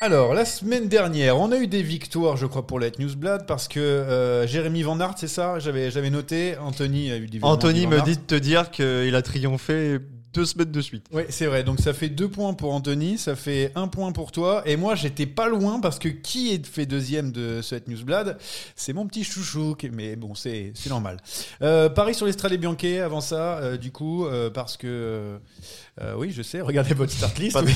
Alors, 0.00 0.34
la 0.34 0.44
semaine 0.44 0.88
dernière, 0.88 1.38
on 1.38 1.50
a 1.50 1.56
eu 1.56 1.66
des 1.66 1.82
victoires, 1.82 2.36
je 2.36 2.46
crois, 2.46 2.66
pour 2.66 2.78
la 2.78 2.90
Newsblad 2.98 3.46
parce 3.46 3.68
que 3.68 3.80
euh, 3.80 4.46
Jérémy 4.46 4.82
Van 4.82 5.00
Aert, 5.00 5.14
c'est 5.16 5.28
ça? 5.28 5.58
J'avais 5.58 5.90
j'avais 5.90 6.10
noté. 6.10 6.56
Anthony 6.58 7.10
a 7.10 7.16
eu 7.16 7.26
des 7.26 7.38
Anthony 7.42 7.84
Van 7.84 7.90
me 7.90 8.00
dit 8.02 8.16
de 8.16 8.22
te 8.22 8.34
dire 8.34 8.70
qu'il 8.70 9.14
a 9.14 9.22
triomphé 9.22 9.98
deux 10.34 10.44
semaines 10.46 10.70
de 10.72 10.80
suite. 10.80 11.06
Oui, 11.12 11.22
c'est 11.28 11.46
vrai. 11.46 11.62
Donc 11.64 11.80
ça 11.80 11.92
fait 11.94 12.08
deux 12.08 12.28
points 12.28 12.54
pour 12.54 12.72
Anthony, 12.74 13.16
ça 13.18 13.36
fait 13.36 13.72
un 13.74 13.88
point 13.88 14.12
pour 14.12 14.32
toi. 14.32 14.62
Et 14.66 14.76
moi, 14.76 14.94
j'étais 14.94 15.26
pas 15.26 15.48
loin 15.48 15.80
parce 15.80 15.98
que 15.98 16.08
qui 16.08 16.52
est 16.52 16.66
fait 16.66 16.86
deuxième 16.86 17.32
de 17.32 17.60
cette 17.62 17.88
newsblad? 17.88 18.36
C'est 18.76 18.92
mon 18.92 19.06
petit 19.06 19.24
chouchou. 19.24 19.76
Mais 19.92 20.16
bon, 20.16 20.34
c'est 20.34 20.72
c'est 20.74 20.90
normal. 20.90 21.18
Euh, 21.62 21.88
Paris 21.88 22.14
sur 22.14 22.26
l'Estrade 22.26 22.52
Bianchi 22.54 22.98
avant 22.98 23.20
ça, 23.20 23.58
euh, 23.58 23.76
du 23.76 23.90
coup, 23.92 24.26
euh, 24.26 24.50
parce 24.50 24.76
que. 24.76 25.38
oui, 26.16 26.32
je 26.32 26.42
sais, 26.42 26.60
regardez 26.60 26.94
votre 26.94 27.12
start 27.12 27.38
list. 27.38 27.56
Oui. 27.64 27.72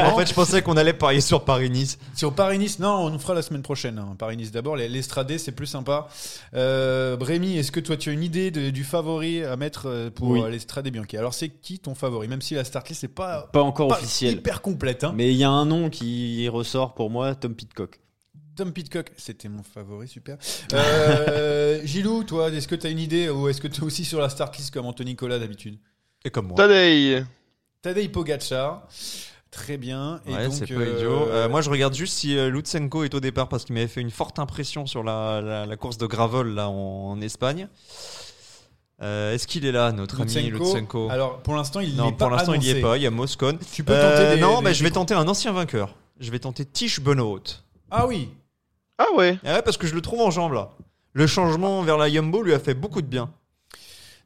En 0.00 0.16
fait, 0.16 0.26
je 0.26 0.34
pensais 0.34 0.62
qu'on 0.62 0.76
allait 0.76 0.92
parier 0.92 1.20
sur 1.20 1.44
Paris-Nice. 1.44 1.98
Sur 2.14 2.32
Paris-Nice, 2.34 2.78
non, 2.78 2.90
on 3.06 3.10
nous 3.10 3.18
fera 3.18 3.34
la 3.34 3.42
semaine 3.42 3.62
prochaine. 3.62 3.98
hein. 3.98 4.14
Paris-Nice 4.18 4.50
d'abord, 4.52 4.76
les- 4.76 4.88
l'Estrade, 4.88 5.36
c'est 5.38 5.52
plus 5.52 5.66
sympa. 5.66 6.08
Euh, 6.54 7.16
Brémy, 7.16 7.56
est-ce 7.58 7.72
que 7.72 7.80
toi 7.80 7.96
tu 7.96 8.10
as 8.10 8.12
une 8.12 8.22
idée 8.22 8.50
de- 8.50 8.70
du 8.70 8.84
favori 8.84 9.42
à 9.44 9.56
mettre 9.56 10.10
pour 10.14 10.28
Oui. 10.30 10.40
l'Estrade 10.50 10.88
Bianchi 10.88 11.16
Alors 11.16 11.34
c'est 11.40 11.48
qui 11.48 11.78
ton 11.78 11.94
favori 11.94 12.28
Même 12.28 12.40
si 12.42 12.54
la 12.54 12.64
start 12.64 12.88
list 12.88 13.02
n'est 13.02 13.08
pas, 13.08 13.48
Pas 13.52 13.62
encore 13.62 13.90
officiel. 13.90 14.34
hyper 14.34 14.62
complète. 14.62 15.04
hein. 15.04 15.12
Mais 15.14 15.32
il 15.32 15.36
y 15.36 15.44
a 15.44 15.50
un 15.50 15.66
nom 15.66 15.90
qui 15.90 16.48
ressort 16.48 16.94
pour 16.94 17.10
moi, 17.10 17.34
Tom 17.34 17.54
Pitcock. 17.54 17.98
Tom 18.56 18.72
Pitcock, 18.72 19.10
c'était 19.16 19.48
mon 19.48 19.62
favori, 19.62 20.06
super. 20.08 20.36
Euh, 20.74 21.80
Gilou, 21.84 22.24
toi, 22.24 22.50
est-ce 22.50 22.68
que 22.68 22.74
tu 22.74 22.86
as 22.86 22.90
une 22.90 22.98
idée 22.98 23.28
ou 23.30 23.48
est-ce 23.48 23.60
que 23.60 23.68
tu 23.68 23.80
es 23.80 23.84
aussi 23.84 24.04
sur 24.04 24.20
la 24.20 24.28
start 24.28 24.56
list 24.58 24.72
comme 24.72 24.86
Anthony 24.86 25.10
Nicolas 25.12 25.38
d'habitude? 25.38 25.78
Et 26.24 26.30
comme 26.30 26.48
moi. 26.48 26.56
Tadej. 26.56 27.24
Tadej 27.82 28.08
Pogacar, 28.12 28.86
très 29.50 29.78
bien. 29.78 30.20
Et 30.26 30.34
Ouais, 30.34 30.44
donc, 30.44 30.54
c'est 30.54 30.66
pas 30.66 30.80
euh, 30.80 30.94
idiot. 30.96 31.28
Euh, 31.28 31.48
moi, 31.48 31.62
je 31.62 31.70
regarde 31.70 31.94
juste 31.94 32.12
si 32.14 32.36
euh, 32.36 32.50
Lutsenko 32.50 33.04
est 33.04 33.14
au 33.14 33.20
départ 33.20 33.48
parce 33.48 33.64
qu'il 33.64 33.74
m'avait 33.74 33.88
fait 33.88 34.02
une 34.02 34.10
forte 34.10 34.38
impression 34.38 34.84
sur 34.84 35.02
la, 35.02 35.40
la- 35.40 35.64
la 35.66 35.76
course 35.76 35.96
de 35.96 36.04
gravel 36.06 36.48
là 36.48 36.68
en, 36.68 37.12
en 37.12 37.20
Espagne. 37.22 37.68
Euh, 39.02 39.32
Est-ce 39.34 39.46
qu'il 39.46 39.64
est 39.64 39.72
là, 39.72 39.92
notre 39.92 40.20
ami 40.20 40.50
Lutsenko, 40.50 41.08
Alors 41.10 41.38
pour 41.38 41.54
l'instant, 41.54 41.80
il 41.80 41.96
Non, 41.96 42.06
n'est 42.06 42.12
pas 42.12 42.26
pour 42.26 42.36
l'instant, 42.36 42.52
il 42.54 42.62
y 42.64 42.70
est 42.70 42.80
pas. 42.82 42.96
Il 42.98 43.02
y 43.02 43.06
a 43.06 43.10
Moscone. 43.10 43.58
Tu 43.72 43.82
peux 43.82 43.94
tenter 43.94 44.34
des- 44.36 44.40
Non, 44.42 44.58
des- 44.58 44.64
mais 44.64 44.74
je 44.74 44.82
vais 44.82 44.90
des- 44.90 44.94
tenter 44.94 45.14
un 45.14 45.26
ancien 45.26 45.52
vainqueur. 45.52 45.94
Je 46.18 46.30
vais 46.30 46.38
tenter 46.38 46.64
Tish 46.66 47.00
Benoît. 47.00 47.40
Ah 47.90 48.06
oui, 48.06 48.28
Ah 48.98 49.06
ouais. 49.16 49.38
Ah 49.44 49.54
ouais, 49.54 49.62
parce 49.62 49.78
que 49.78 49.86
je 49.86 49.94
le 49.94 50.02
trouve 50.02 50.20
en 50.20 50.30
jambes 50.30 50.52
là. 50.52 50.70
Le 51.14 51.26
changement 51.26 51.82
vers 51.82 51.96
la 51.96 52.08
Yumbo 52.10 52.42
lui 52.42 52.52
a 52.52 52.58
fait 52.58 52.74
beaucoup 52.74 53.00
de 53.00 53.06
bien. 53.06 53.30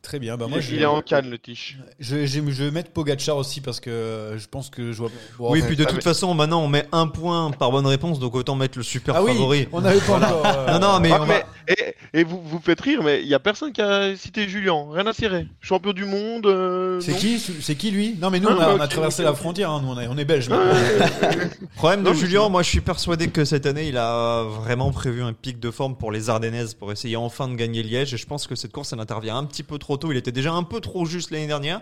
Très 0.05 0.21
bien. 0.21 0.37
Bah, 0.37 0.45
Il, 0.47 0.51
moi, 0.53 0.61
je, 0.61 0.75
il 0.75 0.83
est 0.83 0.87
en 0.87 1.03
canne, 1.03 1.29
le 1.31 1.39
tiche. 1.39 1.79
je, 1.99 2.25
je, 2.27 2.41
je 2.51 2.65
vais 2.65 2.71
mettre 2.71 2.91
Pogacar 2.93 3.37
aussi 3.37 3.61
parce 3.61 3.81
que 3.81 3.91
euh, 3.91 4.39
je 4.39 4.47
pense 4.47 4.71
que 4.71 4.93
je 4.93 4.99
vois. 4.99 5.11
bon, 5.39 5.51
oui, 5.51 5.63
puis 5.67 5.75
de 5.77 5.85
toute 5.85 6.03
façon, 6.05 6.33
maintenant 6.35 6.63
on 6.63 6.69
met 6.69 6.87
un 6.93 7.09
point 7.09 7.51
par 7.51 7.73
bonne 7.73 7.87
réponse, 7.87 8.19
donc 8.21 8.35
autant 8.37 8.55
mettre 8.55 8.79
le 8.79 8.85
super 8.85 9.17
Ah 9.17 9.23
oui, 9.25 9.33
favori. 9.33 9.69
on 9.73 9.81
n'avait 9.81 9.99
pas 10.01 10.17
encore. 10.19 10.43
euh, 10.47 10.79
Non, 10.79 10.79
non, 10.79 11.01
mais 11.01 11.11
Ah, 11.13 11.19
on 11.23 11.27
mais- 11.27 11.41
va- 11.41 11.47
et, 11.67 12.21
et 12.21 12.25
vous 12.25 12.41
vous 12.45 12.61
faites 12.63 12.81
rire, 12.81 13.03
mais 13.03 13.23
il 13.23 13.27
y 13.29 13.35
a 13.35 13.39
personne 13.41 13.73
qui 13.73 13.81
a 13.81 14.15
cité 14.17 14.49
Julien. 14.49 14.85
Rien 14.91 15.07
à 15.07 15.13
cirer. 15.15 15.47
Champion 15.61 15.93
du 15.95 16.05
monde. 16.05 16.47
euh, 16.47 17.01
C'est 17.01 17.15
qui 17.17 17.39
C'est 17.39 17.75
qui 17.75 17.91
lui? 17.91 18.17
Non, 18.21 18.31
mais 18.31 18.39
nous, 18.41 18.49
Ah, 18.51 18.57
on 18.59 18.61
a, 18.61 18.75
on 18.75 18.81
a 18.81 18.85
ok, 18.85 18.91
traversé 18.91 19.23
la 19.23 19.33
frontière. 19.35 19.71
hein, 19.71 19.81
nous, 19.83 19.89
on, 19.93 19.99
est, 19.99 20.07
on 20.07 20.19
est 20.19 20.25
belges. 20.27 20.49
Ah. 20.53 20.75
Problème 21.77 22.03
de 22.03 22.11
Non, 22.11 22.15
Julien, 22.15 22.49
moi 22.49 22.63
je 22.63 22.69
suis 22.69 22.81
persuadé 22.81 23.29
que 23.29 23.45
cette 23.45 23.67
année 23.67 23.89
il 23.89 23.97
a 23.97 24.43
vraiment 24.45 24.91
prévu 24.93 25.23
un 25.23 25.33
pic 25.33 25.59
de 25.59 25.71
forme 25.71 25.97
pour 25.97 26.13
les 26.13 26.29
Ardennaises 26.31 26.75
pour 26.75 26.93
essayer 26.93 27.17
enfin 27.17 27.49
de 27.49 27.55
gagner 27.55 27.83
Liège 27.83 28.15
et 28.15 28.17
je 28.17 28.27
pense 28.27 28.47
que 28.47 28.55
cette 28.55 28.73
course 28.73 28.93
elle 28.93 29.01
intervient 29.01 29.37
un 29.37 29.45
petit 29.45 29.63
peu 29.63 29.79
trop 29.79 29.94
tôt, 29.97 30.13
il 30.13 30.19
était 30.19 30.33
déjà 30.33 30.53
un 30.53 30.63
peu 30.63 30.81
trop 30.81 31.07
juste 31.07 31.31
l'année 31.31 31.47
dernière. 31.47 31.81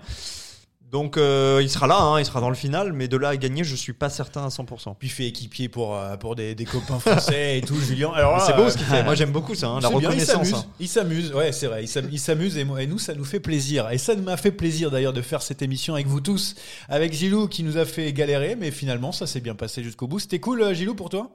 Donc 0.93 1.17
euh, 1.17 1.61
il 1.63 1.71
sera 1.71 1.87
là, 1.87 1.99
hein, 1.99 2.21
il 2.21 2.27
sera 2.27 2.43
dans 2.43 2.51
le 2.51 2.55
final, 2.55 2.93
mais 2.93 3.09
de 3.09 3.17
là 3.17 3.31
à 3.31 3.37
gagner, 3.39 3.65
je 3.65 3.75
suis 3.75 3.95
pas 3.95 4.11
certain 4.11 4.45
à 4.45 4.49
100%. 4.49 4.95
Puis 4.99 5.09
il 5.09 5.11
fait 5.11 5.27
équipier 5.27 5.71
pour, 5.71 5.97
euh, 5.97 6.19
pour 6.19 6.37
des, 6.37 6.55
des 6.55 6.67
copains 6.67 7.01
français 7.01 7.57
et 7.57 7.63
tout, 7.63 7.81
Julien. 7.81 8.13
Alors 8.15 8.43
c'est 8.43 8.53
beau 8.55 8.65
euh, 8.65 8.69
ce 8.71 8.77
qu'il 8.77 8.85
fait. 8.85 9.03
Moi 9.03 9.15
j'aime 9.15 9.33
beaucoup 9.33 9.55
ça, 9.55 9.69
hein, 9.69 9.81
la 9.81 9.89
c'est 9.89 9.97
bien, 9.97 10.11
reconnaissance. 10.11 10.49
Il 10.51 10.55
hein. 10.55 10.59
s'amuse, 10.59 10.67
il 10.81 10.89
s'amuse, 10.89 11.33
ouais, 11.33 11.51
c'est 11.53 11.67
vrai. 11.67 11.83
Il 11.85 11.89
s'am- 11.89 12.09
il 12.13 12.21
s'amuse 12.21 12.59
et, 12.59 12.67
nous, 12.67 12.99
ça 12.99 13.15
nous 13.15 13.25
fait 13.25 13.41
plaisir. 13.41 13.91
Et 13.91 13.97
ça 13.97 14.15
m'a 14.17 14.37
fait 14.37 14.53
plaisir 14.53 14.91
d'ailleurs 14.91 15.15
de 15.15 15.23
faire 15.23 15.41
cette 15.41 15.63
émission 15.63 15.95
avec 15.95 16.07
vous 16.09 16.21
tous, 16.21 16.57
avec 16.91 17.15
Gilou 17.15 17.49
qui 17.49 17.63
nous 17.63 17.79
a 17.79 17.87
fait 17.87 18.13
galérer, 18.13 18.55
mais 18.55 18.71
finalement, 18.71 19.13
ça 19.13 19.27
s'est 19.27 19.41
bien 19.41 19.55
passé 19.55 19.83
jusqu'au 19.83 20.07
bout. 20.09 20.19
C'était 20.19 20.41
cool, 20.41 20.61
euh, 20.61 20.75
Gilou, 20.75 20.95
pour 20.95 21.09
toi? 21.09 21.31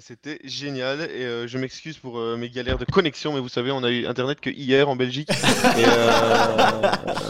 C'était 0.00 0.38
génial 0.42 1.02
et 1.02 1.22
euh, 1.22 1.46
je 1.46 1.58
m'excuse 1.58 1.98
pour 1.98 2.18
euh, 2.18 2.38
mes 2.38 2.48
galères 2.48 2.78
de 2.78 2.86
connexion, 2.86 3.34
mais 3.34 3.40
vous 3.40 3.50
savez, 3.50 3.70
on 3.72 3.84
a 3.84 3.90
eu 3.90 4.06
internet 4.06 4.40
que 4.40 4.48
hier 4.48 4.88
en 4.88 4.96
Belgique. 4.96 5.28
et, 5.78 5.84
euh, 5.86 6.82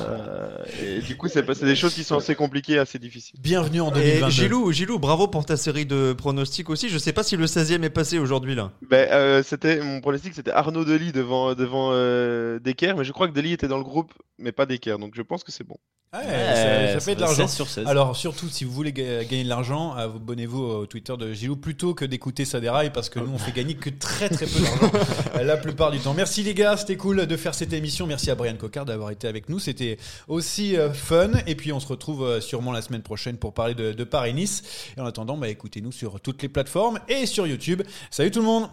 euh, 0.08 0.48
et 0.80 1.00
du 1.00 1.16
coup, 1.16 1.26
c'est 1.26 1.42
passé 1.42 1.64
des 1.64 1.74
choses 1.74 1.92
qui 1.92 2.04
sont 2.04 2.18
assez 2.18 2.36
compliquées, 2.36 2.78
assez 2.78 3.00
difficiles. 3.00 3.36
Bienvenue 3.42 3.80
en 3.80 3.90
Et 3.96 4.20
2022. 4.20 4.30
Gilou, 4.30 4.70
Gilou, 4.72 5.00
bravo 5.00 5.26
pour 5.26 5.44
ta 5.44 5.56
série 5.56 5.86
de 5.86 6.12
pronostics 6.12 6.70
aussi. 6.70 6.88
Je 6.88 6.98
sais 6.98 7.12
pas 7.12 7.24
si 7.24 7.36
le 7.36 7.46
16e 7.46 7.82
est 7.82 7.90
passé 7.90 8.20
aujourd'hui 8.20 8.54
là. 8.54 8.70
Ben, 8.88 9.08
euh, 9.10 9.42
c'était 9.42 9.80
mon 9.82 10.00
pronostic, 10.00 10.32
c'était 10.32 10.52
Arnaud 10.52 10.84
Delis 10.84 11.10
devant 11.10 11.54
devant 11.56 11.90
euh, 11.92 12.60
Decker, 12.60 12.94
mais 12.96 13.02
je 13.02 13.10
crois 13.10 13.26
que 13.26 13.32
Delis 13.32 13.54
était 13.54 13.66
dans 13.68 13.78
le 13.78 13.82
groupe, 13.84 14.12
mais 14.38 14.52
pas 14.52 14.66
Decker, 14.66 15.00
donc 15.00 15.14
je 15.16 15.22
pense 15.22 15.42
que 15.42 15.50
c'est 15.50 15.64
bon. 15.66 15.78
Ouais, 16.14 16.18
Ouais, 16.20 16.26
ça, 16.28 16.92
ça 16.92 17.00
fait 17.00 17.14
de 17.14 17.22
l'argent. 17.22 17.46
16 17.46 17.54
sur 17.56 17.68
16. 17.70 17.86
Alors 17.86 18.14
surtout 18.16 18.46
si 18.50 18.64
vous 18.66 18.72
voulez 18.72 18.92
ga- 18.92 19.24
gagner 19.24 19.44
de 19.44 19.48
l'argent, 19.48 19.94
abonnez-vous 19.94 20.60
au 20.62 20.86
Twitter 20.86 21.14
de 21.18 21.32
Gilou 21.32 21.56
plutôt 21.56 21.94
que 21.94 22.04
d'écouter 22.04 22.44
ça 22.53 22.61
déraille 22.61 22.90
parce 22.90 23.09
que 23.09 23.18
nous 23.18 23.32
on 23.32 23.38
fait 23.38 23.53
gagner 23.53 23.74
que 23.74 23.90
très 23.90 24.28
très 24.28 24.46
peu 24.46 24.61
d'argent 24.61 24.92
la 25.42 25.57
plupart 25.57 25.90
du 25.90 25.98
temps. 25.98 26.14
Merci 26.14 26.42
les 26.42 26.55
gars, 26.55 26.76
c'était 26.76 26.96
cool 26.96 27.26
de 27.26 27.36
faire 27.36 27.55
cette 27.55 27.72
émission. 27.72 28.07
Merci 28.07 28.30
à 28.30 28.34
Brian 28.34 28.57
Cocard 28.57 28.84
d'avoir 28.84 29.11
été 29.11 29.26
avec 29.26 29.48
nous, 29.48 29.59
c'était 29.59 29.96
aussi 30.28 30.76
euh, 30.76 30.92
fun. 30.92 31.30
Et 31.46 31.55
puis 31.55 31.72
on 31.72 31.80
se 31.80 31.86
retrouve 31.88 32.24
euh, 32.24 32.40
sûrement 32.40 32.72
la 32.72 32.82
semaine 32.82 33.03
prochaine 33.03 33.38
pour 33.38 33.55
parler 33.55 33.74
de, 33.74 33.92
de 33.92 34.05
Paris-Nice. 34.05 34.62
Et 34.96 35.00
en 35.00 35.07
attendant, 35.07 35.36
bah, 35.36 35.48
écoutez-nous 35.48 35.92
sur 35.92 36.20
toutes 36.20 36.42
les 36.42 36.48
plateformes 36.48 36.98
et 37.09 37.26
sur 37.26 37.46
YouTube. 37.46 37.82
Salut 38.11 38.30
tout 38.30 38.40
le 38.40 38.46
monde. 38.46 38.68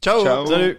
Ciao. 0.00 0.22
Ciao. 0.22 0.46
Salut. 0.46 0.78